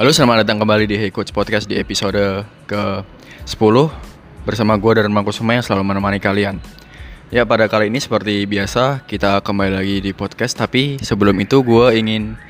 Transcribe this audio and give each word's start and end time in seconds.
Halo, 0.00 0.16
selamat 0.16 0.48
datang 0.48 0.64
kembali 0.64 0.88
di 0.88 0.96
Hey 0.96 1.12
Coach 1.12 1.28
Podcast 1.28 1.68
di 1.68 1.76
episode 1.76 2.48
ke-10 2.72 3.76
Bersama 4.48 4.80
gue 4.80 4.96
dan 4.96 5.12
Markus 5.12 5.36
Suma 5.36 5.52
yang 5.52 5.60
selalu 5.60 5.92
menemani 5.92 6.16
kalian. 6.16 6.56
Ya, 7.28 7.44
pada 7.44 7.68
kali 7.68 7.92
ini 7.92 8.00
seperti 8.00 8.48
biasa 8.48 9.04
kita 9.04 9.44
kembali 9.44 9.76
lagi 9.76 10.00
di 10.00 10.16
podcast. 10.16 10.56
Tapi 10.56 10.96
sebelum 11.04 11.36
itu 11.44 11.60
gue 11.60 12.00
ingin 12.00 12.40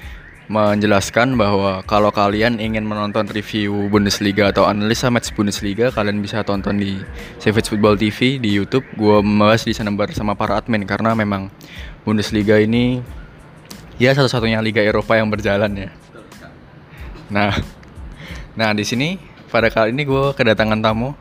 menjelaskan 0.47 1.35
bahwa 1.35 1.83
kalau 1.91 2.15
kalian 2.15 2.63
ingin 2.63 2.87
menonton 2.87 3.27
review 3.27 3.91
Bundesliga 3.91 4.55
atau 4.55 4.71
analisa 4.71 5.11
match 5.11 5.35
Bundesliga 5.35 5.91
Kalian 5.91 6.23
bisa 6.23 6.47
tonton 6.47 6.79
di 6.79 7.03
Savage 7.43 7.67
Football 7.67 7.99
TV 7.99 8.39
di 8.39 8.55
Youtube. 8.55 8.87
Gue 8.95 9.27
membahas 9.27 9.67
di 9.67 9.75
sana 9.75 9.91
bersama 9.91 10.39
para 10.39 10.55
admin 10.55 10.87
Karena 10.87 11.19
memang 11.19 11.51
Bundesliga 12.07 12.63
ini 12.63 13.03
ya 13.99 14.15
satu-satunya 14.15 14.63
liga 14.63 14.87
Eropa 14.87 15.19
yang 15.19 15.27
berjalan 15.35 15.75
ya 15.75 15.91
Nah, 17.31 17.55
nah 18.59 18.75
di 18.75 18.83
sini 18.83 19.15
pada 19.49 19.71
kali 19.71 19.95
ini 19.95 20.03
gue 20.03 20.35
kedatangan 20.35 20.83
tamu 20.83 21.15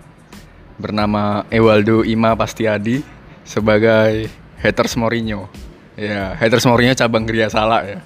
bernama 0.81 1.45
Ewaldo 1.53 2.01
Ima 2.01 2.33
Pastiadi 2.33 3.05
sebagai 3.45 4.25
haters 4.57 4.97
Mourinho. 4.97 5.45
Ya, 5.93 6.33
haters 6.33 6.65
Mourinho 6.65 6.97
cabang 6.97 7.29
Gria 7.29 7.49
Salah 7.49 7.85
ya. 7.85 7.99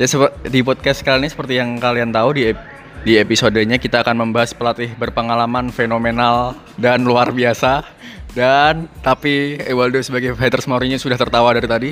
Ya 0.00 0.06
di 0.48 0.64
podcast 0.64 1.04
kali 1.04 1.26
ini 1.26 1.28
seperti 1.28 1.60
yang 1.60 1.76
kalian 1.76 2.08
tahu 2.08 2.32
di 2.32 2.56
di 3.04 3.16
episodenya 3.20 3.76
kita 3.76 4.00
akan 4.00 4.28
membahas 4.28 4.56
pelatih 4.56 4.92
berpengalaman 4.96 5.68
fenomenal 5.74 6.56
dan 6.78 7.02
luar 7.02 7.34
biasa. 7.34 7.84
Dan 8.30 8.86
tapi 9.02 9.58
Ewaldo 9.66 9.98
sebagai 10.06 10.38
haters 10.38 10.70
Mourinho 10.70 10.96
sudah 11.02 11.18
tertawa 11.18 11.50
dari 11.50 11.66
tadi. 11.66 11.90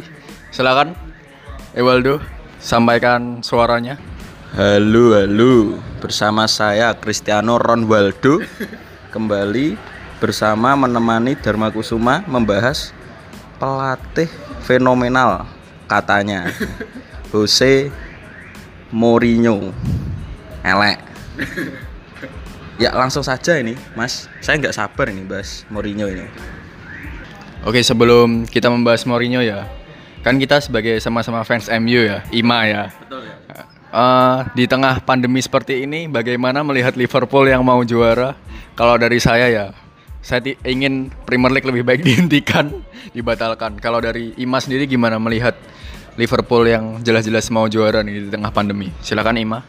Silakan 0.54 0.94
Ewaldo 1.74 2.22
sampaikan 2.62 3.42
suaranya. 3.42 4.17
Halo, 4.56 5.12
halo. 5.12 5.76
Bersama 6.00 6.48
saya 6.48 6.96
Cristiano 6.96 7.60
Ronaldo 7.60 8.40
kembali 9.12 9.76
bersama 10.24 10.72
menemani 10.72 11.36
Dharma 11.36 11.68
Kusuma 11.68 12.24
membahas 12.24 12.96
pelatih 13.60 14.32
fenomenal 14.64 15.44
katanya 15.84 16.48
Jose 17.28 17.92
Mourinho. 18.88 19.68
Elek. 20.64 20.96
Ya 22.80 22.96
langsung 22.96 23.20
saja 23.20 23.60
ini, 23.60 23.76
Mas. 23.92 24.32
Saya 24.40 24.56
nggak 24.64 24.72
sabar 24.72 25.12
ini 25.12 25.28
bahas 25.28 25.68
Mourinho 25.68 26.08
ini. 26.08 26.24
Oke, 27.68 27.84
sebelum 27.84 28.48
kita 28.48 28.72
membahas 28.72 29.04
Mourinho 29.04 29.44
ya, 29.44 29.68
kan 30.24 30.40
kita 30.40 30.56
sebagai 30.64 30.96
sama-sama 31.04 31.44
fans 31.44 31.68
MU 31.68 32.00
ya, 32.00 32.24
Ima 32.32 32.64
ya. 32.64 32.88
Betul 32.96 33.28
ya. 33.28 33.37
Uh, 33.98 34.46
di 34.54 34.70
tengah 34.70 35.02
pandemi 35.02 35.42
seperti 35.42 35.82
ini, 35.82 36.06
bagaimana 36.06 36.62
melihat 36.62 36.94
Liverpool 36.94 37.50
yang 37.50 37.66
mau 37.66 37.82
juara? 37.82 38.38
Kalau 38.78 38.94
dari 38.94 39.18
saya 39.18 39.50
ya, 39.50 39.74
saya 40.22 40.54
ingin 40.62 41.10
Premier 41.26 41.50
League 41.50 41.66
lebih 41.66 41.82
baik 41.82 42.02
dihentikan, 42.06 42.70
dibatalkan. 43.10 43.74
Kalau 43.82 43.98
dari 43.98 44.38
Ima 44.38 44.62
sendiri 44.62 44.86
gimana 44.86 45.18
melihat 45.18 45.58
Liverpool 46.14 46.70
yang 46.70 47.02
jelas-jelas 47.02 47.50
mau 47.50 47.66
juara 47.66 48.06
nih 48.06 48.22
di 48.22 48.30
tengah 48.30 48.54
pandemi? 48.54 48.94
Silakan 49.02 49.34
Ima. 49.34 49.66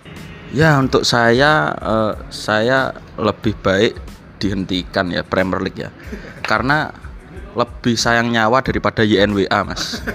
Ya 0.54 0.78
untuk 0.78 1.10
saya, 1.10 1.74
uh, 1.82 2.14
saya 2.30 2.94
lebih 3.18 3.58
baik 3.66 3.98
dihentikan 4.38 5.10
ya 5.10 5.26
Premier 5.26 5.58
League 5.58 5.82
ya, 5.82 5.90
karena 6.46 6.94
lebih 7.58 7.98
sayang 7.98 8.30
nyawa 8.30 8.62
daripada 8.62 9.02
YNWA 9.02 9.66
mas. 9.66 10.06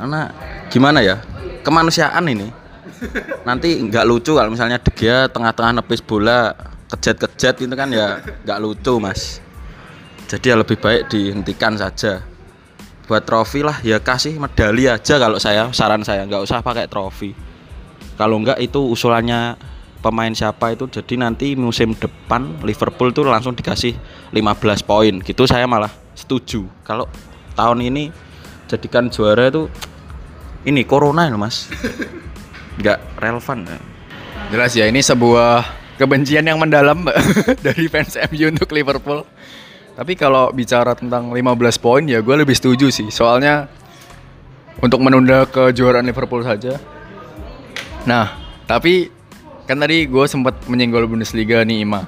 Karena 0.00 0.32
gimana 0.72 1.04
ya, 1.04 1.20
kemanusiaan 1.60 2.24
ini 2.24 2.63
nanti 3.48 3.76
nggak 3.80 4.04
lucu 4.06 4.36
kalau 4.36 4.50
misalnya 4.52 4.80
Gea 4.80 5.28
tengah-tengah 5.28 5.82
nepis 5.82 6.00
bola 6.00 6.54
kejet-kejet 6.94 7.66
itu 7.66 7.74
kan 7.74 7.90
ya 7.90 8.22
nggak 8.46 8.58
lucu 8.62 8.96
mas. 9.02 9.42
Jadi 10.30 10.50
ya 10.50 10.56
lebih 10.56 10.78
baik 10.80 11.12
dihentikan 11.12 11.76
saja. 11.76 12.24
Buat 13.04 13.28
trofi 13.28 13.60
lah 13.60 13.84
ya 13.84 14.00
kasih 14.00 14.40
medali 14.40 14.88
aja 14.88 15.20
kalau 15.20 15.36
saya 15.36 15.68
saran 15.76 16.00
saya. 16.06 16.24
Nggak 16.24 16.48
usah 16.48 16.64
pakai 16.64 16.88
trofi. 16.88 17.36
Kalau 18.16 18.40
nggak 18.40 18.62
itu 18.62 18.80
usulannya 18.80 19.58
pemain 20.00 20.32
siapa 20.32 20.72
itu. 20.72 20.88
Jadi 20.88 21.20
nanti 21.20 21.52
musim 21.58 21.92
depan 21.92 22.64
Liverpool 22.64 23.12
tuh 23.12 23.28
langsung 23.28 23.52
dikasih 23.52 23.92
15 24.32 24.88
poin. 24.88 25.14
Gitu 25.20 25.44
saya 25.44 25.68
malah 25.68 25.92
setuju. 26.16 26.64
Kalau 26.86 27.04
tahun 27.52 27.84
ini 27.84 28.08
jadikan 28.70 29.12
juara 29.12 29.52
itu 29.52 29.68
ini 30.64 30.82
corona 30.88 31.28
ya 31.28 31.36
mas 31.36 31.68
nggak 32.78 32.98
relevan 33.20 33.58
ya. 33.66 33.78
Jelas 34.50 34.72
ya 34.76 34.84
ini 34.90 35.00
sebuah 35.00 35.64
kebencian 35.98 36.44
yang 36.46 36.58
mendalam 36.58 37.06
dari 37.66 37.86
fans 37.86 38.18
MU 38.30 38.50
untuk 38.50 38.70
Liverpool. 38.74 39.22
Tapi 39.94 40.18
kalau 40.18 40.50
bicara 40.50 40.98
tentang 40.98 41.30
15 41.30 41.44
poin 41.78 42.02
ya 42.02 42.18
gue 42.18 42.34
lebih 42.34 42.54
setuju 42.54 42.90
sih. 42.90 43.08
Soalnya 43.14 43.70
untuk 44.82 44.98
menunda 45.00 45.46
kejuaraan 45.46 46.04
Liverpool 46.04 46.42
saja. 46.42 46.76
Nah, 48.04 48.36
tapi 48.66 49.08
kan 49.64 49.80
tadi 49.80 50.04
gue 50.04 50.24
sempat 50.28 50.66
menyinggol 50.68 51.08
Bundesliga 51.08 51.62
nih 51.62 51.86
Ima. 51.86 52.04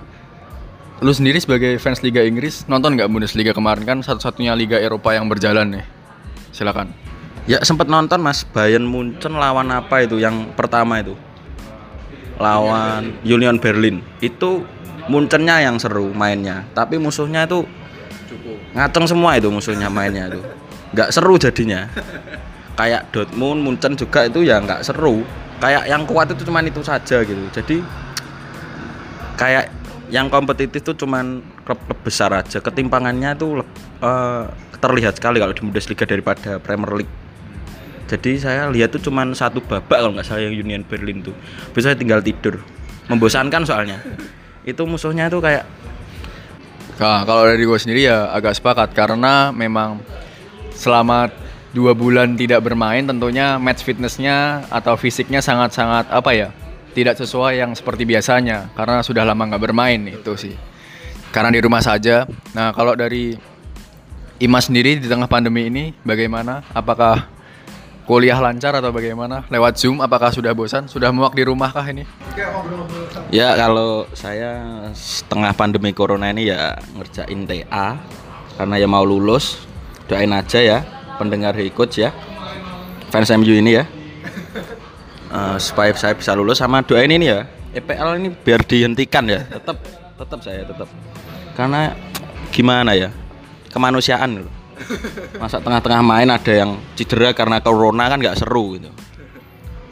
Lu 1.01 1.13
sendiri 1.13 1.41
sebagai 1.41 1.77
fans 1.77 2.01
Liga 2.01 2.25
Inggris 2.25 2.65
nonton 2.69 2.97
nggak 2.97 3.09
Bundesliga 3.09 3.53
kemarin 3.53 3.85
kan 3.85 3.99
satu-satunya 4.01 4.57
Liga 4.57 4.77
Eropa 4.81 5.15
yang 5.15 5.31
berjalan 5.31 5.81
nih. 5.81 5.85
Silakan. 6.53 7.16
Ya 7.47 7.63
sempat 7.63 7.87
nonton 7.87 8.19
Mas 8.19 8.43
Bayern 8.43 8.83
Munchen 8.83 9.39
lawan 9.39 9.71
apa 9.71 10.03
itu 10.03 10.19
yang 10.19 10.51
pertama 10.59 10.99
itu? 10.99 11.15
Lawan 12.43 13.17
Union 13.23 13.57
Berlin. 13.63 14.03
Itu 14.19 14.67
Munchennya 15.07 15.63
yang 15.63 15.79
seru 15.79 16.11
mainnya, 16.11 16.67
tapi 16.75 16.99
musuhnya 16.99 17.47
itu 17.47 17.63
ngaceng 18.75 19.07
semua 19.07 19.39
itu 19.39 19.47
musuhnya 19.47 19.87
mainnya 19.87 20.27
itu. 20.27 20.43
Nggak 20.91 21.15
seru 21.15 21.39
jadinya. 21.39 21.87
Kayak 22.75 23.09
Dortmund, 23.15 23.63
Munchen 23.63 23.95
juga 23.95 24.27
itu 24.27 24.43
ya 24.43 24.59
nggak 24.59 24.83
seru. 24.83 25.23
Kayak 25.63 25.87
yang 25.87 26.03
kuat 26.05 26.35
itu 26.35 26.43
cuman 26.43 26.67
itu 26.67 26.83
saja 26.83 27.23
gitu. 27.23 27.39
Jadi 27.55 27.87
kayak 29.39 29.71
yang 30.11 30.27
kompetitif 30.27 30.83
itu 30.83 30.93
cuman 31.07 31.39
klub-klub 31.63 31.99
besar 32.03 32.35
aja. 32.35 32.59
Ketimpangannya 32.59 33.39
itu 33.39 33.63
uh, 34.03 34.45
terlihat 34.83 35.23
sekali 35.23 35.39
kalau 35.39 35.55
di 35.55 35.63
Bundesliga 35.63 36.03
daripada 36.03 36.59
Premier 36.59 36.93
League 36.99 37.26
jadi 38.07 38.31
saya 38.39 38.63
lihat 38.71 38.95
tuh 38.95 39.03
cuman 39.03 39.35
satu 39.35 39.59
babak 39.59 39.99
kalau 39.99 40.15
nggak 40.15 40.27
salah 40.27 40.47
yang 40.47 40.55
Union 40.55 40.87
Berlin 40.87 41.27
tuh. 41.27 41.35
Bisa 41.75 41.91
tinggal 41.99 42.23
tidur. 42.23 42.63
Membosankan 43.11 43.67
soalnya. 43.67 43.99
Itu 44.63 44.87
musuhnya 44.87 45.27
tuh 45.27 45.43
kayak 45.43 45.67
nah, 47.03 47.27
kalau 47.27 47.45
dari 47.45 47.67
gue 47.67 47.79
sendiri 47.79 48.07
ya 48.07 48.31
agak 48.31 48.55
sepakat. 48.55 48.95
Karena 48.95 49.51
memang 49.51 49.99
selama 50.71 51.35
dua 51.75 51.99
bulan 51.99 52.39
tidak 52.39 52.63
bermain 52.63 53.03
tentunya 53.03 53.59
match 53.59 53.83
fitnessnya 53.83 54.65
atau 54.71 54.95
fisiknya 54.95 55.43
sangat-sangat 55.43 56.09
apa 56.09 56.31
ya 56.33 56.49
tidak 56.95 57.19
sesuai 57.19 57.59
yang 57.59 57.75
seperti 57.75 58.07
biasanya. 58.07 58.71
Karena 58.79 59.03
sudah 59.03 59.27
lama 59.27 59.51
nggak 59.51 59.63
bermain 59.67 59.99
itu 60.15 60.33
sih. 60.39 60.55
Karena 61.35 61.51
di 61.51 61.59
rumah 61.59 61.83
saja. 61.83 62.23
Nah 62.55 62.71
kalau 62.71 62.95
dari 62.95 63.35
Ima 64.37 64.61
sendiri 64.61 65.01
di 65.01 65.09
tengah 65.09 65.33
pandemi 65.33 65.73
ini 65.73 65.97
bagaimana? 66.05 66.61
Apakah 66.77 67.36
kuliah 68.07 68.39
lancar 68.39 68.79
atau 68.79 68.95
bagaimana? 68.95 69.45
Lewat 69.51 69.77
Zoom 69.77 69.99
apakah 69.99 70.31
sudah 70.31 70.55
bosan? 70.55 70.87
Sudah 70.87 71.11
muak 71.11 71.35
di 71.35 71.43
rumah 71.43 71.75
kah 71.75 71.85
ini? 71.91 72.07
Ya 73.35 73.59
kalau 73.59 74.07
saya 74.15 74.87
setengah 74.95 75.51
pandemi 75.59 75.91
corona 75.91 76.31
ini 76.31 76.49
ya 76.49 76.79
ngerjain 76.95 77.45
TA 77.45 77.99
karena 78.57 78.75
ya 78.79 78.87
mau 78.87 79.03
lulus. 79.03 79.67
Doain 80.07 80.31
aja 80.31 80.63
ya 80.63 80.79
pendengar 81.19 81.59
Coach 81.75 81.99
ya. 81.99 82.15
Fans 83.11 83.29
MU 83.35 83.51
ini 83.51 83.83
ya. 83.83 83.85
Uh, 85.27 85.59
supaya 85.59 85.91
saya 85.99 86.15
bisa 86.15 86.31
lulus 86.39 86.63
sama 86.63 86.87
doain 86.87 87.11
ini 87.11 87.27
ya. 87.27 87.51
EPL 87.75 88.23
ini 88.23 88.29
biar 88.31 88.63
dihentikan 88.63 89.27
ya. 89.27 89.43
Tetap 89.51 89.77
tetap 90.17 90.39
saya 90.47 90.63
tetap. 90.63 90.89
Karena 91.59 91.93
gimana 92.55 92.95
ya? 92.95 93.11
Kemanusiaan 93.75 94.41
loh 94.41 94.56
masa 95.43 95.59
tengah-tengah 95.61 96.03
main 96.05 96.29
ada 96.29 96.53
yang 96.53 96.77
cedera 96.95 97.33
karena 97.33 97.61
corona 97.65 98.09
kan 98.09 98.19
nggak 98.21 98.39
seru 98.39 98.77
gitu. 98.77 98.91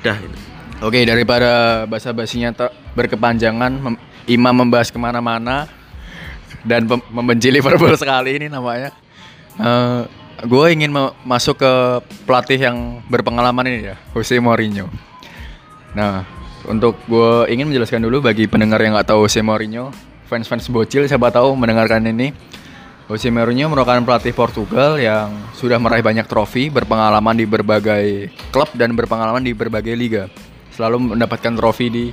Udah 0.04 0.16
gitu. 0.20 0.36
oke 0.84 1.00
daripada 1.08 1.84
bahasa 1.88 2.12
basinya 2.12 2.52
berkepanjangan 2.92 3.72
mem 3.72 3.96
Imam 4.24 4.56
membahas 4.56 4.88
ke 4.88 4.96
mana-mana 4.96 5.68
dan 6.64 6.88
membenci 6.88 7.52
Liverpool 7.52 7.92
sekali 8.00 8.40
ini 8.40 8.48
namanya. 8.48 8.88
Uh, 9.60 9.64
eh, 9.64 10.02
gue 10.48 10.66
ingin 10.72 10.90
masuk 11.22 11.60
ke 11.60 11.72
pelatih 12.24 12.56
yang 12.56 13.04
berpengalaman 13.06 13.68
ini 13.68 13.92
ya 13.92 13.96
Jose 14.16 14.40
Mourinho. 14.40 14.88
Nah 15.92 16.24
untuk 16.64 16.96
gue 17.04 17.52
ingin 17.52 17.68
menjelaskan 17.68 18.00
dulu 18.00 18.24
bagi 18.24 18.48
pendengar 18.48 18.80
yang 18.80 18.96
nggak 18.96 19.12
tahu 19.12 19.28
Jose 19.28 19.44
Mourinho 19.44 19.92
fans-fans 20.24 20.72
bocil 20.72 21.04
siapa 21.04 21.28
tahu 21.28 21.52
mendengarkan 21.52 22.00
ini 22.08 22.32
Jose 23.04 23.28
Mourinho 23.28 23.68
merupakan 23.68 24.00
pelatih 24.00 24.32
Portugal 24.32 24.96
yang 24.96 25.28
sudah 25.52 25.76
meraih 25.76 26.00
banyak 26.00 26.24
trofi, 26.24 26.72
berpengalaman 26.72 27.36
di 27.36 27.44
berbagai 27.44 28.32
klub 28.48 28.72
dan 28.72 28.96
berpengalaman 28.96 29.44
di 29.44 29.52
berbagai 29.52 29.92
liga. 29.92 30.24
selalu 30.74 31.14
mendapatkan 31.14 31.54
trofi 31.54 31.86
di 31.86 32.04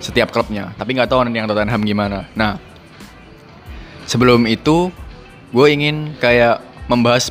setiap 0.00 0.32
klubnya. 0.32 0.72
Tapi 0.80 0.96
nggak 0.96 1.04
tahu 1.04 1.28
nanti 1.28 1.36
yang 1.36 1.44
Tottenham 1.44 1.84
gimana. 1.84 2.24
Nah, 2.32 2.56
sebelum 4.08 4.48
itu 4.48 4.88
gue 5.52 5.66
ingin 5.68 6.16
kayak 6.16 6.64
membahas 6.88 7.28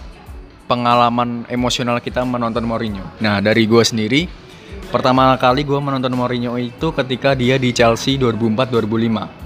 pengalaman 0.69 1.49
emosional 1.49 1.97
kita 1.97 2.21
menonton 2.21 2.61
Mourinho. 2.69 3.01
Nah, 3.17 3.41
dari 3.41 3.65
gue 3.65 3.81
sendiri, 3.81 4.29
pertama 4.93 5.33
kali 5.41 5.65
gue 5.65 5.79
menonton 5.81 6.13
Mourinho 6.13 6.53
itu 6.61 6.93
ketika 6.93 7.33
dia 7.33 7.57
di 7.57 7.73
Chelsea 7.73 8.21
2004-2005 8.21 9.44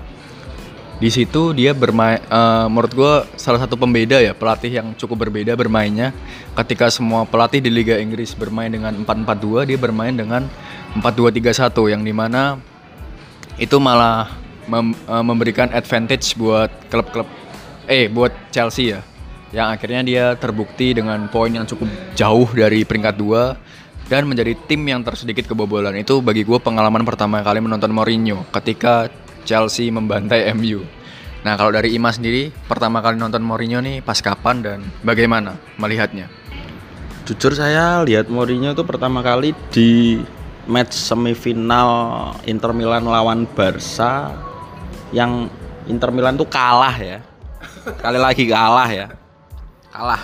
di 1.00 1.08
situ 1.08 1.56
dia 1.56 1.72
bermain 1.72 2.20
uh, 2.28 2.68
menurut 2.68 2.92
gue 2.92 3.14
salah 3.40 3.56
satu 3.56 3.80
pembeda 3.80 4.20
ya 4.20 4.36
pelatih 4.36 4.68
yang 4.68 4.92
cukup 5.00 5.28
berbeda 5.28 5.56
bermainnya. 5.56 6.12
Ketika 6.52 6.92
semua 6.92 7.24
pelatih 7.24 7.64
di 7.64 7.72
Liga 7.72 7.96
Inggris 7.96 8.36
bermain 8.36 8.68
dengan 8.68 8.92
4-4-2 9.08 9.72
dia 9.72 9.80
bermain 9.80 10.12
dengan 10.12 10.52
4-2-3-1 11.00 11.96
yang 11.96 12.04
di 12.04 12.12
mana 12.12 12.60
itu 13.56 13.80
malah 13.80 14.28
mem, 14.68 14.92
uh, 15.08 15.24
memberikan 15.24 15.72
advantage 15.72 16.36
buat 16.36 16.68
klub-klub 16.92 17.32
eh 17.88 18.12
buat 18.12 18.36
Chelsea 18.52 18.92
ya. 18.92 19.00
Yang 19.56 19.68
akhirnya 19.80 20.02
dia 20.04 20.26
terbukti 20.36 20.92
dengan 20.92 21.32
poin 21.32 21.50
yang 21.50 21.64
cukup 21.64 21.88
jauh 22.14 22.52
dari 22.52 22.84
peringkat 22.84 23.16
2 23.16 24.12
dan 24.12 24.28
menjadi 24.28 24.52
tim 24.68 24.84
yang 24.84 25.00
tersedikit 25.08 25.48
kebobolan. 25.48 25.96
Itu 25.96 26.20
bagi 26.20 26.44
gue 26.44 26.60
pengalaman 26.60 27.08
pertama 27.08 27.40
kali 27.40 27.64
menonton 27.64 27.96
Mourinho 27.96 28.44
ketika 28.52 29.08
Chelsea 29.50 29.90
membantai 29.90 30.46
MU. 30.54 30.86
Nah 31.42 31.58
kalau 31.58 31.74
dari 31.74 31.98
Ima 31.98 32.14
sendiri 32.14 32.54
pertama 32.70 33.02
kali 33.02 33.18
nonton 33.18 33.42
Mourinho 33.42 33.82
nih 33.82 34.06
pas 34.06 34.22
kapan 34.22 34.62
dan 34.62 34.80
bagaimana 35.02 35.58
melihatnya? 35.82 36.30
Jujur 37.26 37.58
saya 37.58 38.06
lihat 38.06 38.30
Mourinho 38.30 38.78
itu 38.78 38.86
pertama 38.86 39.26
kali 39.26 39.58
di 39.74 40.22
match 40.70 40.94
semifinal 40.94 41.90
Inter 42.46 42.78
Milan 42.78 43.10
lawan 43.10 43.50
Barca 43.50 44.38
yang 45.10 45.50
Inter 45.90 46.14
Milan 46.14 46.38
tuh 46.38 46.46
kalah 46.46 46.94
ya. 47.02 47.26
Kali 47.98 48.22
lagi 48.22 48.46
kalah 48.46 48.90
ya. 48.94 49.08
Kalah. 49.90 50.22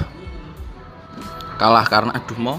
Kalah 1.57 1.85
karena 1.89 2.11
aduh 2.13 2.37
mau. 2.37 2.57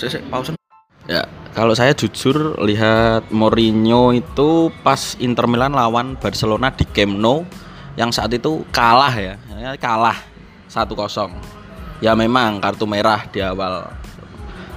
Saya, 0.00 0.16
saya 0.16 0.24
pause. 0.32 0.61
Ya, 1.10 1.26
kalau 1.50 1.74
saya 1.74 1.90
jujur 1.98 2.54
lihat 2.62 3.26
Mourinho 3.34 4.14
itu 4.14 4.70
pas 4.86 5.18
Inter 5.18 5.50
Milan 5.50 5.74
lawan 5.74 6.14
Barcelona 6.14 6.70
di 6.70 6.86
Camp 6.86 7.18
Nou 7.18 7.42
yang 7.98 8.14
saat 8.14 8.30
itu 8.30 8.62
kalah 8.70 9.10
ya, 9.18 9.34
ya 9.58 9.74
kalah 9.74 10.16
1-0. 10.70 10.94
Ya 11.98 12.14
memang 12.14 12.62
kartu 12.62 12.86
merah 12.86 13.26
di 13.30 13.42
awal 13.42 13.90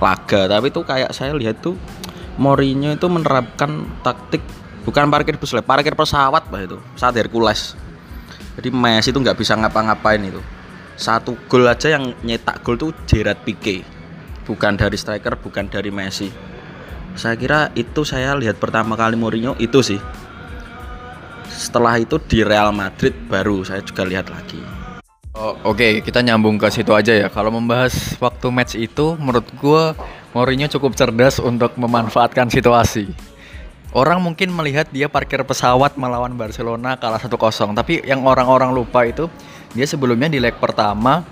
laga, 0.01 0.49
tapi 0.49 0.73
itu 0.73 0.81
kayak 0.81 1.13
saya 1.13 1.37
lihat 1.37 1.61
tuh 1.61 1.77
Mourinho 2.41 2.97
itu 2.97 3.07
menerapkan 3.07 3.85
taktik 4.01 4.41
bukan 4.83 5.07
parkir 5.07 5.39
bus, 5.39 5.55
parkir 5.61 5.93
pesawat 5.95 6.49
bah 6.49 6.61
itu, 6.61 6.81
saat 6.99 7.15
Hercules. 7.15 7.77
Jadi 8.55 8.73
Messi 8.73 9.13
itu 9.13 9.19
nggak 9.21 9.37
bisa 9.37 9.53
ngapa-ngapain 9.55 10.19
itu. 10.25 10.41
Satu 10.95 11.35
gol 11.47 11.67
aja 11.67 11.91
yang 11.91 12.15
nyetak 12.23 12.63
gol 12.63 12.79
tuh 12.79 12.91
Gerard 13.07 13.39
Pique. 13.43 13.94
Bukan 14.45 14.77
dari 14.77 14.93
striker, 14.95 15.41
bukan 15.41 15.65
dari 15.67 15.89
Messi. 15.89 16.29
Saya 17.17 17.33
kira 17.39 17.73
itu 17.73 18.05
saya 18.05 18.37
lihat 18.37 18.61
pertama 18.61 18.93
kali 18.93 19.17
Mourinho 19.17 19.57
itu 19.57 19.81
sih. 19.81 19.99
Setelah 21.49 21.97
itu 21.97 22.21
di 22.21 22.45
Real 22.45 22.69
Madrid 22.75 23.15
baru 23.25 23.65
saya 23.65 23.81
juga 23.81 24.05
lihat 24.05 24.29
lagi. 24.29 24.59
Oh, 25.35 25.55
oke 25.67 25.75
okay. 25.75 25.93
kita 25.99 26.23
nyambung 26.23 26.59
ke 26.59 26.67
situ 26.69 26.91
aja 26.91 27.11
ya. 27.11 27.27
Kalau 27.31 27.51
membahas 27.51 28.15
waktu 28.19 28.47
match 28.51 28.75
itu 28.77 29.17
menurut 29.17 29.47
gue 29.57 29.83
Mourinho 30.35 30.67
cukup 30.67 30.93
cerdas 30.93 31.39
untuk 31.39 31.73
memanfaatkan 31.79 32.51
situasi. 32.51 33.35
Orang 33.95 34.19
mungkin 34.19 34.51
melihat 34.51 34.91
dia 34.91 35.07
parkir 35.07 35.39
pesawat 35.47 35.95
melawan 35.95 36.35
Barcelona 36.35 36.99
kalah 36.99 37.15
1-0 37.15 37.31
Tapi 37.71 38.03
yang 38.03 38.27
orang-orang 38.27 38.75
lupa 38.75 39.07
itu 39.07 39.31
Dia 39.71 39.87
sebelumnya 39.87 40.27
di 40.27 40.43
leg 40.43 40.59
pertama 40.59 41.23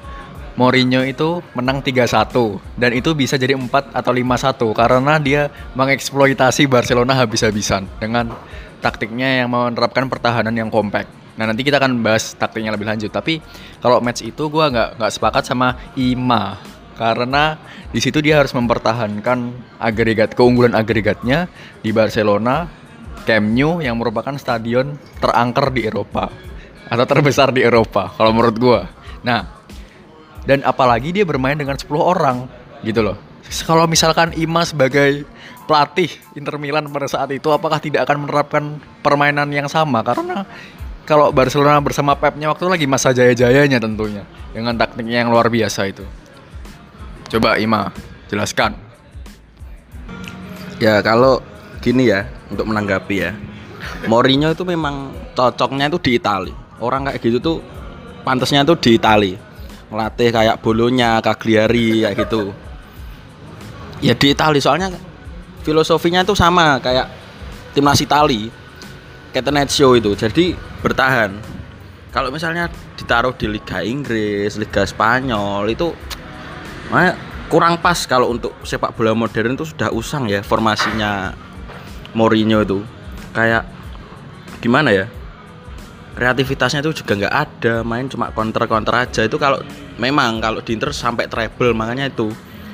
Mourinho 0.54 1.02
itu 1.02 1.42
menang 1.58 1.82
3-1 1.82 2.78
dan 2.78 2.92
itu 2.94 3.10
bisa 3.18 3.42
jadi 3.42 3.58
4 3.58 3.70
atau 3.90 4.12
5-1 4.14 4.78
karena 4.78 5.14
dia 5.18 5.42
mengeksploitasi 5.74 6.70
Barcelona 6.70 7.18
habis-habisan 7.18 7.90
dengan 7.98 8.30
taktiknya 8.78 9.42
yang 9.42 9.50
menerapkan 9.50 10.06
pertahanan 10.06 10.54
yang 10.54 10.70
kompak. 10.70 11.10
Nah 11.34 11.50
nanti 11.50 11.66
kita 11.66 11.82
akan 11.82 12.06
bahas 12.06 12.38
taktiknya 12.38 12.70
lebih 12.70 12.86
lanjut. 12.86 13.10
Tapi 13.10 13.42
kalau 13.82 13.98
match 13.98 14.22
itu 14.22 14.46
gue 14.52 14.66
nggak 14.70 15.02
nggak 15.02 15.12
sepakat 15.18 15.44
sama 15.50 15.74
Ima 15.98 16.62
karena 16.94 17.58
di 17.90 17.98
situ 17.98 18.22
dia 18.22 18.38
harus 18.38 18.54
mempertahankan 18.54 19.40
agregat 19.82 20.38
keunggulan 20.38 20.78
agregatnya 20.78 21.50
di 21.82 21.90
Barcelona, 21.90 22.70
Camp 23.26 23.50
Nou 23.50 23.82
yang 23.82 23.98
merupakan 23.98 24.38
stadion 24.38 24.94
terangker 25.18 25.74
di 25.74 25.90
Eropa 25.90 26.30
atau 26.86 27.06
terbesar 27.10 27.50
di 27.50 27.66
Eropa 27.66 28.14
kalau 28.14 28.30
menurut 28.30 28.58
gue. 28.62 28.82
Nah 29.26 29.63
dan 30.44 30.62
apalagi 30.68 31.16
dia 31.16 31.24
bermain 31.24 31.56
dengan 31.56 31.76
10 31.76 31.90
orang 31.96 32.48
gitu 32.84 33.04
loh. 33.04 33.18
Kalau 33.68 33.86
misalkan 33.86 34.34
Ima 34.40 34.66
sebagai 34.66 35.28
pelatih 35.70 36.10
Inter 36.34 36.58
Milan 36.58 36.90
pada 36.90 37.08
saat 37.08 37.30
itu 37.32 37.48
apakah 37.54 37.78
tidak 37.80 38.08
akan 38.10 38.28
menerapkan 38.28 38.64
permainan 39.06 39.48
yang 39.54 39.70
sama? 39.70 40.02
Karena 40.02 40.48
kalau 41.04 41.30
Barcelona 41.36 41.80
bersama 41.84 42.16
Pepnya 42.16 42.50
waktu 42.50 42.66
lagi 42.68 42.88
masa 42.88 43.12
jaya-jayanya 43.12 43.78
tentunya 43.78 44.24
dengan 44.56 44.74
taktiknya 44.76 45.24
yang 45.24 45.30
luar 45.30 45.52
biasa 45.52 45.92
itu. 45.92 46.04
Coba 47.30 47.60
Ima 47.62 47.92
jelaskan. 48.32 48.76
Ya 50.82 51.00
kalau 51.06 51.40
gini 51.80 52.10
ya 52.10 52.28
untuk 52.50 52.68
menanggapi 52.68 53.16
ya. 53.16 53.32
Mourinho 54.08 54.56
itu 54.56 54.64
memang 54.64 55.12
cocoknya 55.36 55.92
itu 55.92 56.00
di 56.00 56.12
Italia 56.16 56.64
orang 56.84 57.08
kayak 57.08 57.24
gitu 57.24 57.38
tuh 57.40 57.58
pantasnya 58.28 58.68
tuh 58.68 58.76
di 58.76 59.00
Italia 59.00 59.40
ngelatih 59.94 60.34
kayak 60.34 60.60
bolonya 60.66 61.22
Cagliari 61.22 62.02
kayak 62.02 62.18
gitu. 62.26 62.50
Ya 64.02 64.18
di 64.18 64.34
Itali 64.34 64.58
soalnya 64.60 64.90
filosofinya 65.64 66.26
itu 66.26 66.36
sama 66.36 66.82
kayak 66.82 67.08
timnas 67.72 68.02
Itali 68.04 68.52
Catenaccio 69.34 69.98
itu 69.98 70.14
jadi 70.14 70.54
bertahan. 70.86 71.34
Kalau 72.14 72.30
misalnya 72.30 72.70
ditaruh 72.94 73.34
di 73.34 73.50
Liga 73.50 73.82
Inggris 73.82 74.54
Liga 74.62 74.86
Spanyol 74.86 75.66
itu 75.74 75.90
kurang 77.50 77.82
pas 77.82 77.98
kalau 78.06 78.30
untuk 78.30 78.54
sepak 78.62 78.94
bola 78.94 79.18
modern 79.18 79.58
itu 79.58 79.66
sudah 79.66 79.90
usang 79.90 80.30
ya 80.30 80.46
formasinya 80.46 81.34
Mourinho 82.14 82.62
itu. 82.62 82.86
Kayak 83.34 83.66
gimana 84.62 84.94
ya? 84.94 85.06
Kreativitasnya 86.14 86.86
itu 86.86 87.02
juga 87.02 87.26
nggak 87.26 87.34
ada 87.34 87.82
main 87.82 88.06
cuma 88.06 88.30
counter 88.30 88.70
counter 88.70 88.94
aja. 88.94 89.26
Itu 89.26 89.42
kalau 89.42 89.66
memang 89.98 90.42
kalau 90.42 90.60
di 90.62 90.74
Inter 90.74 90.94
sampai 90.94 91.30
treble 91.30 91.74
makanya 91.76 92.10
itu. 92.10 92.32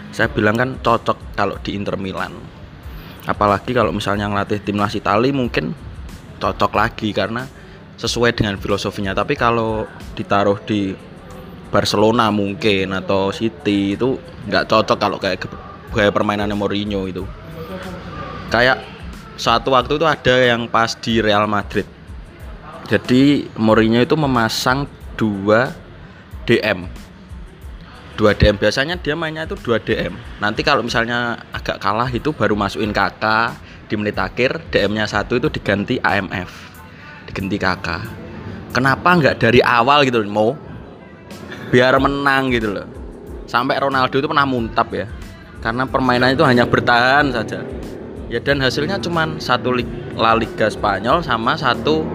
Saya 0.10 0.26
bilang 0.32 0.58
kan 0.58 0.70
cocok 0.82 1.38
kalau 1.38 1.56
di 1.62 1.78
Inter 1.78 1.94
Milan. 2.00 2.34
Apalagi 3.30 3.78
kalau 3.78 3.94
misalnya 3.94 4.26
ngelatih 4.26 4.58
timnas 4.66 4.98
Italia 4.98 5.30
mungkin 5.30 5.78
cocok 6.42 6.72
lagi 6.74 7.14
karena 7.14 7.46
sesuai 8.00 8.34
dengan 8.34 8.58
filosofinya. 8.58 9.14
Tapi 9.14 9.38
kalau 9.38 9.86
ditaruh 10.18 10.58
di 10.66 10.98
Barcelona 11.70 12.34
mungkin 12.34 12.90
atau 12.98 13.30
City 13.30 13.94
itu 13.94 14.18
nggak 14.50 14.66
cocok 14.66 14.98
kalau 14.98 15.22
kayak 15.22 15.46
gaya 15.94 16.10
permainannya 16.10 16.58
Mourinho 16.58 17.06
itu. 17.06 17.22
Kayak 18.50 18.82
suatu 19.38 19.70
waktu 19.78 20.02
itu 20.02 20.06
ada 20.10 20.36
yang 20.42 20.66
pas 20.66 20.98
di 20.98 21.22
Real 21.22 21.46
Madrid. 21.46 21.86
Jadi 22.90 23.46
Mourinho 23.62 24.02
itu 24.02 24.18
memasang 24.18 24.90
dua 25.14 25.70
DM 26.50 27.09
dua 28.20 28.36
DM 28.36 28.60
biasanya 28.60 29.00
dia 29.00 29.16
mainnya 29.16 29.48
itu 29.48 29.56
dua 29.64 29.80
DM 29.80 30.12
nanti 30.44 30.60
kalau 30.60 30.84
misalnya 30.84 31.40
agak 31.56 31.80
kalah 31.80 32.12
itu 32.12 32.36
baru 32.36 32.60
masukin 32.60 32.92
kakak 32.92 33.56
di 33.88 33.96
menit 33.96 34.20
akhir 34.20 34.60
DM-nya 34.76 35.08
satu 35.08 35.40
itu 35.40 35.48
diganti 35.48 35.96
AMF 36.04 36.52
diganti 37.32 37.56
kakak 37.56 38.04
kenapa 38.76 39.16
nggak 39.16 39.40
dari 39.40 39.64
awal 39.64 40.04
gitu 40.04 40.20
mau 40.28 40.52
biar 41.70 41.96
menang 42.02 42.50
gitu 42.50 42.74
loh. 42.74 42.88
Sampai 43.46 43.78
Ronaldo 43.82 44.14
itu 44.18 44.28
pernah 44.30 44.46
muntap 44.46 44.90
ya. 44.94 45.06
Karena 45.62 45.86
permainan 45.86 46.34
itu 46.34 46.46
hanya 46.46 46.66
bertahan 46.66 47.34
saja. 47.34 47.62
Ya 48.30 48.38
dan 48.42 48.62
hasilnya 48.62 49.02
cuma 49.02 49.26
satu 49.42 49.74
La 50.14 50.38
Liga 50.38 50.70
Spanyol 50.70 51.26
sama 51.26 51.58
satu 51.58 52.06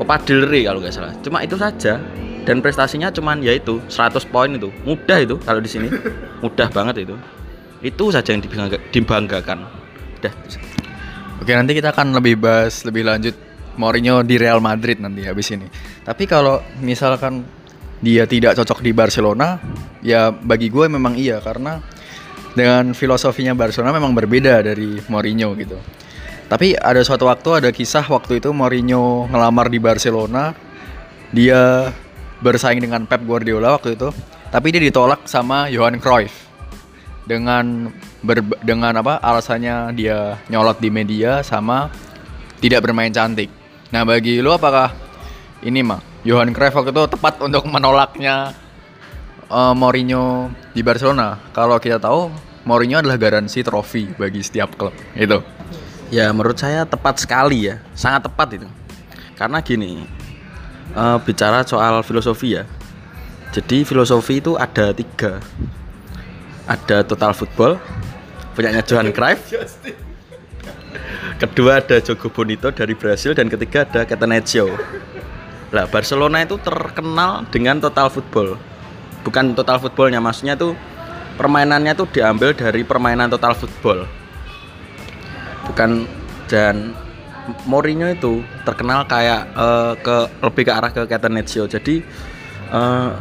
Copa 0.00 0.16
del 0.24 0.48
Rey 0.48 0.64
kalau 0.64 0.80
nggak 0.80 0.94
salah. 0.94 1.12
Cuma 1.20 1.44
itu 1.44 1.56
saja 1.60 2.00
dan 2.44 2.60
prestasinya 2.60 3.08
cuman 3.08 3.40
yaitu 3.40 3.80
100 3.88 4.24
poin 4.28 4.52
itu. 4.52 4.68
Mudah 4.84 5.18
itu 5.20 5.40
kalau 5.40 5.60
di 5.64 5.70
sini. 5.72 5.88
Mudah 6.44 6.68
banget 6.68 7.08
itu. 7.08 7.16
Itu 7.80 8.12
saja 8.12 8.36
yang 8.36 8.44
dibanggakan. 8.92 9.58
Udah 10.20 10.32
oke 11.40 11.52
nanti 11.52 11.72
kita 11.76 11.92
akan 11.92 12.16
lebih 12.16 12.40
bahas 12.40 12.84
lebih 12.84 13.04
lanjut 13.04 13.34
Mourinho 13.74 14.22
di 14.22 14.38
Real 14.38 14.62
Madrid 14.62 15.00
nanti 15.00 15.24
habis 15.26 15.50
ini. 15.50 15.66
Tapi 16.04 16.24
kalau 16.28 16.62
misalkan 16.80 17.44
dia 18.04 18.28
tidak 18.28 18.54
cocok 18.60 18.84
di 18.84 18.92
Barcelona 18.92 19.58
ya 20.04 20.30
bagi 20.30 20.68
gue 20.68 20.86
memang 20.86 21.16
iya. 21.16 21.40
Karena 21.40 21.80
dengan 22.54 22.94
filosofinya 22.94 23.52
Barcelona 23.52 23.96
memang 23.96 24.14
berbeda 24.14 24.62
dari 24.62 25.00
Mourinho 25.10 25.56
gitu. 25.58 25.76
Tapi 26.44 26.76
ada 26.76 27.00
suatu 27.02 27.26
waktu 27.26 27.64
ada 27.64 27.70
kisah 27.72 28.04
waktu 28.06 28.38
itu 28.38 28.52
Mourinho 28.52 29.26
ngelamar 29.32 29.72
di 29.72 29.80
Barcelona, 29.80 30.54
dia 31.32 31.90
bersaing 32.44 32.84
dengan 32.84 33.08
Pep 33.08 33.24
Guardiola 33.24 33.80
waktu 33.80 33.96
itu, 33.96 34.12
tapi 34.52 34.68
dia 34.68 34.84
ditolak 34.84 35.24
sama 35.24 35.72
Johan 35.72 35.96
Cruyff 35.96 36.44
dengan 37.24 37.88
ber, 38.20 38.44
dengan 38.60 38.92
apa 39.00 39.16
alasannya 39.16 39.96
dia 39.96 40.36
nyolot 40.52 40.76
di 40.76 40.92
media 40.92 41.40
sama 41.40 41.88
tidak 42.60 42.84
bermain 42.84 43.08
cantik. 43.08 43.48
Nah 43.88 44.04
bagi 44.04 44.44
lu 44.44 44.52
apakah 44.52 44.92
ini 45.64 45.80
mah 45.80 46.04
Johan 46.24 46.52
Cruyff 46.52 46.76
waktu 46.76 46.92
itu 46.92 47.04
tepat 47.16 47.40
untuk 47.40 47.64
menolaknya 47.68 48.52
uh, 49.48 49.72
Mourinho 49.72 50.52
di 50.76 50.84
Barcelona. 50.84 51.40
Kalau 51.56 51.80
kita 51.80 51.96
tahu 51.96 52.28
Mourinho 52.64 53.00
adalah 53.00 53.20
garansi 53.20 53.60
trofi 53.60 54.08
bagi 54.16 54.40
setiap 54.40 54.76
klub. 54.76 54.92
Itu. 55.16 55.40
Ya 56.12 56.28
menurut 56.30 56.60
saya 56.60 56.84
tepat 56.84 57.20
sekali 57.20 57.68
ya, 57.72 57.80
sangat 57.96 58.28
tepat 58.28 58.60
itu. 58.60 58.68
Karena 59.34 59.58
gini, 59.64 60.04
uh, 60.92 61.16
bicara 61.24 61.64
soal 61.64 62.04
filosofi 62.04 62.60
ya. 62.60 62.68
Jadi 63.56 63.88
filosofi 63.88 64.44
itu 64.44 64.60
ada 64.60 64.92
tiga. 64.92 65.40
Ada 66.68 67.04
total 67.04 67.32
football, 67.32 67.80
punyanya 68.52 68.84
Johan 68.84 69.08
Cruyff. 69.12 69.40
Kedua 71.40 71.80
ada 71.80 71.96
Jogo 72.00 72.28
Bonito 72.28 72.68
dari 72.72 72.92
Brasil 72.92 73.32
dan 73.32 73.48
ketiga 73.48 73.88
ada 73.88 74.04
Catenaccio. 74.04 74.68
Lah 75.74 75.84
Barcelona 75.90 76.44
itu 76.44 76.56
terkenal 76.60 77.44
dengan 77.50 77.82
total 77.82 78.08
football 78.08 78.56
bukan 79.24 79.56
total 79.56 79.80
footballnya 79.80 80.20
maksudnya 80.20 80.54
tuh 80.54 80.76
permainannya 81.40 81.96
tuh 81.96 82.06
diambil 82.12 82.52
dari 82.52 82.84
permainan 82.84 83.32
total 83.32 83.56
football 83.56 84.04
bukan 85.64 86.04
dan 86.46 86.92
Mourinho 87.68 88.08
itu 88.08 88.40
terkenal 88.64 89.04
kayak 89.04 89.52
uh, 89.52 89.92
ke 90.00 90.16
lebih 90.40 90.62
ke 90.64 90.72
arah 90.72 90.90
ke 90.90 91.04
Catenaccio 91.04 91.68
jadi 91.68 92.00
uh, 92.72 93.12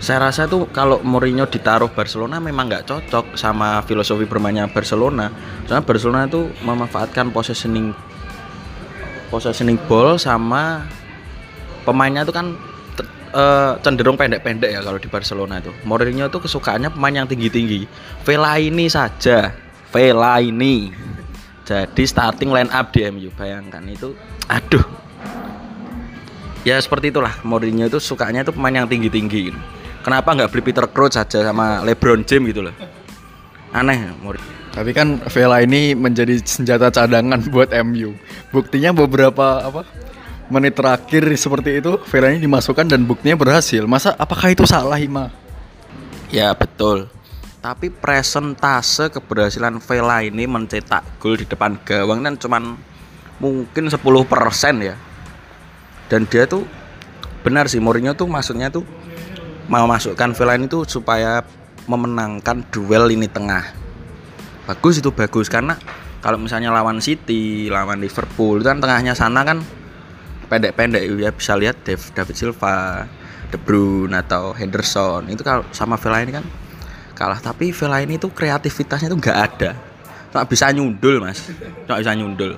saya 0.00 0.18
rasa 0.28 0.48
tuh 0.48 0.68
kalau 0.72 1.00
Mourinho 1.04 1.48
ditaruh 1.48 1.92
Barcelona 1.92 2.40
memang 2.40 2.68
nggak 2.68 2.84
cocok 2.88 3.36
sama 3.36 3.80
filosofi 3.84 4.24
bermainnya 4.28 4.68
Barcelona 4.68 5.28
soalnya 5.64 5.84
Barcelona 5.84 6.28
itu 6.28 6.48
memanfaatkan 6.64 7.32
positioning 7.32 7.92
positioning 9.32 9.78
ball 9.88 10.20
sama 10.20 10.84
pemainnya 11.84 12.24
itu 12.26 12.32
kan 12.34 12.56
uh, 13.34 13.78
cenderung 13.80 14.18
pendek-pendek 14.18 14.70
ya 14.70 14.80
kalau 14.82 14.98
di 14.98 15.08
Barcelona 15.08 15.62
itu. 15.62 15.72
Mourinho 15.86 16.26
itu 16.28 16.38
kesukaannya 16.38 16.90
pemain 16.92 17.22
yang 17.22 17.28
tinggi-tinggi. 17.30 17.86
Vela 18.26 18.58
ini 18.58 18.86
saja, 18.90 19.54
Vela 19.90 20.38
ini. 20.42 20.90
Jadi 21.70 22.02
starting 22.02 22.50
line 22.50 22.66
up 22.74 22.90
di 22.90 23.06
MU, 23.14 23.30
bayangkan 23.38 23.78
itu. 23.86 24.10
Aduh. 24.50 24.82
Ya 26.66 26.74
seperti 26.82 27.14
itulah 27.14 27.38
Mourinho 27.46 27.86
itu 27.86 28.02
sukanya 28.02 28.42
itu 28.42 28.50
pemain 28.50 28.82
yang 28.82 28.90
tinggi-tinggi. 28.90 29.54
Kenapa 30.02 30.34
nggak 30.34 30.50
beli 30.50 30.62
Peter 30.66 30.84
Crouch 30.90 31.14
saja 31.14 31.46
sama 31.46 31.86
LeBron 31.86 32.26
James 32.26 32.50
gitu 32.50 32.66
loh? 32.66 32.74
Aneh 33.70 34.10
Mourinho. 34.18 34.50
Tapi 34.74 34.90
kan 34.90 35.22
Vela 35.30 35.62
ini 35.62 35.94
menjadi 35.94 36.42
senjata 36.42 36.90
cadangan 36.90 37.38
buat 37.54 37.70
MU. 37.86 38.18
Buktinya 38.50 38.90
beberapa 38.90 39.62
apa 39.62 39.86
menit 40.50 40.74
terakhir 40.74 41.22
seperti 41.38 41.78
itu 41.78 42.02
Vela 42.10 42.34
ini 42.34 42.42
dimasukkan 42.42 42.90
dan 42.90 43.06
buktinya 43.06 43.38
berhasil. 43.38 43.86
Masa 43.86 44.18
apakah 44.18 44.50
itu 44.50 44.66
salah 44.66 44.98
Ima? 44.98 45.30
Ya 46.34 46.50
betul. 46.50 47.06
Tapi 47.60 47.92
presentase 47.92 49.12
keberhasilan 49.12 49.84
Vela 49.84 50.24
ini 50.24 50.48
mencetak 50.48 51.20
gol 51.20 51.36
di 51.36 51.44
depan 51.44 51.76
gawang 51.84 52.24
dan 52.24 52.40
cuman 52.40 52.80
mungkin 53.36 53.84
10% 53.92 54.00
ya. 54.80 54.96
Dan 56.08 56.24
dia 56.24 56.48
tuh 56.48 56.64
benar 57.44 57.68
sih 57.68 57.76
Mourinho 57.76 58.16
tuh 58.16 58.24
maksudnya 58.32 58.72
tuh 58.72 58.88
mau 59.68 59.84
masukkan 59.84 60.32
Vela 60.32 60.56
ini 60.56 60.72
tuh 60.72 60.88
supaya 60.88 61.44
memenangkan 61.84 62.64
duel 62.72 63.12
ini 63.12 63.28
tengah. 63.28 63.76
Bagus 64.64 65.04
itu 65.04 65.12
bagus 65.12 65.52
karena 65.52 65.76
kalau 66.24 66.40
misalnya 66.40 66.72
lawan 66.72 67.04
City, 67.04 67.68
lawan 67.68 68.00
Liverpool 68.00 68.64
itu 68.64 68.72
kan 68.72 68.80
tengahnya 68.80 69.12
sana 69.12 69.44
kan 69.44 69.60
pendek-pendek 70.48 71.04
ya 71.20 71.28
bisa 71.28 71.60
lihat 71.60 71.84
David 71.84 72.36
Silva, 72.40 73.04
De 73.52 73.60
Bruyne 73.60 74.16
atau 74.16 74.56
Henderson 74.56 75.28
itu 75.28 75.44
kalau 75.44 75.60
sama 75.76 76.00
Vela 76.00 76.24
ini 76.24 76.40
kan 76.40 76.69
kalah 77.20 77.36
tapi 77.36 77.68
Vela 77.68 78.00
ini 78.00 78.16
tuh 78.16 78.32
kreativitasnya 78.32 79.12
tuh 79.12 79.20
nggak 79.20 79.38
ada. 79.52 79.76
Nggak 80.32 80.46
bisa 80.48 80.72
nyundul 80.72 81.20
mas. 81.20 81.52
Nggak 81.84 81.98
bisa 82.00 82.12
nyundul. 82.16 82.52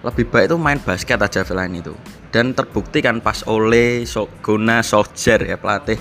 Lebih 0.00 0.24
baik 0.32 0.48
itu 0.48 0.56
main 0.56 0.80
basket 0.80 1.20
aja 1.20 1.44
Vela 1.44 1.68
ini 1.68 1.84
tuh. 1.84 2.00
Dan 2.32 2.56
terbukti 2.56 3.04
kan 3.04 3.20
pas 3.20 3.44
oleh 3.44 4.08
Gona 4.40 4.80
Solskjaer 4.80 5.52
ya 5.52 5.56
pelatih 5.60 6.00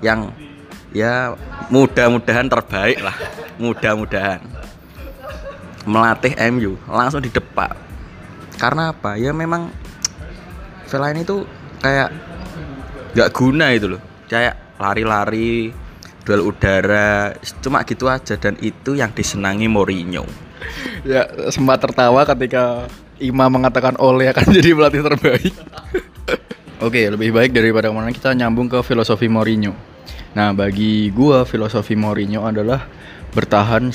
yang 0.00 0.32
ya 0.96 1.36
mudah-mudahan 1.68 2.48
terbaik 2.48 3.04
lah. 3.04 3.16
Mudah-mudahan. 3.60 4.40
Melatih 5.84 6.32
MU 6.48 6.80
langsung 6.88 7.20
di 7.20 7.28
depan 7.28 7.84
karena 8.56 8.96
apa? 8.96 9.20
Ya 9.20 9.36
memang 9.36 9.68
Vela 10.88 11.12
ini 11.12 11.26
tuh 11.26 11.44
kayak 11.84 12.08
nggak 13.12 13.30
guna 13.36 13.66
itu 13.76 13.92
loh. 13.92 14.02
Kayak 14.30 14.56
lari-lari 14.80 15.83
duel 16.24 16.50
udara 16.50 17.36
cuma 17.60 17.84
gitu 17.84 18.08
aja. 18.08 18.34
Dan 18.40 18.56
itu 18.64 18.96
yang 18.96 19.12
disenangi 19.12 19.68
Mourinho. 19.68 20.24
Ya 21.04 21.28
sempat 21.52 21.84
tertawa 21.84 22.24
ketika 22.24 22.88
Ima 23.20 23.46
mengatakan 23.46 23.94
Ole 24.02 24.26
akan 24.32 24.46
jadi 24.56 24.74
pelatih 24.74 25.04
terbaik. 25.04 25.54
Oke 26.82 27.06
lebih 27.06 27.30
baik 27.30 27.54
daripada 27.54 27.92
mana 27.94 28.10
kita 28.10 28.34
nyambung 28.34 28.66
ke 28.66 28.82
filosofi 28.82 29.30
Mourinho. 29.30 29.76
Nah 30.34 30.50
bagi 30.50 31.12
gua 31.14 31.46
filosofi 31.46 31.94
Mourinho 31.94 32.42
adalah 32.42 32.82
bertahan 33.30 33.94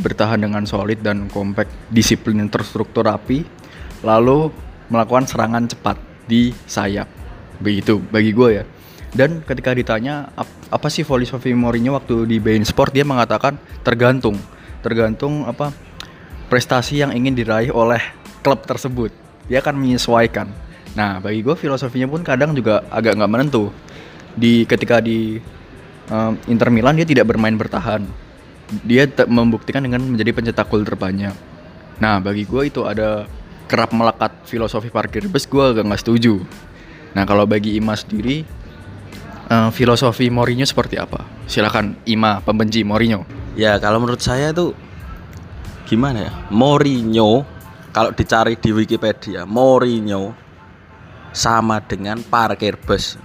bertahan 0.00 0.40
dengan 0.40 0.64
solid 0.64 1.04
dan 1.04 1.28
kompak 1.28 1.68
disiplin 1.92 2.48
terstruktur 2.48 3.04
rapi 3.04 3.44
lalu 4.00 4.48
melakukan 4.88 5.28
serangan 5.28 5.68
cepat 5.68 5.96
di 6.26 6.50
sayap. 6.64 7.06
Begitu 7.60 8.00
bagi 8.08 8.32
gue 8.32 8.48
ya 8.56 8.64
dan 9.10 9.42
ketika 9.42 9.74
ditanya 9.74 10.30
apa 10.70 10.86
sih 10.86 11.02
filosofi 11.02 11.50
Mourinho 11.50 11.98
waktu 11.98 12.30
di 12.30 12.38
Bein 12.38 12.62
Sport? 12.62 12.94
Dia 12.94 13.02
mengatakan 13.02 13.58
tergantung. 13.82 14.38
Tergantung 14.86 15.50
apa 15.50 15.74
prestasi 16.46 17.02
yang 17.02 17.10
ingin 17.10 17.34
diraih 17.34 17.74
oleh 17.74 17.98
klub 18.46 18.62
tersebut. 18.62 19.10
Dia 19.50 19.58
akan 19.66 19.82
menyesuaikan. 19.82 20.46
Nah 20.94 21.18
bagi 21.18 21.42
gue 21.42 21.58
filosofinya 21.58 22.06
pun 22.06 22.22
kadang 22.22 22.54
juga 22.54 22.86
agak 22.86 23.18
nggak 23.18 23.30
menentu. 23.30 23.74
Di 24.38 24.62
ketika 24.70 25.02
di 25.02 25.42
um, 26.06 26.38
Inter 26.46 26.70
Milan 26.70 26.94
dia 26.94 27.06
tidak 27.06 27.26
bermain 27.26 27.58
bertahan. 27.58 28.06
Dia 28.86 29.10
membuktikan 29.26 29.82
dengan 29.82 30.06
menjadi 30.06 30.30
pencetak 30.30 30.70
gol 30.70 30.86
terbanyak. 30.86 31.34
Nah 31.98 32.22
bagi 32.22 32.46
gue 32.46 32.70
itu 32.70 32.86
ada 32.86 33.26
kerap 33.66 33.90
melekat 33.90 34.46
filosofi 34.46 34.86
parkir 34.86 35.26
bus 35.26 35.50
gue 35.50 35.64
agak 35.74 35.82
nggak 35.82 35.98
setuju. 35.98 36.38
Nah 37.18 37.26
kalau 37.26 37.42
bagi 37.42 37.74
Ima 37.74 37.98
sendiri 37.98 38.59
uh, 39.50 39.70
filosofi 39.74 40.30
Mourinho 40.30 40.64
seperti 40.64 40.96
apa? 40.96 41.26
Silakan 41.50 41.98
Ima 42.06 42.38
pembenci 42.40 42.86
Mourinho. 42.86 43.26
Ya 43.58 43.76
kalau 43.82 43.98
menurut 43.98 44.22
saya 44.22 44.54
itu 44.54 44.72
gimana 45.90 46.30
ya? 46.30 46.32
Mourinho 46.54 47.42
kalau 47.90 48.14
dicari 48.14 48.54
di 48.54 48.70
Wikipedia 48.70 49.42
Mourinho 49.44 50.32
sama 51.34 51.82
dengan 51.82 52.22
parkir 52.22 52.78
bus. 52.78 53.18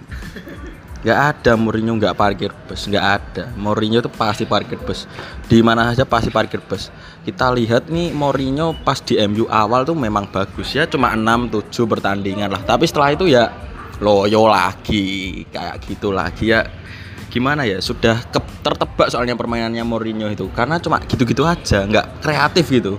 Nggak 1.05 1.19
ada 1.21 1.53
Mourinho 1.53 1.93
nggak 2.01 2.17
parkir 2.17 2.49
bus 2.65 2.89
nggak 2.89 3.05
ada. 3.05 3.43
Mourinho 3.53 4.01
itu 4.01 4.09
pasti 4.09 4.49
parkir 4.49 4.81
bus. 4.81 5.05
Di 5.45 5.61
mana 5.61 5.93
saja 5.93 6.09
pasti 6.09 6.33
parkir 6.33 6.65
bus. 6.65 6.89
Kita 7.21 7.53
lihat 7.53 7.93
nih 7.93 8.09
Mourinho 8.09 8.73
pas 8.81 8.97
di 8.97 9.21
MU 9.29 9.45
awal 9.45 9.85
tuh 9.85 9.93
memang 9.93 10.25
bagus 10.33 10.73
ya 10.73 10.89
cuma 10.89 11.13
6 11.13 11.53
7 11.69 11.85
pertandingan 11.85 12.49
lah. 12.49 12.61
Tapi 12.65 12.89
setelah 12.89 13.13
itu 13.13 13.29
ya 13.29 13.53
loyo 13.99 14.47
lagi 14.49 15.43
kayak 15.51 15.83
gitu 15.87 16.11
lagi 16.11 16.51
ya. 16.51 16.67
Gimana 17.31 17.67
ya 17.67 17.83
sudah 17.83 18.23
ke, 18.31 18.39
tertebak 18.63 19.11
soalnya 19.11 19.35
permainannya 19.35 19.83
Mourinho 19.83 20.31
itu. 20.31 20.47
Karena 20.55 20.79
cuma 20.79 21.03
gitu-gitu 21.03 21.43
aja 21.43 21.83
nggak 21.83 22.23
kreatif 22.23 22.65
gitu. 22.71 22.95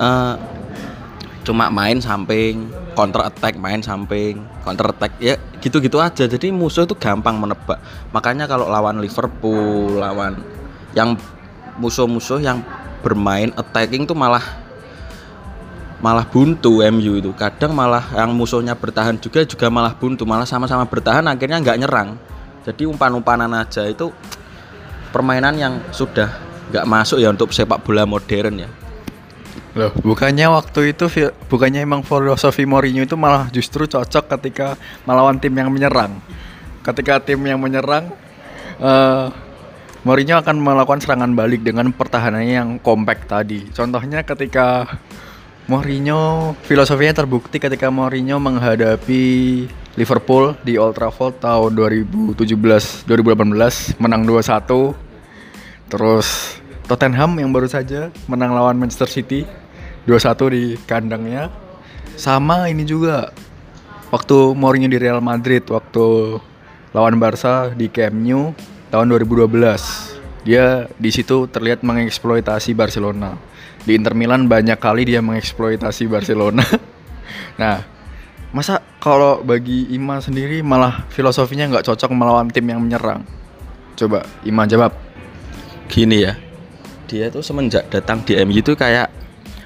Uh, 0.00 0.38
cuma 1.42 1.68
main 1.68 1.98
samping 1.98 2.70
counter 2.94 3.26
attack 3.26 3.56
main 3.56 3.80
samping 3.80 4.44
counter 4.62 4.94
attack 4.94 5.18
ya 5.18 5.34
gitu-gitu 5.58 5.98
aja. 5.98 6.24
Jadi 6.30 6.54
musuh 6.54 6.86
itu 6.86 6.94
gampang 6.94 7.34
menebak. 7.38 7.82
Makanya 8.14 8.46
kalau 8.46 8.70
lawan 8.70 9.02
Liverpool 9.02 9.98
lawan 9.98 10.38
yang 10.94 11.18
musuh-musuh 11.78 12.42
yang 12.42 12.62
bermain 13.00 13.50
attacking 13.56 14.04
tuh 14.04 14.14
malah 14.14 14.42
malah 16.00 16.24
buntu 16.24 16.80
MU 16.80 17.20
itu 17.20 17.30
kadang 17.36 17.76
malah 17.76 18.04
yang 18.16 18.32
musuhnya 18.32 18.72
bertahan 18.72 19.20
juga 19.20 19.44
juga 19.44 19.68
malah 19.68 19.92
buntu 19.92 20.24
malah 20.24 20.48
sama-sama 20.48 20.88
bertahan 20.88 21.24
akhirnya 21.28 21.60
nggak 21.60 21.78
nyerang 21.84 22.16
jadi 22.64 22.88
umpan-umpanan 22.88 23.52
aja 23.56 23.88
itu 23.88 24.12
permainan 25.10 25.54
yang 25.56 25.74
sudah 25.90 26.30
nggak 26.70 26.86
masuk 26.86 27.18
ya 27.18 27.32
untuk 27.34 27.50
sepak 27.50 27.82
bola 27.82 28.06
modern 28.06 28.66
ya. 28.66 28.70
Loh, 29.74 29.94
bukannya 30.02 30.50
waktu 30.50 30.94
itu 30.94 31.06
bukannya 31.46 31.86
emang 31.86 32.02
filosofi 32.02 32.66
Mourinho 32.66 33.06
itu 33.06 33.14
malah 33.14 33.46
justru 33.54 33.86
cocok 33.86 34.38
ketika 34.38 34.74
melawan 35.06 35.38
tim 35.38 35.54
yang 35.54 35.70
menyerang. 35.70 36.18
Ketika 36.82 37.22
tim 37.22 37.38
yang 37.46 37.58
menyerang 37.58 38.10
eh 38.80 39.26
Mourinho 40.00 40.40
akan 40.40 40.56
melakukan 40.64 41.04
serangan 41.04 41.36
balik 41.36 41.60
dengan 41.60 41.92
pertahanannya 41.92 42.54
yang 42.56 42.70
kompak 42.80 43.28
tadi. 43.28 43.68
Contohnya 43.68 44.24
ketika 44.24 44.88
Mourinho 45.70 46.58
filosofinya 46.66 47.14
terbukti 47.14 47.62
ketika 47.62 47.94
Mourinho 47.94 48.42
menghadapi 48.42 49.22
Liverpool 49.94 50.58
di 50.66 50.74
Old 50.74 50.98
Trafford 50.98 51.38
tahun 51.38 51.78
2017 51.78 52.34
2018 53.06 54.02
menang 54.02 54.26
2-1 54.26 55.10
Terus 55.90 56.58
Tottenham 56.90 57.38
yang 57.38 57.54
baru 57.54 57.70
saja 57.70 58.10
menang 58.26 58.50
lawan 58.50 58.78
Manchester 58.82 59.10
City 59.10 59.46
2-1 60.10 60.54
di 60.54 60.62
kandangnya. 60.90 61.54
Sama 62.18 62.66
ini 62.66 62.82
juga 62.82 63.30
waktu 64.10 64.58
Mourinho 64.58 64.90
di 64.90 64.98
Real 64.98 65.22
Madrid 65.22 65.66
waktu 65.70 66.38
lawan 66.90 67.18
Barca 67.22 67.70
di 67.74 67.86
Camp 67.90 68.18
Nou 68.18 68.54
tahun 68.90 69.06
2012. 69.06 70.46
Dia 70.46 70.90
di 70.98 71.10
situ 71.14 71.46
terlihat 71.46 71.86
mengeksploitasi 71.86 72.74
Barcelona. 72.74 73.49
Di 73.84 73.96
Inter 73.96 74.12
Milan 74.12 74.46
banyak 74.46 74.76
kali 74.76 75.08
dia 75.08 75.24
mengeksploitasi 75.24 76.04
Barcelona. 76.06 76.64
nah, 77.60 77.80
masa 78.52 78.84
kalau 79.00 79.40
bagi 79.40 79.88
Ima 79.94 80.20
sendiri 80.20 80.60
malah 80.60 81.08
filosofinya 81.08 81.68
nggak 81.70 81.86
cocok 81.88 82.10
melawan 82.12 82.52
tim 82.52 82.68
yang 82.68 82.84
menyerang? 82.84 83.24
Coba 83.96 84.24
Ima 84.44 84.68
jawab. 84.68 84.92
Gini 85.90 86.22
ya, 86.22 86.38
dia 87.10 87.26
tuh 87.34 87.42
semenjak 87.42 87.90
datang 87.90 88.22
di 88.22 88.38
MU 88.46 88.62
itu 88.62 88.78
kayak 88.78 89.10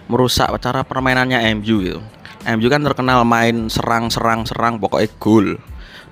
merusak 0.09 0.49
cara 0.63 0.81
permainannya 0.81 1.53
MU 1.61 1.77
gitu. 1.85 2.01
MU 2.45 2.69
kan 2.69 2.81
terkenal 2.85 3.25
main 3.25 3.69
serang 3.73 4.09
serang 4.13 4.45
serang 4.49 4.77
pokoknya 4.81 5.09
gol. 5.17 5.57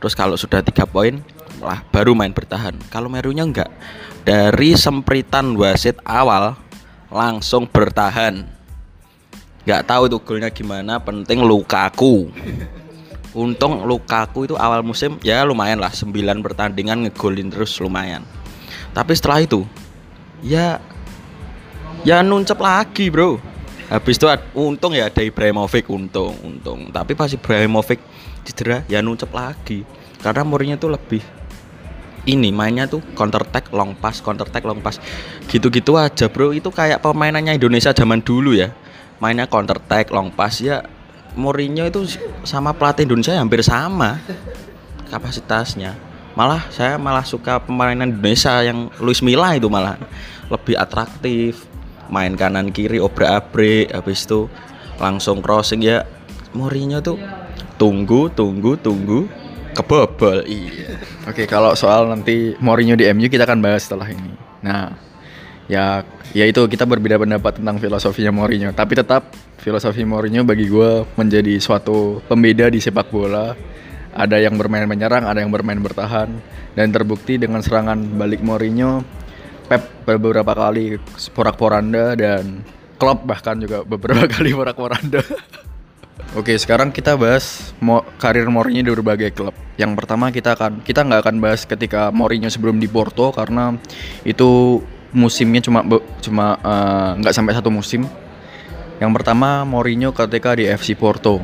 Terus 0.00 0.14
kalau 0.16 0.36
sudah 0.36 0.64
tiga 0.64 0.88
poin 0.88 1.20
lah 1.60 1.84
baru 1.88 2.12
main 2.16 2.32
bertahan. 2.32 2.74
Kalau 2.90 3.06
Merunya 3.12 3.44
enggak. 3.46 3.70
Dari 4.22 4.78
sempritan 4.78 5.54
wasit 5.58 5.98
awal 6.06 6.56
langsung 7.12 7.68
bertahan. 7.68 8.48
Nggak 9.62 9.82
tahu 9.86 10.02
itu 10.10 10.18
golnya 10.24 10.50
gimana, 10.50 10.98
penting 10.98 11.44
Lukaku. 11.44 12.32
Untung 13.36 13.84
Lukaku 13.84 14.48
itu 14.48 14.56
awal 14.58 14.82
musim 14.82 15.16
ya 15.22 15.44
lumayan 15.46 15.80
lah 15.80 15.92
9 15.92 16.12
pertandingan 16.42 17.06
ngegolin 17.06 17.52
terus 17.52 17.76
lumayan. 17.78 18.24
Tapi 18.92 19.12
setelah 19.16 19.40
itu 19.44 19.64
ya 20.42 20.82
ya 22.02 22.20
nuncep 22.20 22.58
lagi 22.58 23.08
bro 23.08 23.38
habis 23.86 24.18
itu 24.18 24.26
untung 24.58 24.90
ya 24.90 25.06
ada 25.06 25.22
Ibrahimovic 25.22 25.86
untung 25.86 26.34
untung 26.42 26.90
tapi 26.90 27.14
pas 27.14 27.30
Ibrahimovic 27.30 28.02
cedera 28.42 28.82
ya 28.90 28.98
nuncep 28.98 29.30
lagi 29.30 29.86
karena 30.18 30.42
Mourinho 30.42 30.76
tuh 30.82 30.90
lebih 30.90 31.22
ini 32.22 32.54
mainnya 32.54 32.86
tuh 32.86 33.02
counter 33.18 33.42
attack 33.42 33.74
long 33.74 33.98
pass 33.98 34.22
counter 34.22 34.46
attack 34.46 34.62
long 34.62 34.78
pass. 34.78 35.02
Gitu-gitu 35.50 35.98
aja 35.98 36.30
bro. 36.30 36.54
Itu 36.54 36.70
kayak 36.70 37.02
permainannya 37.02 37.58
Indonesia 37.58 37.90
zaman 37.90 38.22
dulu 38.22 38.54
ya. 38.54 38.70
Mainnya 39.18 39.50
counter 39.50 39.82
attack 39.82 40.14
long 40.14 40.30
pass. 40.30 40.62
Ya 40.62 40.86
Mourinho 41.34 41.88
itu 41.88 42.06
sama 42.46 42.76
pelatih 42.76 43.08
Indonesia 43.08 43.34
hampir 43.34 43.64
sama 43.64 44.22
kapasitasnya. 45.10 45.98
Malah 46.32 46.64
saya 46.72 46.96
malah 46.96 47.26
suka 47.26 47.60
permainan 47.60 48.14
Indonesia 48.14 48.62
yang 48.62 48.88
Luis 49.02 49.20
Milla 49.20 49.58
itu 49.58 49.66
malah. 49.66 49.98
Lebih 50.46 50.78
atraktif 50.78 51.64
main 52.12 52.36
kanan 52.36 52.70
kiri 52.70 53.00
obrak 53.00 53.32
abrik 53.32 53.90
habis 53.90 54.22
itu 54.22 54.46
langsung 55.02 55.42
crossing. 55.42 55.82
Ya 55.82 56.06
Mourinho 56.54 57.02
tuh 57.02 57.18
tunggu 57.80 58.30
tunggu 58.30 58.78
tunggu 58.78 59.26
kebobol 59.72 60.44
iya 60.46 60.96
Oke, 61.22 61.46
kalau 61.46 61.78
soal 61.78 62.10
nanti 62.10 62.58
Mourinho 62.58 62.98
di 62.98 63.06
MU 63.14 63.30
kita 63.30 63.46
akan 63.46 63.62
bahas 63.62 63.86
setelah 63.86 64.10
ini. 64.10 64.34
Nah, 64.66 64.90
ya 65.70 66.02
ya 66.34 66.44
itu 66.50 66.66
kita 66.66 66.82
berbeda 66.82 67.14
pendapat 67.14 67.62
tentang 67.62 67.78
filosofinya 67.78 68.34
Mourinho, 68.34 68.74
tapi 68.74 68.98
tetap 68.98 69.30
filosofi 69.62 70.02
Mourinho 70.02 70.42
bagi 70.42 70.66
gue 70.66 71.06
menjadi 71.14 71.54
suatu 71.62 72.18
pembeda 72.26 72.66
di 72.66 72.82
sepak 72.82 73.14
bola. 73.14 73.54
Ada 74.12 74.42
yang 74.42 74.58
bermain 74.58 74.84
menyerang, 74.84 75.24
ada 75.24 75.40
yang 75.40 75.48
bermain 75.48 75.78
bertahan, 75.80 76.28
dan 76.74 76.86
terbukti 76.90 77.38
dengan 77.38 77.62
serangan 77.62 77.96
balik 78.18 78.42
Mourinho, 78.42 79.06
Pep 79.70 80.04
beberapa 80.04 80.52
kali 80.52 80.98
porak-poranda 81.32 82.18
dan 82.18 82.66
Klopp 82.98 83.24
bahkan 83.24 83.56
juga 83.62 83.86
beberapa 83.86 84.26
kali 84.34 84.50
porak-poranda. 84.52 85.22
Oke, 86.32 86.56
sekarang 86.56 86.88
kita 86.96 87.12
bahas 87.12 87.76
mo 87.76 88.00
karir 88.16 88.48
Mourinho 88.48 88.80
di 88.80 88.88
berbagai 88.88 89.36
klub. 89.36 89.52
Yang 89.76 90.00
pertama 90.00 90.32
kita 90.32 90.56
akan 90.56 90.80
kita 90.80 91.04
nggak 91.04 91.28
akan 91.28 91.36
bahas 91.44 91.68
ketika 91.68 92.08
Mourinho 92.08 92.48
sebelum 92.48 92.80
di 92.80 92.88
Porto 92.88 93.36
karena 93.36 93.76
itu 94.24 94.80
musimnya 95.12 95.60
cuma 95.60 95.84
cuma 96.24 96.56
eh, 96.56 97.10
nggak 97.20 97.36
sampai 97.36 97.52
satu 97.52 97.68
musim. 97.68 98.08
Yang 98.96 99.12
pertama 99.12 99.68
Mourinho 99.68 100.16
ketika 100.16 100.56
di 100.56 100.64
FC 100.72 100.96
Porto. 100.96 101.36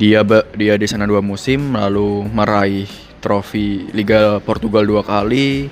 Dia 0.00 0.24
dia 0.56 0.80
di 0.80 0.88
sana 0.88 1.04
dua 1.04 1.20
musim 1.20 1.76
lalu 1.76 2.24
meraih 2.32 2.88
trofi 3.20 3.84
Liga 3.92 4.40
Portugal 4.40 4.88
dua 4.88 5.04
kali, 5.04 5.68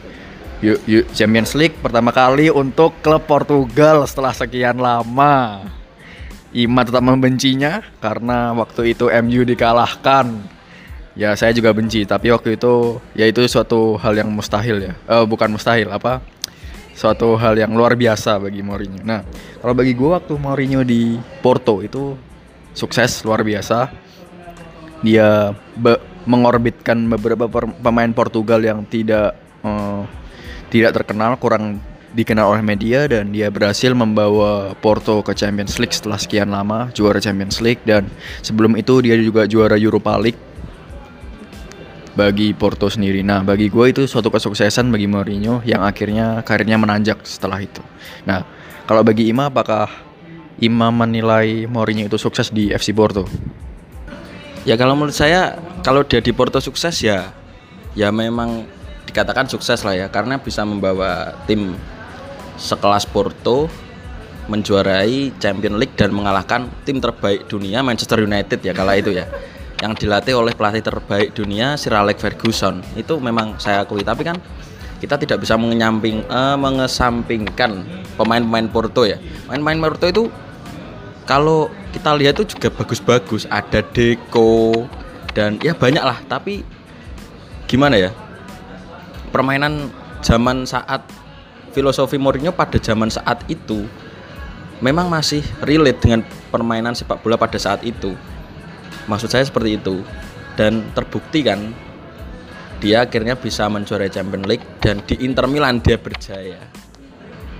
Champions 1.16 1.56
League 1.56 1.80
pertama 1.80 2.12
kali 2.12 2.52
untuk 2.52 3.00
klub 3.00 3.24
Portugal 3.24 4.04
setelah 4.04 4.36
sekian 4.36 4.76
lama. 4.76 5.64
Ima 6.54 6.86
tetap 6.86 7.02
membencinya 7.02 7.82
karena 7.98 8.54
waktu 8.54 8.94
itu 8.94 9.10
MU 9.10 9.42
dikalahkan. 9.42 10.30
Ya 11.18 11.34
saya 11.34 11.50
juga 11.54 11.74
benci, 11.74 12.06
tapi 12.06 12.30
waktu 12.30 12.54
itu 12.54 12.98
ya 13.14 13.26
itu 13.26 13.42
suatu 13.50 13.98
hal 13.98 14.14
yang 14.18 14.30
mustahil 14.30 14.78
ya. 14.82 14.94
Eh, 14.94 15.24
bukan 15.26 15.50
mustahil 15.50 15.90
apa? 15.90 16.22
Suatu 16.94 17.34
hal 17.34 17.58
yang 17.58 17.74
luar 17.74 17.98
biasa 17.98 18.38
bagi 18.38 18.62
Mourinho. 18.62 19.02
Nah, 19.02 19.26
kalau 19.58 19.74
bagi 19.74 19.98
gue 19.98 20.10
waktu 20.14 20.34
Mourinho 20.38 20.86
di 20.86 21.18
Porto 21.42 21.82
itu 21.82 22.14
sukses 22.70 23.22
luar 23.26 23.42
biasa. 23.42 23.90
Dia 25.02 25.50
be- 25.74 26.02
mengorbitkan 26.22 26.96
beberapa 27.10 27.50
pemain 27.82 28.10
Portugal 28.14 28.62
yang 28.62 28.86
tidak 28.86 29.34
eh, 29.66 30.02
tidak 30.70 31.02
terkenal, 31.02 31.34
kurang 31.38 31.82
dikenal 32.14 32.54
oleh 32.56 32.62
media 32.62 33.10
dan 33.10 33.34
dia 33.34 33.50
berhasil 33.50 33.90
membawa 33.90 34.72
Porto 34.78 35.18
ke 35.26 35.34
Champions 35.34 35.82
League 35.82 35.92
setelah 35.92 36.16
sekian 36.16 36.54
lama 36.54 36.88
juara 36.94 37.18
Champions 37.18 37.58
League 37.58 37.82
dan 37.82 38.06
sebelum 38.40 38.78
itu 38.78 39.02
dia 39.02 39.18
juga 39.18 39.50
juara 39.50 39.74
Europa 39.74 40.14
League 40.22 40.38
bagi 42.14 42.54
Porto 42.54 42.86
sendiri. 42.86 43.26
Nah, 43.26 43.42
bagi 43.42 43.66
gue 43.66 43.86
itu 43.90 44.06
suatu 44.06 44.30
kesuksesan 44.30 44.86
bagi 44.94 45.10
Mourinho 45.10 45.66
yang 45.66 45.82
akhirnya 45.82 46.46
karirnya 46.46 46.78
menanjak 46.78 47.18
setelah 47.26 47.58
itu. 47.58 47.82
Nah, 48.22 48.46
kalau 48.86 49.02
bagi 49.02 49.26
Ima 49.26 49.50
apakah 49.50 49.90
Ima 50.62 50.94
menilai 50.94 51.66
Mourinho 51.66 52.06
itu 52.06 52.14
sukses 52.14 52.54
di 52.54 52.70
FC 52.70 52.94
Porto? 52.94 53.26
Ya 54.62 54.78
kalau 54.78 54.94
menurut 54.94 55.12
saya 55.12 55.58
kalau 55.82 56.06
dia 56.06 56.22
di 56.22 56.30
Porto 56.30 56.62
sukses 56.62 56.96
ya 57.02 57.34
ya 57.92 58.08
memang 58.08 58.64
dikatakan 59.04 59.50
sukses 59.50 59.84
lah 59.84 59.92
ya 59.92 60.06
karena 60.08 60.40
bisa 60.40 60.64
membawa 60.64 61.36
tim 61.44 61.76
sekelas 62.56 63.06
Porto 63.10 63.66
menjuarai 64.46 65.32
Champions 65.40 65.78
League 65.80 65.96
dan 65.96 66.12
mengalahkan 66.12 66.68
tim 66.84 67.00
terbaik 67.00 67.48
dunia 67.48 67.80
Manchester 67.80 68.20
United 68.20 68.60
ya 68.60 68.76
kala 68.76 69.00
itu 69.00 69.16
ya 69.16 69.24
yang 69.82 69.92
dilatih 69.96 70.36
oleh 70.38 70.52
pelatih 70.56 70.84
terbaik 70.84 71.36
dunia 71.36 71.76
Sir 71.76 71.92
Alex 71.92 72.22
Ferguson. 72.22 72.80
Itu 72.96 73.18
memang 73.18 73.60
saya 73.60 73.84
akui 73.84 74.00
tapi 74.00 74.24
kan 74.24 74.38
kita 75.02 75.20
tidak 75.20 75.44
bisa 75.44 75.58
mengenyamping 75.60 76.24
eh, 76.24 76.56
mengesampingkan 76.56 77.84
pemain-pemain 78.16 78.68
Porto 78.70 79.04
ya. 79.04 79.20
Pemain-pemain 79.48 79.92
Porto 79.92 80.06
itu 80.08 80.24
kalau 81.24 81.68
kita 81.92 82.16
lihat 82.16 82.40
itu 82.40 82.56
juga 82.56 82.72
bagus-bagus. 82.72 83.44
Ada 83.50 83.84
Deco 83.84 84.88
dan 85.36 85.60
ya 85.60 85.76
banyak 85.76 86.04
lah 86.04 86.20
tapi 86.24 86.64
gimana 87.68 87.98
ya? 87.98 88.10
Permainan 89.34 89.90
zaman 90.22 90.62
saat 90.64 91.02
filosofi 91.74 92.14
Mourinho 92.16 92.54
pada 92.54 92.78
zaman 92.78 93.10
saat 93.10 93.42
itu 93.50 93.84
memang 94.78 95.10
masih 95.10 95.42
relate 95.66 95.98
dengan 95.98 96.22
permainan 96.54 96.94
sepak 96.94 97.20
bola 97.20 97.34
pada 97.34 97.58
saat 97.58 97.82
itu. 97.82 98.14
Maksud 99.10 99.28
saya 99.28 99.42
seperti 99.42 99.82
itu. 99.82 100.06
Dan 100.54 100.86
terbukti 100.94 101.42
kan 101.42 101.74
dia 102.78 103.02
akhirnya 103.02 103.34
bisa 103.34 103.66
menjuarai 103.66 104.06
Champions 104.06 104.46
League 104.46 104.62
dan 104.78 105.02
di 105.02 105.18
Inter 105.26 105.50
Milan 105.50 105.82
dia 105.82 105.98
berjaya. 105.98 106.62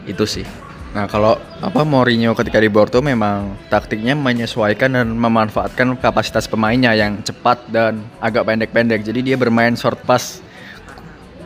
Itu 0.06 0.30
sih. 0.30 0.46
Nah, 0.94 1.10
kalau 1.10 1.34
apa 1.58 1.82
Mourinho 1.82 2.38
ketika 2.38 2.62
di 2.62 2.70
Porto 2.70 3.02
memang 3.02 3.58
taktiknya 3.66 4.14
menyesuaikan 4.14 4.94
dan 4.94 5.10
memanfaatkan 5.10 5.98
kapasitas 5.98 6.46
pemainnya 6.46 6.94
yang 6.94 7.18
cepat 7.26 7.66
dan 7.66 8.06
agak 8.22 8.46
pendek-pendek. 8.46 9.02
Jadi 9.02 9.34
dia 9.34 9.34
bermain 9.34 9.74
short 9.74 9.98
pass 10.06 10.38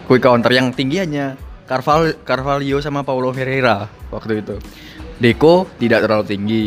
quick 0.05 0.21
counter 0.21 0.53
yang 0.53 0.69
tinggiannya 0.69 1.48
Carval 1.69 2.17
Carvalho 2.25 2.81
sama 2.81 3.05
Paulo 3.05 3.29
Ferreira 3.37 3.87
waktu 4.09 4.41
itu. 4.41 4.57
Deco 5.21 5.69
tidak 5.77 6.09
terlalu 6.09 6.25
tinggi. 6.25 6.67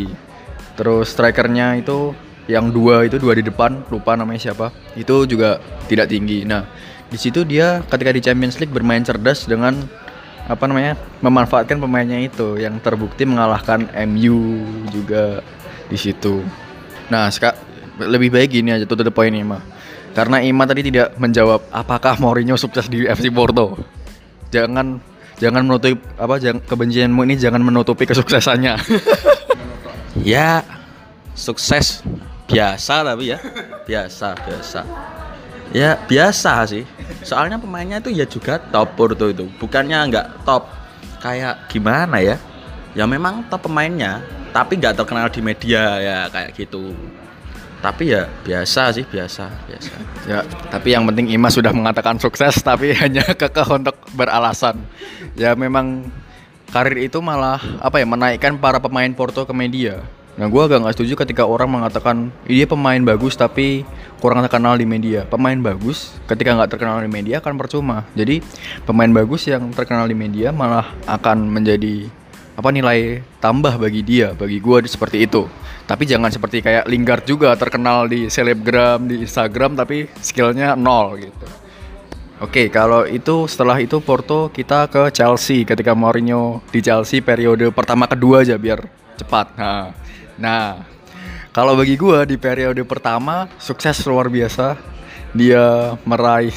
Terus 0.78 1.10
strikernya 1.12 1.76
itu 1.76 2.14
yang 2.46 2.70
dua 2.70 3.06
itu 3.06 3.18
dua 3.18 3.34
di 3.34 3.44
depan 3.44 3.86
lupa 3.90 4.18
namanya 4.18 4.50
siapa 4.50 4.70
itu 4.94 5.26
juga 5.26 5.58
tidak 5.90 6.06
tinggi. 6.08 6.46
Nah 6.46 6.64
di 7.10 7.18
situ 7.18 7.42
dia 7.42 7.82
ketika 7.90 8.10
di 8.14 8.22
Champions 8.22 8.56
League 8.62 8.72
bermain 8.72 9.02
cerdas 9.02 9.44
dengan 9.44 9.76
apa 10.46 10.64
namanya 10.66 10.98
memanfaatkan 11.22 11.78
pemainnya 11.78 12.18
itu 12.18 12.58
yang 12.58 12.78
terbukti 12.82 13.22
mengalahkan 13.26 13.90
MU 14.10 14.64
juga 14.90 15.42
di 15.86 15.98
situ. 15.98 16.42
Nah 17.10 17.30
seka, 17.30 17.54
lebih 18.00 18.32
baik 18.32 18.54
gini 18.54 18.74
aja 18.74 18.86
tuh 18.86 19.02
the 19.02 19.12
point 19.12 19.34
ini 19.34 19.44
mah. 19.46 19.62
Karena 20.12 20.44
Ima 20.44 20.68
tadi 20.68 20.84
tidak 20.84 21.16
menjawab 21.16 21.72
apakah 21.72 22.20
Mourinho 22.20 22.58
sukses 22.60 22.84
di 22.90 23.08
FC 23.08 23.32
Porto. 23.32 23.80
Jangan 24.52 25.00
jangan 25.40 25.62
menutup 25.64 25.98
apa 26.20 26.38
jangan, 26.38 26.60
kebencianmu 26.62 27.20
ini 27.26 27.34
jangan 27.40 27.64
menutupi 27.64 28.04
kesuksesannya. 28.04 28.76
ya 30.36 30.60
sukses 31.32 32.04
biasa 32.46 33.02
tapi 33.02 33.32
ya 33.32 33.38
biasa 33.88 34.36
biasa. 34.36 34.80
Ya 35.72 35.96
biasa 35.96 36.68
sih. 36.68 36.84
Soalnya 37.24 37.56
pemainnya 37.56 37.98
itu 38.04 38.12
ya 38.12 38.28
juga 38.28 38.60
top 38.60 38.92
Porto 38.94 39.32
itu. 39.32 39.48
Bukannya 39.56 39.98
nggak 40.12 40.44
top 40.44 40.68
kayak 41.24 41.72
gimana 41.72 42.20
ya. 42.20 42.36
Ya 42.92 43.08
memang 43.08 43.48
top 43.48 43.72
pemainnya 43.72 44.20
tapi 44.52 44.76
nggak 44.76 45.00
terkenal 45.00 45.32
di 45.32 45.40
media 45.40 45.82
ya 45.98 46.18
kayak 46.28 46.52
gitu 46.52 46.92
tapi 47.82 48.14
ya 48.14 48.30
biasa 48.46 48.94
sih 48.94 49.04
biasa 49.04 49.50
biasa 49.66 49.92
ya 50.30 50.38
tapi 50.70 50.94
yang 50.94 51.02
penting 51.10 51.34
Ima 51.34 51.50
sudah 51.50 51.74
mengatakan 51.74 52.16
sukses 52.22 52.62
tapi 52.62 52.94
hanya 53.02 53.26
kekeh 53.26 53.66
untuk 53.66 53.98
beralasan 54.14 54.78
ya 55.34 55.58
memang 55.58 56.06
karir 56.70 57.10
itu 57.10 57.18
malah 57.18 57.60
apa 57.82 57.98
ya 57.98 58.06
menaikkan 58.06 58.56
para 58.56 58.78
pemain 58.78 59.10
Porto 59.12 59.42
ke 59.44 59.52
media 59.52 60.00
Nah 60.32 60.48
gue 60.48 60.62
agak 60.64 60.80
nggak 60.80 60.94
setuju 60.96 61.14
ketika 61.24 61.44
orang 61.44 61.68
mengatakan 61.68 62.32
dia 62.48 62.64
pemain 62.64 62.96
bagus 63.04 63.36
tapi 63.36 63.84
kurang 64.16 64.40
terkenal 64.40 64.80
di 64.80 64.88
media. 64.88 65.28
Pemain 65.28 65.60
bagus 65.60 66.16
ketika 66.24 66.56
nggak 66.56 66.72
terkenal 66.72 67.04
di 67.04 67.10
media 67.12 67.44
akan 67.44 67.60
percuma. 67.60 68.08
Jadi 68.16 68.40
pemain 68.88 69.12
bagus 69.12 69.44
yang 69.44 69.68
terkenal 69.76 70.08
di 70.08 70.16
media 70.16 70.48
malah 70.48 70.88
akan 71.04 71.52
menjadi 71.52 72.08
apa 72.56 72.68
nilai 72.72 73.20
tambah 73.44 73.76
bagi 73.76 74.00
dia, 74.00 74.32
bagi 74.32 74.56
gue 74.56 74.88
seperti 74.88 75.28
itu. 75.28 75.44
Tapi 75.82 76.06
jangan 76.06 76.30
seperti 76.30 76.62
kayak 76.62 76.86
Lingard 76.86 77.26
juga 77.26 77.52
terkenal 77.58 78.06
di 78.06 78.30
selebgram, 78.30 79.04
di 79.06 79.26
Instagram 79.26 79.74
tapi 79.74 80.06
skillnya 80.22 80.78
nol 80.78 81.18
gitu. 81.18 81.46
Oke, 82.42 82.70
kalau 82.74 83.06
itu 83.06 83.46
setelah 83.46 83.78
itu 83.78 84.02
Porto 84.02 84.50
kita 84.50 84.90
ke 84.90 85.14
Chelsea 85.14 85.62
ketika 85.62 85.94
Mourinho 85.94 86.58
di 86.74 86.82
Chelsea 86.82 87.22
periode 87.22 87.70
pertama 87.70 88.10
kedua 88.10 88.42
aja 88.42 88.58
biar 88.58 88.82
cepat. 89.14 89.54
Nah, 89.54 89.94
Nah, 90.40 90.80
kalau 91.52 91.76
bagi 91.76 91.94
gue 91.94 92.24
di 92.24 92.36
periode 92.40 92.82
pertama 92.82 93.46
sukses 93.60 94.00
luar 94.08 94.26
biasa. 94.26 94.74
Dia 95.32 95.96
meraih 96.04 96.52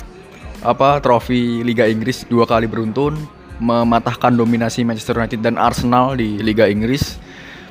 apa 0.59 0.99
trofi 0.99 1.63
Liga 1.63 1.87
Inggris 1.87 2.27
dua 2.27 2.43
kali 2.43 2.67
beruntun, 2.67 3.15
mematahkan 3.63 4.35
dominasi 4.35 4.83
Manchester 4.83 5.15
United 5.15 5.39
dan 5.39 5.55
Arsenal 5.55 6.19
di 6.19 6.35
Liga 6.43 6.67
Inggris, 6.67 7.15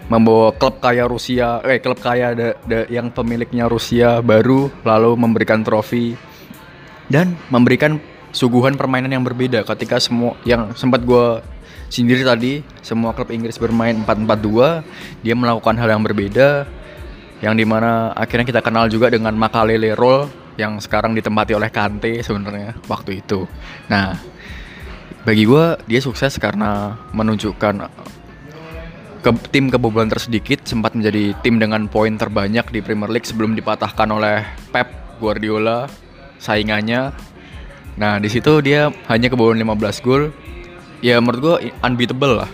membawa 0.09 0.53
klub 0.53 0.81
kaya 0.85 1.09
Rusia, 1.09 1.65
eh 1.65 1.81
klub 1.81 1.97
kaya 2.01 2.37
da, 2.37 2.49
da, 2.69 2.85
yang 2.93 3.09
pemiliknya 3.09 3.69
Rusia 3.69 4.21
baru 4.21 4.69
lalu 4.85 5.17
memberikan 5.17 5.65
trofi 5.65 6.13
dan 7.09 7.37
memberikan 7.49 7.97
suguhan 8.35 8.77
permainan 8.77 9.13
yang 9.15 9.25
berbeda. 9.25 9.65
Ketika 9.65 9.97
semua 10.03 10.37
yang 10.45 10.77
sempat 10.77 11.07
gue 11.07 11.41
sendiri 11.89 12.27
tadi 12.27 12.61
semua 12.83 13.15
klub 13.15 13.31
Inggris 13.31 13.55
bermain 13.57 13.95
4-4-2 14.03 15.23
dia 15.23 15.35
melakukan 15.39 15.79
hal 15.79 15.95
yang 15.95 16.03
berbeda 16.03 16.67
yang 17.39 17.55
di 17.55 17.63
mana 17.63 18.11
akhirnya 18.17 18.43
kita 18.49 18.61
kenal 18.65 18.91
juga 18.91 19.13
dengan 19.13 19.37
Makalele 19.39 19.95
Roll 19.95 20.27
yang 20.59 20.83
sekarang 20.83 21.15
ditempati 21.15 21.55
oleh 21.55 21.71
Kante 21.71 22.19
sebenarnya 22.23 22.75
waktu 22.91 23.23
itu. 23.23 23.47
Nah 23.87 24.19
bagi 25.23 25.47
gue 25.47 25.79
dia 25.87 26.01
sukses 26.03 26.37
karena 26.37 26.99
menunjukkan 27.15 27.75
ke 29.25 29.33
tim 29.49 29.73
kebobolan 29.73 30.13
tersedikit 30.13 30.69
sempat 30.69 30.93
menjadi 30.93 31.33
tim 31.41 31.57
dengan 31.57 31.89
poin 31.89 32.13
terbanyak 32.21 32.69
di 32.69 32.85
Premier 32.85 33.09
League 33.09 33.25
sebelum 33.25 33.57
dipatahkan 33.57 34.05
oleh 34.13 34.45
Pep 34.69 34.93
Guardiola 35.17 35.89
saingannya. 36.37 37.09
Nah, 37.97 38.21
di 38.21 38.29
situ 38.29 38.61
dia 38.61 38.93
hanya 39.09 39.33
kebobolan 39.33 39.65
15 39.65 40.05
gol. 40.05 40.29
Ya 41.01 41.17
menurut 41.25 41.41
gue 41.41 41.73
unbeatable 41.81 42.45
lah. 42.45 42.51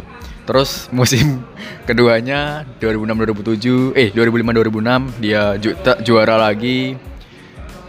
Terus 0.47 0.87
musim 0.95 1.43
keduanya 1.91 2.63
2006 2.79 3.99
2007 3.99 3.99
eh 3.99 4.09
2005 4.15 4.71
2006 4.71 5.19
dia 5.19 5.59
ju 5.59 5.75
juara 6.07 6.39
lagi. 6.39 6.95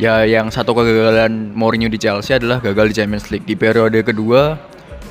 Ya 0.01 0.25
yang 0.25 0.49
satu 0.49 0.73
kegagalan 0.73 1.53
Mourinho 1.53 1.85
di 1.85 2.01
Chelsea 2.01 2.33
adalah 2.33 2.57
gagal 2.57 2.89
di 2.89 2.95
Champions 2.97 3.29
League. 3.29 3.45
Di 3.45 3.53
periode 3.53 4.01
kedua 4.01 4.57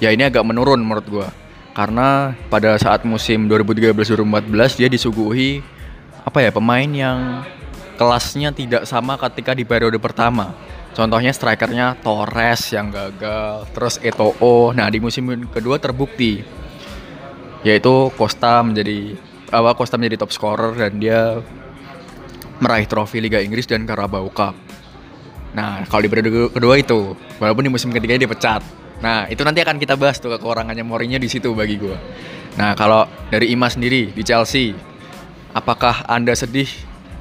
ya 0.02 0.10
ini 0.10 0.26
agak 0.26 0.42
menurun 0.42 0.82
menurut 0.82 1.06
gue 1.06 1.28
karena 1.72 2.34
pada 2.50 2.74
saat 2.76 3.06
musim 3.06 3.46
2013-2014 3.46 4.78
dia 4.78 4.88
disuguhi 4.90 5.62
apa 6.26 6.42
ya 6.42 6.50
pemain 6.50 6.90
yang 6.90 7.46
kelasnya 7.94 8.50
tidak 8.52 8.82
sama 8.88 9.16
ketika 9.20 9.54
di 9.54 9.62
periode 9.62 9.96
pertama 10.02 10.52
Contohnya 10.90 11.30
strikernya 11.30 12.02
Torres 12.02 12.74
yang 12.74 12.90
gagal, 12.90 13.70
terus 13.70 14.02
Eto'o. 14.02 14.74
Nah 14.74 14.90
di 14.90 14.98
musim 14.98 15.46
kedua 15.46 15.78
terbukti, 15.78 16.42
yaitu 17.62 18.10
Costa 18.18 18.58
menjadi 18.66 19.14
apa 19.54 19.78
Costa 19.78 19.94
menjadi 19.94 20.26
top 20.26 20.34
scorer 20.34 20.74
dan 20.74 20.98
dia 20.98 21.38
meraih 22.58 22.90
trofi 22.90 23.22
Liga 23.22 23.38
Inggris 23.38 23.70
dan 23.70 23.86
Carabao 23.86 24.26
Cup. 24.34 24.58
Nah 25.54 25.86
kalau 25.86 26.02
di 26.02 26.10
periode 26.10 26.50
kedua 26.50 26.74
itu, 26.74 27.14
walaupun 27.38 27.62
di 27.62 27.70
musim 27.70 27.94
ketiga 27.94 28.18
dia 28.18 28.26
pecat. 28.26 28.62
Nah 29.00 29.28
itu 29.32 29.40
nanti 29.44 29.64
akan 29.64 29.80
kita 29.80 29.96
bahas 29.96 30.20
tuh 30.20 30.32
kekurangannya 30.36 30.84
Mourinho 30.84 31.16
di 31.16 31.28
situ 31.28 31.56
bagi 31.56 31.80
gue. 31.80 31.96
Nah 32.60 32.76
kalau 32.76 33.08
dari 33.32 33.52
Ima 33.52 33.72
sendiri 33.72 34.12
di 34.12 34.22
Chelsea, 34.24 34.76
apakah 35.56 36.04
anda 36.04 36.36
sedih 36.36 36.68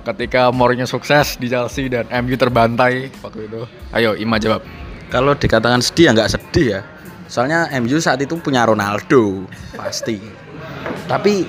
ketika 0.04 0.52
Mourinho 0.52 0.84
sukses 0.84 1.40
di 1.40 1.48
Chelsea 1.48 1.88
dan 1.88 2.08
MU 2.24 2.36
terbantai 2.36 3.12
waktu 3.24 3.48
itu? 3.48 3.64
Ayo 3.96 4.16
Ima 4.20 4.36
jawab. 4.38 4.64
Kalau 5.10 5.34
dikatakan 5.34 5.80
sedih 5.80 6.12
ya 6.12 6.12
nggak 6.14 6.32
sedih 6.36 6.68
ya. 6.78 6.82
Soalnya 7.32 7.72
MU 7.80 7.98
saat 8.02 8.20
itu 8.20 8.36
punya 8.42 8.68
Ronaldo 8.68 9.48
pasti. 9.78 10.20
Tapi 11.08 11.48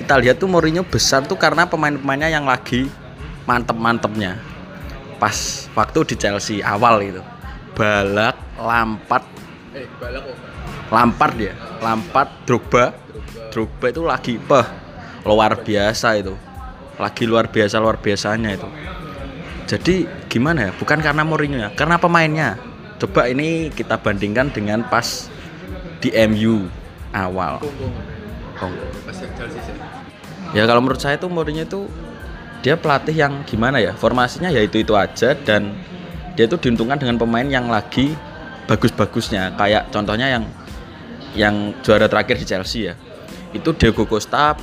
kita 0.00 0.22
lihat 0.22 0.38
tuh 0.38 0.48
Mourinho 0.48 0.86
besar 0.86 1.26
tuh 1.26 1.36
karena 1.36 1.66
pemain-pemainnya 1.66 2.30
yang 2.32 2.46
lagi 2.48 2.88
mantep-mantepnya. 3.44 4.38
Pas 5.18 5.66
waktu 5.74 6.14
di 6.14 6.14
Chelsea 6.14 6.62
awal 6.62 7.02
itu. 7.02 7.22
Balak, 7.76 8.38
Lampard, 8.56 9.26
eh 9.76 9.86
Balak 10.00 10.22
kok. 10.24 10.36
Lampard 10.88 11.36
ya, 11.36 11.54
Lampard, 11.84 12.30
Drogba. 12.48 12.96
Drogba. 13.52 13.86
Itu 13.92 14.02
lagi 14.06 14.40
peh 14.40 14.66
luar 15.26 15.60
biasa 15.60 16.16
itu. 16.16 16.34
Lagi 16.96 17.28
luar 17.28 17.52
biasa 17.52 17.76
luar 17.76 18.00
biasanya 18.00 18.56
itu. 18.56 18.68
Jadi 19.66 20.06
gimana 20.30 20.70
ya? 20.70 20.72
Bukan 20.72 21.02
karena 21.02 21.26
Mourinho 21.26 21.58
ya 21.60 21.68
karena 21.74 22.00
pemainnya. 22.00 22.56
Coba 22.96 23.28
ini 23.28 23.68
kita 23.68 24.00
bandingkan 24.00 24.48
dengan 24.48 24.80
pas 24.88 25.28
di 26.00 26.08
MU 26.24 26.64
awal. 27.12 27.60
Ya 30.56 30.64
kalau 30.64 30.80
menurut 30.80 31.02
saya 31.02 31.20
tuh 31.20 31.28
Mourinho 31.28 31.66
itu 31.66 31.90
dia 32.64 32.78
pelatih 32.78 33.12
yang 33.12 33.44
gimana 33.44 33.82
ya? 33.82 33.92
Formasinya 33.92 34.48
ya 34.48 34.64
itu 34.64 34.80
itu 34.80 34.96
aja 34.96 35.36
dan 35.36 35.76
dia 36.38 36.48
itu 36.48 36.56
diuntungkan 36.56 36.96
dengan 36.96 37.20
pemain 37.20 37.44
yang 37.44 37.68
lagi 37.68 38.16
bagus-bagusnya. 38.66 39.54
Kayak 39.54 39.88
contohnya 39.94 40.26
yang 40.38 40.44
yang 41.36 41.54
juara 41.82 42.10
terakhir 42.10 42.36
di 42.38 42.46
Chelsea 42.46 42.90
ya. 42.90 42.94
Itu 43.54 43.72
Diego 43.72 44.04
Costa 44.04 44.58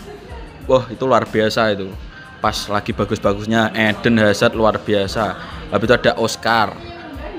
wah 0.67 0.85
itu 0.91 1.03
luar 1.03 1.27
biasa 1.27 1.73
itu. 1.75 1.91
Pas 2.43 2.67
lagi 2.67 2.91
bagus-bagusnya 2.91 3.71
Eden 3.71 4.19
Hazard 4.19 4.53
luar 4.53 4.75
biasa. 4.79 5.35
Habis 5.71 5.85
itu 5.87 5.95
ada 5.95 6.11
Oscar. 6.19 6.75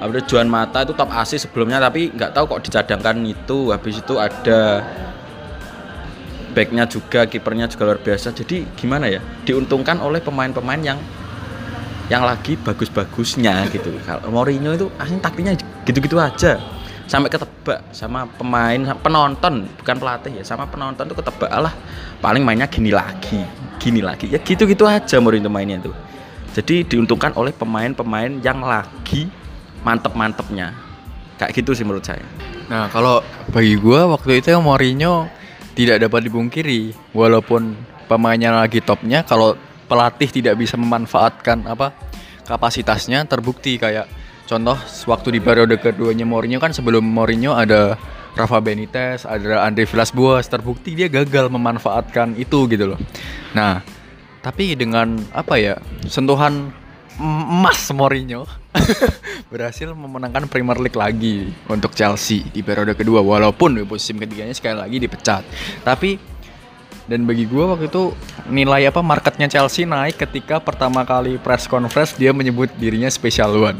Habis 0.00 0.24
itu 0.24 0.34
Juan 0.34 0.48
Mata 0.48 0.82
itu 0.82 0.96
top 0.96 1.12
asis 1.12 1.44
sebelumnya 1.44 1.78
tapi 1.78 2.08
nggak 2.12 2.32
tahu 2.32 2.56
kok 2.56 2.62
dicadangkan 2.64 3.20
itu. 3.24 3.68
Habis 3.68 4.00
itu 4.00 4.14
ada 4.16 4.80
backnya 6.56 6.88
juga 6.88 7.28
kipernya 7.28 7.68
juga 7.68 7.92
luar 7.92 8.00
biasa. 8.00 8.32
Jadi 8.32 8.64
gimana 8.78 9.12
ya? 9.12 9.20
Diuntungkan 9.44 10.00
oleh 10.00 10.24
pemain-pemain 10.24 10.80
yang 10.80 10.98
yang 12.08 12.24
lagi 12.24 12.56
bagus-bagusnya 12.60 13.68
gitu. 13.72 13.92
Kalau 14.04 14.28
Mourinho 14.28 14.72
itu 14.76 14.86
aslinya 15.00 15.22
taktiknya 15.24 15.52
gitu-gitu 15.84 16.16
aja. 16.18 16.58
Sampai 17.04 17.28
ketebak 17.28 17.84
sama 17.92 18.24
pemain 18.40 18.96
penonton 18.96 19.68
bukan 19.76 19.96
pelatih 20.00 20.40
ya 20.40 20.44
sama 20.44 20.64
penonton 20.64 21.04
tuh 21.04 21.16
ketebak 21.20 21.52
lah. 21.52 21.74
Paling 22.24 22.40
mainnya 22.40 22.64
gini 22.64 22.88
lagi 22.88 23.44
gini 23.84 24.00
lagi. 24.00 24.32
Ya 24.32 24.40
gitu-gitu 24.40 24.88
aja 24.88 25.20
Mourinho 25.20 25.52
mainnya 25.52 25.76
tuh. 25.84 25.92
Jadi 26.56 26.86
diuntungkan 26.86 27.36
oleh 27.36 27.52
pemain-pemain 27.52 28.40
yang 28.40 28.64
lagi 28.64 29.28
mantep-mantepnya. 29.84 30.72
Kayak 31.36 31.50
gitu 31.60 31.76
sih 31.76 31.84
menurut 31.84 32.06
saya. 32.06 32.24
Nah, 32.70 32.88
kalau 32.88 33.20
bagi 33.52 33.76
gua 33.76 34.08
waktu 34.08 34.40
itu 34.40 34.48
yang 34.54 34.64
Mourinho 34.64 35.28
tidak 35.76 36.00
dapat 36.08 36.30
dipungkiri 36.30 36.96
walaupun 37.12 37.76
pemainnya 38.06 38.54
lagi 38.54 38.80
topnya 38.80 39.26
kalau 39.26 39.58
pelatih 39.90 40.30
tidak 40.30 40.54
bisa 40.56 40.78
memanfaatkan 40.78 41.66
apa 41.66 41.92
kapasitasnya 42.46 43.26
terbukti 43.26 43.76
kayak 43.76 44.06
contoh 44.44 44.76
waktu 45.08 45.28
di 45.36 45.40
periode 45.40 45.76
keduanya 45.80 46.28
Mourinho 46.28 46.60
kan 46.60 46.72
sebelum 46.72 47.04
Mourinho 47.04 47.56
ada 47.56 47.96
Rafa 48.34 48.58
Benitez, 48.58 49.22
ada 49.22 49.62
Andre 49.62 49.86
Villas-Boas 49.86 50.50
terbukti 50.50 50.98
dia 50.98 51.06
gagal 51.06 51.46
memanfaatkan 51.54 52.34
itu 52.34 52.66
gitu 52.66 52.94
loh. 52.94 53.00
Nah, 53.54 53.78
tapi 54.42 54.74
dengan 54.74 55.16
apa 55.30 55.54
ya 55.56 55.78
sentuhan 56.10 56.74
emas 57.22 57.86
Mourinho 57.94 58.42
berhasil 59.54 59.94
memenangkan 59.94 60.50
Premier 60.50 60.82
League 60.82 60.98
lagi 60.98 61.54
untuk 61.70 61.94
Chelsea 61.94 62.42
di 62.50 62.60
periode 62.60 62.98
kedua 62.98 63.22
walaupun 63.22 63.78
di 63.78 63.86
musim 63.86 64.18
ketiganya 64.18 64.52
sekali 64.52 64.76
lagi 64.82 64.96
dipecat. 64.98 65.42
Tapi 65.86 66.18
dan 67.04 67.28
bagi 67.28 67.44
gue 67.44 67.64
waktu 67.64 67.86
itu 67.92 68.16
nilai 68.48 68.88
apa 68.88 69.04
marketnya 69.04 69.46
Chelsea 69.46 69.84
naik 69.84 70.16
ketika 70.16 70.56
pertama 70.58 71.04
kali 71.04 71.36
press 71.36 71.68
conference 71.68 72.16
dia 72.16 72.34
menyebut 72.34 72.72
dirinya 72.80 73.06
special 73.12 73.62
one. 73.62 73.78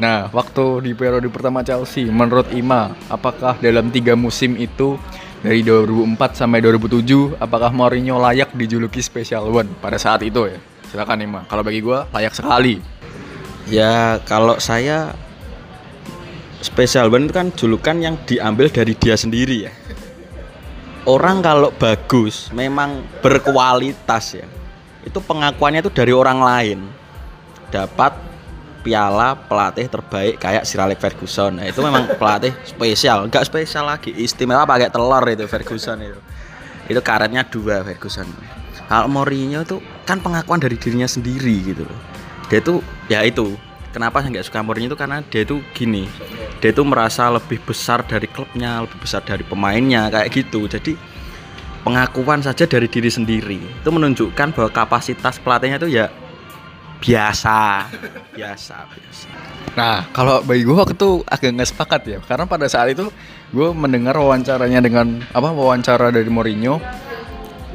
Nah, 0.00 0.32
waktu 0.32 0.80
di 0.80 0.96
periode 0.96 1.28
pertama 1.28 1.60
Chelsea, 1.60 2.08
menurut 2.08 2.48
Ima, 2.56 2.96
apakah 3.12 3.60
dalam 3.60 3.92
tiga 3.92 4.16
musim 4.16 4.56
itu 4.56 4.96
dari 5.44 5.60
2004 5.60 6.40
sampai 6.40 6.64
2007, 6.64 7.36
apakah 7.36 7.68
Mourinho 7.68 8.16
layak 8.16 8.56
dijuluki 8.56 9.04
Special 9.04 9.52
One 9.52 9.68
pada 9.76 10.00
saat 10.00 10.24
itu 10.24 10.48
ya? 10.48 10.56
Silakan 10.88 11.20
Ima. 11.20 11.40
Kalau 11.44 11.60
bagi 11.60 11.84
gue 11.84 12.00
layak 12.16 12.32
sekali. 12.32 12.80
Ya 13.68 14.24
kalau 14.24 14.56
saya 14.56 15.12
Special 16.64 17.12
One 17.12 17.28
itu 17.28 17.36
kan 17.36 17.52
julukan 17.52 18.00
yang 18.00 18.16
diambil 18.24 18.72
dari 18.72 18.96
dia 18.96 19.20
sendiri 19.20 19.68
ya. 19.68 19.72
Orang 21.04 21.44
kalau 21.44 21.76
bagus, 21.76 22.48
memang 22.56 23.04
berkualitas 23.20 24.32
ya. 24.32 24.48
Itu 25.04 25.20
pengakuannya 25.20 25.84
itu 25.84 25.92
dari 25.92 26.12
orang 26.16 26.40
lain. 26.40 26.78
Dapat 27.68 28.29
piala 28.80 29.36
pelatih 29.36 29.86
terbaik 29.86 30.40
kayak 30.40 30.64
Sir 30.64 30.80
Alex 30.80 30.98
Ferguson. 30.98 31.60
Nah, 31.60 31.68
itu 31.68 31.80
memang 31.84 32.08
pelatih 32.16 32.52
spesial, 32.64 33.28
enggak 33.28 33.44
spesial 33.44 33.86
lagi, 33.86 34.10
istimewa 34.16 34.64
pakai 34.64 34.88
telur 34.88 35.24
itu 35.28 35.44
Ferguson 35.46 36.00
itu. 36.00 36.20
Itu 36.90 37.00
karetnya 37.04 37.46
dua 37.46 37.84
Ferguson. 37.84 38.26
Hal 38.90 39.06
Mourinho 39.06 39.62
itu 39.62 39.78
kan 40.02 40.18
pengakuan 40.18 40.58
dari 40.58 40.74
dirinya 40.74 41.06
sendiri 41.06 41.62
gitu 41.62 41.86
loh. 41.86 42.00
Dia 42.50 42.58
itu 42.58 42.82
ya 43.06 43.22
itu. 43.22 43.54
Kenapa 43.90 44.22
saya 44.22 44.34
nggak 44.34 44.46
suka 44.50 44.62
Mourinho 44.66 44.90
itu 44.90 44.98
karena 44.98 45.22
dia 45.30 45.46
itu 45.46 45.62
gini. 45.76 46.10
Dia 46.58 46.74
itu 46.74 46.82
merasa 46.82 47.30
lebih 47.30 47.62
besar 47.62 48.02
dari 48.02 48.26
klubnya, 48.26 48.82
lebih 48.82 48.98
besar 48.98 49.22
dari 49.22 49.46
pemainnya 49.46 50.10
kayak 50.10 50.28
gitu. 50.34 50.66
Jadi 50.66 50.98
pengakuan 51.86 52.44
saja 52.44 52.68
dari 52.68 52.86
diri 52.90 53.08
sendiri 53.08 53.56
itu 53.56 53.88
menunjukkan 53.88 54.52
bahwa 54.52 54.70
kapasitas 54.70 55.40
pelatihnya 55.40 55.80
itu 55.80 55.88
ya 55.96 56.12
biasa. 57.00 57.88
Biasa 58.36 58.76
biasa. 58.92 59.28
Nah 59.74 60.06
kalau 60.12 60.44
bagi 60.44 60.62
gue 60.62 60.76
waktu 60.76 60.94
itu 60.94 61.24
agak 61.24 61.50
nggak 61.56 61.70
sepakat 61.72 62.00
ya. 62.06 62.18
Karena 62.22 62.44
pada 62.44 62.68
saat 62.68 62.92
itu 62.92 63.08
gue 63.50 63.68
mendengar 63.72 64.14
wawancaranya 64.20 64.84
dengan 64.84 65.24
apa 65.32 65.48
wawancara 65.50 66.12
dari 66.12 66.28
Mourinho. 66.28 66.78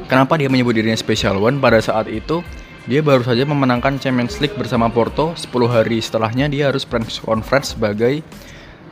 Kenapa 0.06 0.38
dia 0.38 0.46
menyebut 0.46 0.78
dirinya 0.78 0.96
special 0.96 1.42
one? 1.42 1.58
Pada 1.58 1.82
saat 1.82 2.06
itu 2.06 2.46
dia 2.86 3.02
baru 3.02 3.26
saja 3.26 3.42
memenangkan 3.42 3.98
Champions 3.98 4.38
League 4.38 4.54
bersama 4.54 4.86
Porto. 4.86 5.34
10 5.34 5.50
hari 5.66 5.98
setelahnya 5.98 6.46
dia 6.46 6.70
harus 6.70 6.86
press 6.86 7.18
conference 7.18 7.74
sebagai 7.74 8.22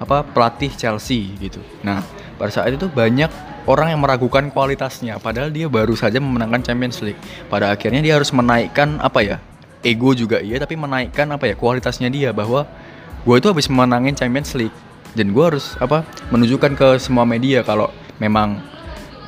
apa 0.02 0.26
pelatih 0.26 0.74
Chelsea 0.74 1.30
gitu. 1.38 1.62
Nah 1.86 2.02
pada 2.34 2.50
saat 2.50 2.74
itu 2.74 2.90
banyak 2.90 3.30
orang 3.70 3.94
yang 3.94 4.02
meragukan 4.02 4.50
kualitasnya. 4.50 5.22
Padahal 5.22 5.54
dia 5.54 5.70
baru 5.70 5.94
saja 5.94 6.18
memenangkan 6.18 6.66
Champions 6.66 6.98
League. 7.06 7.20
Pada 7.46 7.70
akhirnya 7.70 8.02
dia 8.02 8.18
harus 8.18 8.34
menaikkan 8.34 8.98
apa 8.98 9.22
ya 9.22 9.38
ego 9.84 10.16
juga 10.16 10.40
iya 10.40 10.56
tapi 10.58 10.74
menaikkan 10.74 11.28
apa 11.30 11.52
ya 11.52 11.54
kualitasnya 11.54 12.08
dia 12.08 12.32
bahwa 12.32 12.66
gue 13.24 13.36
itu 13.36 13.46
habis 13.48 13.68
menangin 13.68 14.16
Champions 14.16 14.56
League 14.56 14.74
dan 15.14 15.30
gue 15.30 15.44
harus 15.44 15.78
apa 15.78 16.02
menunjukkan 16.34 16.72
ke 16.74 16.88
semua 16.98 17.22
media 17.22 17.62
kalau 17.62 17.92
memang 18.18 18.58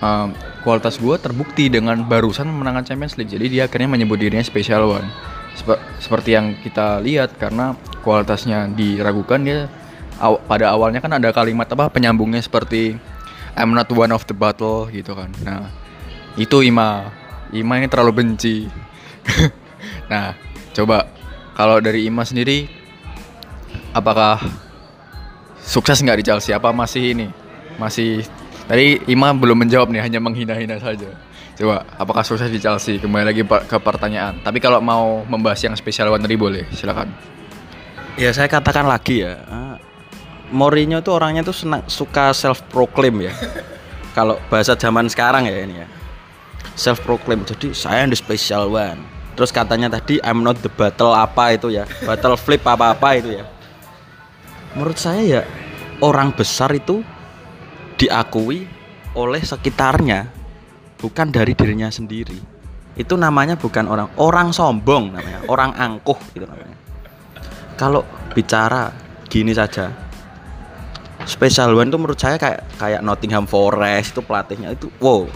um, 0.03 0.35
kualitas 0.67 0.99
gue 0.99 1.15
terbukti 1.23 1.71
dengan 1.71 2.03
barusan 2.03 2.51
memenangkan 2.51 2.83
Champions 2.83 3.15
League. 3.15 3.31
Jadi 3.31 3.47
dia 3.47 3.71
akhirnya 3.71 3.87
menyebut 3.87 4.19
dirinya 4.19 4.43
special 4.43 4.99
one. 4.99 5.07
Sep 5.55 5.79
seperti 6.03 6.35
yang 6.35 6.59
kita 6.59 6.99
lihat 7.01 7.39
karena 7.39 7.79
kualitasnya 8.03 8.69
diragukan 8.75 9.41
dia 9.41 9.71
aw 10.19 10.37
pada 10.45 10.75
awalnya 10.75 11.01
kan 11.01 11.15
ada 11.17 11.33
kalimat 11.33 11.69
apa 11.71 11.89
penyambungnya 11.89 12.43
seperti 12.43 12.97
I'm 13.57 13.73
not 13.73 13.89
one 13.89 14.13
of 14.13 14.27
the 14.27 14.37
battle 14.37 14.91
gitu 14.91 15.15
kan. 15.15 15.31
Nah 15.47 15.71
itu 16.35 16.67
Ima. 16.67 17.09
Ima 17.55 17.79
ini 17.79 17.87
terlalu 17.87 18.27
benci. 18.27 18.67
Nah 20.07 20.35
Coba 20.77 21.09
kalau 21.57 21.81
dari 21.81 22.05
Ima 22.05 22.21
sendiri 22.29 22.69
apakah 23.97 24.45
sukses 25.57 26.05
nggak 26.05 26.21
di 26.21 26.25
Chelsea? 26.29 26.53
Apa 26.53 26.69
masih 26.69 27.17
ini? 27.17 27.33
Masih 27.81 28.29
tadi 28.69 29.01
Ima 29.09 29.33
belum 29.33 29.57
menjawab 29.65 29.89
nih, 29.89 30.05
hanya 30.05 30.21
menghina-hina 30.21 30.77
saja. 30.77 31.09
Coba, 31.57 31.89
apakah 31.97 32.21
sukses 32.21 32.53
di 32.53 32.61
Chelsea? 32.61 33.01
Kembali 33.01 33.25
lagi 33.25 33.41
ke 33.41 33.77
pertanyaan. 33.81 34.37
Tapi 34.45 34.61
kalau 34.61 34.85
mau 34.85 35.25
membahas 35.25 35.65
yang 35.65 35.73
spesial 35.73 36.13
one 36.13 36.21
tadi 36.21 36.37
boleh, 36.37 36.69
silakan. 36.77 37.09
Ya 38.21 38.29
saya 38.37 38.45
katakan 38.45 38.85
lagi 38.85 39.25
ya, 39.25 39.41
uh, 39.49 39.77
Mourinho 40.53 41.01
tuh 41.01 41.17
orangnya 41.17 41.41
tuh 41.41 41.57
senang 41.57 41.89
suka 41.89 42.37
self 42.37 42.61
proclaim 42.69 43.25
ya. 43.25 43.33
kalau 44.17 44.37
bahasa 44.53 44.77
zaman 44.77 45.09
sekarang 45.09 45.49
ya 45.49 45.57
ini 45.57 45.81
ya, 45.81 45.89
self 46.77 47.01
proclaim. 47.01 47.49
Jadi 47.49 47.73
saya 47.73 48.05
yang 48.05 48.13
the 48.13 48.21
special 48.21 48.69
one 48.77 49.16
terus 49.37 49.53
katanya 49.53 49.93
tadi 49.93 50.17
I'm 50.25 50.41
not 50.41 50.59
the 50.65 50.73
battle 50.73 51.13
apa 51.13 51.55
itu 51.55 51.69
ya 51.71 51.85
battle 52.03 52.35
flip 52.41 52.65
apa 52.65 52.97
apa 52.97 53.09
itu 53.21 53.37
ya. 53.37 53.45
Menurut 54.73 54.97
saya 54.97 55.23
ya 55.23 55.43
orang 56.01 56.33
besar 56.33 56.73
itu 56.73 57.05
diakui 58.01 58.65
oleh 59.17 59.41
sekitarnya 59.41 60.29
bukan 60.97 61.29
dari 61.29 61.53
dirinya 61.53 61.93
sendiri. 61.93 62.41
Itu 62.97 63.21
namanya 63.21 63.61
bukan 63.61 63.85
orang 63.87 64.09
orang 64.17 64.49
sombong 64.57 65.13
namanya 65.13 65.45
orang 65.53 65.77
angkuh 65.77 66.17
gitu 66.33 66.49
namanya. 66.49 66.77
Kalau 67.77 68.09
bicara 68.33 68.89
gini 69.29 69.53
saja 69.53 69.93
Special 71.27 71.75
One 71.75 71.91
itu 71.91 71.99
menurut 71.99 72.21
saya 72.21 72.39
kayak 72.39 72.79
kayak 72.79 73.01
Nottingham 73.03 73.51
Forest 73.51 74.15
itu 74.15 74.23
pelatihnya 74.23 74.79
itu 74.79 74.87
wow 75.03 75.27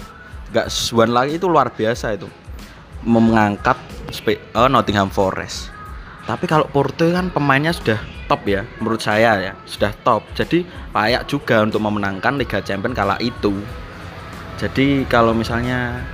gak 0.54 0.70
One 0.94 1.10
lagi 1.10 1.40
itu 1.40 1.50
luar 1.50 1.74
biasa 1.74 2.14
itu 2.14 2.30
mengangkat 3.04 3.76
oh, 4.56 4.68
Nottingham 4.68 5.08
Forest. 5.08 5.72
Tapi 6.28 6.44
kalau 6.46 6.68
Porto 6.68 7.08
kan 7.10 7.32
pemainnya 7.32 7.74
sudah 7.74 7.98
top 8.30 8.46
ya, 8.46 8.62
menurut 8.78 9.02
saya 9.02 9.40
ya, 9.40 9.52
sudah 9.66 9.90
top. 10.06 10.22
Jadi 10.36 10.62
layak 10.94 11.26
juga 11.26 11.64
untuk 11.64 11.82
memenangkan 11.82 12.38
Liga 12.38 12.62
Champions 12.62 12.94
kala 12.94 13.16
itu. 13.18 13.56
Jadi 14.60 15.08
kalau 15.08 15.32
misalnya 15.32 16.04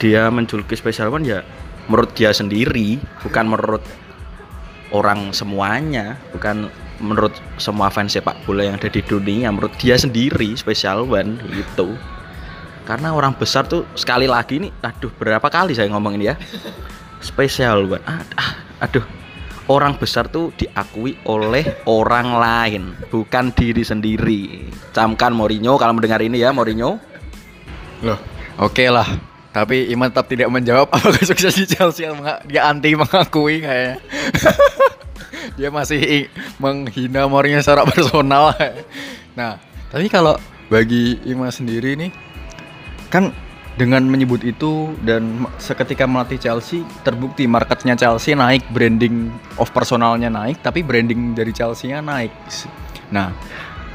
dia 0.00 0.32
menjuluki 0.32 0.74
Special 0.74 1.12
One 1.12 1.28
ya 1.28 1.44
menurut 1.86 2.14
dia 2.16 2.32
sendiri, 2.32 2.96
bukan 3.20 3.50
menurut 3.50 3.84
orang 4.90 5.34
semuanya, 5.36 6.18
bukan 6.32 6.70
menurut 7.00 7.32
semua 7.56 7.88
fans 7.88 8.12
sepak 8.16 8.36
bola 8.44 8.66
yang 8.66 8.76
ada 8.76 8.88
di 8.88 9.04
dunia, 9.04 9.52
menurut 9.52 9.74
dia 9.76 9.98
sendiri 9.98 10.56
Special 10.56 11.04
One 11.04 11.38
itu 11.52 11.94
karena 12.90 13.14
orang 13.14 13.38
besar 13.38 13.70
tuh 13.70 13.86
sekali 13.94 14.26
lagi 14.26 14.58
nih 14.58 14.74
aduh 14.82 15.14
berapa 15.14 15.46
kali 15.46 15.78
saya 15.78 15.86
ngomong 15.94 16.18
ini 16.18 16.26
ya? 16.26 16.34
Spesial 17.22 17.86
buat 17.86 18.02
ah, 18.02 18.26
ah, 18.34 18.52
aduh. 18.82 19.06
Orang 19.70 19.94
besar 20.02 20.26
tuh 20.26 20.50
diakui 20.58 21.14
oleh 21.30 21.86
orang 21.86 22.34
lain 22.34 22.90
bukan 23.06 23.54
diri 23.54 23.86
sendiri. 23.86 24.66
Camkan 24.90 25.30
Mourinho 25.30 25.78
kalau 25.78 25.94
mendengar 25.94 26.18
ini 26.18 26.42
ya 26.42 26.50
Mourinho. 26.50 26.98
Loh. 28.02 28.18
Oke 28.58 28.82
okay 28.82 28.88
lah 28.90 29.06
tapi 29.54 29.86
Iman 29.94 30.10
tetap 30.10 30.26
tidak 30.26 30.50
menjawab 30.50 30.90
apakah 30.94 31.22
sukses 31.22 31.54
di 31.54 31.70
Chelsea 31.70 32.10
dia 32.50 32.66
anti 32.66 32.98
mengakui 32.98 33.62
kayaknya. 33.62 34.02
Dia 35.58 35.70
masih 35.70 36.26
menghina 36.58 37.30
Mourinho 37.30 37.62
secara 37.62 37.86
personal. 37.90 38.50
Nah 39.38 39.62
tapi 39.94 40.10
kalau 40.10 40.34
bagi 40.66 41.22
Ima 41.22 41.54
sendiri 41.54 41.94
nih 41.94 42.29
kan 43.10 43.34
dengan 43.74 44.04
menyebut 44.06 44.44
itu 44.44 44.92
dan 45.02 45.46
seketika 45.56 46.04
melatih 46.04 46.36
Chelsea 46.36 46.84
terbukti 47.02 47.48
marketnya 47.48 47.96
Chelsea 47.96 48.36
naik 48.36 48.66
branding 48.70 49.32
of 49.56 49.72
personalnya 49.74 50.28
naik 50.28 50.60
tapi 50.60 50.84
branding 50.84 51.34
dari 51.34 51.50
Chelsea-nya 51.50 52.04
naik. 52.04 52.30
Nah 53.10 53.34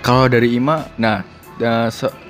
kalau 0.04 0.28
dari 0.28 0.58
Ima 0.58 0.90
nah 1.00 1.24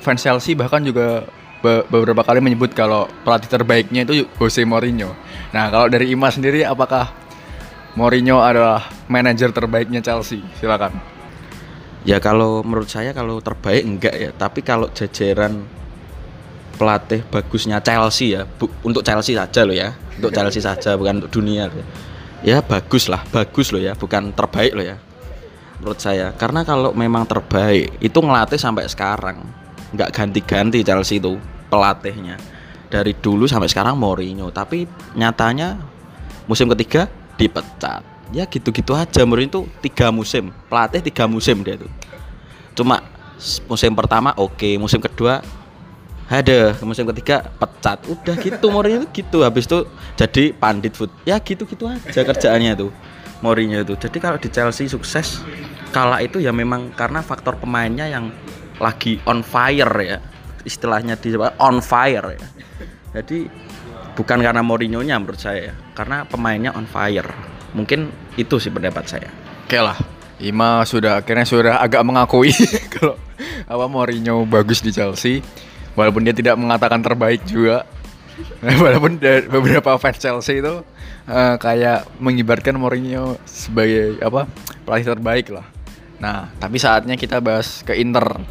fans 0.04 0.22
Chelsea 0.22 0.54
bahkan 0.54 0.84
juga 0.86 1.26
beberapa 1.66 2.22
kali 2.22 2.46
menyebut 2.46 2.78
kalau 2.78 3.10
pelatih 3.26 3.50
terbaiknya 3.50 4.06
itu 4.06 4.30
Jose 4.38 4.62
Mourinho. 4.62 5.16
Nah 5.50 5.72
kalau 5.74 5.90
dari 5.90 6.14
Ima 6.14 6.30
sendiri 6.30 6.62
apakah 6.62 7.10
Mourinho 7.96 8.44
adalah 8.44 8.86
manajer 9.08 9.56
terbaiknya 9.56 10.04
Chelsea? 10.04 10.44
Silakan. 10.60 10.92
Ya 12.06 12.22
kalau 12.22 12.62
menurut 12.62 12.86
saya 12.92 13.18
kalau 13.18 13.42
terbaik 13.42 13.82
enggak 13.82 14.14
ya, 14.14 14.30
tapi 14.30 14.62
kalau 14.62 14.94
jajaran 14.94 15.66
pelatih 16.76 17.24
bagusnya 17.28 17.80
Chelsea 17.80 18.36
ya, 18.36 18.44
bu, 18.46 18.68
untuk 18.84 19.02
Chelsea 19.02 19.36
saja 19.36 19.64
loh 19.64 19.76
ya, 19.76 19.96
untuk 20.20 20.32
Chelsea 20.36 20.62
saja 20.62 21.00
bukan 21.00 21.24
untuk 21.24 21.42
dunia 21.42 21.72
loh. 21.72 21.88
Ya 22.46 22.62
bagus 22.62 23.10
lah, 23.10 23.26
bagus 23.32 23.74
loh 23.74 23.82
ya, 23.82 23.98
bukan 23.98 24.36
terbaik 24.36 24.76
loh 24.78 24.86
ya. 24.86 24.98
Menurut 25.82 26.00
saya, 26.00 26.32
karena 26.36 26.64
kalau 26.64 26.94
memang 26.96 27.26
terbaik 27.26 28.00
itu 28.00 28.20
ngelatih 28.22 28.60
sampai 28.60 28.86
sekarang, 28.88 29.44
nggak 29.96 30.12
ganti-ganti 30.14 30.86
Chelsea 30.86 31.18
itu 31.18 31.36
pelatihnya 31.68 32.38
dari 32.88 33.18
dulu 33.18 33.50
sampai 33.50 33.68
sekarang 33.68 33.98
Mourinho, 33.98 34.54
tapi 34.54 34.86
nyatanya 35.18 35.80
musim 36.46 36.70
ketiga 36.72 37.10
dipecat 37.36 38.06
ya 38.34 38.46
gitu-gitu 38.50 38.96
aja 38.98 39.22
Mourinho 39.28 39.50
itu 39.50 39.62
tiga 39.86 40.10
musim 40.10 40.50
pelatih 40.72 41.02
tiga 41.04 41.30
musim 41.30 41.62
dia 41.62 41.78
itu 41.78 41.90
cuma 42.74 43.04
musim 43.70 43.92
pertama 43.94 44.34
oke 44.38 44.58
okay. 44.58 44.74
musim 44.80 44.98
kedua 45.04 45.44
ada 46.26 46.74
musim 46.82 47.06
ketiga 47.14 47.46
pecat. 47.62 48.02
Udah 48.10 48.36
gitu 48.42 48.68
Mourinho 48.74 49.06
itu 49.06 49.22
gitu. 49.22 49.46
Habis 49.46 49.70
itu 49.70 49.86
jadi 50.18 50.44
pandit 50.58 50.98
food. 50.98 51.14
Ya 51.24 51.38
gitu-gitu 51.38 51.86
aja 51.86 52.22
kerjaannya 52.26 52.72
itu 52.74 52.88
Mourinho 53.46 53.86
itu. 53.86 53.94
Jadi 53.94 54.18
kalau 54.18 54.38
di 54.42 54.50
Chelsea 54.50 54.90
sukses 54.90 55.46
kala 55.94 56.20
itu 56.26 56.42
ya 56.42 56.50
memang 56.50 56.92
karena 56.98 57.22
faktor 57.22 57.62
pemainnya 57.62 58.10
yang 58.10 58.34
lagi 58.82 59.22
on 59.30 59.46
fire 59.46 59.94
ya. 60.02 60.18
Istilahnya 60.66 61.14
di 61.22 61.38
on 61.38 61.78
fire 61.86 62.28
ya. 62.34 62.48
Jadi 63.22 63.46
bukan 64.18 64.42
karena 64.42 64.66
Mourinho-nya 64.66 65.22
menurut 65.22 65.38
saya 65.38 65.72
ya 65.72 65.74
karena 65.94 66.26
pemainnya 66.26 66.74
on 66.74 66.90
fire. 66.90 67.30
Mungkin 67.78 68.10
itu 68.40 68.58
sih 68.58 68.74
pendapat 68.74 69.06
saya. 69.06 69.30
Oke 69.66 69.78
lah 69.78 69.98
Ima 70.42 70.84
sudah 70.84 71.24
akhirnya 71.24 71.48
sudah 71.48 71.74
agak 71.80 72.04
mengakui 72.04 72.52
kalau 72.94 73.16
apa 73.72 73.86
Mourinho 73.88 74.44
bagus 74.44 74.84
di 74.84 74.92
Chelsea 74.92 75.40
walaupun 75.96 76.22
dia 76.28 76.36
tidak 76.36 76.56
mengatakan 76.60 77.02
terbaik 77.02 77.42
juga. 77.48 77.88
Walaupun 78.84 79.16
beberapa 79.48 79.96
fans 79.96 80.20
Chelsea 80.20 80.60
itu 80.60 80.84
uh, 81.32 81.56
kayak 81.56 82.04
mengibarkan 82.20 82.76
Mourinho 82.76 83.40
sebagai 83.48 84.20
apa 84.20 84.44
pelatih 84.84 85.16
terbaik 85.16 85.56
lah. 85.56 85.64
Nah 86.20 86.52
tapi 86.60 86.76
saatnya 86.76 87.16
kita 87.16 87.40
bahas 87.40 87.80
ke 87.88 87.96
Inter. 87.96 88.44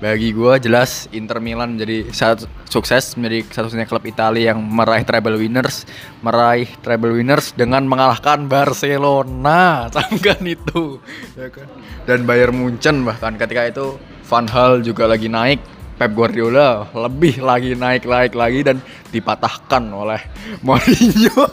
Bagi 0.00 0.32
gue 0.32 0.56
jelas 0.60 1.08
Inter 1.12 1.40
Milan 1.40 1.76
menjadi 1.76 2.08
saat 2.16 2.48
sukses 2.68 3.12
menjadi 3.20 3.44
satu-satunya 3.48 3.88
klub 3.88 4.04
Italia 4.08 4.56
yang 4.56 4.60
meraih 4.60 5.04
treble 5.04 5.36
winners 5.40 5.88
meraih 6.20 6.68
treble 6.80 7.16
winners 7.16 7.52
dengan 7.52 7.84
mengalahkan 7.84 8.48
Barcelona. 8.48 9.92
Itu. 10.44 11.00
Ya 11.36 11.48
kan? 11.52 11.68
dan 12.06 12.22
Bayern 12.24 12.54
Munchen 12.56 13.02
bahkan 13.02 13.34
ketika 13.34 13.66
itu 13.66 13.98
Van 14.30 14.46
Hal 14.46 14.80
juga 14.80 15.10
lagi 15.10 15.26
naik 15.26 15.58
Pep 15.96 16.12
Guardiola 16.12 16.92
lebih 16.92 17.40
lagi 17.40 17.72
naik 17.72 18.04
naik 18.04 18.32
lagi 18.36 18.60
dan 18.60 18.78
dipatahkan 19.08 19.82
oleh 19.92 20.20
Mourinho 20.66 21.48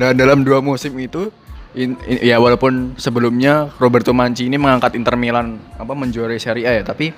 dan 0.00 0.16
dalam 0.16 0.42
dua 0.42 0.64
musim 0.64 0.96
itu 0.96 1.28
in, 1.76 1.94
in, 2.08 2.18
ya 2.24 2.40
walaupun 2.40 2.96
sebelumnya 2.96 3.70
Roberto 3.78 4.10
Mancini 4.10 4.56
mengangkat 4.58 4.96
Inter 4.96 5.14
Milan 5.14 5.60
apa 5.76 5.92
menjuarai 5.92 6.40
Serie 6.40 6.66
A 6.66 6.72
ya, 6.80 6.84
tapi 6.88 7.12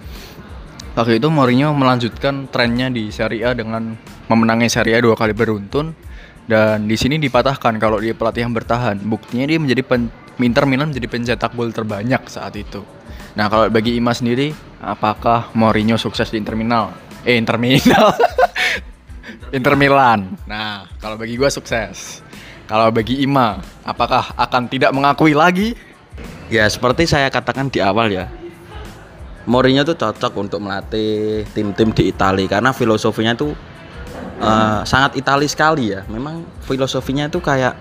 waktu 0.98 1.22
itu 1.22 1.28
Mourinho 1.30 1.72
melanjutkan 1.72 2.50
trennya 2.50 2.92
di 2.92 3.08
Serie 3.14 3.46
A 3.48 3.56
dengan 3.56 3.96
memenangi 4.28 4.68
Serie 4.68 4.98
A 4.98 5.00
dua 5.00 5.14
kali 5.14 5.32
beruntun 5.32 5.94
dan 6.50 6.90
di 6.90 6.98
sini 6.98 7.22
dipatahkan 7.22 7.78
kalau 7.78 8.02
dia 8.02 8.18
pelatih 8.18 8.44
yang 8.44 8.54
bertahan. 8.54 8.98
Buktinya 8.98 9.46
dia 9.46 9.62
menjadi 9.62 9.86
pen, 9.86 10.10
Inter 10.42 10.66
Milan 10.66 10.90
menjadi 10.90 11.06
pencetak 11.06 11.54
gol 11.54 11.70
terbanyak 11.70 12.26
saat 12.26 12.58
itu. 12.58 12.82
Nah, 13.32 13.46
kalau 13.48 13.72
bagi 13.72 13.96
Ima 13.96 14.12
sendiri, 14.12 14.52
apakah 14.84 15.48
Mourinho 15.56 15.96
sukses 15.96 16.28
di 16.28 16.36
Inter 16.36 16.52
Milan? 16.52 16.92
Eh, 17.24 17.40
Inter 17.40 17.56
Milan. 17.56 18.12
Inter 19.56 19.74
Milan. 19.76 20.36
Nah, 20.44 20.84
kalau 21.00 21.16
bagi 21.16 21.40
gue 21.40 21.48
sukses. 21.48 22.20
Kalau 22.68 22.88
bagi 22.92 23.20
Ima, 23.24 23.60
apakah 23.84 24.32
akan 24.36 24.68
tidak 24.68 24.92
mengakui 24.92 25.32
lagi? 25.36 25.76
Ya 26.52 26.68
seperti 26.68 27.08
saya 27.08 27.32
katakan 27.32 27.72
di 27.72 27.80
awal 27.80 28.12
ya, 28.12 28.28
Mourinho 29.48 29.82
tuh 29.82 29.96
cocok 29.96 30.32
untuk 30.38 30.60
melatih 30.62 31.42
tim-tim 31.50 31.90
di 31.90 32.12
Italia 32.12 32.46
karena 32.46 32.70
filosofinya 32.70 33.34
tuh 33.34 33.56
uh, 34.38 34.84
sangat 34.86 35.18
Italia 35.18 35.48
sekali 35.50 35.90
ya. 35.90 36.06
Memang 36.06 36.46
filosofinya 36.62 37.26
itu 37.26 37.42
kayak 37.42 37.74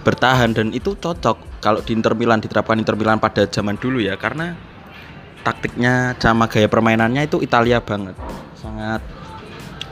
bertahan 0.00 0.56
dan 0.56 0.72
itu 0.72 0.96
cocok 0.96 1.60
kalau 1.60 1.84
di 1.84 1.92
Inter 1.92 2.16
Milan 2.16 2.40
diterapkan 2.40 2.80
Inter 2.80 2.96
Milan 2.96 3.20
pada 3.20 3.44
zaman 3.44 3.76
dulu 3.76 4.00
ya 4.00 4.16
karena 4.16 4.56
taktiknya 5.44 6.16
sama 6.20 6.48
gaya 6.48 6.68
permainannya 6.68 7.28
itu 7.28 7.40
Italia 7.40 7.80
banget 7.80 8.16
sangat 8.56 9.00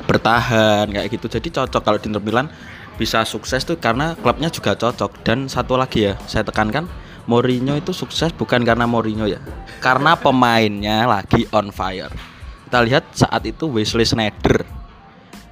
bertahan 0.09 0.89
kayak 0.89 1.09
gitu. 1.13 1.29
Jadi 1.29 1.49
cocok 1.53 1.83
kalau 1.85 1.99
di 2.01 2.09
Inter 2.09 2.25
Milan 2.25 2.49
bisa 2.97 3.23
sukses 3.29 3.63
tuh 3.69 3.77
karena 3.77 4.17
klubnya 4.17 4.49
juga 4.49 4.73
cocok. 4.73 5.21
Dan 5.25 5.47
satu 5.53 5.77
lagi 5.77 6.09
ya 6.09 6.17
saya 6.25 6.45
tekankan 6.49 6.89
Mourinho 7.29 7.77
itu 7.77 7.93
sukses 7.93 8.33
bukan 8.33 8.65
karena 8.65 8.89
Mourinho 8.89 9.29
ya 9.29 9.37
karena 9.85 10.17
pemainnya 10.17 11.05
lagi 11.05 11.45
on 11.53 11.69
fire. 11.69 12.13
Kita 12.69 12.81
lihat 12.85 13.05
saat 13.13 13.45
itu 13.45 13.69
Wesley 13.69 14.05
Sneijder 14.09 14.78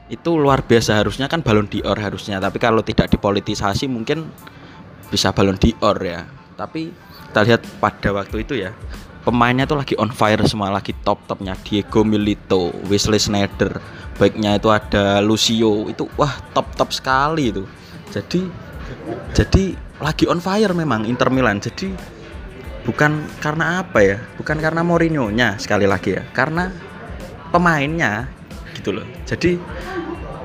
itu 0.06 0.38
luar 0.38 0.62
biasa 0.62 1.02
harusnya 1.02 1.26
kan 1.26 1.42
balon 1.42 1.66
dior 1.66 1.98
harusnya. 1.98 2.38
Tapi 2.38 2.62
kalau 2.62 2.82
tidak 2.82 3.10
dipolitisasi 3.10 3.90
mungkin 3.90 4.30
bisa 5.10 5.34
balon 5.34 5.58
dior 5.58 5.98
ya. 6.02 6.26
Tapi 6.54 6.90
kita 7.30 7.40
lihat 7.44 7.62
pada 7.82 8.16
waktu 8.16 8.46
itu 8.46 8.56
ya 8.56 8.72
pemainnya 9.26 9.66
tuh 9.66 9.82
lagi 9.82 9.98
on 9.98 10.14
fire 10.14 10.46
semua 10.46 10.70
lagi 10.70 10.94
top 11.02 11.18
topnya 11.26 11.58
Diego 11.66 12.06
Milito 12.06 12.70
Wesley 12.86 13.18
Sneijder 13.18 13.82
baiknya 14.16 14.56
itu 14.56 14.68
ada 14.72 15.20
Lucio. 15.20 15.90
Itu 15.90 16.08
wah 16.16 16.32
top 16.54 16.72
top 16.74 16.90
sekali 16.92 17.52
itu. 17.52 17.64
Jadi 18.10 18.48
jadi 19.34 19.76
lagi 20.00 20.24
on 20.30 20.40
fire 20.40 20.72
memang 20.72 21.04
Inter 21.04 21.28
Milan. 21.28 21.60
Jadi 21.60 21.92
bukan 22.86 23.26
karena 23.42 23.84
apa 23.84 23.98
ya? 24.00 24.16
Bukan 24.40 24.56
karena 24.62 24.80
Mourinho 24.86 25.28
nya 25.34 25.60
sekali 25.60 25.84
lagi 25.84 26.16
ya. 26.16 26.24
Karena 26.32 26.72
pemainnya 27.52 28.30
gitu 28.76 28.92
loh. 28.92 29.06
Jadi 29.24 29.56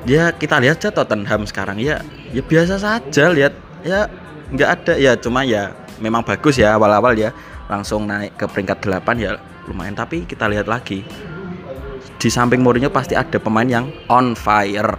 ya 0.07 0.31
kita 0.31 0.63
lihat 0.63 0.79
aja 0.79 0.89
Tottenham 0.95 1.43
sekarang. 1.43 1.77
Ya 1.83 1.99
ya 2.31 2.39
biasa 2.39 2.79
saja 2.79 3.25
lihat. 3.35 3.53
Ya 3.83 4.07
nggak 4.55 4.69
ada. 4.79 4.93
Ya 4.95 5.11
cuma 5.19 5.43
ya 5.43 5.75
memang 5.99 6.23
bagus 6.23 6.55
ya 6.55 6.79
awal-awal 6.79 7.13
ya. 7.19 7.35
Langsung 7.67 8.07
naik 8.07 8.39
ke 8.39 8.47
peringkat 8.47 8.83
8 8.83 9.19
ya 9.19 9.35
lumayan. 9.67 9.93
Tapi 9.93 10.23
kita 10.23 10.47
lihat 10.47 10.71
lagi. 10.71 11.03
Di 12.21 12.29
samping 12.29 12.61
Mourinho 12.61 12.93
pasti 12.93 13.17
ada 13.17 13.41
pemain 13.41 13.65
yang 13.65 13.89
on 14.07 14.37
fire. 14.37 14.95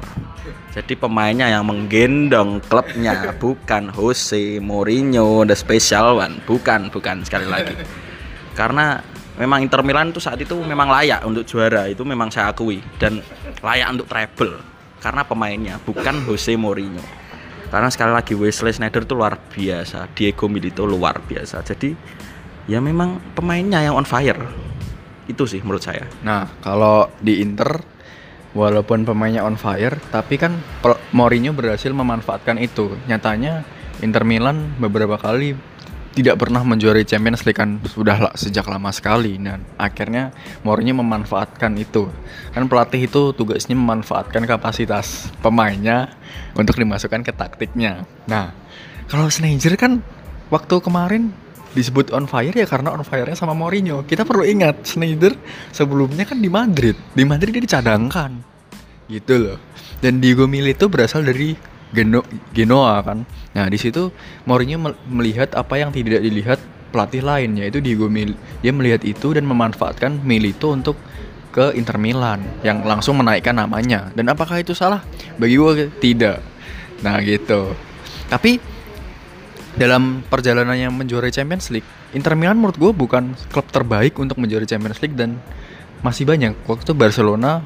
Jadi 0.73 0.97
pemainnya 0.97 1.53
yang 1.53 1.69
menggendong 1.69 2.65
klubnya 2.65 3.29
bukan 3.43 3.93
Jose 3.93 4.57
Mourinho 4.59 5.45
the 5.45 5.53
special 5.53 6.19
one, 6.19 6.41
bukan 6.49 6.89
bukan. 6.89 7.21
Sekali 7.23 7.45
lagi. 7.45 7.77
Karena 8.57 9.01
memang 9.37 9.65
Inter 9.65 9.81
Milan 9.87 10.13
itu 10.13 10.21
saat 10.21 10.41
itu 10.41 10.59
memang 10.61 10.89
layak 10.89 11.25
untuk 11.25 11.45
juara, 11.49 11.89
itu 11.89 12.03
memang 12.05 12.29
saya 12.29 12.53
akui 12.53 12.81
dan 13.01 13.21
layak 13.65 13.89
untuk 13.93 14.07
treble 14.09 14.57
karena 15.03 15.23
pemainnya 15.25 15.75
bukan 15.83 16.25
Jose 16.29 16.55
Mourinho. 16.55 17.03
Karena 17.73 17.89
sekali 17.89 18.13
lagi 18.13 18.37
Wesley 18.37 18.77
Sneijder 18.77 19.09
itu 19.09 19.17
luar 19.17 19.41
biasa, 19.41 20.13
Diego 20.13 20.45
Milito 20.45 20.85
luar 20.85 21.25
biasa. 21.25 21.65
Jadi 21.65 21.97
ya 22.71 22.79
memang 22.79 23.19
pemainnya 23.35 23.83
yang 23.83 23.99
on 23.99 24.07
fire 24.07 24.39
itu 25.27 25.45
sih 25.47 25.63
menurut 25.63 25.83
saya 25.83 26.07
nah 26.23 26.47
kalau 26.63 27.11
di 27.19 27.43
Inter 27.43 27.83
walaupun 28.53 29.03
pemainnya 29.09 29.43
on 29.43 29.59
fire 29.59 29.99
tapi 30.13 30.39
kan 30.39 30.59
Mourinho 31.15 31.57
berhasil 31.57 31.91
memanfaatkan 31.91 32.61
itu 32.61 32.95
nyatanya 33.11 33.67
Inter 34.03 34.23
Milan 34.27 34.77
beberapa 34.79 35.19
kali 35.19 35.55
tidak 36.13 36.37
pernah 36.37 36.61
menjuarai 36.61 37.09
Champions 37.09 37.43
League 37.49 37.57
kan 37.57 37.81
sudah 37.89 38.37
sejak 38.37 38.69
lama 38.69 38.93
sekali 38.93 39.41
dan 39.41 39.65
akhirnya 39.81 40.31
Mourinho 40.61 41.01
memanfaatkan 41.01 41.73
itu 41.81 42.13
kan 42.53 42.69
pelatih 42.69 43.09
itu 43.09 43.33
tugasnya 43.33 43.73
memanfaatkan 43.73 44.45
kapasitas 44.45 45.33
pemainnya 45.41 46.13
untuk 46.53 46.77
dimasukkan 46.77 47.25
ke 47.25 47.33
taktiknya 47.33 48.05
nah 48.29 48.53
kalau 49.09 49.33
Sneijder 49.33 49.77
kan 49.81 50.05
waktu 50.53 50.81
kemarin 50.85 51.33
disebut 51.73 52.13
on 52.13 52.29
fire 52.29 52.53
ya 52.53 52.69
karena 52.69 52.93
on 52.93 53.01
fire-nya 53.05 53.37
sama 53.37 53.57
Mourinho. 53.57 54.05
Kita 54.05 54.29
perlu 54.29 54.45
ingat 54.45 54.85
Schneider 54.85 55.33
sebelumnya 55.73 56.29
kan 56.29 56.39
di 56.39 56.53
Madrid. 56.53 56.97
Di 57.17 57.25
Madrid 57.25 57.57
dia 57.57 57.65
dicadangkan. 57.65 58.45
Gitu 59.09 59.35
loh. 59.41 59.59
Dan 60.05 60.21
Diego 60.21 60.45
Milito 60.45 60.89
berasal 60.93 61.25
dari 61.25 61.57
Geno 61.93 62.25
Genoa 62.57 63.05
kan. 63.05 63.29
Nah, 63.53 63.69
di 63.69 63.77
situ 63.77 64.09
Mourinho 64.49 64.81
melihat 65.09 65.53
apa 65.53 65.77
yang 65.77 65.93
tidak 65.93 66.25
dilihat 66.25 66.59
pelatih 66.93 67.25
lain 67.25 67.57
yaitu 67.57 67.81
Diego 67.81 68.09
Mil 68.13 68.37
dia 68.61 68.73
melihat 68.73 69.01
itu 69.05 69.33
dan 69.33 69.49
memanfaatkan 69.49 70.21
Milito 70.25 70.73
untuk 70.73 71.01
ke 71.53 71.77
Inter 71.77 72.01
Milan 72.01 72.41
yang 72.65 72.81
langsung 72.83 73.21
menaikkan 73.21 73.53
namanya. 73.53 74.09
Dan 74.17 74.33
apakah 74.33 74.65
itu 74.65 74.73
salah? 74.73 75.05
Bagi 75.37 75.61
gue 75.61 75.93
tidak. 76.01 76.41
Nah, 77.05 77.21
gitu. 77.21 77.77
Tapi 78.33 78.57
dalam 79.77 80.25
perjalanannya 80.25 80.89
menjuarai 80.89 81.29
Champions 81.29 81.69
League, 81.69 81.87
Inter 82.17 82.33
Milan 82.37 82.57
menurut 82.57 82.81
gue 82.81 82.93
bukan 82.97 83.37
klub 83.53 83.69
terbaik 83.69 84.17
untuk 84.17 84.41
menjuarai 84.41 84.65
Champions 84.65 85.01
League 85.05 85.17
dan 85.17 85.37
masih 86.01 86.25
banyak. 86.25 86.57
Waktu 86.65 86.89
itu 86.89 86.95
Barcelona 86.97 87.61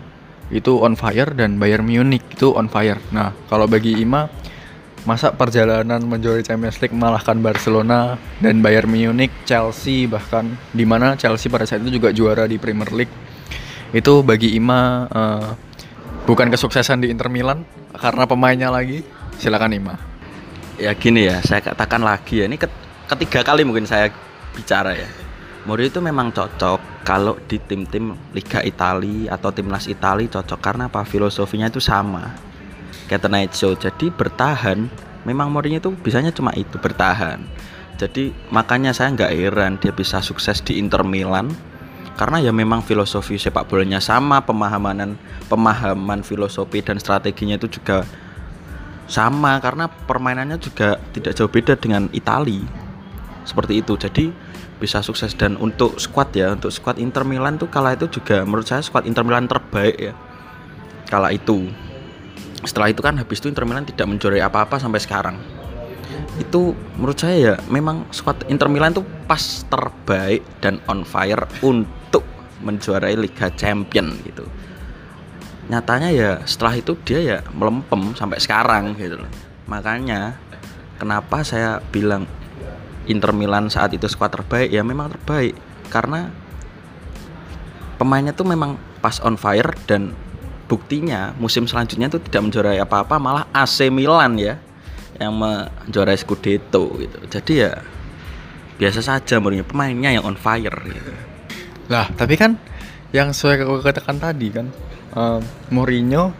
itu 0.50 0.78
on 0.78 0.94
fire 0.94 1.34
dan 1.34 1.58
Bayern 1.58 1.86
Munich 1.86 2.22
itu 2.30 2.54
on 2.54 2.70
fire. 2.70 3.02
Nah, 3.10 3.34
kalau 3.50 3.66
bagi 3.66 3.98
Ima 3.98 4.30
masa 5.06 5.30
perjalanan 5.30 6.02
menjuarai 6.02 6.42
Champions 6.42 6.82
League 6.82 6.94
malahkan 6.94 7.38
Barcelona 7.38 8.18
dan 8.42 8.58
Bayern 8.58 8.90
Munich, 8.90 9.30
Chelsea 9.46 10.10
bahkan 10.10 10.58
di 10.74 10.82
mana 10.82 11.14
Chelsea 11.14 11.46
pada 11.46 11.62
saat 11.62 11.82
itu 11.86 11.98
juga 12.02 12.10
juara 12.10 12.46
di 12.50 12.58
Premier 12.58 12.90
League. 12.90 13.14
Itu 13.94 14.26
bagi 14.26 14.58
Ima 14.58 15.06
uh, 15.06 15.50
bukan 16.26 16.50
kesuksesan 16.50 17.06
di 17.06 17.10
Inter 17.10 17.30
Milan 17.30 17.62
karena 17.94 18.26
pemainnya 18.26 18.70
lagi. 18.70 19.02
Silakan 19.38 19.74
Ima. 19.78 19.94
Ya 20.76 20.92
gini 20.92 21.24
ya, 21.24 21.40
saya 21.40 21.64
katakan 21.64 22.04
lagi 22.04 22.44
ya, 22.44 22.50
ini 22.50 22.60
ketiga 23.08 23.40
kali 23.40 23.64
mungkin 23.64 23.88
saya 23.88 24.12
bicara 24.52 24.92
ya. 24.92 25.25
Mourinho 25.66 25.90
itu 25.90 25.98
memang 25.98 26.30
cocok 26.30 27.02
kalau 27.02 27.34
di 27.50 27.58
tim-tim 27.58 28.14
Liga 28.30 28.62
Italia 28.62 29.34
atau 29.34 29.50
timnas 29.50 29.90
Italia 29.90 30.30
cocok 30.30 30.62
karena 30.62 30.86
apa? 30.86 31.02
Filosofinya 31.02 31.66
itu 31.66 31.82
sama. 31.82 32.38
Kayak 33.10 33.50
Show. 33.54 33.74
Jadi 33.74 34.14
bertahan, 34.14 34.86
memang 35.26 35.50
Mourinho 35.50 35.82
itu 35.82 35.90
bisanya 35.90 36.30
cuma 36.30 36.54
itu 36.54 36.78
bertahan. 36.78 37.42
Jadi 37.98 38.30
makanya 38.54 38.94
saya 38.94 39.10
nggak 39.10 39.32
heran 39.34 39.72
dia 39.82 39.90
bisa 39.90 40.22
sukses 40.22 40.62
di 40.62 40.78
Inter 40.78 41.02
Milan 41.02 41.50
karena 42.14 42.40
ya 42.40 42.54
memang 42.54 42.80
filosofi 42.80 43.34
sepak 43.36 43.66
bolanya 43.66 43.98
sama, 43.98 44.40
pemahaman 44.46 45.18
pemahaman 45.50 46.22
filosofi 46.22 46.80
dan 46.80 46.96
strateginya 47.02 47.58
itu 47.58 47.68
juga 47.80 48.06
sama 49.10 49.58
karena 49.58 49.90
permainannya 49.90 50.62
juga 50.62 51.02
tidak 51.10 51.34
jauh 51.34 51.50
beda 51.50 51.74
dengan 51.74 52.06
Italia. 52.14 52.62
Seperti 53.46 53.82
itu. 53.82 53.94
Jadi 53.94 54.24
bisa 54.78 55.00
sukses. 55.00 55.32
Dan 55.34 55.56
untuk 55.60 55.98
squad 56.00 56.32
ya 56.36 56.52
untuk 56.54 56.72
squad 56.72 57.00
Inter 57.00 57.24
Milan 57.24 57.56
tuh 57.60 57.68
kala 57.68 57.96
itu 57.96 58.08
juga 58.08 58.42
menurut 58.42 58.66
saya 58.68 58.82
squad 58.84 59.04
Inter 59.08 59.24
Milan 59.24 59.48
terbaik 59.48 59.96
ya. 59.96 60.12
Kala 61.06 61.32
itu. 61.32 61.70
Setelah 62.64 62.90
itu 62.90 63.00
kan 63.04 63.14
habis 63.16 63.38
itu 63.38 63.48
Inter 63.52 63.68
Milan 63.68 63.86
tidak 63.86 64.06
menjuarai 64.10 64.42
apa-apa 64.42 64.80
sampai 64.80 65.00
sekarang. 65.00 65.36
Itu 66.36 66.76
menurut 66.96 67.16
saya 67.16 67.36
ya 67.36 67.54
memang 67.68 68.08
squad 68.12 68.44
Inter 68.52 68.68
Milan 68.68 68.96
tuh 68.96 69.06
pas 69.24 69.40
terbaik 69.68 70.44
dan 70.60 70.82
on 70.90 71.02
fire 71.06 71.46
untuk 71.62 72.24
menjuarai 72.64 73.14
Liga 73.14 73.52
Champion 73.54 74.16
gitu. 74.24 74.44
Nyatanya 75.66 76.10
ya 76.14 76.30
setelah 76.46 76.78
itu 76.78 76.94
dia 77.02 77.20
ya 77.22 77.38
melempem 77.54 78.14
sampai 78.14 78.38
sekarang 78.38 78.94
gitu 78.94 79.18
makanya 79.66 80.38
kenapa 80.96 81.42
saya 81.42 81.82
bilang 81.90 82.24
Inter 83.06 83.30
Milan 83.34 83.70
saat 83.70 83.94
itu 83.94 84.06
skuad 84.06 84.34
terbaik 84.34 84.70
ya 84.70 84.82
memang 84.82 85.14
terbaik. 85.14 85.54
Karena 85.90 86.30
pemainnya 87.96 88.34
tuh 88.34 88.46
memang 88.46 88.76
pas 89.00 89.18
on 89.22 89.38
fire 89.38 89.72
dan 89.86 90.12
buktinya 90.66 91.32
musim 91.38 91.70
selanjutnya 91.70 92.10
tuh 92.10 92.18
tidak 92.18 92.50
menjuarai 92.50 92.82
apa-apa 92.82 93.16
malah 93.22 93.44
AC 93.54 93.86
Milan 93.88 94.34
ya 94.36 94.58
yang 95.16 95.32
menjuarai 95.38 96.18
Scudetto 96.18 96.90
gitu. 96.98 97.18
Jadi 97.30 97.52
ya 97.62 97.72
biasa 98.76 99.00
saja 99.00 99.40
Mourinho 99.40 99.64
pemainnya 99.64 100.12
yang 100.12 100.24
on 100.28 100.36
fire 100.36 100.76
gitu. 100.84 101.12
lah 101.86 102.10
tapi 102.12 102.36
kan 102.36 102.60
yang 103.14 103.32
saya 103.32 103.62
katakan 103.62 104.20
tadi 104.20 104.52
kan 104.52 104.68
uh, 105.16 105.40
Mourinho 105.72 106.34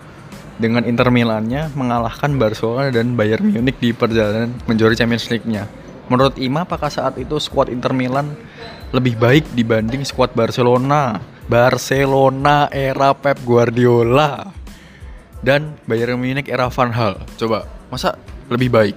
dengan 0.57 0.85
Inter 0.85 1.09
Milannya 1.09 1.73
mengalahkan 1.73 2.37
Barcelona 2.37 2.93
dan 2.93 3.17
Bayern 3.17 3.53
Munich 3.53 3.77
di 3.81 3.93
perjalanan 3.93 4.53
menjuarai 4.69 4.97
Champions 4.97 5.29
League-nya 5.33 5.65
Menurut 6.07 6.39
Ima 6.39 6.63
apakah 6.63 6.91
saat 6.91 7.19
itu 7.19 7.39
skuad 7.39 7.67
Inter 7.67 7.91
Milan 7.91 8.35
lebih 8.95 9.19
baik 9.19 9.45
dibanding 9.55 10.07
skuad 10.07 10.33
Barcelona? 10.33 11.19
Barcelona 11.47 12.67
era 12.75 13.15
Pep 13.15 13.39
Guardiola 13.47 14.51
dan 15.43 15.79
Bayern 15.87 16.19
Munich 16.19 16.51
era 16.51 16.67
Van 16.71 16.91
Hal. 16.91 17.23
Coba, 17.39 17.67
masa 17.91 18.19
lebih 18.51 18.71
baik? 18.71 18.97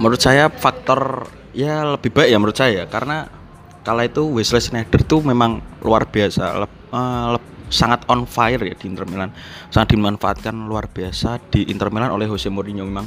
Menurut 0.00 0.20
saya 0.20 0.48
faktor 0.48 1.28
ya 1.52 1.84
lebih 1.84 2.10
baik 2.12 2.28
ya 2.32 2.36
menurut 2.40 2.56
saya 2.56 2.88
karena 2.88 3.28
kala 3.84 4.08
itu 4.08 4.24
Wesley 4.24 4.60
Sneijder 4.60 5.04
tuh 5.04 5.20
memang 5.20 5.60
luar 5.84 6.08
biasa 6.08 6.64
lep, 6.64 6.72
uh, 6.90 7.36
lep, 7.36 7.44
sangat 7.68 8.08
on 8.08 8.24
fire 8.24 8.60
ya 8.60 8.72
di 8.72 8.84
Inter 8.88 9.04
Milan 9.04 9.30
sangat 9.68 9.92
dimanfaatkan 9.92 10.56
luar 10.64 10.88
biasa 10.88 11.38
di 11.52 11.68
Inter 11.68 11.92
Milan 11.92 12.12
oleh 12.12 12.24
Jose 12.24 12.48
Mourinho 12.48 12.88
memang 12.88 13.04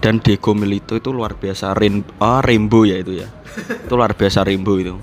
dan 0.00 0.18
Diego 0.18 0.56
Milito 0.56 0.96
itu 0.96 1.12
luar 1.12 1.36
biasa 1.36 1.76
rain, 1.76 2.00
oh, 2.18 2.40
rainbow 2.40 2.88
ya 2.88 2.96
itu 2.98 3.20
ya. 3.20 3.28
Itu 3.84 3.94
luar 3.98 4.16
biasa 4.16 4.46
rainbow 4.46 4.78
itu. 4.80 4.96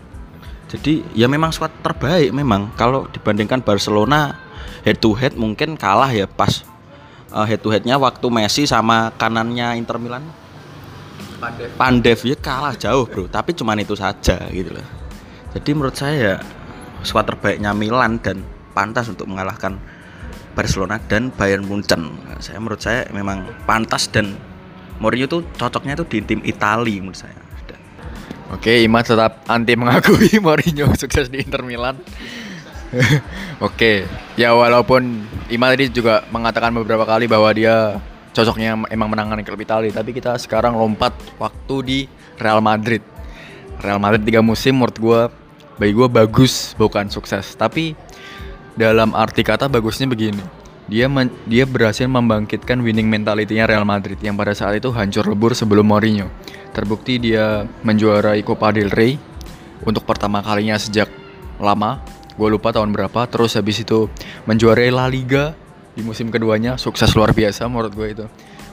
Jadi 0.68 1.04
ya 1.16 1.32
memang 1.32 1.54
squad 1.54 1.72
terbaik 1.80 2.34
memang. 2.36 2.76
Kalau 2.76 3.08
dibandingkan 3.08 3.64
Barcelona 3.64 4.36
head 4.84 5.00
to 5.00 5.16
head 5.16 5.36
mungkin 5.36 5.76
kalah 5.80 6.12
ya 6.12 6.28
pas 6.28 6.64
uh, 7.32 7.44
head 7.48 7.64
to 7.64 7.72
headnya 7.72 7.96
waktu 7.96 8.28
Messi 8.28 8.68
sama 8.68 9.16
kanannya 9.16 9.80
Inter 9.80 10.00
Milan. 10.00 10.28
Pandev. 11.38 11.70
Pandev 11.78 12.20
ya 12.24 12.36
kalah 12.40 12.76
jauh 12.76 13.08
bro. 13.08 13.28
Tapi 13.28 13.56
cuman 13.56 13.80
itu 13.80 13.96
saja 13.96 14.44
gitu 14.52 14.76
loh. 14.76 14.88
Jadi 15.56 15.70
menurut 15.72 15.96
saya 15.96 16.16
ya 16.16 16.36
squad 17.04 17.28
terbaiknya 17.28 17.72
Milan 17.72 18.20
dan 18.20 18.44
pantas 18.72 19.08
untuk 19.08 19.28
mengalahkan 19.30 19.80
Barcelona 20.56 20.98
dan 21.06 21.30
Bayern 21.32 21.64
Munchen. 21.64 22.18
Saya 22.42 22.58
menurut 22.58 22.82
saya 22.82 23.06
memang 23.14 23.46
pantas 23.70 24.10
dan 24.10 24.36
Mourinho 24.98 25.30
tuh 25.30 25.42
cocoknya 25.56 25.94
tuh 25.94 26.08
di 26.10 26.20
tim 26.26 26.42
Italia 26.42 26.98
menurut 27.02 27.18
saya. 27.18 27.38
Oke, 28.48 28.80
Ima 28.80 29.04
tetap 29.04 29.44
anti 29.52 29.76
mengakui 29.76 30.40
Mourinho 30.46 30.96
sukses 30.96 31.28
di 31.28 31.44
Inter 31.44 31.68
Milan. 31.68 32.00
Oke, 33.68 34.08
ya 34.40 34.56
walaupun 34.56 35.28
Ima 35.52 35.68
tadi 35.76 35.92
juga 35.92 36.24
mengatakan 36.32 36.72
beberapa 36.72 37.04
kali 37.04 37.28
bahwa 37.28 37.52
dia 37.52 38.00
cocoknya 38.32 38.88
emang 38.88 39.12
menangani 39.12 39.44
klub 39.44 39.60
Italia, 39.60 39.92
tapi 39.92 40.16
kita 40.16 40.40
sekarang 40.40 40.80
lompat 40.80 41.12
waktu 41.36 41.76
di 41.84 42.00
Real 42.40 42.64
Madrid. 42.64 43.04
Real 43.84 44.00
Madrid 44.00 44.24
tiga 44.24 44.40
musim 44.40 44.80
menurut 44.80 44.96
gue, 44.96 45.22
bagi 45.76 45.94
gue 45.94 46.08
bagus 46.08 46.72
bukan 46.80 47.12
sukses, 47.12 47.52
tapi 47.60 48.00
dalam 48.80 49.12
arti 49.12 49.44
kata 49.44 49.68
bagusnya 49.68 50.08
begini 50.08 50.57
dia 50.88 51.12
men, 51.12 51.28
dia 51.44 51.68
berhasil 51.68 52.08
membangkitkan 52.08 52.80
winning 52.80 53.12
mentality-nya 53.12 53.68
Real 53.68 53.84
Madrid 53.84 54.16
yang 54.24 54.40
pada 54.40 54.56
saat 54.56 54.80
itu 54.80 54.88
hancur 54.96 55.28
lebur 55.28 55.52
sebelum 55.52 55.84
Mourinho. 55.84 56.32
Terbukti 56.72 57.20
dia 57.20 57.68
menjuarai 57.84 58.40
Copa 58.48 58.72
del 58.72 58.88
Rey 58.88 59.20
untuk 59.84 60.08
pertama 60.08 60.40
kalinya 60.40 60.80
sejak 60.80 61.12
lama. 61.60 62.00
Gue 62.40 62.48
lupa 62.48 62.72
tahun 62.72 62.96
berapa. 62.96 63.28
Terus 63.28 63.60
habis 63.60 63.84
itu 63.84 64.08
menjuarai 64.48 64.88
La 64.88 65.12
Liga 65.12 65.52
di 65.92 66.06
musim 66.06 66.32
keduanya 66.32 66.80
sukses 66.80 67.12
luar 67.18 67.36
biasa 67.36 67.68
menurut 67.68 67.92
gue 67.92 68.08
itu. 68.08 68.26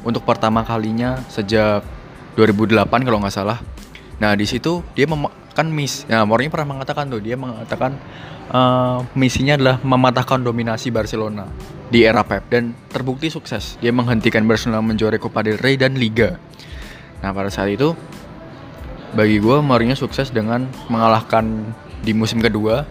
Untuk 0.06 0.22
pertama 0.22 0.62
kalinya 0.62 1.18
sejak 1.26 1.82
2008 2.38 2.86
kalau 3.02 3.18
nggak 3.24 3.34
salah. 3.34 3.58
Nah 4.22 4.38
di 4.38 4.46
situ 4.46 4.86
dia 4.94 5.10
kan 5.50 5.66
miss. 5.66 6.06
Nah 6.06 6.22
Mourinho 6.22 6.54
pernah 6.54 6.78
mengatakan 6.78 7.10
tuh 7.10 7.18
dia 7.18 7.34
mengatakan 7.34 7.98
uh, 8.54 9.02
misinya 9.18 9.58
adalah 9.58 9.76
mematahkan 9.82 10.40
dominasi 10.46 10.94
Barcelona 10.94 11.50
di 11.90 12.06
era 12.06 12.22
Pep 12.22 12.46
dan 12.48 12.72
terbukti 12.88 13.28
sukses. 13.28 13.76
Dia 13.82 13.90
menghentikan 13.90 14.46
Barcelona 14.46 14.80
menjuarai 14.80 15.18
Copa 15.18 15.42
del 15.42 15.58
Rey 15.58 15.74
dan 15.74 15.98
Liga. 15.98 16.38
Nah 17.20 17.34
pada 17.34 17.50
saat 17.50 17.74
itu 17.74 17.92
bagi 19.14 19.42
gue 19.42 19.58
Mourinho 19.62 19.98
sukses 19.98 20.30
dengan 20.30 20.70
mengalahkan 20.86 21.74
di 22.02 22.14
musim 22.14 22.38
kedua 22.38 22.86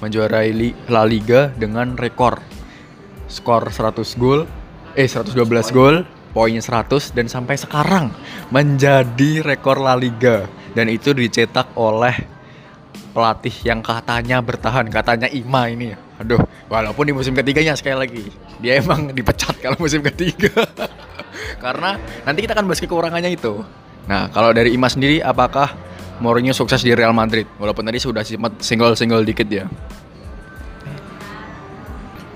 menjuarai 0.00 0.50
La 0.88 1.04
Liga 1.04 1.52
dengan 1.54 1.94
rekor 1.94 2.40
skor 3.30 3.70
100 3.70 4.02
gol 4.18 4.48
eh 4.98 5.06
112 5.06 5.38
gol 5.70 6.02
poinnya 6.34 6.62
100 6.62 7.14
dan 7.14 7.30
sampai 7.30 7.54
sekarang 7.54 8.10
menjadi 8.50 9.46
rekor 9.46 9.78
La 9.78 9.94
Liga 9.94 10.50
dan 10.74 10.90
itu 10.90 11.14
dicetak 11.14 11.70
oleh 11.78 12.39
pelatih 13.10 13.54
yang 13.66 13.82
katanya 13.82 14.38
bertahan 14.38 14.86
katanya 14.88 15.26
Ima 15.30 15.66
ini 15.66 15.94
aduh 16.18 16.40
Walaupun 16.70 17.02
di 17.02 17.10
musim 17.10 17.34
ketiganya 17.34 17.74
sekali 17.74 17.98
lagi 17.98 18.22
dia 18.62 18.78
emang 18.78 19.10
dipecat 19.10 19.58
kalau 19.58 19.74
musim 19.82 20.06
ketiga. 20.06 20.54
Karena 21.64 21.98
nanti 22.22 22.46
kita 22.46 22.54
akan 22.54 22.70
bahas 22.70 22.78
kekurangannya 22.78 23.34
itu. 23.34 23.66
Nah, 24.06 24.30
kalau 24.30 24.54
dari 24.54 24.70
Ima 24.70 24.86
sendiri 24.86 25.18
apakah 25.18 25.74
Mourinho 26.22 26.54
sukses 26.54 26.86
di 26.86 26.94
Real 26.94 27.10
Madrid? 27.10 27.50
Walaupun 27.58 27.82
tadi 27.82 27.98
sudah 27.98 28.22
sempat 28.22 28.62
single-single 28.62 29.26
dikit 29.26 29.50
ya. 29.50 29.66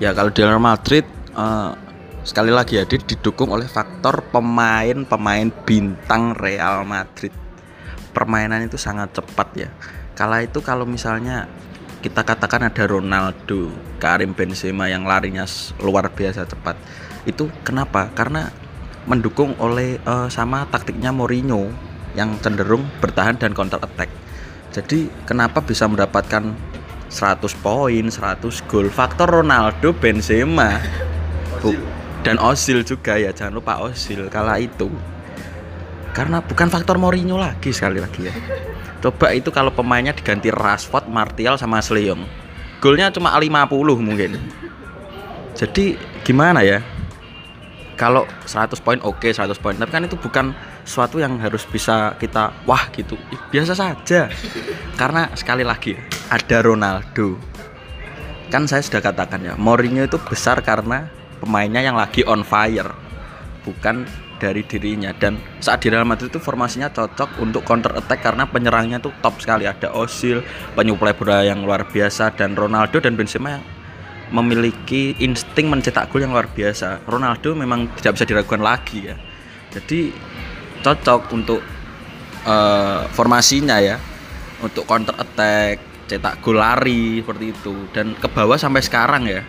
Ya 0.02 0.10
kalau 0.10 0.34
di 0.34 0.42
Real 0.42 0.58
Madrid 0.58 1.06
uh, 1.38 1.78
sekali 2.26 2.50
lagi 2.50 2.82
ya 2.82 2.82
dia 2.82 2.98
didukung 2.98 3.54
oleh 3.54 3.70
faktor 3.70 4.26
pemain-pemain 4.34 5.46
bintang 5.62 6.34
Real 6.34 6.82
Madrid. 6.82 7.30
Permainan 8.10 8.66
itu 8.66 8.74
sangat 8.74 9.14
cepat 9.14 9.48
ya. 9.54 9.70
Kala 10.14 10.46
itu 10.46 10.62
kalau 10.62 10.86
misalnya 10.86 11.50
kita 11.98 12.22
katakan 12.22 12.70
ada 12.70 12.84
Ronaldo, 12.86 13.74
Karim 13.98 14.30
Benzema 14.30 14.86
yang 14.86 15.02
larinya 15.08 15.42
luar 15.82 16.06
biasa 16.12 16.46
cepat. 16.46 16.78
Itu 17.26 17.50
kenapa? 17.66 18.12
Karena 18.14 18.52
mendukung 19.10 19.58
oleh 19.58 19.98
uh, 20.06 20.30
sama 20.30 20.68
taktiknya 20.70 21.10
Mourinho. 21.10 21.70
yang 22.14 22.38
cenderung 22.38 22.86
bertahan 23.02 23.34
dan 23.34 23.50
counter 23.58 23.82
attack. 23.82 24.06
Jadi 24.70 25.10
kenapa 25.26 25.58
bisa 25.58 25.90
mendapatkan 25.90 26.54
100 27.10 27.42
poin, 27.58 28.04
100 28.06 28.70
gol? 28.70 28.86
Faktor 28.86 29.42
Ronaldo, 29.42 29.90
Benzema, 29.90 30.78
Bu- 31.58 31.82
dan 32.22 32.38
Ozil 32.38 32.86
juga 32.86 33.18
ya. 33.18 33.34
Jangan 33.34 33.58
lupa 33.58 33.82
Ozil 33.82 34.30
kala 34.30 34.62
itu. 34.62 34.86
Karena 36.14 36.38
bukan 36.38 36.70
faktor 36.70 37.02
Mourinho 37.02 37.34
lagi 37.34 37.74
sekali 37.74 37.98
lagi 37.98 38.30
ya. 38.30 38.34
Coba 39.04 39.36
itu 39.36 39.52
kalau 39.52 39.68
pemainnya 39.68 40.16
diganti 40.16 40.48
Rashford, 40.48 41.12
Martial 41.12 41.60
sama 41.60 41.84
Ashley 41.84 42.08
Young. 42.08 42.24
Golnya 42.80 43.12
cuma 43.12 43.36
50 43.36 44.00
mungkin. 44.00 44.40
Jadi 45.52 46.00
gimana 46.24 46.64
ya? 46.64 46.80
Kalau 48.00 48.24
100 48.48 48.80
poin 48.80 48.96
oke 49.04 49.28
100 49.28 49.60
poin, 49.60 49.76
tapi 49.76 49.92
kan 49.92 50.08
itu 50.08 50.16
bukan 50.16 50.56
suatu 50.88 51.20
yang 51.20 51.36
harus 51.36 51.68
bisa 51.68 52.16
kita 52.16 52.56
wah 52.64 52.88
gitu. 52.96 53.20
Biasa 53.52 53.76
saja. 53.76 54.32
Karena 54.96 55.28
sekali 55.36 55.68
lagi 55.68 55.92
ada 56.32 56.64
Ronaldo. 56.64 57.36
Kan 58.48 58.64
saya 58.64 58.80
sudah 58.80 59.04
katakan 59.04 59.44
ya, 59.44 59.52
Mourinho 59.60 60.00
itu 60.08 60.16
besar 60.16 60.64
karena 60.64 61.12
pemainnya 61.44 61.84
yang 61.84 62.00
lagi 62.00 62.24
on 62.24 62.40
fire. 62.40 62.88
Bukan 63.68 64.08
dari 64.44 64.60
dirinya 64.68 65.16
dan 65.16 65.40
saat 65.64 65.80
di 65.80 65.88
Real 65.88 66.04
Madrid 66.04 66.28
itu 66.28 66.36
formasinya 66.36 66.92
cocok 66.92 67.40
untuk 67.40 67.64
counter 67.64 67.96
attack 67.96 68.20
karena 68.20 68.44
penyerangnya 68.44 69.00
tuh 69.00 69.16
top 69.24 69.40
sekali 69.40 69.64
ada 69.64 69.88
Ozil, 69.96 70.44
penyuplai 70.76 71.16
bola 71.16 71.40
yang 71.40 71.64
luar 71.64 71.88
biasa 71.88 72.36
dan 72.36 72.52
Ronaldo 72.52 73.00
dan 73.00 73.16
Benzema 73.16 73.56
yang 73.56 73.64
memiliki 74.36 75.16
insting 75.24 75.72
mencetak 75.72 76.12
gol 76.12 76.28
yang 76.28 76.36
luar 76.36 76.52
biasa. 76.52 77.08
Ronaldo 77.08 77.56
memang 77.56 77.88
tidak 77.96 78.20
bisa 78.20 78.28
diragukan 78.28 78.60
lagi 78.60 79.08
ya. 79.08 79.16
Jadi 79.72 80.12
cocok 80.84 81.32
untuk 81.32 81.64
eh, 82.44 83.02
formasinya 83.16 83.80
ya, 83.80 83.96
untuk 84.60 84.84
counter 84.84 85.16
attack, 85.16 85.80
cetak 86.04 86.44
gol 86.44 86.60
lari 86.60 87.24
seperti 87.24 87.46
itu 87.48 87.88
dan 87.96 88.12
ke 88.12 88.28
bawah 88.28 88.60
sampai 88.60 88.84
sekarang 88.84 89.24
ya. 89.24 89.40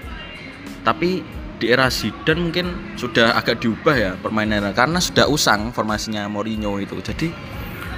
Tapi 0.87 1.34
di 1.55 1.71
era 1.71 1.87
Zidane 1.87 2.41
mungkin 2.41 2.97
sudah 2.99 3.35
agak 3.39 3.63
diubah 3.63 3.95
ya 3.95 4.11
permainannya 4.19 4.75
karena 4.75 4.99
sudah 4.99 5.27
usang 5.31 5.71
formasinya 5.71 6.27
Mourinho 6.27 6.77
itu. 6.83 6.99
Jadi 6.99 7.31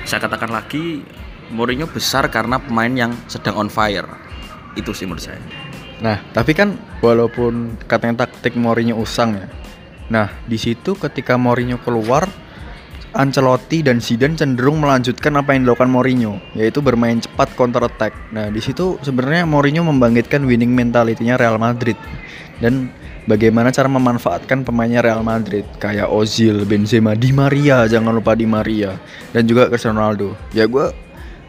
saya 0.06 0.24
katakan 0.24 0.54
lagi 0.54 1.02
Mourinho 1.52 1.88
besar 1.90 2.28
karena 2.30 2.60
pemain 2.62 2.92
yang 2.92 3.12
sedang 3.26 3.58
on 3.58 3.70
fire. 3.72 4.08
Itu 4.78 4.94
sih 4.94 5.10
menurut 5.10 5.26
saya. 5.26 5.42
Nah, 5.98 6.22
tapi 6.30 6.54
kan 6.54 6.78
walaupun 7.02 7.82
katanya 7.90 8.28
taktik 8.28 8.54
Mourinho 8.54 9.00
usang 9.02 9.34
ya. 9.34 9.48
Nah, 10.08 10.32
di 10.46 10.56
situ 10.56 10.94
ketika 10.96 11.36
Mourinho 11.36 11.82
keluar, 11.82 12.30
Ancelotti 13.18 13.82
dan 13.82 13.98
Zidane 13.98 14.38
cenderung 14.38 14.78
melanjutkan 14.78 15.34
apa 15.42 15.58
yang 15.58 15.66
dilakukan 15.66 15.90
Mourinho, 15.90 16.38
yaitu 16.54 16.86
bermain 16.86 17.18
cepat 17.18 17.50
counter 17.58 17.82
attack. 17.82 18.14
Nah, 18.30 18.54
di 18.54 18.62
situ 18.62 19.02
sebenarnya 19.02 19.50
Mourinho 19.50 19.82
membangkitkan 19.82 20.46
winning 20.46 20.72
mentality-nya 20.78 21.40
Real 21.40 21.58
Madrid 21.58 21.98
dan 22.62 22.94
bagaimana 23.28 23.70
cara 23.70 23.92
memanfaatkan 23.92 24.64
pemainnya 24.64 25.04
Real 25.04 25.22
Madrid? 25.22 25.68
Kayak 25.78 26.10
Ozil, 26.10 26.64
Benzema, 26.64 27.14
Di 27.14 27.36
Maria, 27.36 27.86
jangan 27.86 28.16
lupa 28.16 28.34
Di 28.34 28.48
Maria. 28.48 28.96
Dan 29.36 29.46
juga 29.46 29.68
Cristiano 29.68 30.00
Ronaldo. 30.00 30.34
Ya 30.56 30.66
gue 30.66 30.90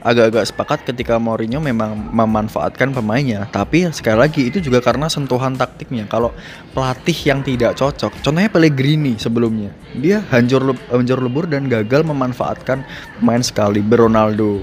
agak-agak 0.02 0.44
sepakat 0.46 0.78
ketika 0.86 1.18
Mourinho 1.18 1.58
memang 1.58 1.94
memanfaatkan 2.10 2.94
pemainnya. 2.94 3.46
Tapi 3.50 3.90
sekali 3.90 4.18
lagi 4.18 4.50
itu 4.50 4.58
juga 4.62 4.78
karena 4.82 5.10
sentuhan 5.10 5.54
taktiknya. 5.54 6.06
Kalau 6.06 6.34
pelatih 6.74 7.16
yang 7.26 7.40
tidak 7.42 7.74
cocok 7.78 8.22
contohnya 8.22 8.50
Pellegrini 8.50 9.18
sebelumnya 9.18 9.74
dia 9.98 10.22
hancur 10.30 10.76
hancur 10.88 11.18
lebur 11.18 11.44
dan 11.50 11.66
gagal 11.66 12.06
memanfaatkan 12.06 12.86
pemain 13.18 13.42
sekali 13.42 13.82
Ronaldo. 13.82 14.62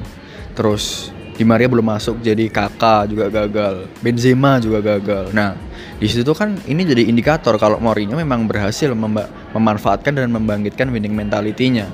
Terus 0.56 1.15
Di 1.36 1.44
Maria 1.44 1.68
belum 1.68 1.84
masuk 1.84 2.24
jadi 2.24 2.48
kakak 2.48 3.12
juga 3.12 3.28
gagal. 3.28 3.92
Benzema 4.00 4.56
juga 4.64 4.80
gagal. 4.80 5.36
Nah 5.36 5.52
di 6.00 6.08
situ 6.08 6.32
kan 6.32 6.56
ini 6.68 6.88
jadi 6.88 7.08
indikator 7.08 7.60
kalau 7.60 7.80
Mourinho 7.80 8.16
memang 8.16 8.48
berhasil 8.48 8.92
memba- 8.96 9.28
memanfaatkan 9.52 10.16
dan 10.16 10.32
membangkitkan 10.32 10.88
winning 10.92 11.12
mentality-nya. 11.12 11.92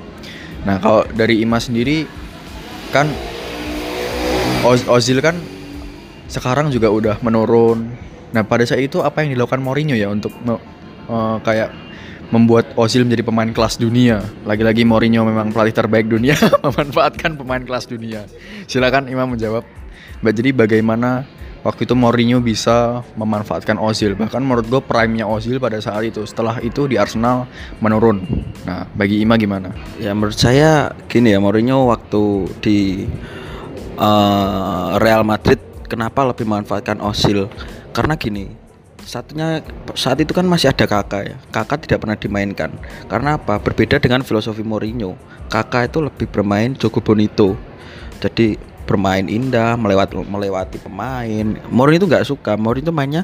Nah 0.62 0.78
kalau 0.78 1.02
dari 1.10 1.42
Ima 1.42 1.58
sendiri 1.58 2.06
kan 2.94 3.10
Oz- 4.62 4.86
Ozil 4.86 5.18
kan 5.18 5.34
sekarang 6.30 6.70
juga 6.70 6.86
udah 6.94 7.18
menurun. 7.18 7.90
Nah 8.30 8.46
pada 8.46 8.62
saat 8.62 8.78
itu 8.78 9.02
apa 9.02 9.26
yang 9.26 9.34
dilakukan 9.34 9.58
Mourinho 9.58 9.98
ya 9.98 10.06
untuk 10.06 10.30
eh, 10.46 11.36
kayak 11.42 11.70
membuat 12.32 12.72
Ozil 12.80 13.04
menjadi 13.04 13.28
pemain 13.28 13.50
kelas 13.52 13.76
dunia. 13.76 14.24
Lagi-lagi 14.48 14.88
Mourinho 14.88 15.22
memang 15.22 15.52
pelatih 15.52 15.76
terbaik 15.84 16.08
dunia, 16.08 16.34
memanfaatkan 16.66 17.36
pemain 17.36 17.60
kelas 17.60 17.86
dunia. 17.86 18.24
Silakan 18.64 19.06
Imam 19.12 19.28
menjawab. 19.36 19.62
Jadi 20.24 20.50
bagaimana 20.56 21.28
waktu 21.60 21.84
itu 21.84 21.92
Mourinho 21.92 22.40
bisa 22.40 23.04
memanfaatkan 23.20 23.76
Ozil? 23.76 24.16
Bahkan 24.16 24.40
menurut 24.40 24.64
gue 24.64 24.80
prime-nya 24.80 25.28
Ozil 25.28 25.60
pada 25.60 25.76
saat 25.84 26.08
itu. 26.08 26.24
Setelah 26.24 26.56
itu 26.64 26.88
di 26.88 26.96
Arsenal 26.96 27.44
menurun. 27.84 28.24
Nah 28.64 28.88
bagi 28.96 29.20
Ima 29.20 29.36
gimana? 29.36 29.68
Ya 30.00 30.16
menurut 30.16 30.40
saya 30.40 30.96
gini 31.12 31.36
ya 31.36 31.38
Mourinho 31.38 31.92
waktu 31.92 32.48
di 32.64 32.78
eh, 34.00 34.88
Real 34.96 35.22
Madrid 35.28 35.60
kenapa 35.84 36.24
lebih 36.24 36.48
memanfaatkan 36.48 36.96
Ozil? 37.04 37.52
Karena 37.92 38.16
gini, 38.16 38.61
satunya 39.04 39.60
saat 39.94 40.18
itu 40.22 40.32
kan 40.32 40.46
masih 40.46 40.70
ada 40.70 40.86
Kakak 40.86 41.22
ya. 41.26 41.36
Kakak 41.50 41.84
tidak 41.86 42.02
pernah 42.02 42.16
dimainkan. 42.18 42.70
Karena 43.06 43.36
apa? 43.36 43.58
Berbeda 43.58 43.98
dengan 43.98 44.22
filosofi 44.22 44.64
Mourinho. 44.64 45.18
Kakak 45.50 45.92
itu 45.92 45.98
lebih 46.00 46.26
bermain 46.30 46.72
Jogo 46.78 47.04
Bonito. 47.04 47.54
Jadi 48.22 48.56
bermain 48.88 49.26
indah, 49.26 49.76
melewati 49.76 50.18
melewati 50.22 50.78
pemain. 50.80 51.46
Mourinho 51.68 51.98
itu 52.02 52.08
nggak 52.08 52.26
suka. 52.26 52.54
Mourinho 52.56 52.90
itu 52.90 52.94
mainnya 52.94 53.22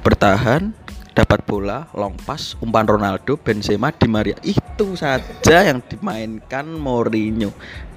bertahan, 0.00 0.72
dapat 1.12 1.42
bola, 1.44 1.90
long 1.96 2.14
pass, 2.24 2.54
umpan 2.62 2.86
Ronaldo, 2.86 3.36
Benzema, 3.36 3.92
Di 3.92 4.08
Maria. 4.08 4.36
Itu 4.40 4.96
saja 4.96 5.66
yang 5.66 5.82
dimainkan 5.84 6.68
Mourinho. 6.68 7.52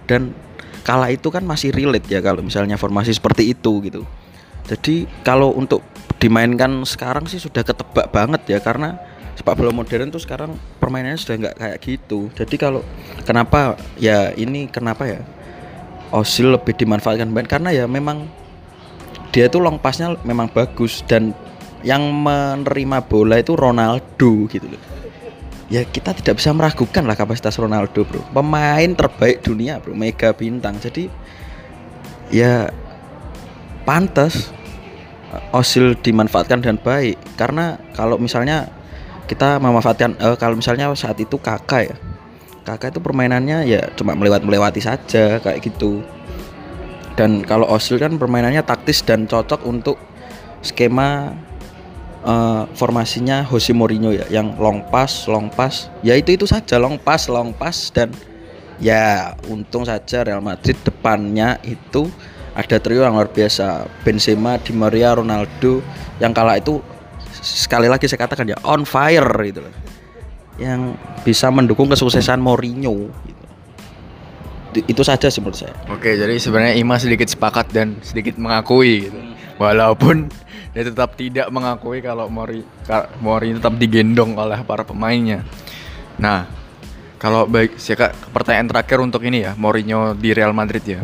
Dan 0.09 0.34
kala 0.82 1.13
itu 1.13 1.30
kan 1.30 1.45
masih 1.45 1.69
relate 1.69 2.09
ya 2.09 2.19
kalau 2.23 2.41
misalnya 2.41 2.80
formasi 2.80 3.13
seperti 3.13 3.53
itu 3.53 3.71
gitu. 3.86 4.01
Jadi 4.70 5.09
kalau 5.26 5.49
untuk 5.57 5.82
dimainkan 6.22 6.86
sekarang 6.86 7.26
sih 7.26 7.41
sudah 7.41 7.65
ketebak 7.65 8.13
banget 8.13 8.41
ya 8.45 8.59
karena 8.61 9.01
sepak 9.34 9.55
bola 9.57 9.74
modern 9.74 10.13
tuh 10.13 10.22
sekarang 10.22 10.53
permainannya 10.78 11.17
sudah 11.17 11.36
nggak 11.41 11.55
kayak 11.57 11.78
gitu. 11.82 12.30
Jadi 12.38 12.55
kalau 12.61 12.86
kenapa 13.26 13.80
ya 13.97 14.30
ini 14.38 14.70
kenapa 14.70 15.09
ya 15.09 15.22
Ozil 16.13 16.53
lebih 16.53 16.78
dimanfaatkan 16.78 17.30
pemain? 17.30 17.49
Karena 17.49 17.70
ya 17.74 17.86
memang 17.89 18.30
dia 19.34 19.49
itu 19.49 19.57
long 19.57 19.82
passnya 19.82 20.17
memang 20.22 20.49
bagus 20.49 21.01
dan 21.05 21.34
yang 21.86 22.03
menerima 22.11 23.07
bola 23.07 23.39
itu 23.39 23.55
Ronaldo 23.55 24.49
gitu 24.51 24.67
loh. 24.67 24.82
Ya 25.70 25.86
kita 25.86 26.17
tidak 26.17 26.41
bisa 26.41 26.49
meragukan 26.51 27.05
lah 27.05 27.13
kapasitas 27.13 27.55
Ronaldo 27.61 28.01
bro. 28.03 28.26
Pemain 28.34 28.89
terbaik 28.91 29.45
dunia 29.45 29.78
bro. 29.78 29.93
Mega 29.93 30.34
bintang. 30.34 30.82
Jadi 30.82 31.07
ya 32.34 32.74
pantas 33.86 34.49
Ozil 35.53 35.93
dimanfaatkan 35.93 36.61
dengan 36.61 36.82
baik. 36.82 37.17
Karena 37.38 37.77
kalau 37.93 38.17
misalnya 38.17 38.69
kita 39.30 39.61
memanfaatkan 39.61 40.17
eh, 40.17 40.38
Kalau 40.41 40.57
misalnya 40.57 40.89
saat 40.97 41.17
itu 41.21 41.38
kakak 41.38 41.93
ya. 41.93 41.95
Kakak 42.65 42.97
itu 42.97 42.99
permainannya 43.01 43.65
ya 43.65 43.82
cuma 43.93 44.13
melewat-melewati 44.17 44.82
saja 44.82 45.38
kayak 45.41 45.61
gitu. 45.61 46.01
Dan 47.13 47.43
kalau 47.45 47.69
Ozil 47.69 48.01
kan 48.01 48.15
permainannya 48.17 48.63
taktis 48.65 49.05
dan 49.05 49.30
cocok 49.30 49.65
untuk 49.69 50.01
skema 50.65 51.34
eh, 52.25 52.63
formasinya 52.73 53.45
Jose 53.45 53.73
Mourinho 53.73 54.09
ya. 54.09 54.25
Yang 54.34 54.57
long 54.57 54.82
pass 54.89 55.30
long 55.30 55.53
pass. 55.53 55.93
Ya 56.01 56.17
itu 56.17 56.34
itu 56.34 56.49
saja 56.49 56.82
long 56.82 56.97
pass 56.97 57.30
long 57.30 57.53
pass. 57.53 57.93
Dan 57.93 58.09
ya 58.82 59.38
untung 59.45 59.86
saja 59.86 60.25
Real 60.25 60.41
Madrid 60.41 60.80
depannya 60.82 61.59
itu 61.67 62.09
ada 62.53 62.77
trio 62.81 63.05
yang 63.05 63.15
luar 63.15 63.29
biasa 63.29 63.85
Benzema, 64.01 64.57
Di 64.61 64.73
Maria, 64.73 65.17
Ronaldo 65.17 65.81
yang 66.17 66.33
kala 66.33 66.57
itu 66.57 66.81
sekali 67.39 67.87
lagi 67.87 68.09
saya 68.09 68.19
katakan 68.25 68.51
ya 68.51 68.57
on 68.67 68.83
fire 68.83 69.31
gitu 69.47 69.63
loh 69.63 69.73
yang 70.59 70.99
bisa 71.23 71.47
mendukung 71.47 71.87
kesuksesan 71.87 72.43
Mourinho 72.43 73.07
gitu. 73.23 73.43
Itu- 74.85 75.07
saja 75.07 75.31
sih 75.31 75.41
menurut 75.41 75.57
saya 75.57 75.73
Oke, 75.89 76.13
jadi 76.13 76.35
sebenarnya 76.37 76.77
Ima 76.77 76.99
sedikit 76.99 77.25
sepakat 77.25 77.73
dan 77.73 77.97
sedikit 78.03 78.37
mengakui 78.37 79.09
gitu. 79.09 79.17
Walaupun 79.57 80.29
dia 80.75 80.83
tetap 80.85 81.17
tidak 81.17 81.49
mengakui 81.49 82.03
kalau 82.05 82.29
Mori 82.29 82.61
Mori 83.23 83.57
tetap 83.57 83.73
digendong 83.79 84.37
oleh 84.37 84.61
para 84.61 84.85
pemainnya. 84.85 85.41
Nah, 86.21 86.45
kalau 87.17 87.49
baik 87.49 87.75
saya 87.81 88.07
Kak, 88.07 88.31
pertanyaan 88.31 88.69
terakhir 88.69 89.01
untuk 89.01 89.25
ini 89.25 89.43
ya, 89.43 89.57
Mourinho 89.57 90.13
di 90.13 90.29
Real 90.31 90.53
Madrid 90.53 90.83
ya. 90.85 91.01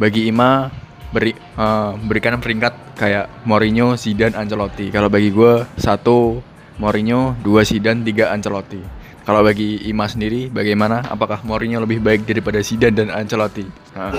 Bagi 0.00 0.32
Ima 0.32 0.72
beri 1.12 1.36
eh, 1.36 1.92
berikan 2.00 2.40
peringkat 2.40 2.96
kayak 2.96 3.44
Mourinho, 3.44 4.00
Zidane, 4.00 4.32
Ancelotti. 4.32 4.88
Kalau 4.88 5.12
bagi 5.12 5.28
gue 5.28 5.68
satu 5.76 6.40
Mourinho, 6.80 7.36
dua 7.44 7.68
Zidane, 7.68 8.00
tiga 8.00 8.32
Ancelotti. 8.32 8.80
Kalau 9.28 9.44
bagi 9.44 9.84
Ima 9.84 10.08
sendiri 10.08 10.48
bagaimana? 10.48 11.04
Apakah 11.04 11.44
Mourinho 11.44 11.84
lebih 11.84 12.00
baik 12.00 12.24
daripada 12.24 12.64
Zidane 12.64 12.96
dan 12.96 13.08
Ancelotti? 13.12 13.68
Nah. 13.92 14.16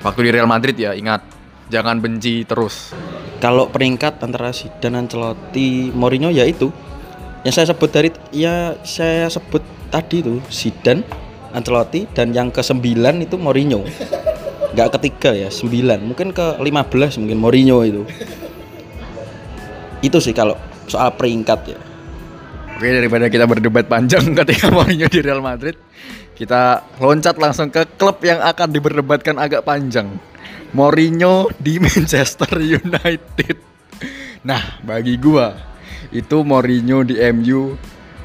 Waktu 0.00 0.20
di 0.24 0.30
Real 0.32 0.48
Madrid 0.48 0.80
ya, 0.80 0.96
ingat 0.96 1.20
jangan 1.68 2.00
benci 2.00 2.48
terus. 2.48 2.96
Kalau 3.44 3.68
peringkat 3.68 4.24
antara 4.24 4.48
Zidane, 4.56 5.04
Ancelotti, 5.04 5.92
Mourinho 5.92 6.32
ya 6.32 6.48
itu 6.48 6.72
yang 7.44 7.52
saya 7.52 7.72
sebut 7.72 7.88
dari 7.92 8.08
ya 8.32 8.76
saya 8.84 9.28
sebut 9.28 9.60
tadi 9.92 10.24
itu 10.24 10.40
Zidane, 10.48 11.04
Ancelotti 11.50 12.06
dan 12.14 12.30
yang 12.30 12.54
ke 12.54 12.62
sembilan 12.62 13.26
itu 13.26 13.34
Mourinho. 13.34 13.82
Nggak 14.70 14.88
ketiga 14.98 15.34
ya, 15.34 15.50
sembilan. 15.50 15.98
Mungkin 16.06 16.30
ke 16.30 16.62
15 16.62 17.20
mungkin 17.22 17.38
Mourinho 17.42 17.78
itu. 17.82 18.02
Itu 20.00 20.22
sih 20.22 20.30
kalau 20.30 20.54
soal 20.86 21.14
peringkat 21.18 21.60
ya. 21.66 21.78
Oke, 22.80 22.88
daripada 22.88 23.28
kita 23.28 23.44
berdebat 23.44 23.90
panjang 23.90 24.30
ketika 24.38 24.70
Mourinho 24.72 25.10
di 25.10 25.20
Real 25.20 25.42
Madrid, 25.42 25.76
kita 26.38 26.86
loncat 26.96 27.36
langsung 27.36 27.68
ke 27.68 27.84
klub 27.98 28.22
yang 28.24 28.40
akan 28.40 28.72
diperdebatkan 28.72 29.36
agak 29.36 29.66
panjang. 29.66 30.08
Mourinho 30.70 31.50
di 31.58 31.76
Manchester 31.84 32.48
United. 32.56 33.56
Nah, 34.46 34.80
bagi 34.86 35.18
gua 35.20 35.52
itu 36.14 36.40
Mourinho 36.40 37.04
di 37.04 37.20
MU 37.34 37.76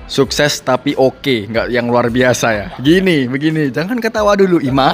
sukses 0.05 0.61
tapi 0.61 0.93
oke, 0.97 1.49
nggak 1.49 1.67
yang 1.73 1.89
luar 1.89 2.09
biasa 2.09 2.47
ya. 2.53 2.67
Gini, 2.77 3.25
begini, 3.25 3.69
jangan 3.73 3.97
ketawa 3.97 4.37
dulu, 4.37 4.61
Ima. 4.61 4.93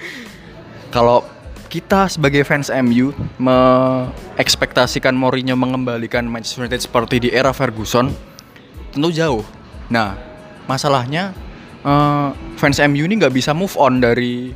Kalau 0.94 1.24
kita 1.70 2.10
sebagai 2.10 2.42
fans 2.42 2.66
MU 2.82 3.14
mengekspektasikan 3.38 5.14
Mourinho 5.14 5.54
mengembalikan 5.54 6.26
Manchester 6.26 6.66
United 6.66 6.82
seperti 6.82 7.22
di 7.22 7.28
era 7.30 7.54
Ferguson, 7.54 8.10
tentu 8.90 9.08
jauh. 9.14 9.46
Nah, 9.86 10.18
masalahnya 10.66 11.30
uh, 11.86 12.34
fans 12.58 12.82
MU 12.90 13.06
ini 13.06 13.22
nggak 13.22 13.34
bisa 13.34 13.54
move 13.54 13.72
on 13.78 14.02
dari 14.02 14.50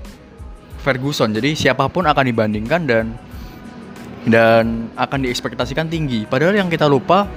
Ferguson. 0.82 1.32
Jadi 1.32 1.54
siapa 1.56 1.86
pun 1.88 2.04
akan 2.04 2.24
dibandingkan 2.28 2.82
dan 2.84 3.06
dan 4.28 4.90
akan 4.98 5.24
diekspektasikan 5.24 5.88
tinggi. 5.88 6.26
Padahal 6.28 6.56
yang 6.56 6.68
kita 6.68 6.90
lupa 6.90 7.30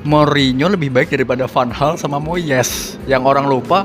Mourinho 0.00 0.72
lebih 0.72 0.88
baik 0.88 1.12
daripada 1.12 1.44
Van 1.44 1.68
Hal 1.68 2.00
sama 2.00 2.16
Moyes. 2.16 2.96
Yang 3.04 3.22
orang 3.24 3.46
lupa 3.48 3.84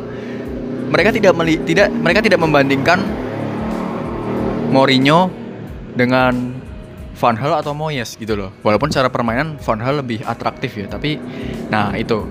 mereka 0.87 1.11
tidak 1.11 1.35
meli, 1.35 1.59
tidak 1.67 1.91
mereka 1.91 2.19
tidak 2.23 2.39
membandingkan 2.39 3.03
Mourinho 4.71 5.27
dengan 5.95 6.55
Van 7.15 7.35
Hal 7.35 7.59
atau 7.59 7.75
Moyes 7.75 8.15
gitu 8.15 8.35
loh. 8.35 8.51
Walaupun 8.63 8.91
cara 8.91 9.11
permainan 9.11 9.59
Van 9.59 9.79
Hal 9.83 9.99
lebih 10.03 10.23
atraktif 10.23 10.75
ya, 10.79 10.87
tapi 10.87 11.19
nah 11.67 11.95
itu 11.95 12.27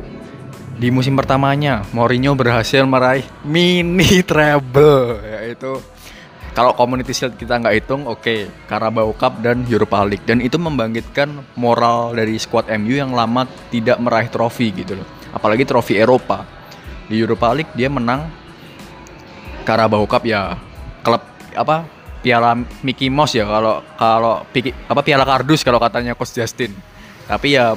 di 0.75 0.91
musim 0.91 1.15
pertamanya 1.15 1.87
Mourinho 1.95 2.35
berhasil 2.35 2.83
meraih 2.83 3.25
mini 3.47 4.27
treble 4.27 5.23
yaitu 5.23 5.79
kalau 6.55 6.71
Community 6.79 7.11
Shield 7.11 7.35
kita 7.35 7.59
nggak 7.59 7.75
hitung, 7.83 8.07
oke, 8.07 8.23
okay, 8.23 8.47
Carabao 8.71 9.11
Cup 9.19 9.43
dan 9.43 9.67
Europa 9.67 10.07
League 10.07 10.23
dan 10.23 10.39
itu 10.39 10.55
membangkitkan 10.55 11.59
moral 11.59 12.15
dari 12.15 12.39
squad 12.39 12.71
MU 12.79 12.95
yang 12.95 13.11
lama 13.11 13.43
tidak 13.75 13.99
meraih 13.99 14.31
trofi 14.31 14.71
gitu 14.71 15.03
loh. 15.03 15.09
Apalagi 15.35 15.67
trofi 15.67 15.99
Eropa. 15.99 16.47
Di 17.11 17.19
Europa 17.19 17.53
League 17.53 17.75
dia 17.75 17.91
menang 17.91 18.31
Carabao 19.67 20.07
Cup 20.07 20.23
ya 20.25 20.55
klub 21.03 21.21
apa 21.53 21.85
piala 22.25 22.57
Mickey 22.81 23.13
Mouse 23.13 23.37
ya 23.37 23.45
kalau 23.45 23.85
kalau 23.99 24.47
apa 24.89 25.01
piala 25.05 25.27
kardus 25.27 25.67
kalau 25.67 25.83
katanya 25.83 26.15
Coach 26.15 26.39
Justin. 26.39 26.71
Tapi 27.27 27.59
ya 27.59 27.75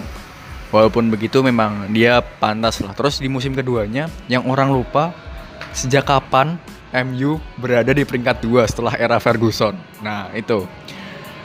walaupun 0.69 1.09
begitu 1.09 1.41
memang 1.41 1.89
dia 1.89 2.21
pantas 2.21 2.77
lah. 2.79 2.93
Terus 2.93 3.17
di 3.17 3.27
musim 3.27 3.57
keduanya 3.57 4.05
yang 4.29 4.45
orang 4.45 4.69
lupa 4.69 5.11
sejak 5.73 6.05
kapan 6.05 6.61
MU 6.91 7.41
berada 7.59 7.91
di 7.91 8.07
peringkat 8.07 8.39
dua 8.43 8.63
setelah 8.67 8.95
era 8.95 9.19
Ferguson. 9.19 9.75
Nah 9.99 10.31
itu. 10.31 10.63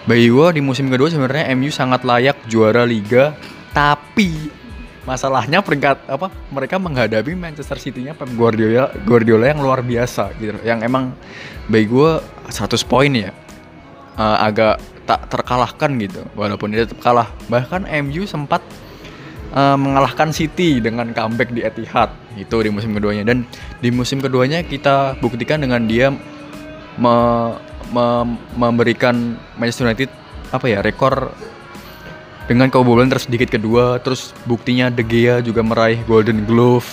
Bagi 0.02 0.34
gue 0.34 0.46
di 0.58 0.62
musim 0.62 0.90
kedua 0.90 1.06
sebenarnya 1.06 1.54
MU 1.54 1.70
sangat 1.70 2.02
layak 2.02 2.34
juara 2.50 2.82
liga 2.82 3.38
tapi 3.70 4.50
masalahnya 5.06 5.62
peringkat 5.62 6.10
apa 6.10 6.26
mereka 6.50 6.78
menghadapi 6.78 7.38
Manchester 7.38 7.78
City-nya 7.78 8.14
Pep 8.14 8.30
Guardiola 8.34 8.90
Guardiola 9.06 9.46
yang 9.50 9.62
luar 9.62 9.82
biasa 9.86 10.34
gitu. 10.42 10.58
Yang 10.66 10.90
emang 10.90 11.14
bagi 11.70 11.86
gue 11.86 12.18
100 12.50 12.82
poin 12.90 13.10
ya 13.14 13.30
uh, 14.18 14.38
agak 14.42 14.82
tak 15.02 15.26
terkalahkan 15.30 15.90
gitu 16.02 16.22
walaupun 16.34 16.74
dia 16.74 16.82
tetap 16.86 16.98
kalah. 17.02 17.30
Bahkan 17.46 17.86
MU 18.06 18.26
sempat 18.26 18.62
uh, 19.52 19.76
mengalahkan 19.78 20.32
City 20.32 20.80
dengan 20.80 21.12
comeback 21.12 21.52
di 21.52 21.62
Etihad. 21.62 22.10
Itu 22.34 22.64
di 22.64 22.72
musim 22.72 22.96
keduanya. 22.96 23.28
Dan 23.28 23.44
di 23.78 23.92
musim 23.92 24.18
keduanya 24.18 24.64
kita 24.64 25.16
buktikan 25.20 25.60
dengan 25.62 25.84
dia 25.84 26.10
me, 26.96 27.16
me, 27.92 28.04
memberikan 28.56 29.36
Manchester 29.56 29.88
United 29.88 30.10
apa 30.52 30.68
ya 30.68 30.84
rekor 30.84 31.32
dengan 32.48 32.68
kebobolan 32.72 33.12
tersedikit 33.12 33.52
kedua. 33.52 34.00
Terus 34.00 34.32
buktinya 34.48 34.88
De 34.88 35.04
Gea 35.04 35.44
juga 35.44 35.60
meraih 35.62 36.00
Golden 36.08 36.48
Glove. 36.48 36.88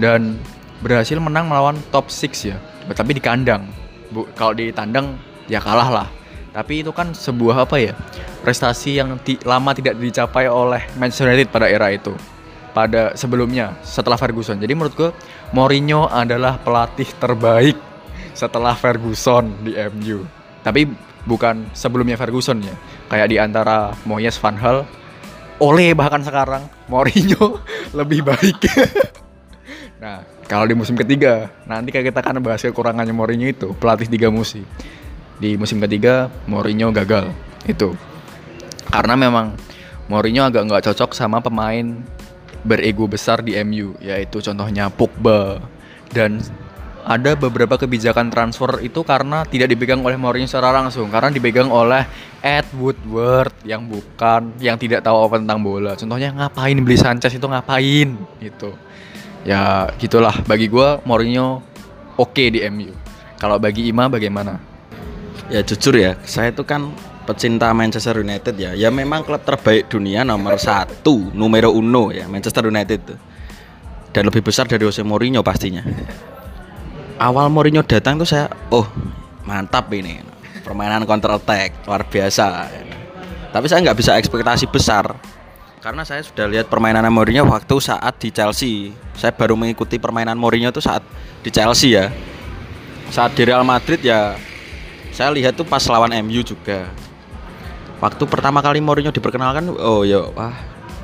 Dan 0.00 0.40
berhasil 0.80 1.20
menang 1.20 1.48
melawan 1.48 1.76
top 1.92 2.08
6 2.08 2.50
ya. 2.50 2.56
Tapi 2.90 3.12
di 3.14 3.22
kandang. 3.22 3.68
Bu, 4.10 4.26
kalau 4.34 4.56
di 4.56 4.74
tandang 4.74 5.14
ya 5.46 5.62
kalah 5.62 5.86
lah 5.86 6.08
tapi 6.50 6.82
itu 6.82 6.90
kan 6.90 7.14
sebuah 7.14 7.66
apa 7.66 7.76
ya 7.78 7.94
prestasi 8.42 8.98
yang 8.98 9.14
ti 9.22 9.38
lama 9.46 9.70
tidak 9.70 9.98
dicapai 9.98 10.50
oleh 10.50 10.82
Manchester 10.98 11.30
United 11.30 11.48
pada 11.54 11.70
era 11.70 11.90
itu 11.94 12.14
pada 12.70 13.18
sebelumnya 13.18 13.74
setelah 13.82 14.14
Ferguson. 14.14 14.62
Jadi 14.62 14.72
menurut 14.78 14.94
gue 14.94 15.10
Mourinho 15.50 16.06
adalah 16.06 16.54
pelatih 16.62 17.06
terbaik 17.18 17.74
setelah 18.34 18.78
Ferguson 18.78 19.50
di 19.66 19.74
MU 19.90 20.22
tapi 20.62 20.86
bukan 21.26 21.70
sebelumnya 21.74 22.18
Ferguson 22.18 22.62
ya. 22.62 22.74
Kayak 23.10 23.28
di 23.30 23.36
antara 23.38 23.94
Moyes 24.06 24.38
Van 24.38 24.54
Hal 24.58 24.86
Ole 25.60 25.92
bahkan 25.92 26.24
sekarang 26.24 26.66
Mourinho 26.90 27.62
lebih 27.98 28.26
baik. 28.26 28.60
Nah 30.00 30.24
kalau 30.48 30.64
di 30.64 30.72
musim 30.72 30.96
ketiga 30.96 31.52
nanti 31.68 31.92
kayak 31.92 32.08
kita 32.08 32.24
akan 32.24 32.40
bahas 32.40 32.64
kekurangannya 32.64 33.12
Mourinho 33.12 33.52
itu 33.52 33.76
pelatih 33.76 34.08
tiga 34.08 34.32
musim 34.32 34.64
di 35.40 35.56
musim 35.56 35.80
ketiga 35.80 36.28
Mourinho 36.44 36.92
gagal. 36.92 37.32
Itu. 37.64 37.96
Karena 38.92 39.16
memang 39.16 39.56
Mourinho 40.06 40.44
agak 40.44 40.68
nggak 40.68 40.84
cocok 40.92 41.16
sama 41.16 41.40
pemain 41.40 42.04
berego 42.60 43.08
besar 43.08 43.40
di 43.40 43.56
MU 43.64 43.96
yaitu 44.04 44.44
contohnya 44.44 44.92
Pogba. 44.92 45.64
Dan 46.12 46.44
ada 47.00 47.32
beberapa 47.32 47.80
kebijakan 47.80 48.28
transfer 48.28 48.84
itu 48.84 49.00
karena 49.00 49.48
tidak 49.48 49.72
dipegang 49.72 50.04
oleh 50.04 50.20
Mourinho 50.20 50.44
secara 50.44 50.76
langsung 50.76 51.08
karena 51.08 51.32
dipegang 51.32 51.72
oleh 51.72 52.04
Ed 52.44 52.68
Woodward 52.76 53.56
yang 53.64 53.88
bukan 53.88 54.52
yang 54.60 54.76
tidak 54.76 55.00
tahu 55.00 55.16
apa 55.24 55.40
tentang 55.40 55.64
bola. 55.64 55.96
Contohnya 55.96 56.36
ngapain 56.36 56.76
beli 56.84 57.00
Sanchez 57.00 57.32
itu? 57.32 57.46
Ngapain? 57.48 58.08
Gitu. 58.36 58.70
Ya 59.48 59.88
gitulah. 59.96 60.36
Bagi 60.44 60.68
gue 60.68 61.00
Mourinho 61.08 61.64
oke 62.20 62.36
okay 62.36 62.52
di 62.52 62.60
MU 62.68 62.92
kalau 63.40 63.56
bagi 63.56 63.88
Ima 63.88 64.12
bagaimana 64.12 64.69
ya 65.50 65.60
jujur 65.66 65.98
ya 65.98 66.14
saya 66.22 66.54
itu 66.54 66.62
kan 66.62 66.94
pecinta 67.30 67.70
Manchester 67.70 68.18
United 68.18 68.54
ya. 68.58 68.74
Ya 68.74 68.90
memang 68.90 69.22
klub 69.22 69.42
terbaik 69.46 69.86
dunia 69.86 70.26
nomor 70.26 70.58
satu 70.58 71.30
numero 71.30 71.70
uno 71.70 72.10
ya 72.10 72.26
Manchester 72.26 72.66
United 72.66 73.02
dan 74.10 74.22
lebih 74.26 74.42
besar 74.42 74.66
dari 74.66 74.82
Jose 74.82 75.06
Mourinho 75.06 75.46
pastinya. 75.46 75.86
Awal 77.20 77.52
Mourinho 77.52 77.86
datang 77.86 78.18
tuh 78.18 78.26
saya 78.26 78.50
oh 78.74 78.86
mantap 79.46 79.86
ini. 79.94 80.26
Permainan 80.66 81.06
counter 81.06 81.38
attack 81.38 81.86
luar 81.86 82.06
biasa. 82.06 82.66
Tapi 83.50 83.66
saya 83.66 83.82
nggak 83.82 83.98
bisa 83.98 84.14
ekspektasi 84.18 84.70
besar. 84.70 85.14
Karena 85.80 86.04
saya 86.04 86.20
sudah 86.20 86.44
lihat 86.44 86.68
permainan 86.68 87.06
Mourinho 87.08 87.46
waktu 87.48 87.78
saat 87.80 88.20
di 88.20 88.28
Chelsea. 88.34 88.92
Saya 89.16 89.32
baru 89.32 89.56
mengikuti 89.56 89.96
permainan 89.96 90.36
Mourinho 90.36 90.68
tuh 90.74 90.84
saat 90.84 91.00
di 91.40 91.48
Chelsea 91.48 91.96
ya. 91.96 92.12
Saat 93.10 93.34
di 93.34 93.42
Real 93.48 93.64
Madrid 93.64 94.02
ya 94.04 94.36
saya 95.20 95.36
lihat 95.36 95.52
tuh 95.52 95.68
pas 95.68 95.84
lawan 95.84 96.16
MU 96.24 96.40
juga. 96.40 96.88
Waktu 98.00 98.24
pertama 98.24 98.64
kali 98.64 98.80
Mourinho 98.80 99.12
diperkenalkan 99.12 99.68
oh 99.68 100.00
ya 100.00 100.24
wah 100.32 100.56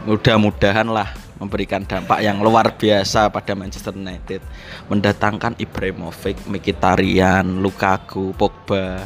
mudah-mudahan 0.09 0.89
lah 0.89 1.13
memberikan 1.37 1.85
dampak 1.85 2.25
yang 2.25 2.41
luar 2.41 2.81
biasa 2.81 3.29
pada 3.29 3.53
Manchester 3.53 3.93
United. 3.93 4.41
Mendatangkan 4.89 5.61
Ibrahimovic, 5.61 6.49
Mkhitaryan, 6.49 7.61
Lukaku, 7.61 8.33
Pogba. 8.33 9.05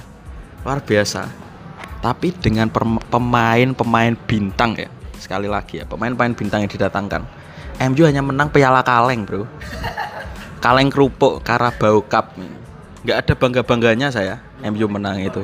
Luar 0.62 0.78
biasa. 0.78 1.26
Tapi 1.98 2.30
dengan 2.30 2.70
pemain-pemain 3.10 4.14
bintang 4.14 4.78
ya 4.78 4.86
sekali 5.18 5.50
lagi 5.50 5.82
ya 5.82 5.84
pemain-pemain 5.90 6.32
bintang 6.32 6.64
yang 6.64 6.70
didatangkan 6.70 7.26
MU 7.92 8.02
hanya 8.06 8.22
menang 8.22 8.54
piala 8.54 8.86
kaleng 8.86 9.26
bro. 9.26 9.50
Kaleng 10.62 10.86
kerupuk 10.86 11.42
Carabao 11.42 11.98
Cup. 12.06 12.38
Nggak 13.02 13.16
ada 13.26 13.34
bangga-bangganya 13.34 14.14
saya 14.14 14.49
MU 14.64 14.86
menang 14.88 15.20
itu. 15.20 15.42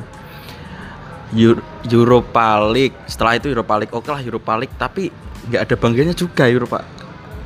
Europa 1.91 2.63
League 2.71 2.95
setelah 3.11 3.35
itu 3.35 3.51
Europa 3.51 3.75
League 3.83 3.91
oke 3.91 4.07
lah 4.07 4.23
Europa 4.23 4.53
League 4.55 4.75
tapi 4.79 5.11
nggak 5.51 5.63
ada 5.67 5.75
bangganya 5.79 6.15
juga 6.15 6.47
Eropa. 6.51 6.83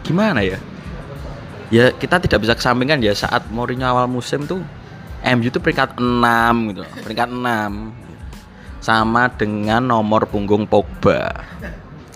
Gimana 0.05 0.41
ya? 0.41 0.59
Ya 1.71 1.95
kita 1.95 2.19
tidak 2.19 2.43
bisa 2.43 2.57
kesampingkan 2.59 2.99
ya 2.99 3.15
saat 3.15 3.47
Mourinho 3.53 3.87
awal 3.87 4.11
musim 4.11 4.43
tuh 4.43 4.61
MU 5.21 5.47
itu 5.47 5.61
peringkat 5.61 6.01
6 6.01 6.73
gitu 6.73 6.83
peringkat 7.05 7.29
6 7.31 7.41
sama 8.81 9.29
dengan 9.29 9.85
nomor 9.85 10.25
punggung 10.25 10.65
Pogba. 10.65 11.45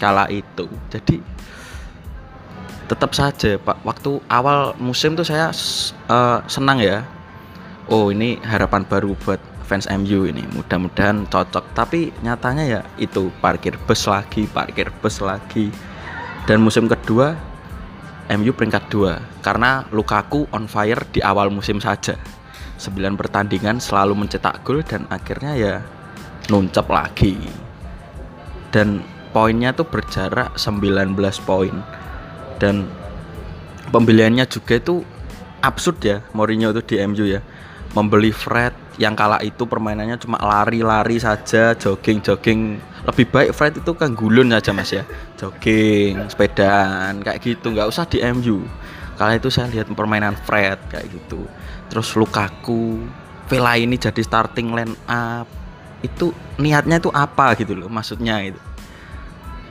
Kala 0.00 0.26
itu. 0.32 0.66
Jadi 0.90 1.20
tetap 2.84 3.16
saja 3.16 3.56
Pak 3.56 3.80
waktu 3.84 4.20
awal 4.28 4.76
musim 4.76 5.16
tuh 5.16 5.24
saya 5.24 5.48
uh, 6.08 6.44
senang 6.44 6.80
ya 6.80 7.00
oh 7.88 8.08
ini 8.12 8.40
harapan 8.40 8.84
baru 8.88 9.16
buat 9.24 9.40
fans 9.64 9.88
MU 9.88 10.28
ini. 10.28 10.44
Mudah-mudahan 10.52 11.26
cocok. 11.26 11.72
Tapi 11.72 12.12
nyatanya 12.20 12.64
ya 12.64 12.80
itu 13.00 13.32
parkir 13.40 13.74
bus 13.88 14.04
lagi 14.06 14.44
parkir 14.46 14.92
bus 15.00 15.18
lagi. 15.24 15.72
Dan 16.44 16.60
musim 16.60 16.86
kedua 16.86 17.34
MU 18.30 18.52
peringkat 18.52 18.92
dua. 18.92 19.20
Karena 19.40 19.88
Lukaku 19.90 20.48
on 20.52 20.68
fire 20.68 21.00
di 21.10 21.24
awal 21.24 21.48
musim 21.48 21.80
saja. 21.80 22.16
9 22.74 23.14
pertandingan 23.14 23.78
selalu 23.78 24.26
mencetak 24.26 24.66
gol 24.66 24.82
dan 24.82 25.06
akhirnya 25.08 25.52
ya 25.54 25.74
nuncap 26.50 26.90
lagi. 26.90 27.38
Dan 28.74 29.00
poinnya 29.30 29.70
tuh 29.72 29.86
berjarak 29.86 30.58
19 30.58 31.14
poin. 31.46 31.74
Dan 32.58 32.90
pembeliannya 33.94 34.44
juga 34.50 34.74
itu 34.76 35.06
absurd 35.64 35.98
ya 36.04 36.20
Mourinho 36.36 36.74
itu 36.76 36.82
di 36.92 36.96
MU 37.08 37.24
ya 37.24 37.40
membeli 37.94 38.34
Fred 38.34 38.74
yang 38.98 39.14
kala 39.14 39.38
itu 39.42 39.66
permainannya 39.66 40.18
cuma 40.18 40.38
lari-lari 40.42 41.18
saja 41.18 41.74
jogging-jogging. 41.78 42.78
Lebih 43.06 43.26
baik 43.30 43.50
Fred 43.54 43.74
itu 43.78 43.92
kan 43.94 44.12
gulun 44.12 44.50
aja 44.50 44.74
mas 44.74 44.90
ya. 44.90 45.06
Jogging 45.38 46.26
sepedaan 46.26 47.22
kayak 47.22 47.38
gitu. 47.42 47.70
Nggak 47.70 47.88
usah 47.88 48.04
di 48.06 48.20
MU 48.34 48.66
kala 49.14 49.38
itu 49.38 49.46
saya 49.46 49.70
lihat 49.70 49.86
permainan 49.94 50.34
Fred 50.34 50.78
kayak 50.90 51.06
gitu. 51.10 51.46
Terus 51.86 52.10
Lukaku 52.18 52.98
Vela 53.46 53.78
ini 53.78 53.94
jadi 53.94 54.18
starting 54.24 54.74
line 54.74 54.96
up 55.06 55.46
itu 56.02 56.34
niatnya 56.60 57.00
itu 57.00 57.08
apa 57.14 57.54
gitu 57.56 57.78
loh 57.78 57.88
maksudnya 57.88 58.42
itu. 58.42 58.60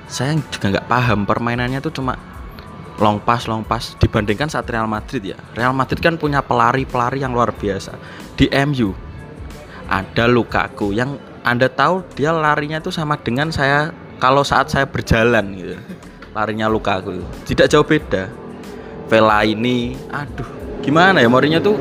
Saya 0.08 0.38
juga 0.50 0.80
nggak 0.80 0.88
paham 0.88 1.26
permainannya 1.28 1.82
itu 1.84 1.92
cuma 1.92 2.16
long 3.00 3.18
pass 3.22 3.50
long 3.50 3.66
pass. 3.66 3.98
Dibandingkan 3.98 4.50
saat 4.52 4.70
Real 4.70 4.86
Madrid 4.86 5.24
ya. 5.24 5.38
Real 5.58 5.74
Madrid 5.74 6.02
kan 6.04 6.20
punya 6.20 6.44
pelari-pelari 6.44 7.24
yang 7.24 7.34
luar 7.34 7.54
biasa. 7.56 7.98
Di 8.38 8.50
MU 8.66 8.94
ada 9.90 10.26
Lukaku 10.30 10.94
yang 10.94 11.18
anda 11.44 11.68
tahu 11.68 12.08
dia 12.16 12.32
larinya 12.32 12.80
itu 12.80 12.90
sama 12.90 13.20
dengan 13.20 13.52
saya 13.52 13.92
kalau 14.22 14.46
saat 14.46 14.70
saya 14.70 14.86
berjalan 14.88 15.54
gitu. 15.58 15.76
Larinya 16.34 16.70
Lukaku. 16.70 17.22
Tidak 17.46 17.70
jauh 17.70 17.86
beda. 17.86 18.30
Vela 19.12 19.44
ini 19.46 19.94
aduh 20.10 20.48
gimana 20.82 21.22
ya 21.22 21.30
Mourinho 21.30 21.60
tuh? 21.62 21.78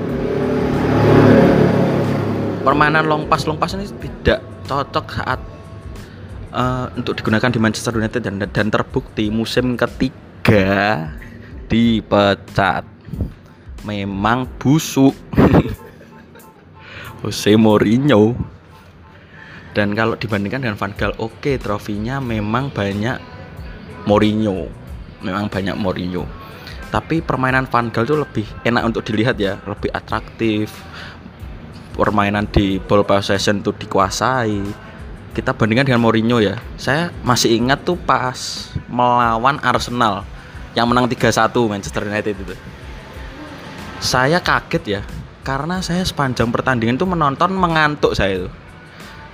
Permainan 2.62 3.06
long 3.06 3.26
pass 3.26 3.46
long 3.46 3.58
pass 3.58 3.74
ini 3.74 3.88
tidak 3.90 4.42
cocok 4.66 5.06
saat 5.18 5.40
uh, 6.54 6.86
untuk 6.94 7.18
digunakan 7.18 7.50
di 7.50 7.58
Manchester 7.58 7.94
United 7.98 8.22
dan 8.22 8.38
dan 8.38 8.66
terbukti 8.70 9.32
musim 9.32 9.74
ketiga 9.74 10.31
tiga 10.42 11.14
dipecat. 11.70 12.82
Memang 13.86 14.50
busuk. 14.58 15.14
Jose 17.22 17.54
Mourinho. 17.54 18.34
Dan 19.72 19.94
kalau 19.94 20.18
dibandingkan 20.18 20.66
dengan 20.66 20.76
Van 20.76 20.92
Gaal 20.92 21.16
oke 21.16 21.40
okay, 21.40 21.56
trofinya 21.56 22.18
memang 22.18 22.74
banyak 22.74 23.22
Mourinho. 24.04 24.66
Memang 25.22 25.46
banyak 25.46 25.78
Mourinho. 25.78 26.26
Tapi 26.90 27.22
permainan 27.22 27.70
Van 27.70 27.88
Gaal 27.94 28.04
itu 28.04 28.18
lebih 28.18 28.46
enak 28.66 28.82
untuk 28.82 29.06
dilihat 29.06 29.38
ya. 29.38 29.62
Lebih 29.62 29.94
atraktif. 29.94 30.74
Permainan 31.94 32.50
di 32.50 32.82
ball 32.82 33.06
possession 33.06 33.62
itu 33.62 33.70
dikuasai. 33.70 34.58
Kita 35.32 35.54
bandingkan 35.54 35.86
dengan 35.88 36.02
Mourinho 36.02 36.42
ya. 36.42 36.58
Saya 36.76 37.14
masih 37.22 37.56
ingat 37.56 37.86
tuh 37.86 37.96
pas 37.96 38.68
melawan 38.90 39.56
Arsenal 39.64 40.28
yang 40.72 40.88
menang 40.88 41.08
3-1 41.08 41.52
Manchester 41.68 42.02
United 42.08 42.34
itu. 42.36 42.54
Saya 44.02 44.42
kaget 44.42 44.84
ya 44.98 45.00
karena 45.42 45.82
saya 45.82 46.02
sepanjang 46.02 46.50
pertandingan 46.50 46.98
itu 46.98 47.06
menonton 47.06 47.54
mengantuk 47.54 48.14
saya 48.16 48.46
itu. 48.46 48.48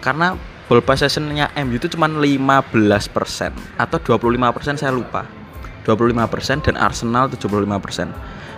Karena 0.02 0.36
ball 0.68 0.84
possessionnya 0.84 1.52
MU 1.64 1.80
itu 1.80 1.88
cuma 1.88 2.08
15% 2.08 3.80
atau 3.80 3.98
25% 3.98 4.76
saya 4.76 4.92
lupa. 4.92 5.24
25% 5.88 6.68
dan 6.68 6.76
Arsenal 6.76 7.32
75% 7.32 8.12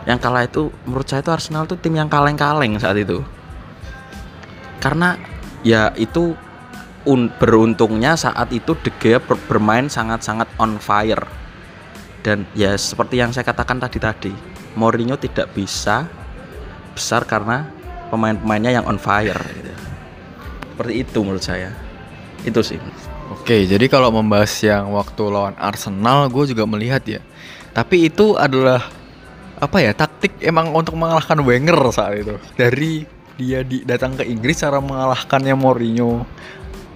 yang 0.09 0.19
kalah 0.19 0.51
itu 0.51 0.75
menurut 0.83 1.07
saya 1.07 1.23
itu 1.23 1.31
Arsenal 1.31 1.71
itu 1.71 1.79
tim 1.79 1.95
yang 1.95 2.11
kaleng-kaleng 2.11 2.75
saat 2.83 2.99
itu. 2.99 3.23
Karena 4.83 5.15
ya 5.63 5.95
itu 5.95 6.35
un 7.07 7.31
beruntungnya 7.31 8.19
saat 8.19 8.51
itu 8.51 8.75
De 8.83 8.91
Gea 8.99 9.23
bermain 9.23 9.87
sangat-sangat 9.87 10.51
on 10.59 10.83
fire 10.83 11.40
dan 12.21 12.45
ya 12.53 12.77
seperti 12.77 13.21
yang 13.21 13.33
saya 13.33 13.45
katakan 13.47 13.81
tadi 13.81 13.99
tadi 14.01 14.33
Mourinho 14.77 15.17
tidak 15.19 15.51
bisa 15.57 16.07
besar 16.93 17.25
karena 17.25 17.67
pemain-pemainnya 18.13 18.83
yang 18.83 18.85
on 18.87 18.99
fire 18.99 19.39
gitu. 19.39 19.73
seperti 20.75 20.95
itu 21.03 21.19
menurut 21.23 21.45
saya 21.45 21.71
itu 22.45 22.61
sih 22.65 22.81
Oke, 23.31 23.63
jadi 23.63 23.87
kalau 23.87 24.11
membahas 24.11 24.51
yang 24.59 24.91
waktu 24.91 25.23
lawan 25.31 25.55
Arsenal, 25.55 26.27
gue 26.27 26.51
juga 26.51 26.67
melihat 26.67 26.99
ya. 27.07 27.23
Tapi 27.71 28.11
itu 28.11 28.35
adalah 28.35 28.83
apa 29.55 29.79
ya 29.79 29.95
taktik 29.95 30.35
emang 30.43 30.75
untuk 30.75 30.99
mengalahkan 30.99 31.39
Wenger 31.39 31.79
saat 31.95 32.27
itu. 32.27 32.35
Dari 32.59 33.07
dia 33.39 33.63
di, 33.63 33.87
datang 33.87 34.19
ke 34.19 34.27
Inggris 34.27 34.67
cara 34.67 34.83
mengalahkannya 34.83 35.55
Mourinho 35.55 36.27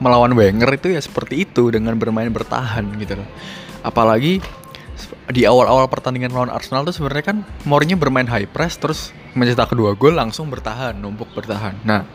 melawan 0.03 0.35
Wenger 0.35 0.75
itu 0.75 0.91
ya 0.91 0.99
seperti 0.99 1.47
itu 1.47 1.71
dengan 1.71 1.95
bermain 1.95 2.35
bertahan 2.35 2.83
gitu 2.99 3.15
loh. 3.15 3.29
Apalagi 3.87 4.43
di 5.33 5.43
awal-awal 5.49 5.89
pertandingan 5.91 6.31
lawan 6.31 6.53
Arsenal 6.53 6.87
tuh 6.87 6.95
sebenarnya 6.95 7.35
kan 7.35 7.39
Mourinho 7.67 7.99
bermain 7.99 8.29
high 8.29 8.47
press 8.47 8.79
terus 8.79 9.11
mencetak 9.35 9.75
kedua 9.75 9.99
gol 9.99 10.15
langsung 10.15 10.49
bertahan, 10.53 10.95
numpuk 10.95 11.33
bertahan. 11.35 11.75
Nah, 11.83 12.07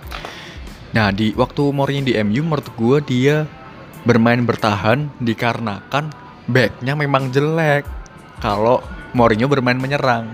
nah 0.95 1.11
di 1.11 1.35
waktu 1.35 1.73
Mourinho 1.73 2.07
di 2.07 2.13
MU 2.23 2.41
menurut 2.45 2.69
gue 2.73 2.97
dia 3.03 3.35
bermain 4.07 4.39
bertahan 4.39 5.11
dikarenakan 5.19 6.11
backnya 6.47 6.93
memang 6.95 7.29
jelek. 7.33 7.83
Kalau 8.39 8.79
Mourinho 9.11 9.51
bermain 9.51 9.75
menyerang. 9.75 10.29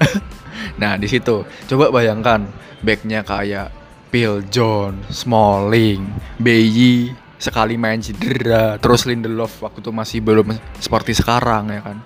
nah 0.80 0.96
di 0.96 1.04
situ 1.10 1.44
coba 1.68 1.92
bayangkan 1.92 2.48
backnya 2.80 3.20
kayak 3.20 3.68
Phil 4.10 4.42
John, 4.50 5.06
Smalling, 5.06 6.02
Bayi, 6.40 7.14
sekali 7.40 7.80
main 7.80 7.98
cedera. 8.04 8.76
Terus 8.76 9.08
Lindelof 9.08 9.64
waktu 9.64 9.80
itu 9.80 9.90
masih 9.90 10.20
belum 10.20 10.52
seperti 10.76 11.16
sekarang 11.16 11.72
ya 11.72 11.80
kan. 11.80 11.98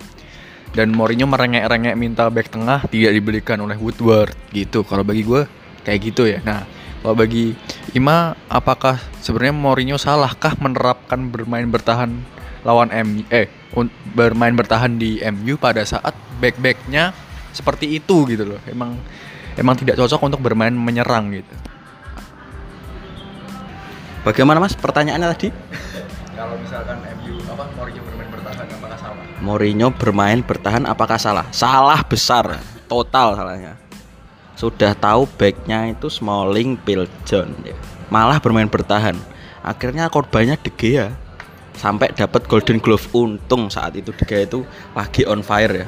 Dan 0.71 0.95
Mourinho 0.95 1.27
merengek-rengek 1.27 1.95
minta 1.99 2.27
back 2.31 2.51
tengah 2.51 2.87
tidak 2.87 3.11
dibelikan 3.15 3.59
oleh 3.59 3.75
Woodward 3.75 4.31
gitu. 4.55 4.87
Kalau 4.87 5.03
bagi 5.03 5.27
gue 5.27 5.43
kayak 5.83 5.99
gitu 5.99 6.23
ya. 6.25 6.39
Nah 6.41 6.63
kalau 7.03 7.13
bagi 7.13 7.51
Ima 7.93 8.33
apakah 8.47 8.97
sebenarnya 9.19 9.55
Mourinho 9.55 9.99
salahkah 9.99 10.55
menerapkan 10.57 11.27
bermain 11.29 11.67
bertahan 11.67 12.15
lawan 12.65 12.89
M 12.89 13.21
eh 13.29 13.51
bermain 14.15 14.55
bertahan 14.55 14.97
di 14.97 15.21
MU 15.21 15.59
pada 15.59 15.85
saat 15.85 16.15
back-backnya 16.39 17.11
seperti 17.51 17.99
itu 17.99 18.23
gitu 18.27 18.43
loh. 18.55 18.59
Emang 18.67 18.99
emang 19.55 19.75
tidak 19.79 19.99
cocok 19.99 20.31
untuk 20.31 20.41
bermain 20.43 20.75
menyerang 20.75 21.31
gitu 21.31 21.74
Bagaimana 24.25 24.57
Mas 24.57 24.73
pertanyaannya 24.73 25.29
tadi? 25.37 25.53
Kalau 26.33 26.57
misalkan 26.57 26.97
MU 27.21 27.37
apa 27.45 27.69
Mourinho 27.77 28.01
bermain 28.01 28.29
bertahan 28.33 28.65
apakah 28.73 28.97
salah? 28.97 29.23
Mourinho 29.37 29.87
bermain 29.93 30.39
bertahan 30.41 30.83
apakah 30.89 31.17
salah? 31.21 31.45
Salah 31.53 32.01
besar, 32.01 32.57
total 32.89 33.37
salahnya. 33.37 33.77
Sudah 34.57 34.97
tahu 34.97 35.29
backnya 35.37 35.93
itu 35.93 36.09
Smalling, 36.09 36.73
Bill 36.81 37.05
John 37.21 37.53
ya. 37.61 37.77
Malah 38.09 38.41
bermain 38.41 38.65
bertahan. 38.65 39.13
Akhirnya 39.61 40.09
korbannya 40.09 40.57
De 40.57 40.73
Gea 40.73 41.13
sampai 41.77 42.09
dapat 42.17 42.49
Golden 42.49 42.81
Glove 42.81 43.05
untung 43.13 43.69
saat 43.69 43.93
itu 43.93 44.09
De 44.09 44.25
Gea 44.25 44.49
itu 44.49 44.65
lagi 44.97 45.21
on 45.29 45.45
fire 45.45 45.85
ya. 45.85 45.87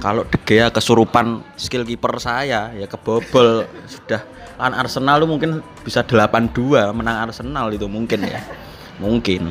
Kalau 0.00 0.24
De 0.24 0.40
Gea 0.40 0.72
kesurupan 0.72 1.44
skill 1.60 1.84
kiper 1.84 2.16
saya 2.16 2.72
ya 2.72 2.86
kebobol 2.88 3.68
sudah 3.84 4.24
kan 4.54 4.72
Arsenal 4.74 5.22
lu 5.22 5.26
mungkin 5.26 5.60
bisa 5.82 6.06
8-2 6.06 6.94
menang 6.94 7.30
Arsenal 7.30 7.70
itu 7.74 7.86
mungkin 7.90 8.26
ya. 8.26 8.40
Mungkin. 9.02 9.50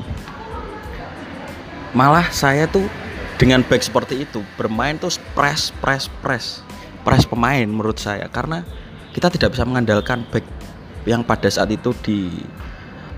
Malah 1.91 2.31
saya 2.31 2.65
tuh 2.65 2.87
dengan 3.35 3.61
back 3.61 3.83
seperti 3.83 4.23
itu 4.23 4.39
bermain 4.55 4.95
tuh 4.95 5.11
press 5.35 5.69
press 5.83 6.07
press. 6.23 6.63
Press 7.03 7.27
pemain 7.27 7.67
menurut 7.67 7.99
saya 7.99 8.31
karena 8.31 8.63
kita 9.11 9.27
tidak 9.27 9.51
bisa 9.51 9.67
mengandalkan 9.67 10.23
back 10.31 10.47
yang 11.03 11.19
pada 11.21 11.51
saat 11.51 11.67
itu 11.67 11.91
di 11.99 12.31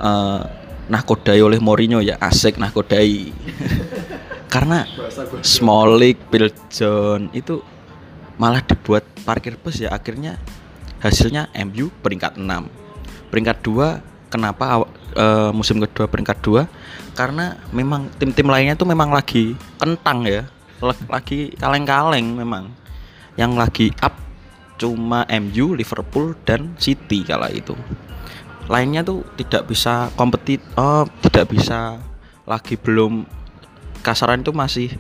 uh, 0.02 0.42
nahkodai 0.90 1.38
oleh 1.38 1.62
Mourinho 1.62 2.02
ya. 2.02 2.18
Asik 2.18 2.58
nahkodai 2.58 3.30
karena 4.54 4.90
Smolik, 5.46 6.18
Phil 6.34 6.50
John 6.74 7.30
itu 7.36 7.62
malah 8.42 8.66
dibuat 8.66 9.06
parkir 9.22 9.60
bus 9.62 9.78
ya. 9.78 9.94
Akhirnya 9.94 10.42
hasilnya 11.06 11.54
MU 11.70 11.94
peringkat 12.02 12.42
6 12.42 12.50
peringkat 13.30 13.58
2 13.62 14.34
kenapa 14.34 14.84
eh, 15.16 15.52
musim 15.56 15.80
kedua 15.80 16.10
peringkat 16.10 16.38
2 16.44 17.16
karena 17.16 17.56
memang 17.72 18.12
tim-tim 18.20 18.46
lainnya 18.52 18.76
tuh 18.76 18.88
memang 18.88 19.10
lagi 19.10 19.56
kentang 19.80 20.28
ya. 20.28 20.44
Lag- 20.84 21.08
lagi 21.08 21.56
kaleng-kaleng 21.56 22.36
memang. 22.36 22.68
Yang 23.40 23.52
lagi 23.56 23.88
up 24.04 24.16
cuma 24.76 25.24
MU, 25.32 25.72
Liverpool 25.76 26.36
dan 26.44 26.76
City 26.76 27.24
kala 27.24 27.48
itu. 27.48 27.72
Lainnya 28.68 29.08
tuh 29.08 29.24
tidak 29.40 29.72
bisa 29.72 30.12
kompetit 30.20 30.60
oh 30.76 31.08
tidak 31.24 31.56
bisa 31.56 32.04
lagi 32.44 32.76
belum. 32.76 33.24
Kasaran 34.04 34.44
itu 34.44 34.52
masih 34.52 34.92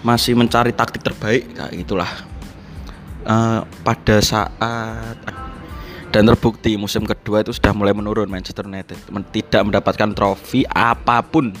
masih 0.00 0.32
mencari 0.32 0.72
taktik 0.72 1.04
terbaik 1.04 1.52
kayak 1.52 1.76
gitulah 1.76 2.08
Eh, 3.30 3.60
pada 3.86 4.18
saat 4.18 5.14
dan 6.10 6.22
terbukti 6.26 6.74
musim 6.74 7.06
kedua 7.06 7.46
itu 7.46 7.54
sudah 7.54 7.70
mulai 7.70 7.94
menurun 7.94 8.26
Manchester 8.26 8.66
United. 8.66 8.98
Tidak 9.06 9.62
mendapatkan 9.62 10.10
trofi 10.10 10.66
apa 10.66 11.22
pun. 11.22 11.54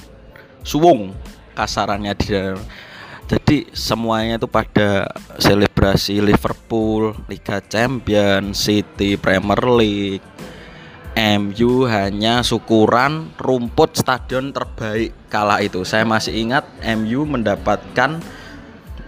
Suwung 0.66 1.14
kasarannya 1.54 2.10
di 2.18 2.26
dalam. 2.34 2.58
Jadi 3.30 3.70
semuanya 3.70 4.42
itu 4.42 4.50
pada 4.50 5.06
selebrasi 5.38 6.18
Liverpool, 6.18 7.14
Liga 7.30 7.62
Champions, 7.62 8.58
City, 8.58 9.14
Premier 9.14 9.62
League, 9.70 10.26
MU 11.14 11.86
hanya 11.86 12.42
syukuran 12.42 13.30
rumput 13.38 13.94
stadion 13.94 14.50
terbaik 14.50 15.14
kala 15.30 15.62
itu. 15.62 15.86
Saya 15.86 16.02
masih 16.02 16.34
ingat 16.34 16.66
MU 16.98 17.22
mendapatkan 17.22 18.18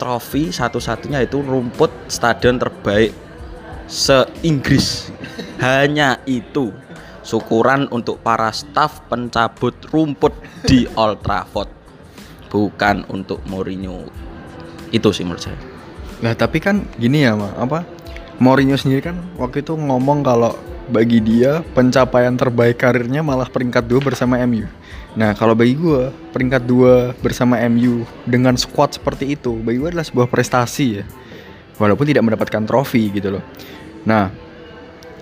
trofi 0.03 0.50
satu-satunya 0.50 1.22
itu 1.22 1.38
rumput 1.38 2.11
stadion 2.11 2.59
terbaik 2.59 3.14
se-Inggris. 3.86 5.14
hanya 5.62 6.18
itu. 6.26 6.74
Syukuran 7.22 7.86
untuk 7.94 8.18
para 8.18 8.50
staf 8.50 9.07
pencabut 9.07 9.78
rumput 9.94 10.34
di 10.66 10.90
Old 10.98 11.22
Trafford. 11.22 11.70
Bukan 12.50 13.07
untuk 13.14 13.38
Mourinho. 13.46 14.11
Itu 14.90 15.14
sih 15.14 15.22
menurut 15.22 15.46
saya. 15.46 15.59
Nah 16.18 16.34
tapi 16.34 16.59
kan 16.59 16.82
gini 16.98 17.22
ya 17.22 17.38
ma, 17.38 17.55
apa 17.55 17.86
Mourinho 18.42 18.74
sendiri 18.74 19.07
kan 19.07 19.22
waktu 19.38 19.62
itu 19.62 19.78
ngomong 19.78 20.26
kalau 20.26 20.59
bagi 20.90 21.22
dia 21.22 21.62
pencapaian 21.78 22.34
terbaik 22.34 22.82
karirnya 22.82 23.22
malah 23.22 23.46
peringkat 23.46 23.86
dua 23.86 24.03
bersama 24.03 24.42
MU. 24.42 24.66
Nah 25.12 25.36
kalau 25.36 25.52
bagi 25.52 25.76
gue 25.76 26.08
peringkat 26.32 26.64
dua 26.64 27.12
bersama 27.20 27.60
MU 27.68 28.08
dengan 28.24 28.56
squad 28.56 28.96
seperti 28.96 29.36
itu 29.36 29.52
bagi 29.60 29.76
gue 29.76 29.92
adalah 29.92 30.08
sebuah 30.08 30.28
prestasi 30.32 30.86
ya, 31.00 31.04
walaupun 31.76 32.08
tidak 32.08 32.24
mendapatkan 32.24 32.64
trofi 32.64 33.12
gitu 33.12 33.36
loh. 33.36 33.44
Nah 34.08 34.32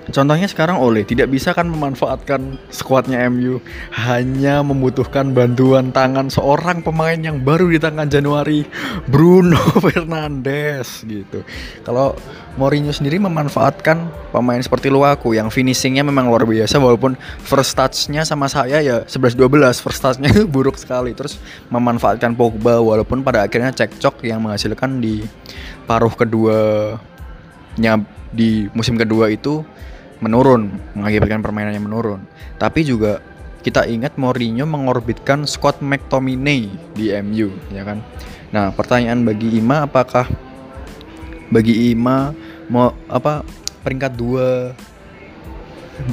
Contohnya 0.09 0.48
sekarang 0.48 0.80
Ole 0.80 1.05
tidak 1.05 1.28
bisa 1.28 1.53
kan 1.53 1.68
memanfaatkan 1.68 2.57
skuadnya 2.72 3.28
MU 3.28 3.61
hanya 3.92 4.64
membutuhkan 4.64 5.36
bantuan 5.36 5.92
tangan 5.92 6.32
seorang 6.32 6.80
pemain 6.80 7.20
yang 7.20 7.44
baru 7.44 7.68
di 7.68 7.76
tangan 7.76 8.09
Januari 8.09 8.64
Bruno 9.05 9.61
Fernandes 9.84 11.05
gitu. 11.05 11.44
Kalau 11.84 12.16
Mourinho 12.57 12.90
sendiri 12.90 13.22
memanfaatkan 13.22 14.11
pemain 14.34 14.59
seperti 14.59 14.90
Lukaku 14.90 15.38
yang 15.38 15.53
finishingnya 15.55 16.03
memang 16.03 16.26
luar 16.26 16.42
biasa 16.42 16.82
walaupun 16.82 17.14
first 17.46 17.78
touch-nya 17.78 18.26
sama 18.26 18.51
saya 18.51 18.82
ya 18.82 18.96
11-12 19.07 19.38
first 19.78 20.03
touch-nya 20.03 20.34
buruk 20.55 20.74
sekali 20.74 21.14
terus 21.14 21.38
memanfaatkan 21.70 22.34
Pogba 22.34 22.82
walaupun 22.82 23.22
pada 23.22 23.46
akhirnya 23.46 23.70
cekcok 23.70 24.26
yang 24.26 24.42
menghasilkan 24.42 24.98
di 24.98 25.22
paruh 25.86 26.11
keduanya 26.11 26.98
di 28.34 28.66
musim 28.74 28.98
kedua 28.98 29.30
itu 29.30 29.62
menurun 30.21 30.71
mengakibatkan 30.97 31.41
permainannya 31.41 31.83
menurun. 31.83 32.21
Tapi 32.61 32.85
juga 32.85 33.21
kita 33.61 33.85
ingat 33.85 34.16
Mourinho 34.16 34.64
mengorbitkan 34.64 35.45
Scott 35.45 35.85
McTominay 35.85 36.68
di 36.97 37.12
MU 37.21 37.53
ya 37.73 37.85
kan? 37.85 38.01
Nah 38.53 38.73
pertanyaan 38.73 39.25
bagi 39.25 39.61
Ima 39.61 39.85
apakah 39.85 40.29
bagi 41.53 41.93
Ima 41.93 42.33
mau 42.71 42.95
apa 43.11 43.45
peringkat 43.85 44.12
dua 44.16 44.73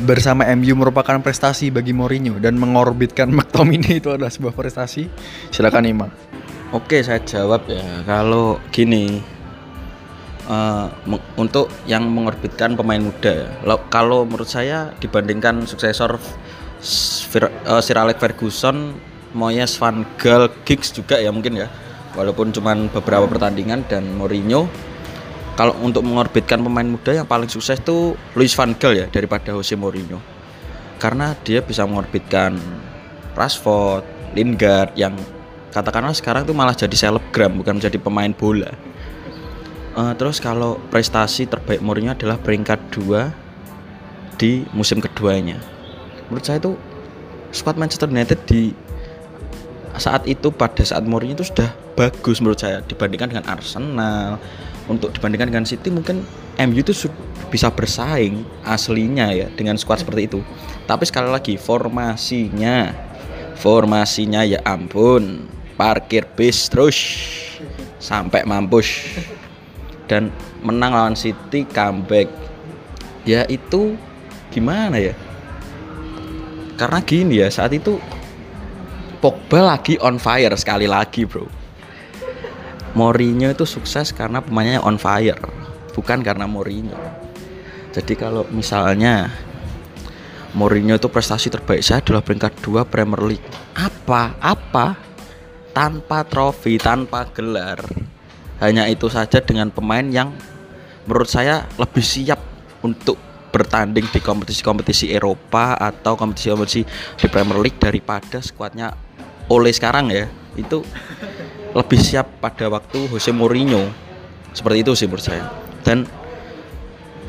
bersama 0.04 0.44
MU 0.60 0.76
merupakan 0.76 1.16
prestasi 1.24 1.72
bagi 1.72 1.96
Mourinho 1.96 2.36
dan 2.44 2.60
mengorbitkan 2.60 3.32
McTominay 3.38 4.04
itu 4.04 4.12
adalah 4.12 4.32
sebuah 4.32 4.52
prestasi? 4.52 5.08
Silakan 5.52 5.88
Ima. 5.88 6.08
Oke, 6.76 7.00
saya 7.00 7.24
jawab 7.24 7.64
ya. 7.72 8.04
Kalau 8.04 8.60
gini, 8.76 9.24
eh, 10.48 10.88
untuk 11.38 11.70
yang 11.86 12.08
mengorbitkan 12.08 12.74
pemain 12.80 13.00
muda, 13.00 13.48
ya. 13.48 13.76
Kalau 13.92 14.24
menurut 14.24 14.48
saya 14.48 14.96
dibandingkan 14.98 15.68
suksesor 15.68 16.18
Sir, 16.82 17.50
eh, 17.50 17.82
Sir 17.82 17.98
Alex 17.98 18.18
Ferguson, 18.22 18.98
Moyes, 19.34 19.76
Van 19.78 20.06
Gaal, 20.18 20.50
Giggs 20.64 20.94
juga 20.94 21.20
ya 21.20 21.30
mungkin 21.30 21.58
ya. 21.60 21.68
Walaupun 22.18 22.50
cuman 22.50 22.90
beberapa 22.90 23.30
pertandingan 23.30 23.86
dan 23.86 24.08
Mourinho. 24.18 24.66
Kalau 25.58 25.74
untuk 25.82 26.06
mengorbitkan 26.06 26.62
pemain 26.62 26.86
muda 26.86 27.18
yang 27.18 27.26
paling 27.26 27.50
sukses 27.50 27.82
itu 27.82 28.14
Luis 28.38 28.54
Van 28.54 28.78
Gaal 28.78 28.94
ya 28.94 29.06
daripada 29.10 29.54
Jose 29.58 29.74
Mourinho. 29.74 30.22
Karena 31.02 31.34
dia 31.46 31.62
bisa 31.62 31.86
mengorbitkan 31.86 32.58
Rashford, 33.38 34.06
Lingard 34.34 34.94
yang 34.98 35.14
katakanlah 35.74 36.14
sekarang 36.14 36.46
tuh 36.46 36.58
malah 36.58 36.74
jadi 36.74 36.94
selebgram 36.94 37.58
bukan 37.58 37.78
menjadi 37.78 37.98
pemain 38.02 38.34
bola. 38.34 38.74
Eh, 39.98 40.14
terus 40.14 40.38
kalau 40.38 40.78
prestasi 40.94 41.50
terbaik 41.50 41.82
Mourinho 41.82 42.14
adalah 42.14 42.38
peringkat 42.38 42.78
dua 42.94 43.34
di 44.38 44.62
musim 44.70 45.02
keduanya. 45.02 45.58
Menurut 46.30 46.46
saya 46.46 46.62
itu 46.62 46.78
squad 47.50 47.82
Manchester 47.82 48.06
United 48.06 48.46
di 48.46 48.78
saat 49.98 50.30
itu 50.30 50.54
pada 50.54 50.86
saat 50.86 51.02
Mourinho 51.02 51.34
itu 51.34 51.50
sudah 51.50 51.74
bagus 51.98 52.38
menurut 52.38 52.62
saya 52.62 52.86
dibandingkan 52.86 53.34
dengan 53.34 53.46
Arsenal. 53.50 54.38
Untuk 54.88 55.12
dibandingkan 55.12 55.52
dengan 55.52 55.66
City 55.68 55.92
mungkin 55.92 56.24
MU 56.62 56.80
itu 56.80 56.96
bisa 57.52 57.68
bersaing 57.68 58.46
aslinya 58.64 59.34
ya 59.34 59.50
dengan 59.58 59.82
squad 59.82 60.06
seperti 60.06 60.30
itu. 60.30 60.40
Tapi 60.86 61.04
sekali 61.10 61.28
lagi 61.28 61.58
formasinya 61.58 62.94
formasinya 63.58 64.46
ya 64.46 64.62
ampun 64.62 65.50
parkir 65.74 66.24
bis 66.38 66.70
terus 66.70 66.96
sampai 67.98 68.46
mampus 68.46 69.10
dan 70.08 70.32
menang 70.64 70.96
lawan 70.96 71.16
City 71.16 71.68
comeback. 71.68 72.32
Ya 73.28 73.44
itu 73.52 74.00
gimana 74.50 74.98
ya? 74.98 75.14
Karena 76.80 77.00
gini 77.04 77.44
ya 77.44 77.52
saat 77.52 77.76
itu 77.76 78.00
Pogba 79.18 79.74
lagi 79.76 79.98
on 79.98 80.22
fire 80.22 80.54
sekali 80.54 80.86
lagi 80.86 81.26
bro. 81.26 81.50
Mourinho 82.94 83.50
itu 83.50 83.66
sukses 83.66 84.14
karena 84.14 84.46
pemainnya 84.46 84.82
on 84.86 85.02
fire 85.02 85.42
bukan 85.98 86.22
karena 86.22 86.46
Mourinho. 86.46 86.94
Jadi 87.98 88.14
kalau 88.14 88.46
misalnya 88.54 89.34
Mourinho 90.54 91.02
itu 91.02 91.10
prestasi 91.10 91.50
terbaik 91.50 91.82
saya 91.82 92.06
adalah 92.06 92.22
peringkat 92.22 92.62
2 92.62 92.86
Premier 92.86 93.22
League. 93.26 93.50
Apa? 93.74 94.38
Apa? 94.38 94.94
Tanpa 95.74 96.22
trofi 96.22 96.78
tanpa 96.78 97.26
gelar 97.34 98.07
hanya 98.58 98.90
itu 98.90 99.06
saja 99.10 99.38
dengan 99.38 99.70
pemain 99.70 100.06
yang 100.06 100.34
menurut 101.06 101.30
saya 101.30 101.70
lebih 101.78 102.02
siap 102.02 102.42
untuk 102.82 103.16
bertanding 103.54 104.06
di 104.12 104.20
kompetisi-kompetisi 104.20 105.14
Eropa 105.14 105.78
atau 105.78 106.20
kompetisi-kompetisi 106.20 106.82
di 107.18 107.28
Premier 107.32 107.58
League 107.62 107.80
daripada 107.80 108.42
skuadnya 108.44 108.94
oleh 109.48 109.72
sekarang 109.72 110.12
ya. 110.12 110.26
Itu 110.58 110.84
lebih 111.74 112.00
siap 112.02 112.42
pada 112.42 112.68
waktu 112.68 113.08
Jose 113.10 113.32
Mourinho. 113.32 113.88
Seperti 114.52 114.78
itu 114.82 114.92
sih 114.98 115.06
menurut 115.06 115.26
saya. 115.26 115.44
Dan 115.86 116.10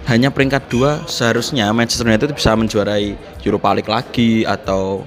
hanya 0.08 0.32
peringkat 0.32 0.72
dua 0.72 1.04
seharusnya 1.04 1.68
Manchester 1.76 2.08
United 2.08 2.32
bisa 2.32 2.56
menjuarai 2.56 3.12
Europa 3.44 3.68
League 3.76 3.92
lagi 3.92 4.32
atau 4.48 5.04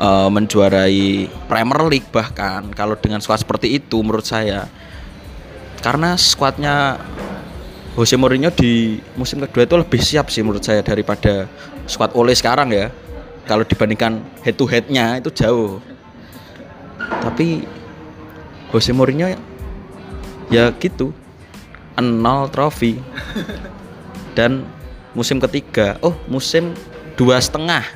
eh, 0.00 0.28
menjuarai 0.32 1.28
Premier 1.46 1.80
League 1.86 2.08
bahkan. 2.08 2.66
Kalau 2.72 2.96
dengan 2.96 3.20
skuad 3.20 3.44
seperti 3.44 3.76
itu 3.76 4.00
menurut 4.00 4.24
saya 4.24 4.64
karena 5.86 6.18
skuadnya 6.18 6.98
Jose 7.94 8.18
Mourinho 8.18 8.50
di 8.50 8.98
musim 9.14 9.38
kedua 9.38 9.70
itu 9.70 9.78
lebih 9.78 10.02
siap 10.02 10.34
sih 10.34 10.42
menurut 10.42 10.66
saya 10.66 10.82
daripada 10.82 11.46
skuad 11.86 12.10
Ole 12.18 12.34
sekarang 12.34 12.74
ya. 12.74 12.90
Kalau 13.46 13.62
dibandingkan 13.62 14.18
head 14.42 14.58
to 14.58 14.66
headnya 14.66 15.22
itu 15.22 15.30
jauh. 15.30 15.78
Tapi 16.98 17.62
Jose 18.74 18.90
Mourinho 18.90 19.30
ya 20.50 20.74
gitu. 20.74 21.14
Nol 22.02 22.50
trofi. 22.50 22.98
Dan 24.36 24.66
musim 25.14 25.38
ketiga 25.38 26.02
oh 26.02 26.18
musim 26.26 26.74
dua 27.14 27.38
setengah 27.38 27.86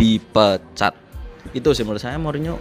dipecat. 0.00 0.96
Itu 1.52 1.76
sih 1.76 1.84
menurut 1.84 2.00
saya 2.00 2.16
Mourinho 2.16 2.56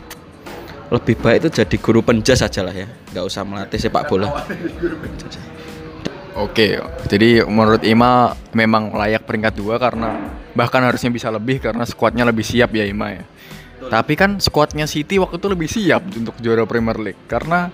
lebih 0.91 1.15
baik 1.23 1.47
itu 1.47 1.63
jadi 1.63 1.75
guru 1.79 2.03
penjas 2.03 2.43
aja 2.43 2.61
lah 2.61 2.75
ya 2.75 2.85
nggak 3.15 3.25
usah 3.31 3.47
melatih 3.47 3.79
sepak 3.79 4.11
bola 4.11 4.43
Oke, 6.35 6.83
jadi 7.07 7.47
menurut 7.47 7.79
Ima 7.87 8.35
memang 8.51 8.91
layak 8.91 9.23
peringkat 9.23 9.55
dua 9.55 9.79
karena 9.79 10.35
bahkan 10.51 10.83
harusnya 10.83 11.07
bisa 11.07 11.31
lebih 11.31 11.63
karena 11.63 11.87
skuadnya 11.87 12.27
lebih 12.27 12.43
siap 12.43 12.75
ya 12.75 12.83
Ima 12.83 13.15
ya. 13.15 13.23
Tapi 13.87 14.19
kan 14.19 14.43
skuadnya 14.43 14.83
City 14.83 15.15
waktu 15.15 15.39
itu 15.39 15.47
lebih 15.47 15.69
siap 15.71 16.03
untuk 16.11 16.35
juara 16.43 16.67
Premier 16.67 16.99
League 16.99 17.23
karena 17.31 17.71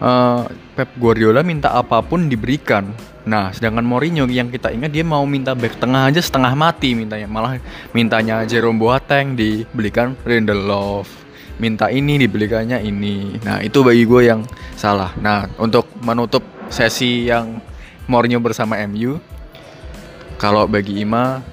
eh, 0.00 0.42
Pep 0.48 0.96
Guardiola 0.96 1.44
minta 1.44 1.76
apa 1.76 2.00
pun 2.00 2.24
diberikan. 2.24 2.88
Nah, 3.28 3.52
sedangkan 3.52 3.84
Mourinho 3.84 4.24
yang 4.32 4.48
kita 4.48 4.72
ingat 4.72 4.96
dia 4.96 5.04
mau 5.04 5.28
minta 5.28 5.52
back 5.52 5.76
tengah 5.76 6.08
aja 6.08 6.24
setengah 6.24 6.56
mati 6.56 6.96
mintanya, 6.96 7.28
malah 7.28 7.60
mintanya 7.92 8.48
Jerome 8.48 8.80
Boateng 8.80 9.36
dibelikan 9.36 10.16
Lindelof. 10.24 11.19
Minta 11.60 11.92
ini 11.92 12.16
dibelikannya 12.16 12.80
ini. 12.80 13.36
Nah, 13.44 13.60
itu 13.60 13.84
bagi 13.84 14.08
gue 14.08 14.22
yang 14.32 14.40
salah. 14.80 15.12
Nah, 15.20 15.44
untuk 15.60 15.92
menutup 16.00 16.40
sesi 16.72 17.28
yang 17.28 17.60
Mourinho 18.08 18.40
bersama 18.40 18.80
MU, 18.88 19.20
kalau 20.40 20.64
bagi 20.64 21.04
Ima, 21.04 21.44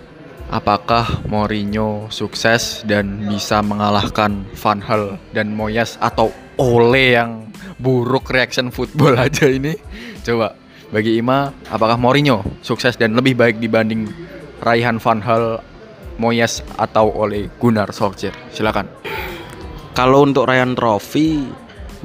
apakah 0.47 1.27
Mourinho 1.27 2.07
sukses 2.07 2.87
dan 2.87 3.27
bisa 3.27 3.59
mengalahkan 3.59 4.47
Van 4.55 4.79
Hal 4.79 5.19
dan 5.35 5.51
Moyes 5.51 5.99
atau 5.99 6.31
Ole 6.55 7.19
yang 7.19 7.51
buruk 7.77 8.31
reaction 8.31 8.71
football 8.71 9.19
aja 9.27 9.51
ini? 9.51 9.75
Coba 10.23 10.55
bagi 10.87 11.19
Ima, 11.19 11.51
apakah 11.67 11.99
Mourinho 11.99 12.47
sukses 12.63 12.95
dan 12.95 13.11
lebih 13.11 13.35
baik 13.35 13.59
dibanding 13.59 14.07
Raihan 14.63 15.03
Van 15.03 15.19
Hal, 15.19 15.59
Moyes 16.15 16.63
atau 16.79 17.11
Ole 17.11 17.51
Gunnar 17.59 17.91
Solskjaer? 17.91 18.33
Silakan. 18.55 18.87
Kalau 19.97 20.29
untuk 20.29 20.45
Ryan 20.45 20.77
Trophy 20.77 21.41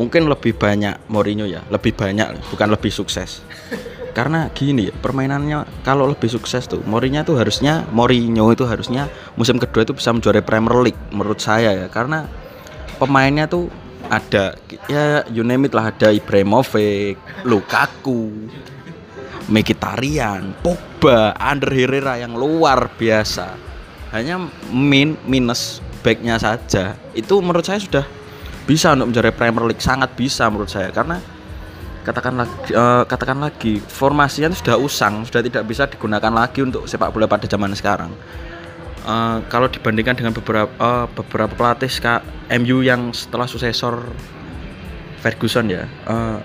mungkin 0.01 0.25
lebih 0.25 0.57
banyak 0.57 1.13
Mourinho 1.13 1.45
ya. 1.45 1.61
Lebih 1.69 1.93
banyak 1.93 2.49
bukan 2.49 2.73
lebih 2.73 2.89
sukses. 2.89 3.45
Karena 4.17 4.49
gini 4.57 4.89
ya 4.89 4.95
permainannya 4.97 5.85
kalau 5.85 6.09
lebih 6.09 6.33
sukses 6.33 6.65
tuh 6.65 6.81
Mourinho 6.89 7.21
tuh 7.21 7.37
harusnya 7.37 7.85
Mourinho 7.93 8.49
itu 8.49 8.65
harusnya 8.65 9.13
musim 9.37 9.61
kedua 9.61 9.85
itu 9.85 9.93
bisa 9.93 10.09
menjuarai 10.09 10.41
Premier 10.41 10.81
League 10.89 11.03
menurut 11.13 11.37
saya 11.37 11.85
ya. 11.85 11.87
Karena 11.93 12.25
pemainnya 12.97 13.45
tuh 13.45 13.69
ada 14.09 14.57
ya 14.89 15.29
you 15.29 15.45
name 15.45 15.69
it 15.69 15.77
lah. 15.77 15.93
Ada 15.93 16.17
Ibrahimovic, 16.17 17.21
Lukaku, 17.45 18.49
Mkhitaryan, 19.53 20.57
Pogba, 20.65 21.37
Ander 21.37 21.69
Herrera 21.69 22.17
yang 22.17 22.41
luar 22.41 22.89
biasa. 22.97 23.53
Hanya 24.17 24.49
min 24.73 25.21
minus 25.29 25.85
backnya 26.03 26.37
saja. 26.37 26.99
Itu 27.15 27.41
menurut 27.41 27.65
saya 27.65 27.79
sudah 27.79 28.05
bisa 28.63 28.95
untuk 28.95 29.11
menjuarai 29.11 29.35
Premier 29.35 29.67
League 29.67 29.83
sangat 29.83 30.15
bisa 30.15 30.47
menurut 30.47 30.71
saya 30.71 30.95
karena 30.95 31.19
katakan 32.03 32.35
lagi 32.35 32.71
eh, 32.71 33.03
katakan 33.07 33.39
lagi 33.43 33.79
formasinya 33.79 34.55
sudah 34.55 34.79
usang 34.79 35.27
sudah 35.27 35.43
tidak 35.43 35.67
bisa 35.67 35.87
digunakan 35.87 36.31
lagi 36.31 36.63
untuk 36.63 36.87
sepak 36.87 37.11
bola 37.11 37.27
pada 37.27 37.47
zaman 37.47 37.75
sekarang 37.75 38.11
Eh, 39.03 39.39
kalau 39.51 39.67
dibandingkan 39.67 40.15
dengan 40.15 40.31
beberapa 40.31 40.71
eh, 40.71 41.07
beberapa 41.11 41.51
pelatih 41.51 41.91
ska- 41.91 42.23
MU 42.55 42.87
yang 42.87 43.11
setelah 43.11 43.51
suksesor 43.51 43.99
Ferguson 45.19 45.67
ya 45.67 45.91
eh, 46.07 46.39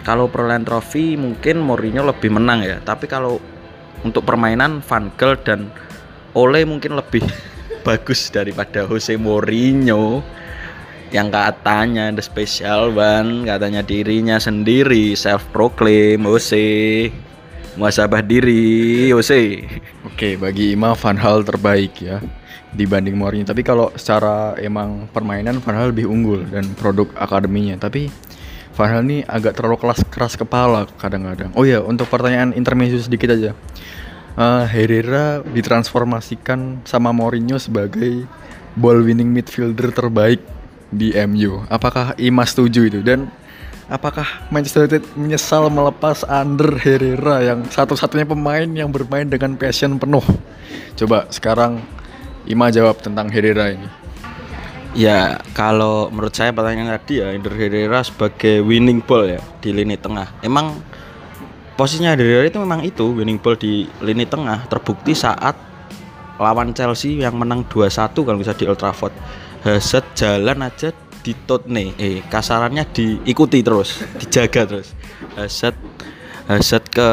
kalau 0.00 0.32
perolehan 0.32 0.64
trofi 0.64 1.20
mungkin 1.20 1.60
Mourinho 1.60 2.00
lebih 2.08 2.32
menang 2.32 2.64
ya 2.64 2.80
tapi 2.80 3.04
kalau 3.04 3.36
untuk 4.00 4.24
permainan 4.24 4.80
Van 4.80 5.12
Gaal 5.20 5.36
dan 5.44 5.68
Ole 6.32 6.64
mungkin 6.64 6.96
lebih 6.96 7.20
bagus 7.80 8.30
daripada 8.30 8.86
Jose 8.86 9.16
Mourinho 9.16 10.22
yang 11.10 11.32
katanya 11.32 12.14
the 12.14 12.22
special 12.22 12.94
one 12.94 13.42
katanya 13.42 13.82
dirinya 13.82 14.38
sendiri 14.38 15.18
self 15.18 15.42
proclaim 15.50 16.22
Jose 16.22 17.10
muasabah 17.74 18.22
diri 18.22 19.10
Jose 19.10 19.66
Oke, 20.06 20.36
bagi 20.36 20.76
Ima 20.76 20.92
Van 20.92 21.16
Hal 21.16 21.42
terbaik 21.48 21.96
ya 22.04 22.20
dibanding 22.76 23.16
Mourinho. 23.16 23.48
Tapi 23.48 23.64
kalau 23.64 23.90
secara 23.96 24.54
emang 24.60 25.08
permainan 25.10 25.58
Van 25.64 25.76
Hal 25.76 25.90
lebih 25.90 26.06
unggul 26.06 26.46
dan 26.48 26.70
produk 26.76 27.10
akademinya. 27.16 27.80
Tapi 27.80 28.12
Van 28.76 28.88
Hal 28.88 29.02
ini 29.04 29.24
agak 29.26 29.58
terlalu 29.58 29.80
keras 29.80 30.00
keras 30.06 30.34
kepala 30.38 30.86
kadang-kadang. 31.00 31.50
Oh 31.58 31.64
ya, 31.66 31.82
untuk 31.82 32.06
pertanyaan 32.08 32.52
intermezzo 32.54 33.00
sedikit 33.00 33.34
aja. 33.34 33.56
Eh, 34.38 34.64
Herrera 34.70 35.42
ditransformasikan 35.42 36.86
sama 36.86 37.10
Mourinho 37.10 37.58
sebagai 37.58 38.30
ball 38.78 39.02
winning 39.02 39.26
midfielder 39.26 39.90
terbaik 39.90 40.38
di 40.94 41.10
MU. 41.26 41.66
Apakah 41.66 42.14
Ima 42.14 42.46
setuju 42.46 42.86
itu 42.86 43.02
dan 43.02 43.26
apakah 43.90 44.26
Manchester 44.54 44.86
United 44.86 45.02
menyesal 45.18 45.66
melepas 45.66 46.22
Ander 46.30 46.78
Herrera 46.78 47.42
yang 47.42 47.66
satu-satunya 47.66 48.26
pemain 48.26 48.70
yang 48.70 48.94
bermain 48.94 49.26
dengan 49.26 49.58
passion 49.58 49.98
penuh? 49.98 50.22
Coba 50.94 51.26
sekarang 51.34 51.82
Ima 52.46 52.70
jawab 52.70 53.02
tentang 53.02 53.26
Herrera 53.34 53.74
ini. 53.74 53.90
Ya, 54.90 55.38
kalau 55.54 56.10
menurut 56.10 56.34
saya 56.34 56.50
pertanyaan 56.50 56.98
tadi 56.98 57.22
ya 57.22 57.30
Ender 57.30 57.54
Herrera 57.54 58.02
sebagai 58.02 58.62
winning 58.62 59.02
ball 59.02 59.38
ya 59.38 59.42
di 59.62 59.70
lini 59.70 59.94
tengah. 59.94 60.34
Emang 60.42 60.82
posisinya 61.80 62.12
Herrera 62.12 62.44
itu 62.44 62.60
memang 62.60 62.84
itu 62.84 63.16
winning 63.16 63.40
ball 63.40 63.56
di 63.56 63.88
lini 64.04 64.28
tengah 64.28 64.68
terbukti 64.68 65.16
saat 65.16 65.56
lawan 66.36 66.76
Chelsea 66.76 67.24
yang 67.24 67.40
menang 67.40 67.64
2-1 67.72 68.12
kalau 68.12 68.36
bisa 68.36 68.52
di 68.52 68.68
Old 68.68 68.76
Trafford. 68.76 69.16
Hazard 69.64 70.04
jalan 70.12 70.60
aja 70.60 70.92
di 71.24 71.32
nih, 71.48 71.88
eh 71.96 72.20
kasarannya 72.28 72.84
diikuti 72.92 73.64
terus, 73.64 74.04
dijaga 74.20 74.68
terus. 74.68 74.92
Hazard 75.40 75.76
Hazard 76.48 76.84
ke 76.92 77.08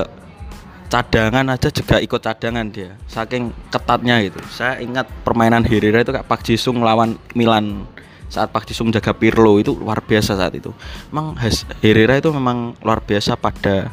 cadangan 0.88 1.52
aja 1.52 1.68
juga 1.68 2.00
ikut 2.00 2.24
cadangan 2.24 2.64
dia 2.72 2.96
saking 3.12 3.52
ketatnya 3.68 4.24
gitu 4.24 4.40
saya 4.48 4.80
ingat 4.80 5.04
permainan 5.28 5.68
Herrera 5.68 6.00
itu 6.00 6.16
kayak 6.16 6.28
Pak 6.32 6.48
Jisung 6.48 6.80
lawan 6.80 7.20
Milan 7.36 7.84
saat 8.32 8.52
Pak 8.56 8.72
Jisung 8.72 8.92
jaga 8.92 9.12
Pirlo 9.12 9.60
itu 9.60 9.76
luar 9.76 10.00
biasa 10.00 10.40
saat 10.40 10.56
itu 10.56 10.72
memang 11.12 11.36
Herrera 11.84 12.16
itu 12.20 12.32
memang 12.32 12.76
luar 12.80 13.04
biasa 13.04 13.36
pada 13.36 13.92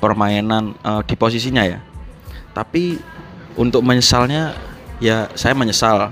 permainan 0.00 0.74
eh, 0.80 1.02
di 1.04 1.14
posisinya 1.14 1.62
ya. 1.62 1.78
Tapi 2.56 2.98
untuk 3.54 3.84
menyesalnya 3.84 4.56
ya 4.98 5.28
saya 5.36 5.54
menyesal. 5.54 6.10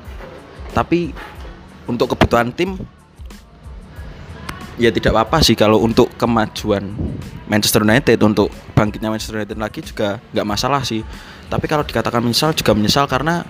Tapi 0.77 1.11
untuk 1.89 2.13
kebutuhan 2.13 2.53
tim 2.53 2.77
ya 4.79 4.95
tidak 4.95 5.11
apa-apa 5.11 5.43
sih 5.43 5.59
kalau 5.59 5.83
untuk 5.83 6.13
kemajuan 6.15 6.95
Manchester 7.51 7.83
United 7.83 8.21
untuk 8.23 8.53
bangkitnya 8.77 9.11
Manchester 9.11 9.43
United 9.43 9.59
lagi 9.59 9.81
juga 9.83 10.23
nggak 10.37 10.47
masalah 10.47 10.85
sih. 10.85 11.03
Tapi 11.49 11.65
kalau 11.65 11.83
dikatakan 11.83 12.21
menyesal 12.21 12.53
juga 12.53 12.77
menyesal 12.77 13.09
karena 13.09 13.43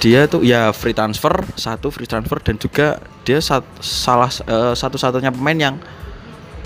dia 0.00 0.28
tuh 0.28 0.44
ya 0.44 0.72
free 0.76 0.92
transfer 0.92 1.32
satu 1.56 1.88
free 1.88 2.08
transfer 2.08 2.36
dan 2.40 2.60
juga 2.60 3.00
dia 3.24 3.40
sat- 3.40 3.64
salah 3.80 4.28
eh, 4.28 4.74
satu-satunya 4.76 5.32
pemain 5.32 5.56
yang 5.56 5.76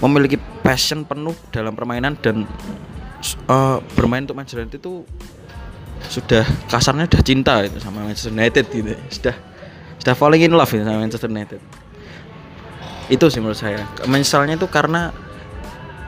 memiliki 0.01 0.41
passion 0.65 1.05
penuh 1.05 1.37
dalam 1.53 1.77
permainan 1.77 2.17
dan 2.21 2.49
eh, 3.49 3.79
bermain 3.95 4.25
untuk 4.25 4.37
Manchester 4.37 4.65
United 4.65 4.81
itu 4.81 5.05
sudah 6.11 6.43
kasarnya 6.67 7.07
sudah 7.07 7.23
cinta 7.23 7.55
itu 7.63 7.79
sama 7.79 8.03
Manchester 8.03 8.33
United 8.33 8.65
gitu. 8.73 8.97
Sudah 9.13 9.37
sudah 10.01 10.15
falling 10.17 10.43
in 10.49 10.57
love 10.57 10.73
gitu 10.73 10.83
sama 10.83 11.05
Manchester 11.05 11.31
United. 11.31 11.61
Itu 13.13 13.27
sih 13.29 13.39
menurut 13.43 13.61
saya. 13.61 13.85
Menyesalnya 14.09 14.57
itu 14.57 14.67
karena 14.71 15.13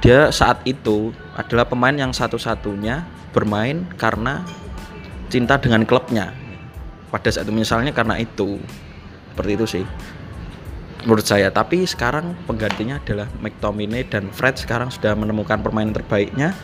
dia 0.00 0.32
saat 0.34 0.64
itu 0.64 1.12
adalah 1.36 1.68
pemain 1.68 1.94
yang 1.94 2.10
satu-satunya 2.10 3.04
bermain 3.30 3.84
karena 4.00 4.42
cinta 5.28 5.60
dengan 5.60 5.84
klubnya. 5.84 6.32
Pada 7.12 7.28
saat 7.28 7.44
itu 7.44 7.52
menyesalnya 7.52 7.92
karena 7.92 8.16
itu. 8.16 8.56
Seperti 9.32 9.50
itu 9.56 9.66
sih 9.68 9.84
menurut 11.04 11.26
saya. 11.26 11.50
Tapi 11.50 11.84
sekarang 11.84 12.34
penggantinya 12.46 12.98
adalah 13.02 13.26
McTominay 13.42 14.06
dan 14.06 14.30
Fred 14.30 14.58
sekarang 14.58 14.88
sudah 14.90 15.14
menemukan 15.18 15.60
permainan 15.60 15.94
terbaiknya. 15.94 16.54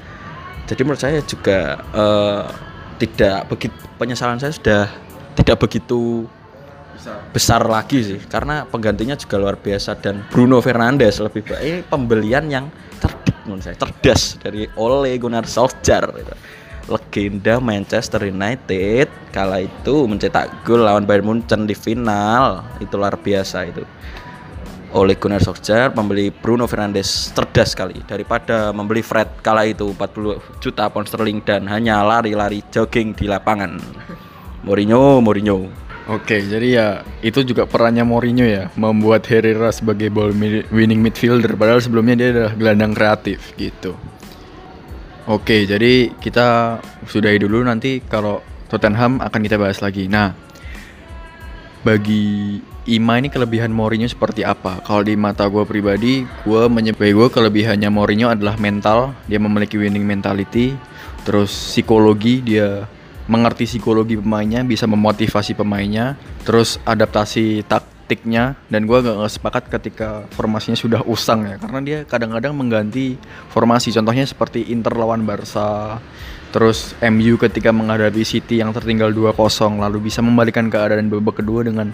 Jadi 0.68 0.80
menurut 0.84 1.01
saya 1.01 1.18
juga 1.24 1.80
eh, 1.93 2.45
tidak 2.99 3.49
begitu 3.49 3.76
penyesalan 3.97 4.39
saya 4.39 4.53
sudah 4.53 4.82
tidak 5.39 5.57
begitu 5.62 6.26
besar. 7.32 7.62
lagi 7.64 7.99
sih. 8.03 8.20
Karena 8.26 8.66
penggantinya 8.66 9.14
juga 9.14 9.39
luar 9.39 9.57
biasa 9.57 9.97
dan 9.99 10.26
Bruno 10.28 10.59
Fernandes 10.59 11.22
lebih 11.22 11.47
baik 11.47 11.62
ini 11.62 11.80
pembelian 11.86 12.45
yang 12.51 12.66
cerdik 12.99 13.36
menurut 13.47 13.64
saya 13.64 13.76
cerdas 13.78 14.36
dari 14.43 14.66
Ole 14.76 15.14
Gunnar 15.16 15.47
Solskjaer 15.47 16.11
gitu. 16.14 16.34
legenda 16.89 17.61
Manchester 17.61 18.32
United 18.32 19.12
kala 19.28 19.61
itu 19.61 20.09
mencetak 20.09 20.64
gol 20.64 20.89
lawan 20.89 21.05
Bayern 21.05 21.28
Munchen 21.28 21.68
di 21.68 21.76
final. 21.76 22.64
Itu 22.80 22.97
luar 22.97 23.20
biasa 23.20 23.68
itu 23.68 23.84
Ole 24.97 25.20
Gunnar 25.20 25.45
Solskjaer 25.45 25.93
membeli 25.93 26.32
Bruno 26.32 26.64
Fernandes 26.64 27.32
cerdas 27.36 27.76
sekali 27.76 28.01
daripada 28.09 28.72
membeli 28.72 29.05
Fred 29.05 29.45
kala 29.45 29.68
itu 29.68 29.93
40 29.93 30.61
juta 30.64 30.89
pound 30.89 31.09
sterling 31.09 31.45
dan 31.45 31.68
hanya 31.68 32.01
lari-lari 32.01 32.64
jogging 32.72 33.12
di 33.12 33.28
lapangan 33.28 33.76
Mourinho 34.64 35.20
Mourinho 35.20 35.89
Oke, 36.09 36.41
jadi 36.41 36.68
ya 36.72 36.89
itu 37.20 37.45
juga 37.45 37.68
perannya 37.68 38.01
Mourinho 38.01 38.41
ya, 38.49 38.72
membuat 38.80 39.28
Herrera 39.28 39.68
sebagai 39.68 40.09
ball 40.09 40.32
winning 40.72 41.05
midfielder 41.05 41.53
padahal 41.53 41.84
sebelumnya 41.84 42.16
dia 42.16 42.28
adalah 42.32 42.53
gelandang 42.57 42.97
kreatif 42.97 43.53
gitu. 43.61 43.93
Oke, 45.28 45.68
jadi 45.68 46.09
kita 46.16 46.80
sudahi 47.05 47.36
dulu 47.36 47.61
nanti 47.61 48.01
kalau 48.01 48.41
Tottenham 48.72 49.20
akan 49.20 49.41
kita 49.45 49.61
bahas 49.61 49.84
lagi. 49.84 50.09
Nah, 50.09 50.32
bagi 51.83 52.59
Ima 52.89 53.20
ini 53.20 53.29
kelebihan 53.29 53.68
Mourinho 53.68 54.09
seperti 54.09 54.49
apa? 54.49 54.81
Kalau 54.81 55.05
di 55.05 55.12
mata 55.12 55.45
gue 55.45 55.61
pribadi, 55.68 56.24
gue 56.24 56.62
menyebut 56.72 57.05
gue 57.05 57.29
kelebihannya 57.29 57.93
Mourinho 57.93 58.33
adalah 58.33 58.57
mental. 58.57 59.12
Dia 59.29 59.37
memiliki 59.37 59.76
winning 59.76 60.09
mentality. 60.09 60.72
Terus 61.29 61.53
psikologi, 61.53 62.41
dia 62.41 62.89
mengerti 63.29 63.68
psikologi 63.68 64.16
pemainnya, 64.16 64.64
bisa 64.64 64.89
memotivasi 64.89 65.53
pemainnya. 65.53 66.16
Terus 66.49 66.81
adaptasi 66.89 67.68
taktiknya. 67.68 68.57
Dan 68.72 68.89
gue 68.89 69.05
gak 69.05 69.29
sepakat 69.29 69.68
ketika 69.68 70.24
formasinya 70.33 70.81
sudah 70.81 71.05
usang 71.05 71.45
ya, 71.45 71.61
karena 71.61 71.85
dia 71.85 71.99
kadang-kadang 72.09 72.57
mengganti 72.57 73.20
formasi. 73.53 73.93
Contohnya 73.93 74.24
seperti 74.24 74.72
Inter 74.72 74.97
lawan 74.97 75.29
Barca. 75.29 76.01
Terus 76.49 76.96
MU 77.05 77.36
ketika 77.36 77.68
menghadapi 77.68 78.24
City 78.24 78.64
yang 78.64 78.72
tertinggal 78.72 79.12
2-0 79.12 79.36
lalu 79.76 80.09
bisa 80.09 80.24
membalikan 80.24 80.72
keadaan 80.72 81.12
babak 81.12 81.44
kedua 81.44 81.61
dengan 81.61 81.92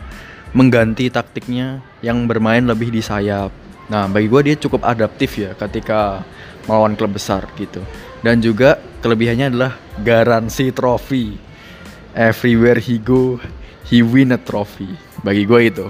mengganti 0.54 1.10
taktiknya 1.10 1.82
yang 1.98 2.30
bermain 2.30 2.62
lebih 2.62 2.94
di 2.94 3.02
sayap. 3.02 3.50
Nah, 3.90 4.06
bagi 4.06 4.30
gue 4.30 4.40
dia 4.46 4.56
cukup 4.56 4.86
adaptif 4.86 5.36
ya 5.36 5.52
ketika 5.58 6.22
melawan 6.70 6.94
klub 6.94 7.18
besar 7.18 7.44
gitu. 7.58 7.82
Dan 8.22 8.40
juga 8.40 8.80
kelebihannya 9.02 9.52
adalah 9.52 9.72
garansi 10.00 10.72
trofi. 10.72 11.36
Everywhere 12.14 12.78
he 12.78 13.02
go, 13.02 13.42
he 13.90 14.00
win 14.00 14.32
a 14.32 14.38
trophy. 14.38 14.94
Bagi 15.26 15.44
gue 15.44 15.60
itu. 15.66 15.86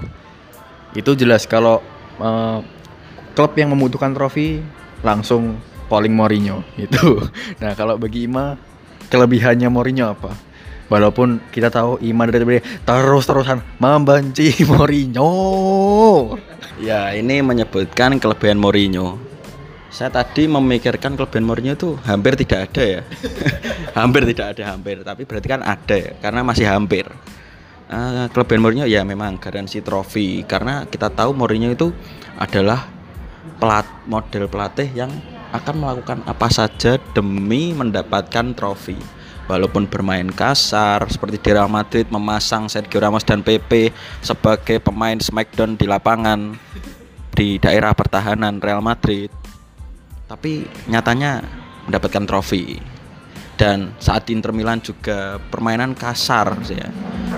Itu 0.97 1.13
jelas 1.13 1.45
kalau 1.45 1.79
eh, 2.17 2.59
klub 3.37 3.53
yang 3.55 3.71
membutuhkan 3.71 4.11
trofi 4.17 4.59
langsung 5.05 5.61
polling 5.87 6.13
Mourinho 6.13 6.65
gitu. 6.75 7.21
Nah, 7.61 7.73
kalau 7.77 7.95
bagi 7.95 8.27
Ima 8.27 8.57
kelebihannya 9.09 9.69
Mourinho 9.69 10.11
apa? 10.11 10.33
Walaupun 10.85 11.41
kita 11.49 11.73
tahu 11.73 11.97
Ima 12.05 12.29
dari 12.29 12.45
tadi 12.45 12.61
terus-terusan 12.85 13.81
membenci 13.81 14.53
Mourinho. 14.69 15.31
Ya, 16.77 17.09
ini 17.15 17.41
menyebutkan 17.41 18.21
kelebihan 18.21 18.61
Mourinho. 18.61 19.17
Saya 19.89 20.11
tadi 20.11 20.45
memikirkan 20.45 21.15
kelebihan 21.15 21.47
Mourinho 21.47 21.73
itu 21.73 21.95
hampir 22.03 22.35
tidak 22.35 22.69
ada 22.71 22.83
ya. 22.83 23.01
hampir 23.99 24.27
tidak 24.27 24.57
ada 24.57 24.75
hampir, 24.75 25.01
tapi 25.01 25.23
berarti 25.23 25.47
kan 25.47 25.61
ada 25.63 25.95
ya, 25.95 26.11
karena 26.19 26.43
masih 26.43 26.67
hampir. 26.67 27.07
Eh, 27.85 28.25
kelebihan 28.33 28.61
Mourinho 28.65 28.85
ya 28.89 29.05
memang 29.05 29.37
garansi 29.37 29.85
trofi 29.85 30.41
karena 30.41 30.89
kita 30.89 31.13
tahu 31.13 31.37
Mourinho 31.37 31.69
itu 31.69 31.93
adalah 32.33 32.89
pelat 33.61 33.85
model 34.09 34.49
pelatih 34.49 34.89
yang 34.91 35.13
akan 35.57 35.75
melakukan 35.79 36.19
apa 36.27 36.47
saja 36.51 36.99
demi 37.15 37.71
mendapatkan 37.71 38.55
trofi. 38.55 38.97
Walaupun 39.45 39.85
bermain 39.85 40.25
kasar 40.33 41.05
seperti 41.05 41.37
di 41.37 41.49
Real 41.53 41.69
Madrid 41.69 42.09
memasang 42.09 42.65
Sergio 42.65 42.97
Ramos 42.97 43.21
dan 43.21 43.45
PP 43.45 43.93
sebagai 44.25 44.81
pemain 44.81 45.21
smackdown 45.21 45.77
di 45.77 45.85
lapangan 45.85 46.57
di 47.29 47.61
daerah 47.61 47.93
pertahanan 47.93 48.57
Real 48.57 48.81
Madrid. 48.81 49.29
Tapi 50.25 50.65
nyatanya 50.89 51.45
mendapatkan 51.85 52.25
trofi. 52.25 52.81
Dan 53.55 53.95
saat 54.01 54.27
Inter 54.33 54.51
Milan 54.51 54.83
juga 54.83 55.39
permainan 55.53 55.95
kasar 55.95 56.59
ya. 56.67 56.89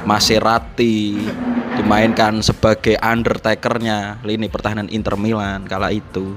Maserati 0.07 1.19
dimainkan 1.77 2.41
sebagai 2.41 2.97
undertakernya 2.97 4.23
lini 4.25 4.49
pertahanan 4.49 4.89
Inter 4.89 5.13
Milan 5.19 5.67
kala 5.69 5.93
itu. 5.93 6.33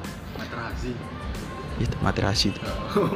Itu 1.80 1.96
Materasi 2.04 2.52
itu. 2.52 2.60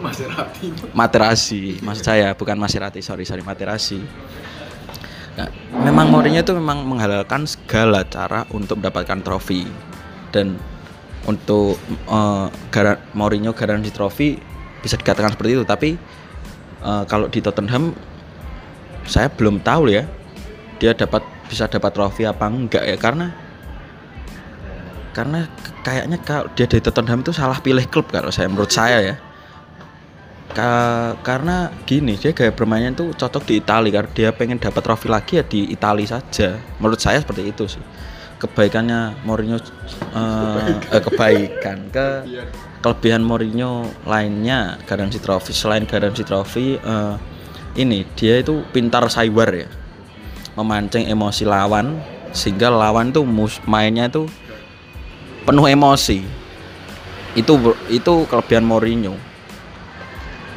Maserati. 0.00 0.66
Materasi, 0.98 1.60
maksud 1.84 2.04
saya 2.04 2.32
bukan 2.32 2.56
Maserati, 2.56 3.04
sorry 3.04 3.28
sorry 3.28 3.44
Materasi. 3.44 4.00
Nah, 5.34 5.48
memang 5.84 6.08
Mourinho 6.08 6.40
itu 6.40 6.54
memang 6.56 6.86
menghalalkan 6.86 7.44
segala 7.44 8.06
cara 8.06 8.46
untuk 8.54 8.78
mendapatkan 8.80 9.20
trofi 9.20 9.66
dan 10.32 10.56
untuk 11.28 11.76
eh, 12.08 12.46
gara- 12.72 13.02
Mourinho 13.12 13.52
garansi 13.52 13.90
trofi 13.92 14.38
bisa 14.80 14.96
dikatakan 14.96 15.36
seperti 15.36 15.60
itu. 15.60 15.64
Tapi 15.68 15.90
eh, 16.80 17.04
kalau 17.04 17.28
di 17.28 17.44
Tottenham 17.44 17.92
saya 19.04 19.28
belum 19.28 19.60
tahu 19.60 19.92
ya 19.92 20.08
dia 20.80 20.96
dapat 20.96 21.20
bisa 21.44 21.68
dapat 21.68 21.92
trofi 21.92 22.24
apa 22.24 22.48
enggak 22.48 22.84
ya 22.88 22.96
karena 22.96 23.36
karena 25.14 25.46
kayaknya 25.86 26.18
kalau 26.20 26.50
dia 26.58 26.66
dari 26.66 26.82
Tottenham 26.82 27.22
itu 27.22 27.30
salah 27.30 27.62
pilih 27.62 27.86
klub 27.86 28.10
kalau 28.10 28.34
saya 28.34 28.50
menurut 28.50 28.74
saya 28.74 28.98
ya. 29.00 29.16
Ka- 30.54 31.18
karena 31.22 31.70
gini 31.86 32.18
dia 32.18 32.30
gaya 32.30 32.50
bermainnya 32.50 32.94
itu 32.94 33.14
cocok 33.14 33.42
di 33.46 33.54
Italia 33.62 33.90
karena 34.02 34.10
dia 34.10 34.28
pengen 34.34 34.58
dapat 34.58 34.82
trofi 34.82 35.06
lagi 35.06 35.38
ya 35.38 35.44
di 35.46 35.70
Italia 35.70 36.18
saja. 36.18 36.58
Menurut 36.82 36.98
saya 36.98 37.22
seperti 37.22 37.46
itu 37.46 37.64
sih. 37.70 37.82
Kebaikannya 38.42 39.22
Mourinho 39.22 39.56
eh, 39.58 40.98
kebaikan. 40.98 41.88
Ke 41.94 42.26
kelebihan 42.82 43.22
Mourinho 43.22 43.86
lainnya 44.04 44.76
garansi 44.84 45.22
trofi. 45.22 45.54
Selain 45.54 45.86
garansi 45.86 46.26
trofi 46.26 46.76
eh, 46.76 47.14
ini 47.78 48.02
dia 48.18 48.42
itu 48.42 48.66
pintar 48.74 49.06
cyber 49.06 49.50
ya. 49.54 49.68
Memancing 50.54 51.10
emosi 51.10 51.46
lawan 51.46 51.98
sehingga 52.34 52.70
lawan 52.70 53.10
tuh 53.14 53.26
mainnya 53.66 54.06
itu 54.10 54.26
penuh 55.44 55.66
emosi. 55.68 56.24
Itu 57.36 57.76
itu 57.92 58.14
kelebihan 58.26 58.64
Mourinho. 58.64 59.14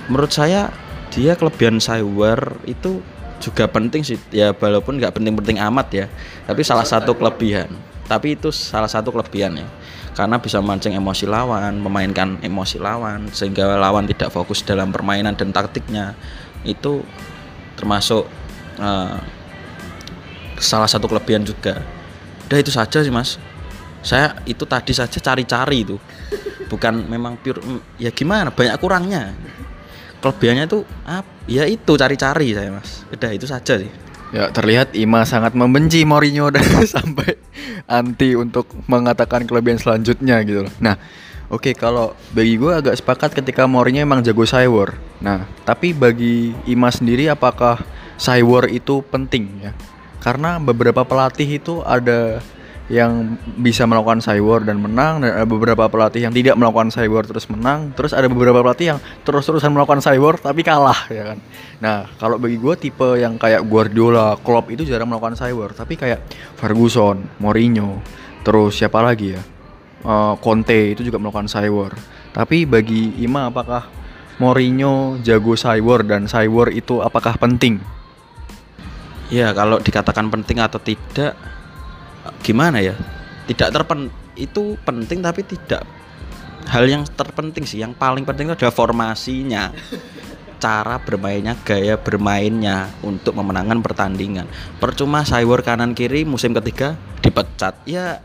Menurut 0.08 0.32
saya 0.32 0.72
dia 1.12 1.36
kelebihan 1.36 1.84
cyber 1.84 2.58
itu 2.64 3.04
juga 3.44 3.68
penting 3.68 4.02
sih. 4.02 4.18
Ya 4.32 4.56
walaupun 4.56 4.98
nggak 4.98 5.14
penting-penting 5.20 5.60
amat 5.70 5.88
ya 5.94 6.06
tapi 6.48 6.64
salah 6.64 6.88
satu 6.88 7.14
kelebihan. 7.14 7.68
Tapi 8.08 8.40
itu 8.40 8.56
salah 8.56 8.88
satu 8.88 9.12
kelebihan 9.12 9.60
ya 9.60 9.68
karena 10.16 10.42
bisa 10.42 10.58
memancing 10.58 10.98
emosi 10.98 11.30
lawan 11.30 11.78
memainkan 11.78 12.42
emosi 12.42 12.82
lawan 12.82 13.30
sehingga 13.30 13.78
lawan 13.78 14.10
tidak 14.10 14.34
fokus 14.34 14.64
dalam 14.64 14.90
permainan 14.96 15.36
dan 15.36 15.52
taktiknya. 15.52 16.16
Itu 16.64 17.04
termasuk 17.76 18.26
eh, 18.80 19.18
salah 20.58 20.88
satu 20.88 21.12
kelebihan 21.12 21.44
juga. 21.44 21.84
Udah 22.48 22.58
itu 22.64 22.72
saja 22.72 23.04
sih 23.04 23.12
mas 23.12 23.36
saya 24.08 24.40
itu 24.48 24.64
tadi 24.64 24.96
saja 24.96 25.20
cari-cari 25.20 25.84
itu 25.84 26.00
bukan 26.72 27.04
memang 27.12 27.36
pure 27.44 27.60
mm, 27.60 28.00
ya 28.00 28.16
gimana 28.16 28.56
banyak 28.56 28.80
kurangnya 28.80 29.36
kelebihannya 30.24 30.66
tuh 30.72 30.88
apa 31.04 31.28
ya 31.52 31.68
itu 31.68 31.92
cari-cari 32.00 32.56
saya 32.56 32.72
mas 32.72 33.04
udah 33.12 33.32
itu 33.36 33.44
saja 33.44 33.76
sih 33.76 33.92
Ya 34.36 34.52
terlihat 34.52 34.92
Ima 34.92 35.24
sangat 35.24 35.56
membenci 35.56 36.04
Mourinho 36.04 36.52
dan 36.52 36.64
sampai 36.96 37.40
anti 37.88 38.36
untuk 38.36 38.68
mengatakan 38.92 39.48
kelebihan 39.48 39.80
selanjutnya 39.80 40.44
gitu 40.44 40.68
loh. 40.68 40.74
Nah, 40.84 41.00
oke 41.48 41.72
kalau 41.72 42.12
bagi 42.36 42.60
gue 42.60 42.74
agak 42.76 43.00
sepakat 43.00 43.32
ketika 43.40 43.64
Mourinho 43.64 44.04
emang 44.04 44.20
jago 44.20 44.44
cyber. 44.44 45.00
Nah, 45.24 45.48
tapi 45.64 45.96
bagi 45.96 46.52
Ima 46.68 46.92
sendiri 46.92 47.32
apakah 47.32 47.80
cyber 48.20 48.68
itu 48.68 49.00
penting 49.08 49.64
ya? 49.64 49.72
Karena 50.20 50.60
beberapa 50.60 51.08
pelatih 51.08 51.48
itu 51.48 51.80
ada 51.88 52.44
yang 52.88 53.36
bisa 53.60 53.84
melakukan 53.84 54.24
cyber 54.24 54.64
dan 54.64 54.80
menang 54.80 55.20
dan 55.20 55.36
ada 55.36 55.44
beberapa 55.44 55.92
pelatih 55.92 56.24
yang 56.24 56.32
tidak 56.32 56.56
melakukan 56.56 56.88
cyber 56.88 57.28
terus 57.28 57.52
menang 57.52 57.92
terus 57.92 58.16
ada 58.16 58.32
beberapa 58.32 58.64
pelatih 58.64 58.96
yang 58.96 59.00
terus-terusan 59.28 59.76
melakukan 59.76 60.00
cyber 60.00 60.40
tapi 60.40 60.64
kalah 60.64 60.96
ya 61.12 61.36
kan? 61.36 61.38
Nah 61.84 62.08
kalau 62.16 62.40
bagi 62.40 62.56
gue 62.56 62.76
tipe 62.80 63.20
yang 63.20 63.36
kayak 63.36 63.68
Guardiola, 63.68 64.40
Klopp 64.40 64.72
itu 64.72 64.88
jarang 64.88 65.12
melakukan 65.12 65.36
cyber 65.36 65.76
tapi 65.76 66.00
kayak 66.00 66.24
Ferguson, 66.56 67.28
Mourinho 67.44 68.00
terus 68.48 68.80
siapa 68.80 69.04
lagi 69.04 69.36
ya? 69.36 69.44
Eh, 70.08 70.34
Conte 70.40 70.96
itu 70.96 71.04
juga 71.04 71.20
melakukan 71.20 71.52
cyber 71.52 71.92
tapi 72.32 72.64
bagi 72.64 73.20
Ima 73.20 73.52
apakah 73.52 73.84
Mourinho 74.40 75.20
jago 75.28 75.60
cyber 75.60 76.08
dan 76.08 76.32
cyber 76.32 76.72
itu 76.72 77.04
apakah 77.04 77.36
penting? 77.36 77.84
Ya 79.28 79.52
kalau 79.52 79.84
dikatakan 79.84 80.32
penting 80.32 80.64
atau 80.64 80.80
tidak 80.80 81.36
gimana 82.42 82.80
ya? 82.82 82.96
Tidak 83.48 83.70
terpen 83.72 84.12
itu 84.38 84.78
penting 84.84 85.20
tapi 85.20 85.42
tidak. 85.44 85.84
Hal 86.68 86.84
yang 86.86 87.08
terpenting 87.08 87.64
sih 87.64 87.80
yang 87.80 87.96
paling 87.96 88.28
penting 88.28 88.52
itu 88.52 88.56
adalah 88.60 88.76
formasinya. 88.76 89.72
Cara 90.58 90.98
bermainnya 91.00 91.54
gaya 91.62 91.96
bermainnya 91.96 92.90
untuk 93.06 93.38
memenangkan 93.38 93.80
pertandingan. 93.80 94.50
Percuma 94.82 95.22
cyber 95.24 95.62
kanan 95.64 95.94
kiri 95.94 96.26
musim 96.26 96.52
ketiga 96.52 96.98
dipecat. 97.22 97.78
Ya 97.88 98.20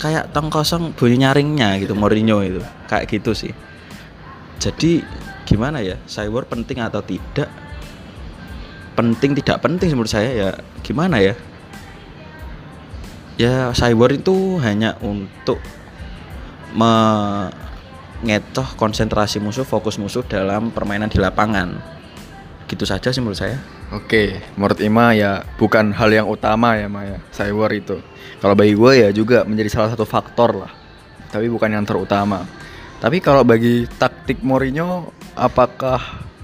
kayak 0.00 0.32
tong 0.32 0.48
kosong 0.48 0.96
bunyi 0.96 1.22
nyaringnya 1.22 1.76
gitu 1.78 1.92
Mourinho 1.94 2.40
itu. 2.42 2.62
Kayak 2.88 3.06
gitu 3.14 3.36
sih. 3.36 3.52
Jadi 4.58 5.04
gimana 5.44 5.84
ya? 5.84 6.00
Cyber 6.08 6.48
penting 6.48 6.82
atau 6.82 7.04
tidak? 7.04 7.52
Penting 8.96 9.38
tidak 9.38 9.62
penting 9.62 9.92
menurut 9.94 10.10
saya 10.10 10.30
ya. 10.34 10.50
Gimana 10.82 11.20
ya 11.20 11.36
ya 13.40 13.72
cyber 13.72 14.20
itu 14.20 14.60
hanya 14.60 15.00
untuk 15.00 15.56
mengetoh 16.76 17.48
konsentrasi 18.76 19.40
musuh 19.40 19.64
fokus 19.64 19.96
musuh 19.96 20.20
dalam 20.28 20.68
permainan 20.68 21.08
di 21.08 21.16
lapangan 21.16 21.80
gitu 22.68 22.84
saja 22.84 23.08
sih 23.08 23.24
menurut 23.24 23.40
saya 23.40 23.56
Oke, 23.90 24.38
menurut 24.54 24.78
Ima 24.78 25.10
ya 25.18 25.42
bukan 25.58 25.90
hal 25.90 26.14
yang 26.14 26.30
utama 26.30 26.78
ya 26.78 26.86
Maya, 26.86 27.18
cyber 27.34 27.74
itu. 27.74 27.98
Kalau 28.38 28.54
bagi 28.54 28.78
gue 28.78 29.02
ya 29.02 29.10
juga 29.10 29.42
menjadi 29.42 29.66
salah 29.66 29.90
satu 29.90 30.06
faktor 30.06 30.62
lah, 30.62 30.70
tapi 31.34 31.50
bukan 31.50 31.74
yang 31.74 31.82
terutama. 31.82 32.46
Tapi 33.02 33.18
kalau 33.18 33.42
bagi 33.42 33.90
taktik 33.98 34.46
Mourinho, 34.46 35.10
apakah 35.34 35.98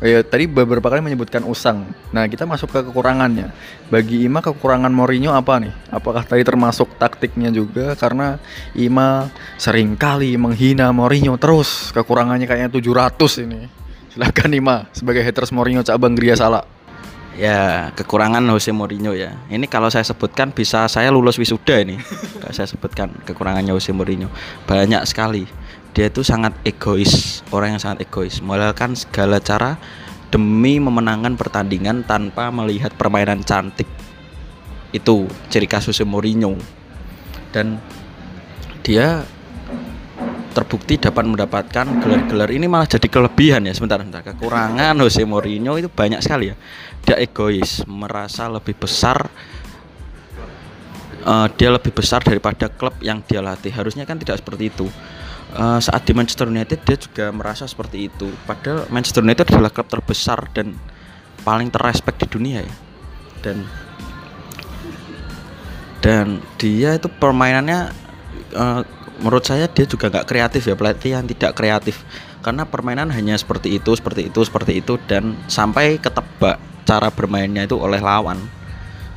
ya 0.04 0.20
tadi 0.20 0.44
beberapa 0.44 0.92
kali 0.92 1.00
menyebutkan 1.00 1.44
usang. 1.48 1.88
Nah 2.12 2.28
kita 2.28 2.44
masuk 2.44 2.72
ke 2.72 2.80
kekurangannya. 2.84 3.52
Bagi 3.88 4.28
Ima 4.28 4.44
kekurangan 4.44 4.92
Mourinho 4.92 5.32
apa 5.32 5.56
nih? 5.62 5.72
Apakah 5.88 6.26
tadi 6.26 6.44
termasuk 6.44 7.00
taktiknya 7.00 7.48
juga? 7.48 7.96
Karena 7.96 8.36
Ima 8.76 9.30
sering 9.56 9.96
kali 9.96 10.36
menghina 10.36 10.92
Mourinho 10.92 11.40
terus. 11.40 11.90
Kekurangannya 11.96 12.44
kayaknya 12.44 12.70
700 12.72 13.44
ini. 13.48 13.60
Silakan 14.12 14.50
Ima 14.52 14.76
sebagai 14.92 15.24
haters 15.24 15.52
Mourinho 15.52 15.80
cabang 15.84 16.16
Gria 16.16 16.36
Salah. 16.36 16.64
Ya, 17.36 17.92
kekurangan 17.92 18.40
Jose 18.48 18.72
Mourinho 18.72 19.12
ya. 19.12 19.36
Ini 19.52 19.68
kalau 19.68 19.92
saya 19.92 20.08
sebutkan 20.08 20.56
bisa 20.56 20.88
saya 20.88 21.12
lulus 21.12 21.36
wisuda 21.36 21.84
ini. 21.84 22.00
kalau 22.40 22.52
saya 22.52 22.64
sebutkan 22.64 23.12
kekurangannya 23.28 23.76
Jose 23.76 23.92
Mourinho. 23.92 24.32
Banyak 24.64 25.04
sekali. 25.04 25.44
Dia 25.96 26.12
itu 26.12 26.20
sangat 26.20 26.52
egois, 26.60 27.40
orang 27.48 27.72
yang 27.72 27.80
sangat 27.80 28.04
egois, 28.04 28.44
melakukan 28.44 28.92
segala 28.92 29.40
cara 29.40 29.80
demi 30.28 30.76
memenangkan 30.76 31.40
pertandingan 31.40 32.04
tanpa 32.04 32.52
melihat 32.52 32.92
permainan 32.92 33.40
cantik. 33.40 33.88
Itu 34.92 35.24
ciri 35.48 35.64
khas 35.64 35.88
Jose 35.88 36.04
Mourinho. 36.04 36.60
Dan 37.48 37.80
dia 38.84 39.24
terbukti 40.52 41.00
dapat 41.00 41.24
mendapatkan 41.24 41.88
gelar-gelar. 42.04 42.52
Ini 42.52 42.68
malah 42.68 42.84
jadi 42.84 43.08
kelebihan 43.08 43.64
ya 43.64 43.72
sebentar 43.72 43.96
sebentar. 43.96 44.20
Kekurangan 44.20 45.00
Jose 45.00 45.24
Mourinho 45.24 45.80
itu 45.80 45.88
banyak 45.88 46.20
sekali 46.20 46.52
ya. 46.52 46.60
Dia 47.08 47.16
egois 47.24 47.88
merasa 47.88 48.52
lebih 48.52 48.76
besar 48.76 49.32
uh, 51.24 51.48
dia 51.56 51.72
lebih 51.72 51.96
besar 51.96 52.20
daripada 52.20 52.68
klub 52.68 52.92
yang 53.00 53.24
dia 53.24 53.40
latih. 53.40 53.72
Harusnya 53.72 54.04
kan 54.04 54.20
tidak 54.20 54.44
seperti 54.44 54.68
itu 54.68 54.92
uh, 55.54 55.78
saat 55.78 56.02
di 56.02 56.12
Manchester 56.16 56.50
United 56.50 56.82
dia 56.82 56.96
juga 56.98 57.30
merasa 57.30 57.68
seperti 57.68 58.10
itu. 58.10 58.26
Padahal 58.48 58.88
Manchester 58.90 59.22
United 59.22 59.46
adalah 59.54 59.70
klub 59.70 59.86
terbesar 59.86 60.50
dan 60.50 60.74
paling 61.46 61.70
terrespek 61.70 62.18
di 62.18 62.26
dunia 62.26 62.64
ya. 62.64 62.74
Dan 63.44 63.62
dan 66.02 66.26
dia 66.58 66.98
itu 66.98 67.06
permainannya 67.06 67.90
uh, 68.54 68.82
menurut 69.22 69.44
saya 69.46 69.66
dia 69.70 69.86
juga 69.88 70.10
nggak 70.12 70.26
kreatif 70.28 70.66
ya 70.66 70.74
pelatih 70.74 71.14
yang 71.14 71.26
tidak 71.28 71.54
kreatif. 71.54 72.02
Karena 72.42 72.62
permainan 72.62 73.10
hanya 73.10 73.34
seperti 73.34 73.74
itu 73.74 73.90
seperti 73.98 74.30
itu 74.30 74.40
seperti 74.46 74.78
itu 74.78 74.98
dan 75.10 75.34
sampai 75.50 75.98
ketebak 75.98 76.62
cara 76.86 77.10
bermainnya 77.10 77.66
itu 77.66 77.74
oleh 77.74 77.98
lawan. 77.98 78.38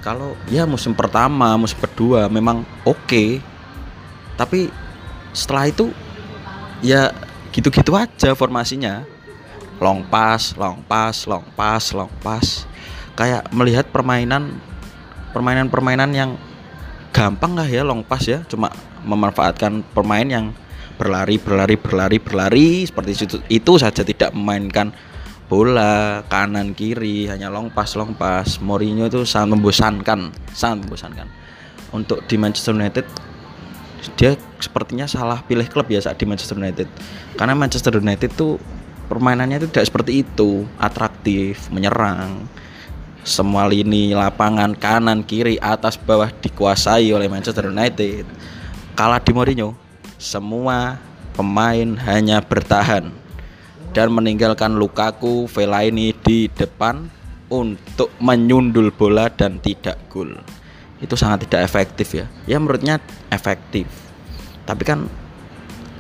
Kalau 0.02 0.34
ya 0.50 0.66
musim 0.66 0.98
pertama 0.98 1.54
musim 1.60 1.78
kedua 1.78 2.26
memang 2.26 2.66
oke. 2.88 3.06
Okay, 3.06 3.30
tapi 4.34 4.72
setelah 5.36 5.70
itu 5.70 5.94
ya 6.80 7.12
gitu-gitu 7.52 7.96
aja 7.96 8.34
formasinya. 8.36 9.04
Long 9.80 10.04
pass 10.12 10.60
long 10.60 10.84
pass 10.84 11.24
long 11.24 11.46
pass 11.56 11.96
long 11.96 12.12
pass. 12.20 12.68
Kayak 13.16 13.48
melihat 13.52 13.88
permainan 13.92 14.60
permainan-permainan 15.32 16.12
yang 16.16 16.32
gampang 17.16 17.56
lah 17.56 17.68
ya 17.68 17.84
long 17.84 18.04
pass 18.04 18.28
ya. 18.28 18.44
Cuma 18.48 18.72
memanfaatkan 19.08 19.84
pemain 19.96 20.28
yang 20.28 20.52
berlari 21.00 21.40
berlari 21.40 21.76
berlari 21.80 22.18
berlari. 22.20 22.68
Seperti 22.84 23.12
itu 23.16 23.38
itu 23.48 23.74
saja 23.80 24.04
tidak 24.04 24.36
memainkan 24.36 24.92
bola 25.48 26.24
kanan 26.28 26.76
kiri. 26.76 27.32
Hanya 27.32 27.48
long 27.48 27.72
pass 27.72 27.96
long 27.96 28.16
pass. 28.20 28.60
Mourinho 28.60 29.08
itu 29.08 29.24
sangat 29.24 29.56
membosankan 29.56 30.36
sangat 30.52 30.84
membosankan. 30.84 31.28
Untuk 31.90 32.22
di 32.28 32.36
Manchester 32.38 32.76
United 32.76 33.29
dia 34.16 34.36
sepertinya 34.60 35.06
salah 35.08 35.44
pilih 35.44 35.68
klub 35.68 35.88
ya 35.92 36.00
saat 36.00 36.20
di 36.20 36.26
Manchester 36.28 36.56
United. 36.56 36.88
Karena 37.36 37.56
Manchester 37.56 38.00
United 38.00 38.32
itu 38.32 38.60
permainannya 39.12 39.64
itu 39.64 39.68
tidak 39.72 39.88
seperti 39.92 40.24
itu. 40.24 40.68
Atraktif 40.80 41.68
menyerang. 41.72 42.48
Semua 43.28 43.68
lini 43.68 44.16
lapangan 44.16 44.74
kanan 44.74 45.28
kiri 45.28 45.60
atas 45.60 46.00
bawah 46.00 46.32
dikuasai 46.32 47.12
oleh 47.12 47.28
Manchester 47.28 47.68
United. 47.68 48.24
Kalah 48.96 49.20
di 49.20 49.32
Mourinho, 49.32 49.76
semua 50.20 51.00
pemain 51.36 51.96
hanya 52.04 52.44
bertahan 52.44 53.12
dan 53.96 54.08
meninggalkan 54.12 54.76
Lukaku, 54.76 55.48
Fellaini 55.48 56.12
di 56.12 56.52
depan 56.52 57.10
untuk 57.50 58.14
menyundul 58.22 58.94
bola 58.94 59.28
dan 59.34 59.58
tidak 59.64 59.98
gol. 60.12 60.38
Itu 61.00 61.16
sangat 61.16 61.48
tidak 61.48 61.64
efektif 61.66 62.12
ya. 62.16 62.26
Ya 62.46 62.60
menurutnya 62.60 63.00
efektif. 63.32 63.88
Tapi 64.68 64.84
kan 64.84 65.08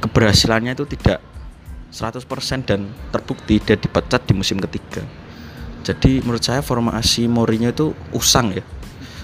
keberhasilannya 0.03 0.75
itu 0.75 0.85
tidak 0.87 1.23
100% 1.89 2.69
dan 2.69 2.85
terbukti 3.09 3.57
dia 3.59 3.79
dipecat 3.79 4.21
di 4.27 4.33
musim 4.37 4.61
ketiga. 4.61 5.01
Jadi 5.81 6.21
menurut 6.21 6.43
saya 6.43 6.61
formasi 6.61 7.25
Mourinho 7.25 7.71
itu 7.71 7.95
usang 8.13 8.53
ya 8.53 8.61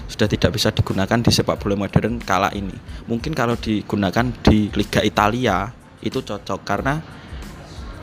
sudah 0.06 0.30
tidak 0.30 0.54
bisa 0.54 0.70
digunakan 0.70 1.18
di 1.18 1.30
sepak 1.34 1.58
bola 1.58 1.74
modern 1.74 2.22
kala 2.22 2.54
ini. 2.54 2.74
Mungkin 3.10 3.34
kalau 3.34 3.58
digunakan 3.58 4.30
di 4.46 4.70
Liga 4.70 5.02
Italia 5.02 5.66
itu 5.98 6.22
cocok 6.22 6.60
karena 6.62 7.02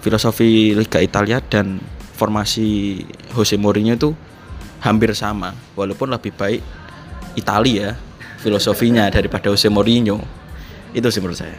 filosofi 0.04 0.76
Liga 0.76 1.00
Italia 1.00 1.40
dan 1.40 1.80
formasi 2.14 3.00
Jose 3.32 3.56
Mourinho 3.56 3.96
itu 3.96 4.12
hampir 4.84 5.16
sama 5.16 5.56
walaupun 5.80 6.12
lebih 6.12 6.36
baik 6.36 6.60
Italia 7.36 7.96
filosofinya 8.44 9.08
daripada 9.08 9.48
Jose 9.48 9.72
Mourinho. 9.72 10.20
Itu 10.92 11.08
sih 11.10 11.24
menurut 11.24 11.40
saya. 11.40 11.56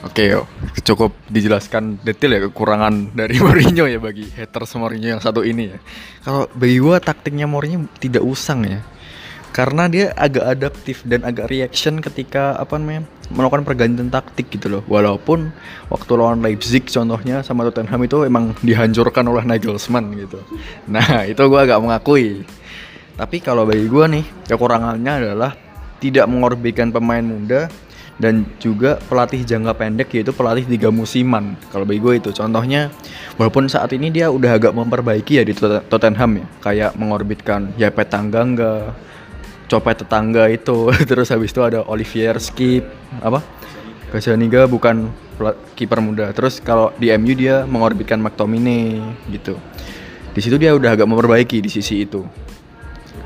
Oke, 0.00 0.32
cukup 0.80 1.12
dijelaskan 1.28 2.00
detail 2.00 2.32
ya 2.32 2.40
kekurangan 2.48 3.12
dari 3.12 3.36
Mourinho 3.44 3.84
ya 3.84 4.00
bagi 4.00 4.24
haters 4.32 4.78
Mourinho 4.80 5.18
yang 5.18 5.20
satu 5.20 5.44
ini 5.44 5.76
ya. 5.76 5.78
Kalau 6.24 6.48
bagi 6.56 6.78
gua 6.80 7.02
taktiknya 7.02 7.44
Mourinho 7.44 7.84
tidak 8.00 8.24
usang 8.24 8.64
ya 8.64 8.80
karena 9.50 9.90
dia 9.90 10.06
agak 10.14 10.46
adaptif 10.46 11.02
dan 11.02 11.26
agak 11.26 11.50
reaction 11.50 11.98
ketika 11.98 12.54
apa 12.54 12.78
namanya 12.78 13.02
melakukan 13.34 13.66
pergantian 13.66 14.06
taktik 14.06 14.46
gitu 14.50 14.70
loh 14.70 14.82
walaupun 14.86 15.50
waktu 15.90 16.12
lawan 16.14 16.38
Leipzig 16.38 16.86
contohnya 16.86 17.42
sama 17.42 17.66
Tottenham 17.66 17.98
itu 18.06 18.22
emang 18.22 18.54
dihancurkan 18.62 19.26
oleh 19.26 19.42
Nagelsmann 19.42 20.14
gitu 20.18 20.38
nah 20.86 21.22
itu 21.30 21.42
gue 21.42 21.60
agak 21.60 21.82
mengakui 21.82 22.46
tapi 23.20 23.36
kalau 23.44 23.68
bagi 23.68 23.84
gue 23.84 24.04
nih 24.16 24.24
kekurangannya 24.48 25.12
adalah 25.12 25.52
tidak 26.00 26.24
mengorbankan 26.24 26.88
pemain 26.88 27.20
muda 27.20 27.68
dan 28.16 28.48
juga 28.56 28.96
pelatih 28.96 29.44
jangka 29.44 29.76
pendek 29.76 30.08
yaitu 30.16 30.32
pelatih 30.32 30.64
tiga 30.64 30.88
musiman. 30.88 31.52
Kalau 31.68 31.84
bagi 31.84 32.00
gue 32.00 32.16
itu 32.16 32.32
contohnya 32.32 32.88
walaupun 33.36 33.68
saat 33.68 33.92
ini 33.92 34.08
dia 34.08 34.32
udah 34.32 34.56
agak 34.56 34.72
memperbaiki 34.72 35.36
ya 35.36 35.44
di 35.44 35.52
Tottenham 35.92 36.40
ya 36.40 36.46
kayak 36.64 36.90
mengorbitkan 36.96 37.76
Yapet 37.76 38.08
Tanggangga 38.08 38.96
copet 39.68 40.02
tetangga 40.02 40.50
itu 40.50 40.90
terus 41.08 41.28
habis 41.28 41.52
itu 41.52 41.60
ada 41.60 41.84
Olivier 41.84 42.40
Skip 42.40 42.88
apa? 43.20 43.44
Gazaniga 44.10 44.64
bukan 44.64 45.12
kiper 45.76 46.00
muda. 46.00 46.32
Terus 46.32 46.58
kalau 46.64 46.96
di 46.96 47.12
MU 47.20 47.36
dia 47.36 47.68
mengorbitkan 47.68 48.16
McTominay 48.16 48.96
gitu. 49.28 49.60
Di 50.32 50.40
situ 50.40 50.56
dia 50.56 50.72
udah 50.72 50.96
agak 50.96 51.04
memperbaiki 51.04 51.60
di 51.60 51.68
sisi 51.68 52.08
itu 52.08 52.24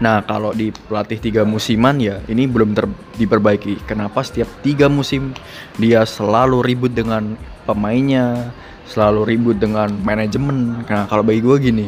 nah 0.02 0.22
kalau 0.26 0.50
di 0.50 0.74
pelatih 0.74 1.22
tiga 1.22 1.42
musiman 1.46 1.98
ya 2.02 2.18
ini 2.26 2.50
belum 2.50 2.74
ter 2.74 2.90
diperbaiki 3.18 3.86
kenapa 3.86 4.26
setiap 4.26 4.50
tiga 4.66 4.90
musim 4.90 5.30
dia 5.78 6.02
selalu 6.02 6.66
ribut 6.66 6.90
dengan 6.90 7.38
pemainnya 7.62 8.50
selalu 8.90 9.22
ribut 9.22 9.56
dengan 9.56 9.94
manajemen 10.02 10.82
nah 10.86 11.06
kalau 11.06 11.22
bagi 11.22 11.40
gue 11.40 11.56
gini 11.62 11.86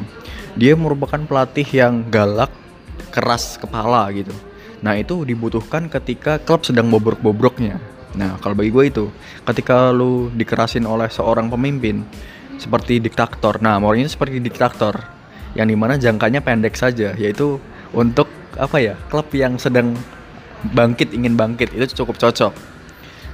dia 0.57 0.73
merupakan 0.73 1.21
pelatih 1.21 1.69
yang 1.69 2.09
galak 2.09 2.49
keras 3.13 3.61
kepala 3.61 4.09
gitu. 4.13 4.33
Nah 4.81 4.97
itu 4.97 5.25
dibutuhkan 5.25 5.89
ketika 5.93 6.41
klub 6.41 6.65
sedang 6.65 6.89
bobrok-bobroknya. 6.89 7.77
Nah 8.17 8.41
kalau 8.41 8.57
bagi 8.57 8.73
gue 8.73 8.85
itu, 8.89 9.05
ketika 9.45 9.93
lu 9.93 10.33
dikerasin 10.33 10.85
oleh 10.85 11.13
seorang 11.13 11.53
pemimpin 11.53 12.05
seperti 12.57 13.01
diktator. 13.01 13.61
Nah 13.61 13.77
Mourinho 13.77 14.09
seperti 14.09 14.41
diktator, 14.41 14.97
yang 15.53 15.69
di 15.69 15.77
mana 15.77 16.01
jangkanya 16.01 16.41
pendek 16.41 16.73
saja, 16.77 17.13
yaitu 17.17 17.61
untuk 17.93 18.27
apa 18.57 18.81
ya 18.81 18.95
klub 19.13 19.29
yang 19.37 19.61
sedang 19.61 19.93
bangkit 20.73 21.13
ingin 21.13 21.37
bangkit 21.37 21.75
itu 21.77 22.03
cukup 22.03 22.17
cocok. 22.19 22.53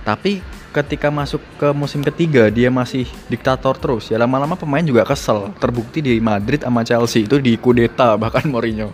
Tapi 0.02 0.42
ketika 0.72 1.12
masuk 1.12 1.44
ke 1.60 1.68
musim 1.76 2.00
ketiga 2.00 2.48
dia 2.48 2.72
masih 2.72 3.06
diktator 3.28 3.76
terus. 3.76 4.08
Ya 4.08 4.16
lama-lama 4.18 4.56
pemain 4.58 4.82
juga 4.82 5.04
kesel. 5.06 5.52
Terbukti 5.60 6.00
di 6.02 6.18
Madrid 6.18 6.64
sama 6.64 6.82
Chelsea 6.82 7.28
itu 7.28 7.38
di 7.38 7.54
kudeta 7.60 8.16
bahkan 8.20 8.48
Mourinho. 8.48 8.90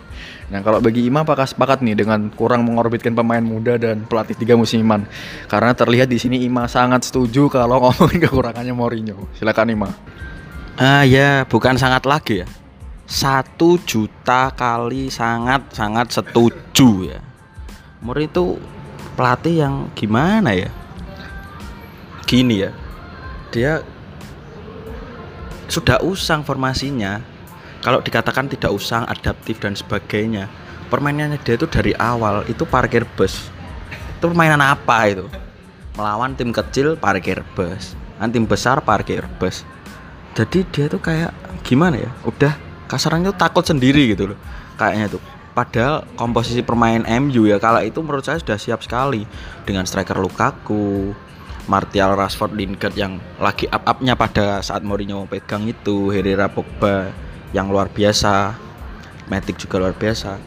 Nah 0.53 0.59
kalau 0.61 0.83
bagi 0.83 1.07
Ima 1.07 1.23
apakah 1.25 1.47
sepakat 1.47 1.81
nih 1.81 1.97
dengan 1.97 2.29
kurang 2.35 2.65
mengorbitkan 2.67 3.15
pemain 3.15 3.41
muda 3.41 3.79
dan 3.79 4.05
pelatih 4.05 4.33
tiga 4.37 4.57
musiman 4.57 5.05
karena 5.45 5.77
terlihat 5.77 6.09
di 6.09 6.17
sini 6.21 6.41
Ima 6.45 6.67
sangat 6.69 7.09
setuju 7.09 7.49
kalau 7.49 7.79
ngomongin 7.89 8.19
kekurangannya 8.27 8.73
Mourinho. 8.75 9.17
Silakan 9.39 9.73
Ima. 9.73 9.89
Ah 10.79 11.03
ya 11.03 11.43
bukan 11.43 11.75
sangat 11.75 12.07
lagi 12.07 12.43
ya 12.43 12.47
satu 13.09 13.81
juta 13.89 14.53
kali 14.53 15.09
sangat 15.09 15.73
sangat 15.73 16.13
setuju 16.13 17.09
ya. 17.09 17.19
Mourinho 18.05 18.29
itu 18.29 18.45
pelatih 19.17 19.65
yang 19.65 19.75
gimana 19.97 20.53
ya? 20.53 20.69
Gini 22.29 22.61
ya. 22.61 22.71
Dia 23.49 23.81
sudah 25.65 25.97
usang 26.05 26.45
formasinya. 26.45 27.17
Kalau 27.81 27.97
dikatakan 28.05 28.45
tidak 28.45 28.69
usang 28.69 29.09
adaptif 29.09 29.57
dan 29.57 29.73
sebagainya 29.73 30.45
permainannya 30.93 31.41
dia 31.41 31.57
itu 31.57 31.65
dari 31.65 31.97
awal 31.97 32.45
itu 32.45 32.61
parkir 32.61 33.09
bus. 33.17 33.49
Itu 34.21 34.29
permainan 34.29 34.61
apa 34.61 35.09
itu? 35.09 35.25
Melawan 35.97 36.37
tim 36.37 36.53
kecil 36.53 36.93
parkir 36.93 37.41
bus. 37.57 37.97
Nanti 38.21 38.37
tim 38.37 38.45
besar 38.45 38.85
parkir 38.85 39.25
bus. 39.41 39.65
Jadi 40.37 40.61
dia 40.69 40.85
tuh 40.85 41.01
kayak 41.01 41.33
gimana 41.65 41.97
ya? 41.97 42.11
Udah 42.21 42.68
kasarnya 42.89 43.31
tuh 43.31 43.37
takut 43.37 43.63
sendiri 43.63 44.09
gitu 44.09 44.33
loh 44.33 44.39
kayaknya 44.75 45.15
tuh. 45.15 45.23
Padahal 45.53 46.07
komposisi 46.15 46.63
permain 46.63 47.03
MU 47.05 47.45
ya 47.45 47.61
kala 47.61 47.83
itu 47.85 47.99
menurut 48.01 48.25
saya 48.25 48.41
sudah 48.41 48.57
siap 48.57 48.81
sekali. 48.81 49.29
Dengan 49.67 49.85
striker 49.85 50.17
Lukaku 50.17 51.13
Martial 51.69 52.17
Rashford 52.17 52.57
Lingard 52.57 52.97
yang 52.97 53.21
lagi 53.37 53.69
up-upnya 53.69 54.17
pada 54.17 54.65
saat 54.65 54.81
Mourinho 54.81 55.29
pegang 55.29 55.69
itu 55.69 56.09
Herrera 56.09 56.49
Pogba 56.49 57.13
yang 57.53 57.69
luar 57.69 57.93
biasa 57.93 58.57
Matic 59.29 59.61
juga 59.61 59.77
luar 59.77 59.93
biasa. 59.93 60.41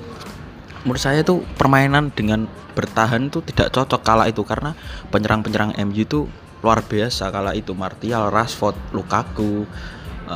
Menurut 0.83 0.99
saya 0.99 1.23
itu 1.23 1.47
permainan 1.55 2.11
dengan 2.11 2.51
bertahan 2.75 3.31
itu 3.31 3.39
tidak 3.47 3.71
cocok 3.71 4.03
kala 4.03 4.27
itu 4.27 4.43
karena 4.43 4.75
penyerang-penyerang 5.15 5.79
MU 5.87 6.03
itu 6.03 6.27
luar 6.67 6.83
biasa 6.83 7.31
kala 7.31 7.55
itu. 7.55 7.71
Martial 7.79 8.35
Rashford 8.35 8.75
Lukaku 8.91 9.71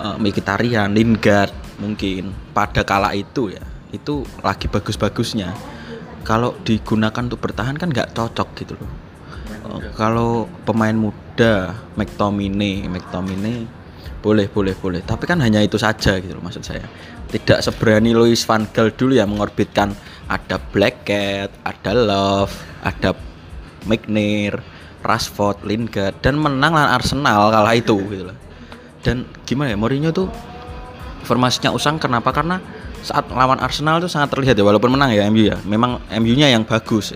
uh, 0.03 0.17
Mkhitaryan 0.21 0.93
Lingard 0.93 1.53
mungkin 1.81 2.33
pada 2.57 2.85
kala 2.85 3.13
itu 3.13 3.53
ya 3.53 3.63
itu 3.95 4.27
lagi 4.43 4.67
bagus-bagusnya. 4.67 5.55
Kalau 6.27 6.59
digunakan 6.67 7.23
untuk 7.23 7.39
bertahan 7.39 7.79
kan 7.79 7.89
nggak 7.89 8.13
cocok 8.13 8.49
gitu 8.59 8.75
loh. 8.77 8.91
Kalau 9.95 10.51
pemain 10.67 10.95
muda 10.95 11.75
McTominay 11.95 12.91
McTominay 12.91 13.67
boleh 14.21 14.51
boleh 14.51 14.75
boleh. 14.75 15.01
Tapi 15.07 15.25
kan 15.25 15.39
hanya 15.39 15.63
itu 15.63 15.79
saja 15.79 16.19
gitu 16.19 16.35
loh 16.35 16.43
maksud 16.43 16.67
saya. 16.67 16.83
Tidak 17.31 17.63
seberani 17.63 18.15
Louis 18.15 18.39
van 18.47 18.67
Gaal 18.71 18.95
dulu 18.95 19.19
ya 19.19 19.27
mengorbitkan 19.27 19.95
ada 20.27 20.59
Black 20.59 21.07
Cat 21.07 21.51
ada 21.63 21.93
Love 21.95 22.55
ada 22.83 23.15
McNair 23.87 24.59
Rashford 25.07 25.63
Lingard 25.63 26.19
dan 26.19 26.39
menang 26.39 26.75
lawan 26.75 26.91
Arsenal 26.91 27.55
kala 27.55 27.79
itu 27.79 27.95
gitu 28.11 28.27
loh 28.31 28.37
dan 29.07 29.23
gimana 29.47 29.71
ya 29.71 29.79
Mourinho 29.79 30.11
tuh 30.11 30.27
formasinya 31.23 31.71
usang 31.71 32.03
kenapa? 32.03 32.35
Karena 32.35 32.59
saat 33.07 33.31
lawan 33.31 33.63
Arsenal 33.63 34.03
tuh 34.03 34.11
sangat 34.11 34.35
terlihat 34.35 34.59
ya 34.59 34.67
walaupun 34.67 34.91
menang 34.91 35.15
ya 35.15 35.31
MU 35.31 35.47
ya. 35.47 35.55
Memang 35.63 36.03
MU-nya 36.11 36.51
yang 36.51 36.67
bagus. 36.67 37.15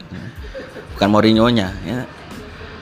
Bukan 0.95 1.11
Mourinho-nya 1.11 1.75
ya. 1.83 2.07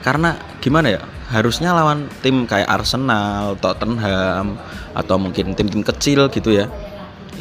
Karena 0.05 0.37
gimana 0.61 0.93
ya 0.93 1.01
harusnya 1.33 1.73
lawan 1.73 2.05
tim 2.21 2.45
kayak 2.45 2.69
Arsenal, 2.69 3.57
Tottenham 3.57 4.61
atau 4.93 5.17
mungkin 5.17 5.57
tim-tim 5.57 5.81
kecil 5.81 6.29
gitu 6.29 6.53
ya 6.53 6.69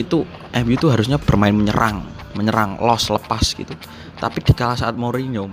itu 0.01 0.25
MU 0.65 0.73
itu 0.73 0.87
harusnya 0.89 1.21
bermain 1.21 1.53
menyerang 1.53 2.07
menyerang 2.33 2.81
los 2.81 3.13
lepas 3.13 3.45
gitu. 3.53 3.77
Tapi 4.17 4.41
di 4.41 4.57
kala 4.57 4.73
saat 4.73 4.97
Mourinho 4.97 5.45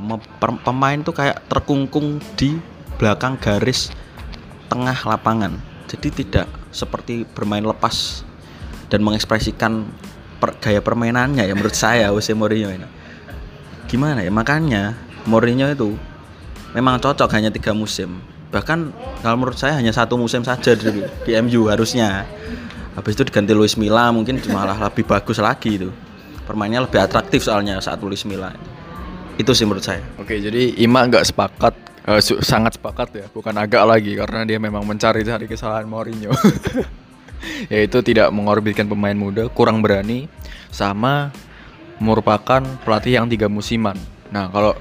pemain 0.63 0.99
tuh 1.03 1.11
kayak 1.11 1.43
terkungkung 1.51 2.23
di 2.39 2.55
belakang 2.95 3.35
garis 3.35 3.91
tengah 4.71 4.95
lapangan 4.95 5.74
jadi 5.85 6.07
tidak 6.11 6.47
seperti 6.73 7.23
bermain 7.25 7.63
lepas 7.63 8.25
dan 8.89 9.01
mengekspresikan 9.01 9.85
per, 10.37 10.57
gaya 10.61 10.81
permainannya 10.83 11.45
ya 11.45 11.53
menurut 11.53 11.77
saya 11.77 12.11
Jose 12.11 12.33
Mourinho 12.33 12.69
ini. 12.69 12.87
Gimana 13.89 14.25
ya? 14.25 14.31
Makanya 14.33 14.97
Mourinho 15.25 15.69
itu 15.69 15.95
memang 16.73 17.01
cocok 17.01 17.29
hanya 17.33 17.49
tiga 17.49 17.71
musim. 17.71 18.21
Bahkan 18.53 18.79
kalau 19.25 19.37
menurut 19.39 19.57
saya 19.57 19.77
hanya 19.77 19.91
satu 19.91 20.15
musim 20.19 20.45
saja 20.45 20.77
di, 20.77 21.01
di 21.25 21.31
MU 21.41 21.69
harusnya. 21.69 22.25
Habis 22.95 23.19
itu 23.19 23.27
diganti 23.27 23.51
Luis 23.51 23.75
Milla 23.75 24.07
mungkin 24.15 24.39
malah 24.55 24.79
lebih 24.79 25.03
bagus 25.03 25.43
lagi 25.43 25.75
itu. 25.75 25.91
Permainnya 26.47 26.79
lebih 26.85 27.01
atraktif 27.01 27.43
soalnya 27.43 27.81
saat 27.83 27.99
Luis 27.99 28.23
Milla. 28.23 28.55
Itu 29.35 29.51
sih 29.51 29.67
menurut 29.67 29.83
saya. 29.83 29.99
Oke 30.15 30.39
jadi 30.39 30.79
Ima 30.79 31.03
nggak 31.03 31.27
sepakat 31.27 31.84
uh, 32.07 32.21
sangat 32.21 32.77
sepakat 32.77 33.09
ya 33.13 33.25
bukan 33.33 33.55
agak 33.57 33.83
lagi 33.85 34.13
karena 34.15 34.45
dia 34.45 34.57
memang 34.61 34.85
mencari 34.85 35.25
cari 35.25 35.45
kesalahan 35.49 35.89
Mourinho 35.89 36.31
yaitu 37.73 38.01
tidak 38.01 38.29
mengorbitkan 38.31 38.85
pemain 38.89 39.17
muda 39.17 39.49
kurang 39.49 39.81
berani 39.81 40.29
sama 40.69 41.33
merupakan 42.01 42.61
pelatih 42.85 43.21
yang 43.21 43.27
tiga 43.29 43.49
musiman 43.49 43.97
nah 44.29 44.49
kalau 44.49 44.73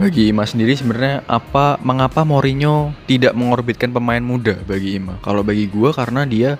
bagi 0.00 0.32
Ima 0.32 0.48
sendiri 0.48 0.72
sebenarnya 0.72 1.28
apa 1.28 1.76
mengapa 1.84 2.24
Mourinho 2.24 2.96
tidak 3.04 3.36
mengorbitkan 3.36 3.92
pemain 3.92 4.24
muda 4.24 4.56
bagi 4.64 4.96
Ima? 4.96 5.20
Kalau 5.20 5.44
bagi 5.44 5.68
gua 5.68 5.92
karena 5.92 6.24
dia 6.24 6.56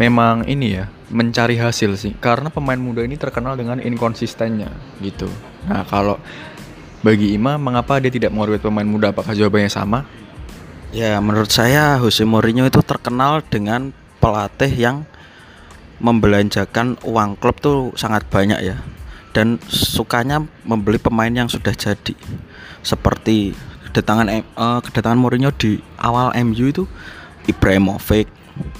memang 0.00 0.48
ini 0.48 0.80
ya 0.80 0.88
mencari 1.12 1.60
hasil 1.60 2.00
sih. 2.00 2.16
Karena 2.16 2.48
pemain 2.48 2.80
muda 2.80 3.04
ini 3.04 3.20
terkenal 3.20 3.60
dengan 3.60 3.76
inkonsistennya 3.76 4.72
gitu. 5.04 5.28
Nah, 5.68 5.84
kalau 5.84 6.16
bagi 7.02 7.34
Ima 7.34 7.58
mengapa 7.58 7.98
dia 7.98 8.14
tidak 8.14 8.30
mengorbit 8.30 8.62
pemain 8.62 8.86
muda? 8.86 9.10
Apakah 9.10 9.34
jawabannya 9.34 9.68
sama? 9.68 10.06
Ya, 10.94 11.18
menurut 11.18 11.50
saya 11.50 11.98
Jose 11.98 12.22
Mourinho 12.22 12.62
itu 12.62 12.78
terkenal 12.80 13.42
dengan 13.42 13.90
pelatih 14.22 14.70
yang 14.70 14.96
membelanjakan 15.98 16.98
uang 17.02 17.38
klub 17.42 17.58
tuh 17.58 17.90
sangat 17.98 18.22
banyak 18.30 18.60
ya. 18.62 18.78
Dan 19.34 19.58
sukanya 19.66 20.44
membeli 20.62 21.02
pemain 21.02 21.32
yang 21.32 21.50
sudah 21.50 21.74
jadi. 21.74 22.14
Seperti 22.86 23.56
kedatangan 23.90 24.26
uh, 24.54 24.80
kedatangan 24.84 25.18
Mourinho 25.18 25.50
di 25.56 25.82
awal 25.98 26.30
MU 26.46 26.70
itu 26.70 26.84
Ibrahimovic. 27.50 28.30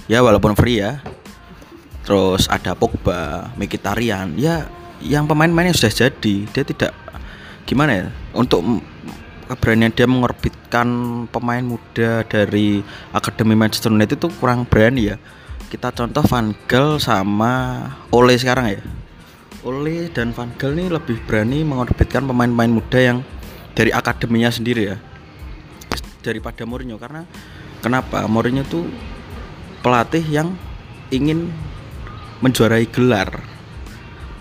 Ya 0.06 0.22
walaupun 0.22 0.54
free 0.54 0.78
ya. 0.78 1.02
Terus 2.04 2.46
ada 2.46 2.76
Pogba, 2.76 3.50
Mkhitaryan. 3.56 4.36
Ya 4.36 4.68
yang 5.02 5.26
pemain-pemain 5.26 5.72
yang 5.72 5.76
sudah 5.78 6.06
jadi 6.06 6.34
dia 6.46 6.62
tidak 6.62 6.92
gimana 7.64 7.93
ya? 7.94 8.06
Untuk 8.32 8.64
keberanian 9.52 9.93
dia 9.93 10.09
mengorbitkan 10.09 10.89
pemain 11.28 11.60
muda 11.60 12.24
dari 12.24 12.80
akademi 13.12 13.52
Manchester 13.52 13.93
United 13.93 14.16
itu 14.16 14.28
kurang 14.40 14.64
berani 14.64 15.12
ya. 15.12 15.16
Kita 15.68 15.93
contoh 15.93 16.20
Van 16.28 16.52
Gaal 16.68 17.01
sama 17.01 17.84
Ole 18.12 18.36
sekarang 18.36 18.76
ya. 18.76 18.80
Ole 19.64 20.09
dan 20.12 20.32
Van 20.32 20.52
Gaal 20.56 20.76
ini 20.76 20.89
lebih 20.89 21.20
berani 21.28 21.64
mengorbitkan 21.64 22.24
pemain-pemain 22.24 22.72
muda 22.72 22.98
yang 23.01 23.18
dari 23.72 23.93
akademinya 23.93 24.48
sendiri 24.52 24.82
ya. 24.93 24.97
Daripada 26.24 26.64
Mourinho 26.64 26.97
karena 27.01 27.24
kenapa? 27.80 28.24
Mourinho 28.28 28.64
tuh 28.68 28.89
pelatih 29.80 30.24
yang 30.28 30.56
ingin 31.12 31.52
menjuarai 32.40 32.89
gelar. 32.89 33.43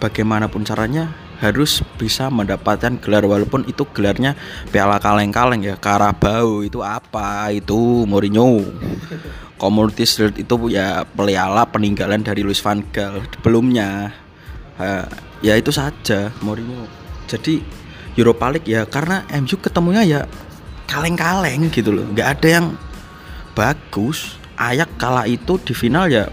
Bagaimanapun 0.01 0.65
caranya 0.65 1.13
harus 1.41 1.81
bisa 1.97 2.29
mendapatkan 2.29 3.01
gelar 3.01 3.25
walaupun 3.25 3.65
itu 3.65 3.81
gelarnya 3.89 4.37
piala 4.69 5.01
kaleng-kaleng 5.01 5.65
ya. 5.65 5.75
Karabau 5.75 6.61
itu 6.61 6.85
apa? 6.85 7.49
Itu 7.49 8.05
Mourinho. 8.05 8.61
Community 9.57 10.05
Shield 10.05 10.37
itu 10.37 10.73
ya 10.73 11.05
piala 11.05 11.65
peninggalan 11.69 12.21
dari 12.21 12.45
Luis 12.45 12.61
van 12.61 12.85
Gaal 12.93 13.25
sebelumnya. 13.33 14.13
Uh, 14.77 15.05
ya 15.41 15.57
itu 15.57 15.73
saja 15.73 16.29
Mourinho. 16.45 16.85
Jadi 17.25 17.61
Europa 18.13 18.53
League 18.53 18.69
ya 18.69 18.85
karena 18.85 19.25
MU 19.41 19.57
ketemunya 19.57 20.05
ya 20.05 20.21
kaleng-kaleng 20.85 21.73
gitu 21.73 21.89
loh. 21.89 22.05
Nggak 22.13 22.29
ada 22.37 22.47
yang 22.61 22.67
bagus. 23.57 24.37
Ayak 24.61 24.93
kala 25.01 25.25
itu 25.25 25.57
di 25.57 25.73
final 25.73 26.05
ya 26.05 26.29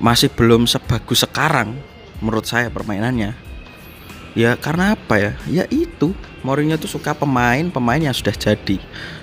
masih 0.00 0.32
belum 0.32 0.64
sebagus 0.64 1.28
sekarang 1.28 1.76
menurut 2.24 2.48
saya 2.48 2.72
permainannya. 2.72 3.36
Ya 4.34 4.56
karena 4.56 4.96
apa 4.96 5.14
ya? 5.20 5.32
Ya 5.46 5.64
itu 5.70 6.16
Mourinho 6.42 6.74
tuh 6.74 6.90
suka 6.90 7.14
pemain 7.14 7.68
pemain 7.70 8.00
yang 8.00 8.16
sudah 8.16 8.34
jadi. 8.34 8.80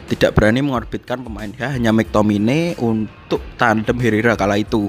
Tidak 0.07 0.31
berani 0.31 0.63
mengorbitkan 0.63 1.19
pemain. 1.19 1.51
Ya 1.57 1.73
hanya 1.73 1.91
McTominay 1.91 2.79
untuk 2.79 3.43
tandem 3.59 3.97
Herrera 3.99 4.39
kala 4.39 4.61
itu. 4.61 4.87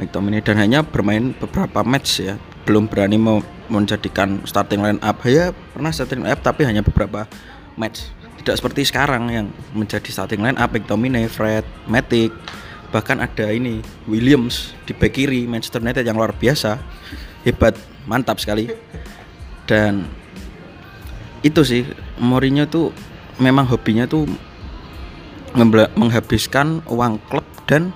McTominay 0.00 0.42
dan 0.42 0.58
hanya 0.58 0.82
bermain 0.82 1.36
beberapa 1.36 1.86
match 1.86 2.24
ya. 2.24 2.34
Belum 2.66 2.90
berani 2.90 3.20
menjadikan 3.70 4.42
starting 4.42 4.82
line 4.82 4.98
up 4.98 5.22
ya 5.22 5.54
pernah 5.70 5.94
starting 5.94 6.26
line 6.26 6.34
up 6.34 6.42
tapi 6.42 6.66
hanya 6.66 6.82
beberapa 6.82 7.30
match. 7.78 8.10
Tidak 8.42 8.56
seperti 8.56 8.88
sekarang 8.88 9.30
yang 9.30 9.46
menjadi 9.76 10.10
starting 10.10 10.42
line 10.42 10.58
up 10.58 10.74
McTominay, 10.74 11.30
Fred, 11.30 11.62
Matic, 11.86 12.34
bahkan 12.90 13.22
ada 13.22 13.50
ini 13.50 13.80
Williams 14.10 14.74
di 14.84 14.92
back 14.92 15.14
kiri 15.14 15.46
Manchester 15.46 15.82
United 15.82 16.02
yang 16.02 16.18
luar 16.18 16.34
biasa, 16.34 16.78
hebat, 17.46 17.78
mantap 18.06 18.42
sekali. 18.42 18.70
Dan 19.66 20.06
itu 21.46 21.62
sih 21.62 21.86
Mourinho 22.18 22.66
tuh 22.66 22.90
memang 23.38 23.64
hobinya 23.70 24.04
tuh 24.04 24.26
menghabiskan 25.96 26.82
uang 26.86 27.18
klub 27.26 27.46
dan 27.66 27.90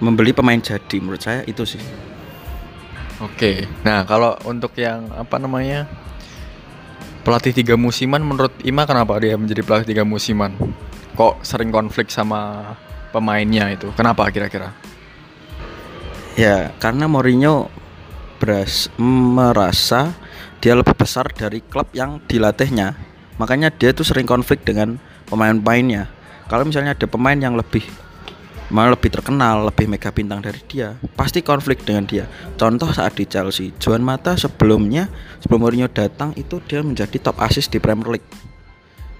membeli 0.00 0.32
pemain 0.32 0.58
jadi 0.58 0.96
menurut 0.98 1.20
saya 1.20 1.44
itu 1.44 1.62
sih. 1.66 1.82
Oke. 3.20 3.68
Nah, 3.84 4.08
kalau 4.08 4.32
untuk 4.48 4.72
yang 4.80 5.12
apa 5.12 5.36
namanya? 5.36 5.84
Pelatih 7.20 7.52
tiga 7.52 7.76
musiman 7.76 8.24
menurut 8.24 8.48
Ima 8.64 8.88
kenapa 8.88 9.20
dia 9.20 9.36
menjadi 9.36 9.60
pelatih 9.60 9.92
tiga 9.92 10.08
musiman? 10.08 10.56
Kok 11.20 11.44
sering 11.44 11.68
konflik 11.68 12.08
sama 12.08 12.72
pemainnya 13.10 13.70
itu? 13.74 13.90
Kenapa 13.94 14.26
kira-kira? 14.30 14.74
Ya, 16.38 16.72
karena 16.78 17.10
Mourinho 17.10 17.68
beras, 18.40 18.88
merasa 18.96 20.16
dia 20.64 20.72
lebih 20.72 20.96
besar 20.96 21.28
dari 21.30 21.60
klub 21.60 21.90
yang 21.92 22.22
dilatihnya. 22.24 22.96
Makanya 23.36 23.68
dia 23.68 23.92
tuh 23.92 24.06
sering 24.06 24.24
konflik 24.24 24.64
dengan 24.64 24.96
pemain-pemainnya. 25.28 26.08
Kalau 26.48 26.64
misalnya 26.66 26.96
ada 26.96 27.06
pemain 27.06 27.36
yang 27.36 27.54
lebih 27.54 27.84
malah 28.70 28.94
lebih 28.94 29.10
terkenal, 29.10 29.66
lebih 29.66 29.90
mega 29.90 30.14
bintang 30.14 30.38
dari 30.38 30.62
dia, 30.70 30.94
pasti 31.18 31.42
konflik 31.42 31.82
dengan 31.82 32.06
dia. 32.06 32.30
Contoh 32.54 32.94
saat 32.94 33.18
di 33.18 33.26
Chelsea, 33.26 33.74
Juan 33.82 34.00
Mata 34.00 34.38
sebelumnya 34.38 35.10
sebelum 35.42 35.66
Mourinho 35.66 35.90
datang 35.90 36.30
itu 36.38 36.62
dia 36.70 36.80
menjadi 36.80 37.18
top 37.18 37.42
assist 37.42 37.74
di 37.74 37.82
Premier 37.82 38.16
League. 38.16 38.30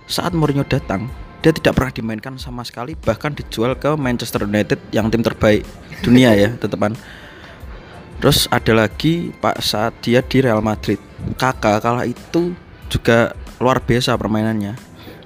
Saat 0.07 0.39
Mourinho 0.39 0.63
datang, 0.63 1.11
dia 1.41 1.53
tidak 1.57 1.73
pernah 1.73 1.93
dimainkan 1.93 2.37
sama 2.37 2.61
sekali, 2.65 2.93
bahkan 3.01 3.33
dijual 3.33 3.73
ke 3.77 3.97
Manchester 3.97 4.45
United 4.45 4.77
yang 4.93 5.09
tim 5.09 5.25
terbaik 5.25 5.65
dunia 6.05 6.37
ya, 6.37 6.53
tetepan. 6.57 6.93
Terus 8.21 8.45
ada 8.53 8.85
lagi 8.85 9.33
Pak 9.41 9.65
saat 9.65 9.97
dia 10.05 10.21
di 10.21 10.45
Real 10.45 10.61
Madrid. 10.61 11.01
Kakak 11.41 11.81
kala 11.81 12.05
itu 12.05 12.53
juga 12.93 13.33
luar 13.57 13.81
biasa 13.81 14.13
permainannya. 14.21 14.77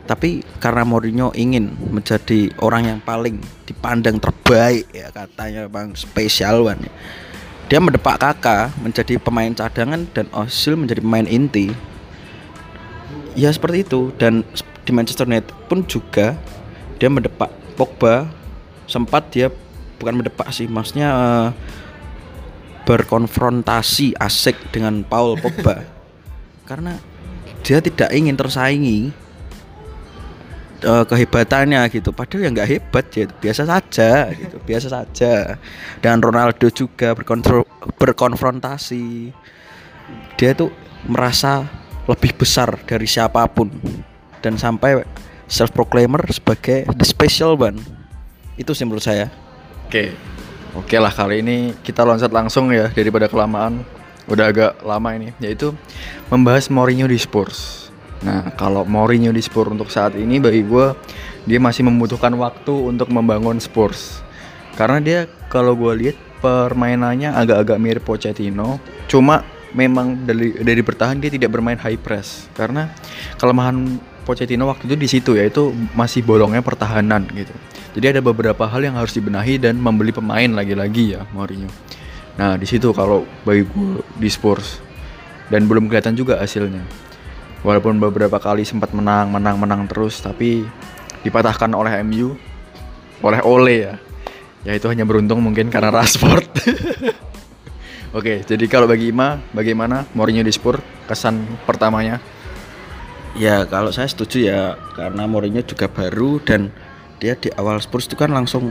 Tapi 0.04 0.44
karena 0.60 0.84
Mourinho 0.86 1.34
ingin 1.34 1.74
menjadi 1.90 2.52
orang 2.60 2.86
yang 2.86 3.00
paling 3.00 3.40
dipandang 3.64 4.20
terbaik 4.20 4.84
ya 4.92 5.08
katanya 5.10 5.66
bang 5.66 5.96
spesial 5.96 6.62
one. 6.62 6.86
Dia 7.72 7.80
mendepak 7.80 8.20
kakak 8.20 8.76
menjadi 8.84 9.16
pemain 9.16 9.48
cadangan 9.50 10.04
dan 10.12 10.28
Ozil 10.36 10.76
menjadi 10.76 11.00
pemain 11.00 11.24
inti. 11.24 11.72
Ya 13.34 13.50
seperti 13.50 13.82
itu. 13.82 14.14
Dan 14.14 14.46
di 14.86 14.90
Manchester 14.94 15.26
United 15.26 15.54
pun 15.66 15.82
juga 15.86 16.38
dia 16.98 17.10
mendepak 17.10 17.50
Pogba. 17.74 18.30
Sempat 18.86 19.32
dia 19.34 19.50
bukan 19.98 20.22
mendepak 20.22 20.52
sih 20.54 20.68
maksudnya 20.70 21.08
eh, 21.10 21.48
berkonfrontasi 22.86 24.14
asik 24.18 24.70
dengan 24.70 25.02
Paul 25.02 25.38
Pogba. 25.38 25.82
Karena 26.70 26.96
dia 27.64 27.80
tidak 27.82 28.12
ingin 28.14 28.38
tersaingi 28.38 29.10
eh, 30.84 31.04
kehebatannya 31.04 31.82
gitu. 31.90 32.14
Padahal 32.14 32.46
ya 32.46 32.50
nggak 32.54 32.70
hebat 32.70 33.06
ya 33.10 33.24
biasa 33.26 33.62
saja 33.66 34.30
gitu 34.30 34.56
biasa 34.62 34.88
saja. 34.92 35.58
Dan 35.98 36.22
Ronaldo 36.22 36.70
juga 36.70 37.18
berkonfrontasi. 37.98 39.34
Dia 40.36 40.52
tuh 40.52 40.68
merasa 41.08 41.83
lebih 42.04 42.36
besar 42.36 42.76
dari 42.84 43.08
siapa 43.08 43.44
pun 43.48 43.72
dan 44.44 44.60
sampai 44.60 45.04
self 45.48 45.72
proclaimer 45.72 46.20
sebagai 46.28 46.84
the 46.96 47.06
special 47.06 47.56
one 47.56 47.80
itu 48.60 48.70
sih 48.76 48.84
menurut 48.86 49.02
saya 49.02 49.32
Oke. 49.94 50.10
Oke 50.74 50.98
lah 50.98 51.14
kali 51.14 51.38
ini 51.38 51.70
kita 51.86 52.02
loncat 52.02 52.34
langsung 52.34 52.74
ya 52.74 52.90
daripada 52.90 53.30
kelamaan. 53.30 53.86
Udah 54.26 54.50
agak 54.50 54.82
lama 54.82 55.14
ini 55.14 55.30
yaitu 55.38 55.70
membahas 56.34 56.66
Mourinho 56.66 57.06
di 57.06 57.14
Spurs. 57.14 57.92
Nah, 58.26 58.50
kalau 58.58 58.82
Mourinho 58.82 59.30
di 59.30 59.38
Spurs 59.38 59.70
untuk 59.70 59.94
saat 59.94 60.18
ini 60.18 60.42
bagi 60.42 60.66
gue 60.66 60.98
dia 61.46 61.62
masih 61.62 61.86
membutuhkan 61.86 62.34
waktu 62.34 62.74
untuk 62.74 63.06
membangun 63.14 63.62
Spurs. 63.62 64.18
Karena 64.74 64.98
dia 64.98 65.18
kalau 65.46 65.78
gue 65.78 65.92
lihat 65.94 66.18
permainannya 66.42 67.30
agak-agak 67.30 67.78
mirip 67.78 68.02
Pochettino, 68.02 68.82
cuma 69.06 69.46
memang 69.74 70.24
dari 70.24 70.54
dari 70.62 70.80
bertahan 70.80 71.18
dia 71.18 71.28
tidak 71.34 71.50
bermain 71.50 71.76
high 71.76 71.98
press 71.98 72.46
karena 72.54 72.88
kelemahan 73.36 73.98
Pochettino 74.24 74.64
waktu 74.64 74.88
itu 74.88 74.96
di 74.96 75.08
situ 75.10 75.30
yaitu 75.36 75.68
masih 75.92 76.24
bolongnya 76.24 76.64
pertahanan 76.64 77.28
gitu. 77.36 77.52
Jadi 77.92 78.16
ada 78.16 78.20
beberapa 78.24 78.64
hal 78.64 78.80
yang 78.80 78.96
harus 78.96 79.12
dibenahi 79.12 79.60
dan 79.60 79.76
membeli 79.76 80.16
pemain 80.16 80.48
lagi-lagi 80.48 81.12
ya 81.12 81.28
Mourinho. 81.36 81.68
Nah 82.40 82.56
di 82.56 82.64
situ 82.64 82.96
kalau 82.96 83.28
bagi 83.44 83.68
gue 83.68 84.00
di 84.16 84.32
Spurs 84.32 84.80
dan 85.52 85.68
belum 85.68 85.92
kelihatan 85.92 86.16
juga 86.16 86.40
hasilnya. 86.40 86.80
Walaupun 87.64 87.96
beberapa 87.96 88.36
kali 88.36 88.64
sempat 88.64 88.92
menang, 88.92 89.32
menang, 89.32 89.56
menang 89.56 89.88
terus, 89.88 90.20
tapi 90.20 90.68
dipatahkan 91.24 91.72
oleh 91.72 92.04
MU, 92.04 92.36
oleh 93.24 93.40
Ole 93.40 93.76
ya. 93.88 93.94
Ya 94.64 94.72
itu 94.76 94.88
hanya 94.88 95.08
beruntung 95.08 95.40
mungkin 95.40 95.72
karena 95.72 95.92
Rashford. 95.92 96.48
Oke, 98.14 98.46
jadi 98.46 98.70
kalau 98.70 98.86
bagi 98.86 99.10
Ima, 99.10 99.42
bagaimana 99.50 100.06
Mourinho 100.14 100.46
di 100.46 100.54
Spurs 100.54 100.78
kesan 101.10 101.50
pertamanya? 101.66 102.22
Ya 103.34 103.66
kalau 103.66 103.90
saya 103.90 104.06
setuju 104.06 104.38
ya 104.54 104.78
karena 104.94 105.26
Mourinho 105.26 105.66
juga 105.66 105.90
baru 105.90 106.38
dan 106.38 106.70
dia 107.18 107.34
di 107.34 107.50
awal 107.58 107.82
Spurs 107.82 108.06
itu 108.06 108.14
kan 108.14 108.30
langsung 108.30 108.70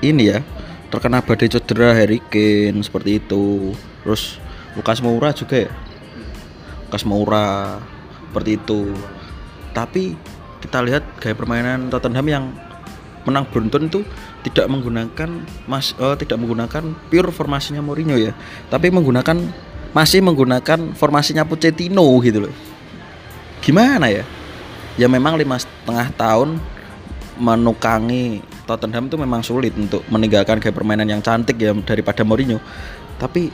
ini 0.00 0.32
ya 0.32 0.40
terkena 0.88 1.20
badai 1.20 1.52
cedera 1.52 1.92
Harry 1.92 2.16
Kane 2.32 2.80
seperti 2.80 3.20
itu. 3.20 3.76
Terus 4.08 4.40
Lukas 4.72 5.04
Moura 5.04 5.36
juga 5.36 5.68
ya. 5.68 5.72
Lukas 6.88 7.04
Moura 7.04 7.76
seperti 8.32 8.56
itu. 8.56 8.96
Tapi 9.76 10.16
kita 10.64 10.80
lihat 10.80 11.04
gaya 11.20 11.36
permainan 11.36 11.92
Tottenham 11.92 12.24
yang 12.24 12.44
menang 13.28 13.44
beruntun 13.52 13.92
itu 13.92 14.00
tidak 14.48 14.66
menggunakan 14.72 15.30
mas 15.68 15.92
eh, 15.96 16.16
tidak 16.18 16.40
menggunakan 16.40 16.84
pure 17.12 17.30
formasinya 17.30 17.84
Mourinho 17.84 18.16
ya, 18.16 18.32
tapi 18.72 18.88
menggunakan 18.88 19.36
masih 19.92 20.20
menggunakan 20.20 20.92
formasinya 20.96 21.44
Pochettino 21.48 22.04
gitu 22.24 22.48
loh. 22.48 22.54
Gimana 23.64 24.12
ya? 24.12 24.24
Ya 24.98 25.06
memang 25.06 25.38
lima 25.38 25.56
setengah 25.56 26.10
tahun 26.18 26.58
menukangi 27.38 28.42
Tottenham 28.68 29.08
itu 29.08 29.16
memang 29.16 29.40
sulit 29.40 29.72
untuk 29.78 30.04
meninggalkan 30.12 30.60
gaya 30.60 30.74
permainan 30.74 31.08
yang 31.08 31.22
cantik 31.24 31.56
ya 31.56 31.72
daripada 31.72 32.20
Mourinho. 32.26 32.60
Tapi 33.16 33.48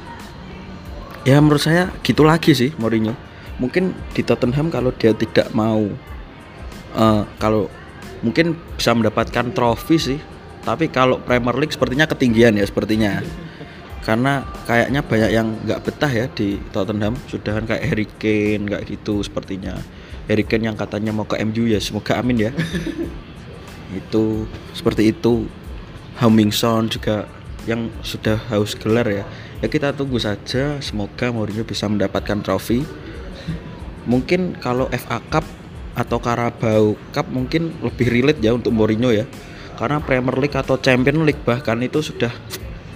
ya 1.23 1.39
menurut 1.39 1.62
saya 1.62 1.93
gitu 2.03 2.27
lagi 2.27 2.51
sih 2.57 2.75
Mourinho. 2.75 3.15
Mungkin 3.62 3.95
di 4.11 4.27
Tottenham 4.27 4.75
kalau 4.75 4.91
dia 4.91 5.15
tidak 5.15 5.55
mau 5.55 5.87
eh, 6.99 7.23
kalau 7.39 7.71
mungkin 8.25 8.57
bisa 8.75 8.97
mendapatkan 8.97 9.53
trofi 9.53 9.97
sih 10.01 10.19
tapi 10.65 10.89
kalau 10.89 11.20
Premier 11.20 11.53
League 11.61 11.77
sepertinya 11.77 12.09
ketinggian 12.09 12.57
ya 12.57 12.65
sepertinya. 12.65 13.20
Karena 14.05 14.45
kayaknya 14.69 15.01
banyak 15.01 15.31
yang 15.32 15.49
nggak 15.65 15.81
betah 15.85 16.12
ya 16.12 16.27
di 16.32 16.57
Tottenham. 16.73 17.16
Sudah 17.28 17.61
kan 17.61 17.65
kayak 17.69 17.85
Harry 17.85 18.09
Kane 18.09 18.65
kayak 18.69 18.85
gitu 18.89 19.20
sepertinya. 19.20 19.77
Harry 20.24 20.45
Kane 20.45 20.73
yang 20.73 20.77
katanya 20.77 21.12
mau 21.12 21.28
ke 21.28 21.36
MU 21.45 21.69
ya 21.69 21.81
semoga 21.81 22.16
amin 22.16 22.49
ya. 22.49 22.51
Itu 24.01 24.49
seperti 24.73 25.12
itu. 25.12 25.49
Hummingson 26.15 26.86
juga 26.95 27.27
yang 27.66 27.91
sudah 28.07 28.39
haus 28.49 28.78
gelar 28.78 29.09
ya. 29.11 29.24
Ya 29.59 29.66
kita 29.66 29.91
tunggu 29.91 30.20
saja 30.23 30.78
semoga 30.78 31.35
Mourinho 31.35 31.66
bisa 31.66 31.91
mendapatkan 31.91 32.39
trofi. 32.39 32.86
Mungkin 34.07 34.61
kalau 34.62 34.86
FA 34.95 35.19
Cup 35.27 35.43
atau 35.99 36.19
Carabao 36.23 36.95
Cup 37.11 37.27
mungkin 37.35 37.74
lebih 37.82 38.07
relate 38.15 38.39
ya 38.43 38.55
untuk 38.55 38.70
Mourinho 38.70 39.11
ya 39.11 39.27
karena 39.75 39.99
Premier 40.03 40.37
League 40.39 40.55
atau 40.55 40.79
Champions 40.79 41.23
League 41.27 41.43
bahkan 41.43 41.79
itu 41.83 42.01
sudah 42.01 42.31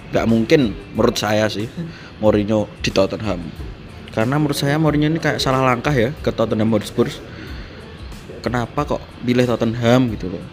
nggak 0.09 0.25
mungkin 0.25 0.73
menurut 0.97 1.17
saya 1.19 1.45
sih 1.51 1.69
Mourinho 2.17 2.65
di 2.81 2.89
Tottenham. 2.89 3.39
Karena 4.09 4.41
menurut 4.41 4.57
saya 4.57 4.75
Mourinho 4.81 5.07
ini 5.07 5.21
kayak 5.21 5.37
salah 5.37 5.61
langkah 5.61 5.93
ya 5.93 6.11
ke 6.19 6.33
Tottenham 6.33 6.73
Hotspur. 6.73 7.07
Kenapa 8.39 8.87
kok 8.87 9.03
pilih 9.21 9.45
Tottenham 9.45 10.09
gitu 10.15 10.31
loh? 10.33 10.43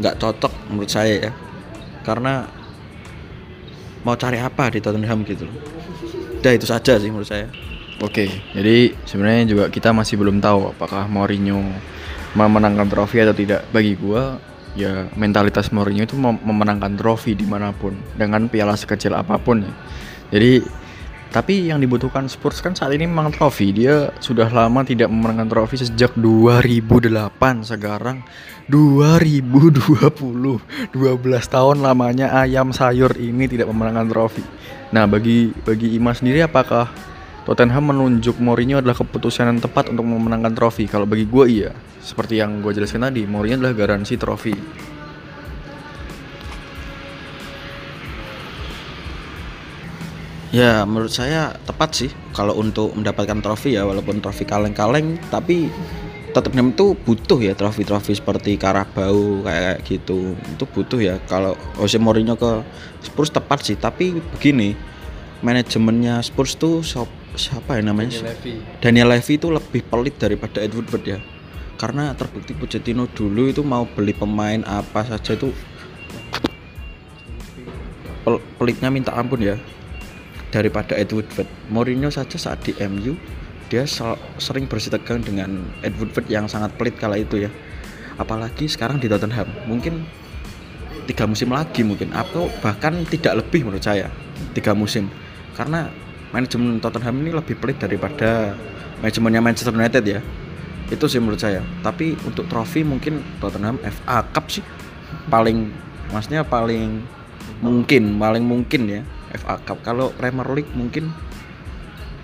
Nggak 0.00 0.18
cocok 0.18 0.52
menurut 0.72 0.90
saya 0.90 1.30
ya. 1.30 1.32
Karena 2.02 2.48
mau 4.02 4.16
cari 4.16 4.40
apa 4.40 4.72
di 4.72 4.80
Tottenham 4.82 5.22
gitu 5.28 5.46
loh. 5.46 5.56
Udah 6.40 6.52
itu 6.56 6.66
saja 6.66 6.96
sih 6.96 7.12
menurut 7.12 7.28
saya. 7.28 7.46
Oke, 8.00 8.32
jadi 8.56 8.96
sebenarnya 9.04 9.44
juga 9.44 9.64
kita 9.68 9.92
masih 9.92 10.16
belum 10.16 10.40
tahu 10.40 10.72
apakah 10.72 11.04
Mourinho 11.04 11.60
memenangkan 12.32 12.88
trofi 12.88 13.20
atau 13.20 13.36
tidak. 13.36 13.68
Bagi 13.76 13.92
gua, 14.00 14.40
ya 14.78 15.10
mentalitas 15.18 15.74
Mourinho 15.74 16.06
itu 16.06 16.14
mem- 16.14 16.42
memenangkan 16.42 16.94
trofi 16.94 17.34
di 17.34 17.46
mana 17.46 17.74
pun 17.74 17.96
dengan 18.14 18.46
piala 18.46 18.74
sekecil 18.78 19.14
apa 19.14 19.38
pun. 19.40 19.64
ya. 19.64 19.72
Jadi 20.30 20.62
Tapi 21.30 21.70
yang 21.70 21.78
dibutuhkan 21.78 22.26
Spurs 22.26 22.58
kan 22.58 22.74
saat 22.74 22.90
ini 22.90 23.06
memang 23.06 23.30
trofi. 23.30 23.70
Dia 23.70 24.10
sudah 24.18 24.50
lama 24.50 24.82
tidak 24.82 25.14
memenangkan 25.14 25.46
trofi 25.46 25.78
sejak 25.78 26.18
2008 26.18 27.62
sekarang 27.62 28.26
2020. 28.66 30.10
12 30.10 31.54
tahun 31.54 31.76
lamanya 31.86 32.34
ayam 32.34 32.74
sayur 32.74 33.14
ini 33.14 33.46
tidak 33.46 33.70
memenangkan 33.70 34.10
trofi. 34.10 34.42
Nah, 34.90 35.06
bagi 35.06 35.54
bagi 35.62 35.94
Ima 35.94 36.10
sendiri 36.18 36.42
apakah 36.42 36.90
Tottenham 37.50 37.90
menunjuk 37.90 38.38
Mourinho 38.38 38.78
adalah 38.78 38.94
keputusan 38.94 39.50
yang 39.50 39.58
tepat 39.58 39.90
untuk 39.90 40.06
memenangkan 40.06 40.54
trofi? 40.54 40.86
Kalau 40.86 41.02
bagi 41.02 41.26
gue 41.26 41.44
iya. 41.50 41.74
Seperti 41.98 42.38
yang 42.38 42.62
gue 42.62 42.70
jelaskan 42.70 43.10
tadi, 43.10 43.26
Mourinho 43.26 43.58
adalah 43.58 43.74
garansi 43.74 44.14
trofi. 44.14 44.54
Ya 50.54 50.86
menurut 50.86 51.10
saya 51.10 51.58
tepat 51.66 51.90
sih 51.90 52.10
kalau 52.30 52.54
untuk 52.54 52.94
mendapatkan 52.94 53.42
trofi 53.42 53.74
ya 53.74 53.82
walaupun 53.82 54.22
trofi 54.22 54.46
kaleng-kaleng 54.46 55.18
tapi 55.34 55.74
Tottenham 56.30 56.70
itu 56.70 56.94
butuh 56.94 57.42
ya 57.42 57.58
trofi-trofi 57.58 58.14
seperti 58.14 58.54
Carabao 58.58 59.42
kayak 59.42 59.82
gitu 59.86 60.38
itu 60.38 60.64
butuh 60.70 60.98
ya 61.02 61.14
kalau 61.26 61.58
Jose 61.78 61.98
Mourinho 61.98 62.34
ke 62.34 62.62
Spurs 63.02 63.30
tepat 63.30 63.62
sih 63.62 63.78
tapi 63.78 64.18
begini 64.38 64.74
manajemennya 65.42 66.18
Spurs 66.26 66.58
tuh 66.58 66.82
siapa 67.38 67.78
ya 67.78 67.82
namanya 67.86 68.10
Daniel 68.10 68.30
Levy. 68.34 68.54
Daniel 68.82 69.08
Levy 69.14 69.32
itu 69.38 69.48
lebih 69.50 69.82
pelit 69.86 70.14
daripada 70.18 70.58
Ed 70.62 70.72
Woodward 70.74 71.04
ya 71.06 71.18
karena 71.80 72.12
terbukti 72.12 72.52
Pochettino 72.52 73.08
dulu 73.08 73.48
itu 73.48 73.64
mau 73.64 73.88
beli 73.88 74.12
pemain 74.12 74.60
apa 74.68 75.06
saja 75.08 75.32
itu 75.32 75.48
pelitnya 78.60 78.92
minta 78.92 79.16
ampun 79.16 79.40
ya 79.40 79.56
daripada 80.52 80.98
Edward 80.98 81.30
Woodward. 81.30 81.48
Mourinho 81.72 82.10
saja 82.12 82.36
saat 82.36 82.60
di 82.66 82.76
MU 82.84 83.16
dia 83.70 83.86
sering 84.36 84.66
bersitegang 84.66 85.24
dengan 85.24 85.62
Edward 85.80 86.12
Woodward 86.12 86.26
yang 86.28 86.44
sangat 86.50 86.74
pelit 86.76 86.98
kala 87.00 87.16
itu 87.16 87.48
ya. 87.48 87.50
Apalagi 88.20 88.68
sekarang 88.68 89.00
di 89.00 89.08
Tottenham. 89.08 89.48
Mungkin 89.64 90.04
tiga 91.08 91.24
musim 91.24 91.50
lagi 91.50 91.80
mungkin 91.82 92.12
atau 92.12 92.46
bahkan 92.60 93.02
tidak 93.08 93.42
lebih 93.42 93.66
menurut 93.66 93.82
saya 93.82 94.06
tiga 94.54 94.78
musim 94.78 95.10
karena 95.58 95.90
manajemen 96.30 96.78
Tottenham 96.78 97.22
ini 97.22 97.30
lebih 97.34 97.58
pelit 97.58 97.78
daripada 97.78 98.54
manajemennya 99.02 99.42
Manchester 99.42 99.74
United 99.74 100.04
ya 100.06 100.20
itu 100.90 101.04
sih 101.06 101.22
menurut 101.22 101.38
saya 101.38 101.62
tapi 101.86 102.18
untuk 102.26 102.50
trofi 102.50 102.82
mungkin 102.82 103.22
Tottenham 103.38 103.78
FA 103.82 104.26
Cup 104.30 104.50
sih 104.50 104.64
paling 105.30 105.70
maksudnya 106.10 106.42
paling 106.42 107.02
mungkin 107.62 108.18
paling 108.18 108.42
mungkin 108.42 108.82
ya 108.90 109.02
FA 109.38 109.58
Cup 109.62 109.82
kalau 109.86 110.10
Premier 110.14 110.48
League 110.50 110.72
mungkin 110.74 111.14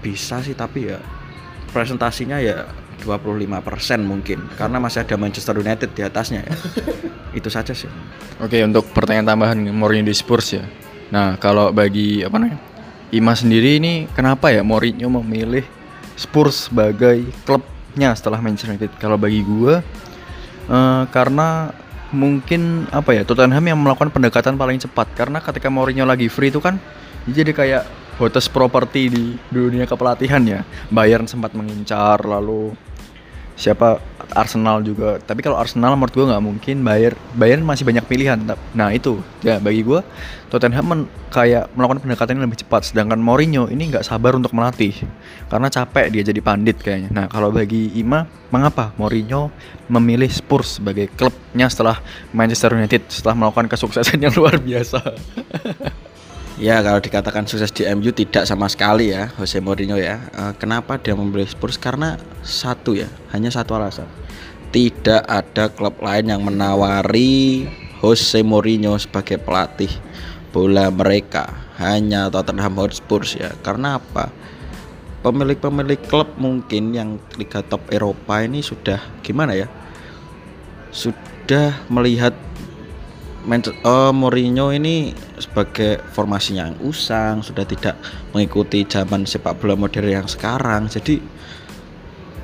bisa 0.02 0.42
sih 0.42 0.54
tapi 0.54 0.90
ya 0.90 0.98
presentasinya 1.70 2.38
ya 2.38 2.66
25% 3.04 4.02
mungkin 4.02 4.38
karena 4.56 4.80
masih 4.80 5.04
ada 5.04 5.14
Manchester 5.20 5.60
United 5.60 5.92
di 5.92 6.02
atasnya 6.02 6.40
ya. 6.42 6.54
itu 7.38 7.52
saja 7.52 7.76
sih. 7.76 7.90
Oke, 8.40 8.64
untuk 8.64 8.88
pertanyaan 8.96 9.36
tambahan 9.36 9.58
Mourinho 9.68 10.08
di 10.08 10.16
Spurs 10.16 10.56
ya. 10.56 10.64
Nah, 11.12 11.36
kalau 11.36 11.68
bagi 11.70 12.24
apa 12.24 12.40
namanya? 12.40 12.58
Ima 13.14 13.38
sendiri 13.38 13.78
ini 13.78 14.10
kenapa 14.10 14.50
ya 14.50 14.66
Mourinho 14.66 15.06
memilih 15.22 15.62
Spurs 16.18 16.66
sebagai 16.66 17.22
klubnya 17.46 18.10
setelah 18.18 18.42
Manchester 18.42 18.74
United? 18.74 18.92
Kalau 18.98 19.14
bagi 19.14 19.46
gua 19.46 19.78
uh, 20.66 21.04
karena 21.14 21.70
mungkin 22.14 22.86
apa 22.90 23.14
ya 23.14 23.22
Tottenham 23.26 23.62
yang 23.62 23.78
melakukan 23.78 24.10
pendekatan 24.10 24.58
paling 24.58 24.82
cepat. 24.82 25.06
Karena 25.14 25.38
ketika 25.38 25.70
Mourinho 25.70 26.02
lagi 26.02 26.26
free 26.26 26.50
itu 26.50 26.58
kan 26.58 26.82
jadi 27.30 27.50
kayak 27.54 27.84
hottest 28.18 28.50
property 28.50 29.10
di 29.12 29.24
dunia 29.54 29.86
kepelatihan 29.86 30.42
ya. 30.42 30.60
Bayern 30.90 31.30
sempat 31.30 31.54
mengincar 31.54 32.22
lalu 32.26 32.74
siapa 33.56 34.02
Arsenal 34.34 34.82
juga. 34.82 35.22
Tapi 35.22 35.44
kalau 35.44 35.60
Arsenal 35.60 35.94
menurut 35.94 36.14
gue 36.14 36.26
nggak 36.26 36.42
mungkin 36.42 36.76
Bayern 36.82 37.18
Bayern 37.36 37.62
masih 37.62 37.86
banyak 37.86 38.02
pilihan. 38.08 38.38
Nah 38.74 38.88
itu 38.90 39.22
ya 39.44 39.62
bagi 39.62 39.86
gue 39.86 40.00
Tottenham 40.46 41.10
kayak 41.30 41.70
melakukan 41.74 42.06
pendekatan 42.06 42.40
yang 42.40 42.46
lebih 42.50 42.62
cepat. 42.66 42.90
Sedangkan 42.90 43.18
Mourinho 43.18 43.70
ini 43.70 43.90
nggak 43.92 44.06
sabar 44.06 44.34
untuk 44.34 44.54
melatih 44.54 44.94
karena 45.46 45.68
capek 45.70 46.10
dia 46.10 46.22
jadi 46.26 46.40
pandit 46.42 46.80
kayaknya. 46.82 47.10
Nah 47.12 47.24
kalau 47.30 47.54
bagi 47.54 47.94
Ima 47.94 48.26
mengapa 48.50 48.94
Mourinho 48.98 49.52
memilih 49.86 50.30
Spurs 50.30 50.82
sebagai 50.82 51.10
klubnya 51.14 51.70
setelah 51.70 52.02
Manchester 52.34 52.74
United 52.74 53.06
setelah 53.10 53.34
melakukan 53.38 53.70
kesuksesan 53.70 54.18
yang 54.24 54.34
luar 54.34 54.58
biasa 54.58 54.98
Ya 56.56 56.80
kalau 56.80 57.04
dikatakan 57.04 57.44
sukses 57.44 57.68
di 57.68 57.84
MU 57.92 58.08
tidak 58.16 58.48
sama 58.48 58.64
sekali 58.72 59.12
ya 59.12 59.28
Jose 59.36 59.60
Mourinho 59.60 60.00
ya. 60.00 60.24
Uh, 60.32 60.56
kenapa 60.56 60.96
dia 60.96 61.12
membeli 61.12 61.44
Spurs? 61.44 61.76
Karena 61.76 62.16
satu 62.40 62.96
ya, 62.96 63.12
hanya 63.36 63.52
satu 63.52 63.76
alasan. 63.76 64.08
Tidak 64.72 65.28
ada 65.28 65.68
klub 65.68 66.00
lain 66.00 66.32
yang 66.32 66.40
menawari 66.40 67.68
Jose 68.00 68.40
Mourinho 68.40 68.96
sebagai 68.96 69.36
pelatih 69.36 69.92
bola 70.48 70.88
mereka. 70.88 71.44
Hanya 71.76 72.32
Tottenham 72.32 72.80
Hotspur 72.80 73.20
ya. 73.28 73.52
Karena 73.60 74.00
apa? 74.00 74.32
Pemilik-pemilik 75.20 76.00
klub 76.08 76.40
mungkin 76.40 76.96
yang 76.96 77.20
liga 77.36 77.60
top 77.60 77.84
Eropa 77.92 78.40
ini 78.40 78.64
sudah 78.64 78.96
gimana 79.20 79.52
ya? 79.52 79.68
Sudah 80.88 81.84
melihat 81.92 82.32
oh, 83.86 84.10
Mourinho 84.10 84.74
ini 84.74 85.14
sebagai 85.38 86.02
formasinya 86.10 86.66
yang 86.66 86.78
usang 86.82 87.46
sudah 87.46 87.62
tidak 87.62 87.94
mengikuti 88.34 88.82
zaman 88.82 89.22
sepak 89.22 89.62
bola 89.62 89.78
modern 89.78 90.10
yang 90.10 90.26
sekarang. 90.26 90.90
Jadi 90.90 91.22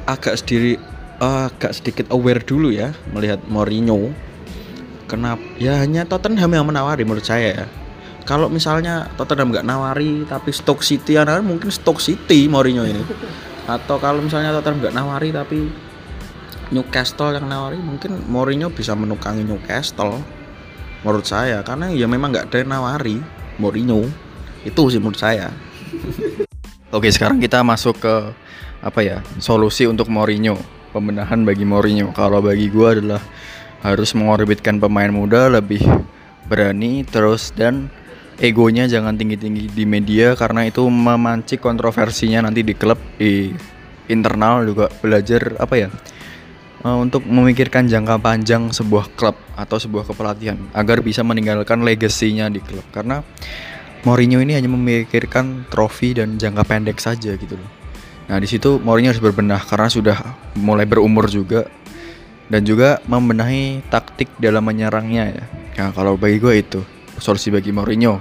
agak 0.07 0.39
sedikit 0.39 0.79
uh, 1.19 1.51
agak 1.51 1.73
sedikit 1.75 2.07
aware 2.15 2.43
dulu 2.43 2.71
ya 2.71 2.95
melihat 3.11 3.43
Mourinho. 3.51 4.15
Kenapa 5.11 5.43
ya 5.61 5.83
hanya 5.83 6.07
Tottenham 6.09 6.49
yang 6.55 6.65
menawari 6.65 7.03
menurut 7.03 7.27
saya 7.27 7.67
ya. 7.67 7.67
Kalau 8.23 8.47
misalnya 8.47 9.11
Tottenham 9.19 9.51
nggak 9.51 9.67
nawari 9.67 10.23
tapi 10.31 10.55
Stoke 10.55 10.87
City 10.87 11.19
anak 11.19 11.43
mungkin 11.43 11.75
Stoke 11.75 11.99
City 11.99 12.47
Mourinho 12.47 12.87
ini. 12.87 13.03
Atau 13.67 13.99
kalau 13.99 14.23
misalnya 14.23 14.55
Tottenham 14.55 14.87
nggak 14.87 14.95
nawari 14.95 15.35
tapi 15.35 15.67
Newcastle 16.73 17.37
yang 17.37 17.51
nawari 17.51 17.77
mungkin 17.83 18.23
Mourinho 18.31 18.73
bisa 18.73 18.95
menukangi 18.97 19.45
Newcastle 19.45 20.42
menurut 21.03 21.27
saya 21.27 21.61
karena 21.67 21.91
ya 21.91 22.07
memang 22.07 22.31
nggak 22.31 22.47
ada 22.51 22.59
nawari 22.67 23.19
Mourinho. 23.59 24.07
Itu 24.63 24.89
sih 24.89 25.03
menurut 25.03 25.19
saya. 25.19 25.51
Oke 26.97 27.11
sekarang 27.11 27.43
kita 27.43 27.61
masuk 27.67 27.99
ke 27.99 28.15
apa 28.83 29.01
ya 29.03 29.19
solusi 29.39 29.87
untuk 29.87 30.11
Mourinho 30.11 30.59
pembenahan 30.95 31.43
bagi 31.43 31.67
Mourinho. 31.67 32.15
Kalau 32.15 32.45
bagi 32.45 32.71
gue 32.71 32.89
adalah 33.01 33.23
harus 33.83 34.15
mengorbitkan 34.15 34.79
pemain 34.79 35.11
muda 35.11 35.51
lebih 35.51 35.83
berani 36.47 37.03
terus 37.03 37.51
dan 37.51 37.91
egonya 38.39 38.87
jangan 38.87 39.19
tinggi-tinggi 39.19 39.73
di 39.75 39.85
media 39.89 40.39
karena 40.39 40.69
itu 40.69 40.87
memancing 40.87 41.59
kontroversinya 41.59 42.47
nanti 42.47 42.63
di 42.63 42.75
klub 42.77 43.01
di 43.19 43.51
internal 44.07 44.69
juga. 44.69 44.87
Belajar 45.03 45.59
apa 45.59 45.75
ya 45.75 45.89
uh, 46.83 46.99
untuk 46.99 47.25
memikirkan 47.27 47.87
jangka 47.87 48.19
panjang 48.19 48.71
sebuah 48.71 49.15
klub 49.15 49.39
atau 49.55 49.79
sebuah 49.79 50.07
kepelatihan 50.07 50.59
agar 50.75 51.01
bisa 51.01 51.23
meninggalkan 51.23 51.83
legasinya 51.83 52.51
di 52.51 52.61
klub 52.63 52.85
karena 52.91 53.23
Mourinho 54.03 54.43
ini 54.43 54.59
hanya 54.59 54.67
memikirkan 54.67 55.71
trofi 55.71 56.11
dan 56.11 56.35
jangka 56.35 56.67
pendek 56.67 56.99
saja 56.99 57.39
gitu 57.39 57.55
loh. 57.55 57.71
Nah 58.27 58.43
di 58.43 58.51
situ 58.51 58.83
Mourinho 58.83 59.15
harus 59.15 59.23
berbenah 59.23 59.63
karena 59.63 59.87
sudah 59.87 60.19
mulai 60.59 60.83
berumur 60.91 61.31
juga 61.31 61.71
dan 62.51 62.67
juga 62.67 62.99
membenahi 63.07 63.87
taktik 63.87 64.27
dalam 64.43 64.67
menyerangnya 64.67 65.25
ya. 65.31 65.45
Nah 65.79 65.89
kalau 65.95 66.19
bagi 66.19 66.43
gue 66.43 66.55
itu 66.59 66.81
solusi 67.23 67.55
bagi 67.55 67.71
Mourinho. 67.71 68.19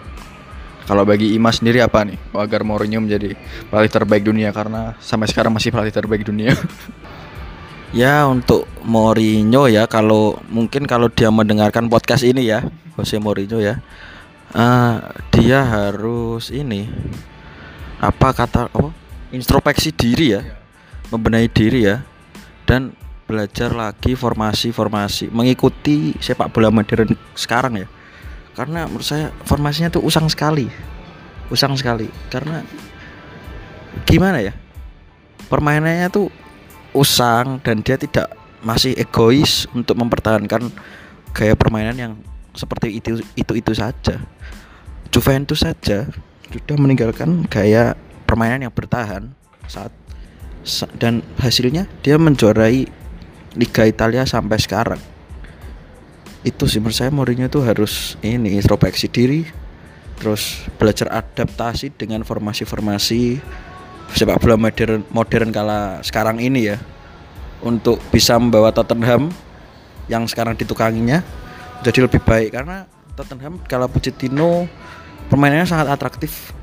Kalau 0.86 1.02
bagi 1.02 1.34
Ima 1.34 1.50
sendiri 1.50 1.82
apa 1.82 2.06
nih 2.06 2.18
agar 2.38 2.62
Mourinho 2.62 3.02
menjadi 3.02 3.34
pelatih 3.74 3.90
terbaik 3.90 4.22
dunia 4.22 4.54
karena 4.54 4.94
sampai 5.02 5.34
sekarang 5.34 5.50
masih 5.50 5.74
pelatih 5.74 5.98
terbaik 5.98 6.30
dunia. 6.30 6.54
Ya 7.92 8.24
untuk 8.24 8.72
Mourinho 8.88 9.68
ya 9.68 9.84
kalau 9.84 10.40
mungkin 10.48 10.88
kalau 10.88 11.12
dia 11.12 11.28
mendengarkan 11.28 11.92
podcast 11.92 12.24
ini 12.24 12.48
ya 12.48 12.64
Jose 12.96 13.20
Mourinho 13.20 13.60
ya. 13.60 13.84
Uh, 14.56 15.00
dia 15.36 15.60
harus 15.64 16.56
ini 16.56 16.88
apa 18.00 18.32
kata 18.32 18.72
apa? 18.72 18.96
Introspeksi 19.36 19.92
diri 19.92 20.40
ya 20.40 20.42
membenahi 21.12 21.52
diri 21.52 21.88
ya 21.88 22.08
dan 22.64 22.96
belajar 23.28 23.76
lagi 23.76 24.16
formasi-formasi 24.16 25.28
mengikuti 25.32 26.16
sepak 26.24 26.48
bola 26.48 26.72
modern 26.72 27.12
sekarang 27.36 27.76
ya. 27.76 27.88
Karena 28.56 28.88
menurut 28.88 29.04
saya 29.04 29.36
formasinya 29.44 29.92
tuh 29.92 30.08
usang 30.08 30.32
sekali 30.32 30.72
usang 31.52 31.76
sekali. 31.76 32.08
Karena 32.32 32.64
gimana 34.08 34.40
ya 34.40 34.56
permainannya 35.52 36.08
tuh 36.08 36.32
usang 36.92 37.60
dan 37.64 37.80
dia 37.84 37.96
tidak 37.96 38.32
masih 38.62 38.94
egois 38.94 39.66
untuk 39.74 39.98
mempertahankan 39.98 40.70
gaya 41.34 41.56
permainan 41.58 41.98
yang 41.98 42.14
seperti 42.54 43.00
itu 43.00 43.24
itu 43.36 43.54
itu 43.56 43.72
saja. 43.74 44.20
Juventus 45.12 45.64
saja 45.64 46.08
sudah 46.52 46.76
meninggalkan 46.80 47.48
gaya 47.48 47.96
permainan 48.28 48.68
yang 48.68 48.74
bertahan 48.74 49.32
saat 49.68 49.92
sa- 50.64 50.92
dan 51.00 51.24
hasilnya 51.40 51.88
dia 52.04 52.16
menjuarai 52.20 52.88
Liga 53.52 53.84
Italia 53.84 54.24
sampai 54.24 54.56
sekarang 54.64 55.02
itu 56.42 56.66
sih 56.66 56.82
menurut 56.82 56.98
saya 56.98 57.12
Mourinho 57.14 57.46
itu 57.46 57.60
harus 57.62 58.18
ini 58.26 58.58
introspeksi 58.58 59.12
diri 59.12 59.46
terus 60.18 60.66
belajar 60.78 61.10
adaptasi 61.12 61.94
dengan 61.94 62.26
formasi-formasi 62.26 63.42
sepak 64.12 64.40
bola 64.44 64.60
modern 64.60 65.08
modern 65.12 65.50
kala 65.50 66.04
sekarang 66.04 66.38
ini 66.44 66.76
ya 66.76 66.78
untuk 67.62 68.02
bisa 68.10 68.36
membawa 68.36 68.74
Tottenham 68.74 69.30
yang 70.10 70.26
sekarang 70.28 70.58
ditukanginya 70.58 71.24
jadi 71.82 72.06
lebih 72.06 72.22
baik. 72.22 72.54
Karena 72.54 72.86
Tottenham 73.18 73.62
kala 73.66 73.90
Pochettino 73.90 74.66
permainannya 75.30 75.68
sangat 75.70 75.88
atraktif 75.90 76.54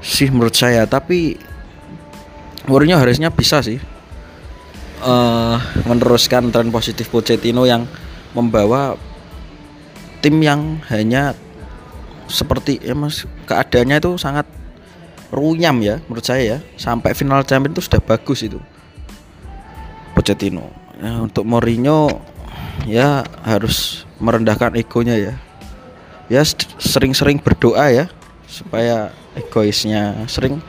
sih 0.00 0.28
menurut 0.32 0.56
saya. 0.56 0.84
Tapi 0.88 1.36
Mourinho 2.68 3.00
harusnya 3.00 3.32
bisa 3.32 3.64
sih 3.64 3.80
eh 5.00 5.56
meneruskan 5.88 6.52
tren 6.52 6.68
positif 6.68 7.08
Pochettino 7.08 7.64
yang 7.64 7.88
membawa 8.36 9.00
tim 10.20 10.36
yang 10.44 10.84
hanya 10.92 11.32
seperti 12.28 12.78
ya 12.84 12.92
mas 12.92 13.24
keadaannya 13.48 13.96
itu 13.98 14.20
sangat 14.20 14.46
runyam 15.30 15.78
ya 15.80 16.02
menurut 16.06 16.26
saya 16.26 16.42
ya. 16.42 16.58
Sampai 16.76 17.14
final 17.14 17.42
champion 17.46 17.72
itu 17.72 17.82
sudah 17.82 18.02
bagus 18.02 18.42
itu. 18.44 18.58
Pochettino. 20.14 20.68
Ya, 21.00 21.16
untuk 21.22 21.48
Mourinho 21.48 22.20
ya 22.84 23.24
harus 23.46 24.04
merendahkan 24.20 24.76
egonya 24.76 25.16
ya. 25.16 25.34
Ya 26.30 26.42
sering-sering 26.78 27.40
berdoa 27.40 27.90
ya 27.90 28.06
supaya 28.46 29.10
egoisnya 29.34 30.26
sering 30.26 30.60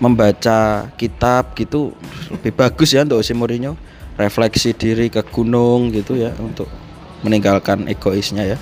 membaca 0.00 0.88
kitab 0.96 1.52
gitu 1.54 1.92
lebih 2.32 2.56
bagus 2.56 2.96
ya 2.96 3.04
untuk 3.04 3.20
si 3.20 3.36
Mourinho. 3.36 3.76
Refleksi 4.16 4.76
diri 4.76 5.08
ke 5.08 5.24
gunung 5.24 5.92
gitu 5.92 6.16
ya 6.16 6.32
untuk 6.40 6.68
meninggalkan 7.20 7.84
egoisnya 7.88 8.56
ya. 8.56 8.58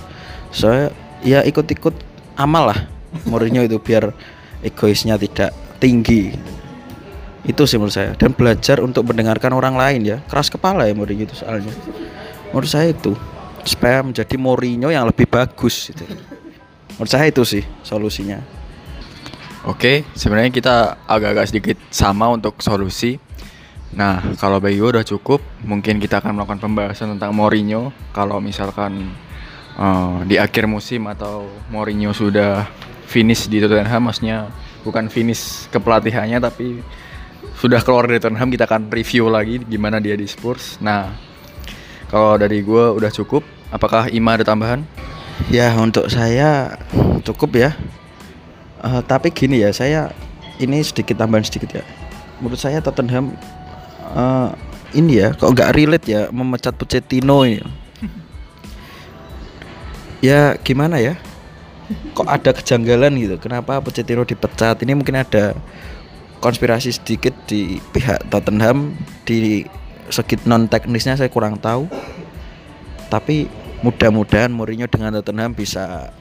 Saya 0.50 0.90
ya 1.22 1.42
ikut-ikut 1.46 1.94
amal 2.38 2.74
lah 2.74 2.80
Mourinho 3.26 3.62
itu 3.62 3.78
biar 3.78 4.14
egoisnya 4.62 5.20
tidak 5.20 5.54
tinggi 5.78 6.34
itu 7.48 7.62
sih 7.64 7.80
menurut 7.80 7.94
saya 7.94 8.12
dan 8.18 8.34
belajar 8.36 8.82
untuk 8.84 9.08
mendengarkan 9.08 9.54
orang 9.56 9.78
lain 9.78 10.00
ya 10.04 10.16
keras 10.26 10.52
kepala 10.52 10.84
ya 10.84 10.92
Mourinho 10.92 11.24
itu 11.24 11.36
soalnya 11.38 11.72
menurut 12.52 12.68
saya 12.68 12.92
itu 12.92 13.16
supaya 13.64 14.04
menjadi 14.04 14.36
Mourinho 14.36 14.92
yang 14.92 15.08
lebih 15.08 15.24
bagus 15.30 15.88
gitu. 15.88 16.04
menurut 16.98 17.10
saya 17.10 17.30
itu 17.30 17.42
sih 17.46 17.64
solusinya 17.86 18.58
Oke, 19.66 20.06
sebenarnya 20.16 20.48
kita 20.48 20.76
agak-agak 21.04 21.50
sedikit 21.50 21.76
sama 21.92 22.30
untuk 22.32 22.56
solusi. 22.64 23.20
Nah, 23.92 24.22
kalau 24.40 24.64
bagi 24.64 24.80
gue 24.80 24.96
udah 24.96 25.04
cukup, 25.04 25.44
mungkin 25.66 26.00
kita 26.00 26.24
akan 26.24 26.38
melakukan 26.38 26.62
pembahasan 26.62 27.18
tentang 27.18 27.36
Mourinho. 27.36 27.90
Kalau 28.16 28.40
misalkan 28.40 29.12
eh, 29.76 30.18
di 30.24 30.38
akhir 30.38 30.70
musim 30.70 31.04
atau 31.10 31.50
Mourinho 31.74 32.14
sudah 32.16 32.64
finish 33.08 33.48
di 33.48 33.64
Tottenham, 33.64 34.12
maksudnya 34.12 34.52
bukan 34.84 35.08
finish 35.08 35.64
kepelatihannya, 35.72 36.44
tapi 36.44 36.84
sudah 37.56 37.80
keluar 37.80 38.04
dari 38.04 38.20
Tottenham, 38.20 38.52
kita 38.52 38.68
akan 38.68 38.92
review 38.92 39.32
lagi 39.32 39.64
gimana 39.64 39.98
dia 39.98 40.14
di 40.14 40.28
Spurs. 40.28 40.76
Nah, 40.84 41.28
kalau 42.08 42.40
dari 42.40 42.64
gue 42.64 42.84
udah 42.96 43.12
cukup. 43.12 43.44
Apakah 43.68 44.08
Ima 44.08 44.32
ada 44.32 44.48
tambahan? 44.48 44.80
Ya 45.52 45.76
untuk 45.76 46.08
saya 46.08 46.80
cukup 47.20 47.56
ya. 47.56 47.70
Eh, 48.80 49.00
tapi 49.04 49.28
gini 49.28 49.60
ya 49.60 49.70
saya 49.76 50.08
ini 50.56 50.80
sedikit 50.80 51.20
tambahan 51.20 51.44
sedikit 51.44 51.82
ya. 51.82 51.84
Menurut 52.40 52.56
saya 52.56 52.80
Tottenham 52.80 53.36
eh, 54.16 54.50
ini 54.96 55.20
ya 55.20 55.36
kok 55.36 55.52
nggak 55.52 55.76
relate 55.76 56.06
ya 56.08 56.22
memecat 56.32 56.72
Pochettino 56.80 57.44
ini. 57.44 57.60
ya 60.32 60.56
gimana 60.64 60.96
ya? 60.96 61.20
Kok 61.88 62.28
ada 62.28 62.52
kejanggalan 62.52 63.16
gitu? 63.16 63.40
Kenapa 63.40 63.80
Pochettino 63.80 64.24
dipecat? 64.28 64.76
Ini 64.84 64.92
mungkin 64.92 65.16
ada 65.16 65.56
konspirasi 66.38 66.92
sedikit 66.92 67.32
di 67.48 67.80
pihak 67.92 68.28
Tottenham 68.28 68.92
di 69.24 69.64
segi 70.12 70.36
non 70.44 70.68
teknisnya 70.68 71.16
saya 71.16 71.32
kurang 71.32 71.56
tahu. 71.56 71.88
Tapi 73.08 73.48
mudah-mudahan 73.80 74.52
Mourinho 74.52 74.84
dengan 74.90 75.16
Tottenham 75.16 75.56
bisa 75.56 76.12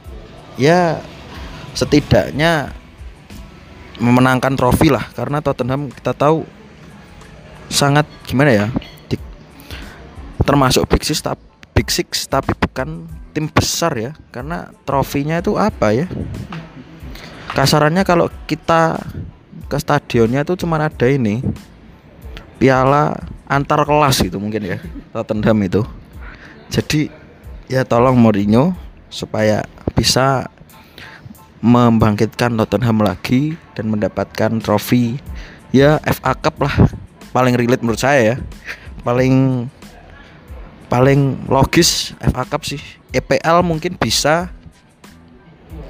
ya 0.56 1.04
setidaknya 1.76 2.72
memenangkan 3.98 4.54
trofi 4.54 4.94
lah 4.94 5.10
karena 5.14 5.42
Tottenham 5.42 5.90
kita 5.90 6.14
tahu 6.14 6.46
sangat 7.68 8.06
gimana 8.30 8.54
ya 8.54 8.66
di- 9.10 9.20
termasuk 10.46 10.86
Big 10.88 11.04
Six 11.04 11.20
tapi 11.20 11.42
Big 11.78 11.94
Six 11.94 12.26
tapi 12.26 12.58
bukan 12.58 13.06
tim 13.38 13.46
besar 13.46 13.94
ya. 13.94 14.18
Karena 14.34 14.74
trofinya 14.82 15.38
itu 15.38 15.54
apa 15.62 15.94
ya? 15.94 16.10
Kasarannya 17.54 18.02
kalau 18.02 18.34
kita 18.50 18.98
ke 19.70 19.78
stadionnya 19.78 20.42
itu 20.42 20.58
cuma 20.58 20.82
ada 20.82 21.06
ini 21.06 21.46
piala 22.58 23.14
antar 23.46 23.86
kelas 23.86 24.26
gitu 24.26 24.42
mungkin 24.42 24.66
ya 24.66 24.78
Tottenham 25.14 25.62
itu. 25.62 25.82
Jadi 26.74 27.14
ya 27.70 27.86
tolong 27.86 28.18
Mourinho 28.18 28.74
supaya 29.14 29.62
bisa 29.94 30.50
membangkitkan 31.62 32.58
Tottenham 32.58 33.06
lagi 33.06 33.54
dan 33.78 33.94
mendapatkan 33.94 34.58
trofi 34.58 35.22
ya 35.70 36.02
FA 36.02 36.34
Cup 36.34 36.66
lah. 36.66 36.76
Paling 37.30 37.54
relate 37.54 37.86
menurut 37.86 38.02
saya 38.02 38.34
ya. 38.34 38.36
Paling 39.06 39.68
paling 40.88 41.48
logis 41.48 42.16
FA 42.20 42.44
Cup 42.48 42.64
sih. 42.64 42.82
EPL 43.12 43.64
mungkin 43.64 43.96
bisa 43.96 44.52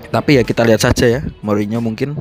tapi 0.07 0.39
ya 0.39 0.43
kita 0.45 0.63
lihat 0.63 0.79
saja 0.79 1.19
ya 1.19 1.21
Mourinho 1.43 1.83
mungkin 1.83 2.15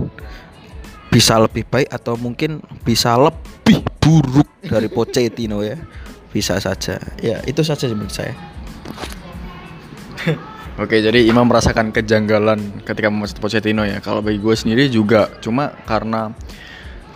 bisa 1.06 1.38
lebih 1.38 1.62
baik 1.64 1.86
atau 1.88 2.18
mungkin 2.18 2.58
bisa 2.82 3.14
lebih 3.14 3.80
buruk 4.02 4.48
dari 4.60 4.90
Pochettino 4.90 5.62
ya. 5.62 5.78
Bisa 6.34 6.60
saja. 6.60 7.00
Ya 7.22 7.40
itu 7.48 7.64
saja 7.64 7.88
menurut 7.88 8.12
saya. 8.12 8.34
Oke, 10.82 11.00
jadi 11.00 11.24
Imam 11.24 11.48
merasakan 11.48 11.88
kejanggalan 11.88 12.84
ketika 12.84 13.08
memecat 13.08 13.40
Pochettino 13.40 13.80
ya. 13.88 14.04
Kalau 14.04 14.20
bagi 14.20 14.36
gue 14.36 14.52
sendiri 14.52 14.92
juga, 14.92 15.32
cuma 15.40 15.72
karena 15.88 16.36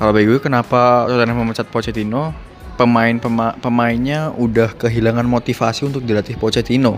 kalau 0.00 0.16
bagi 0.16 0.32
gue 0.32 0.40
kenapa 0.40 1.04
Tottenham 1.04 1.44
memecat 1.44 1.68
Pochettino, 1.68 2.32
pemain 2.80 3.12
pema- 3.20 3.56
pemainnya 3.60 4.32
udah 4.32 4.72
kehilangan 4.72 5.28
motivasi 5.28 5.84
untuk 5.84 6.00
dilatih 6.08 6.40
Pochettino. 6.40 6.96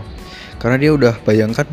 Karena 0.63 0.79
dia 0.79 0.95
udah 0.95 1.19
bayangkan 1.27 1.67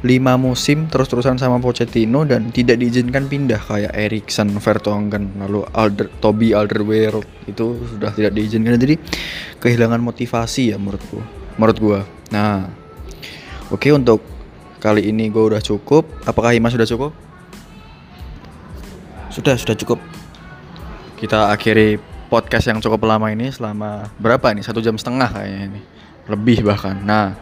5 0.00 0.40
musim 0.40 0.88
terus-terusan 0.88 1.36
sama 1.36 1.60
Pochettino 1.60 2.24
dan 2.24 2.48
tidak 2.48 2.80
diizinkan 2.80 3.28
pindah 3.28 3.60
kayak 3.60 3.92
Eriksen, 3.92 4.48
Vertonghen, 4.56 5.36
lalu 5.36 5.68
Alder, 5.76 6.08
Toby 6.24 6.56
Alderweireld 6.56 7.28
itu 7.44 7.76
sudah 7.84 8.08
tidak 8.16 8.32
diizinkan. 8.32 8.80
Jadi 8.80 8.96
kehilangan 9.60 10.00
motivasi 10.00 10.72
ya 10.72 10.80
menurut 10.80 11.04
gua. 11.12 11.24
Menurut 11.60 11.76
gua. 11.76 12.00
Nah, 12.32 12.64
Oke 13.70 13.94
untuk 13.94 14.18
kali 14.82 15.14
ini 15.14 15.30
gue 15.30 15.38
udah 15.38 15.62
cukup. 15.62 16.08
Apakah 16.26 16.50
Ima 16.56 16.72
sudah 16.72 16.88
cukup? 16.88 17.14
sudah 19.30 19.54
sudah 19.54 19.78
cukup 19.78 20.02
Kita 21.14 21.54
akhiri 21.54 22.02
podcast 22.30 22.70
yang 22.70 22.78
cukup 22.78 23.02
lama 23.04 23.26
ini 23.34 23.50
selama 23.50 24.06
berapa 24.22 24.54
nih? 24.54 24.62
Satu 24.62 24.78
jam 24.78 24.94
setengah 24.94 25.26
kayaknya 25.26 25.60
ini. 25.74 25.80
Lebih 26.30 26.62
bahkan. 26.62 26.94
Nah, 27.02 27.34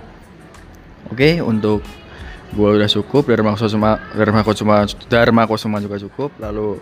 oke 1.13 1.45
untuk 1.45 1.85
gue 2.57 2.71
udah 2.81 2.89
cukup. 2.89 3.29
Dharma 3.29 3.53
Kusuma, 3.53 4.01
Dharma 4.17 4.41
Kusuma, 4.41 4.89
Dharma 5.13 5.43
Kusuma 5.45 5.77
juga 5.85 6.01
cukup. 6.01 6.33
Lalu 6.41 6.81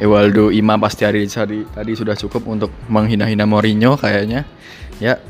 Ewaldo 0.00 0.48
Ima 0.48 0.80
pasti 0.80 1.04
hari 1.04 1.28
tadi, 1.28 1.68
tadi 1.68 1.92
sudah 1.92 2.16
cukup 2.16 2.48
untuk 2.48 2.72
menghina-hina 2.88 3.44
Mourinho 3.44 4.00
kayaknya. 4.00 4.48
Ya, 4.96 5.20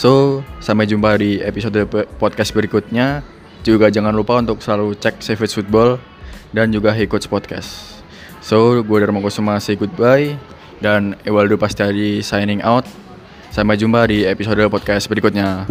So, 0.00 0.40
sampai 0.62 0.88
jumpa 0.88 1.18
di 1.20 1.42
episode 1.44 1.76
podcast 2.16 2.56
berikutnya. 2.56 3.20
Juga 3.60 3.92
jangan 3.92 4.16
lupa 4.16 4.40
untuk 4.40 4.64
selalu 4.64 4.96
cek 4.96 5.20
Savage 5.20 5.52
Football 5.52 6.00
dan 6.56 6.72
juga 6.72 6.96
Coach 7.04 7.28
Podcast. 7.28 8.00
So, 8.40 8.80
gue 8.80 8.96
Dharma 8.96 9.20
Kusuma 9.20 9.60
say 9.60 9.76
goodbye 9.76 10.40
dan 10.80 11.14
Ewaldo 11.28 11.60
Pastiadi 11.60 12.24
signing 12.24 12.64
out. 12.64 12.88
Sampai 13.52 13.76
jumpa 13.76 14.08
di 14.08 14.24
episode 14.24 14.60
podcast 14.72 15.06
berikutnya. 15.06 15.68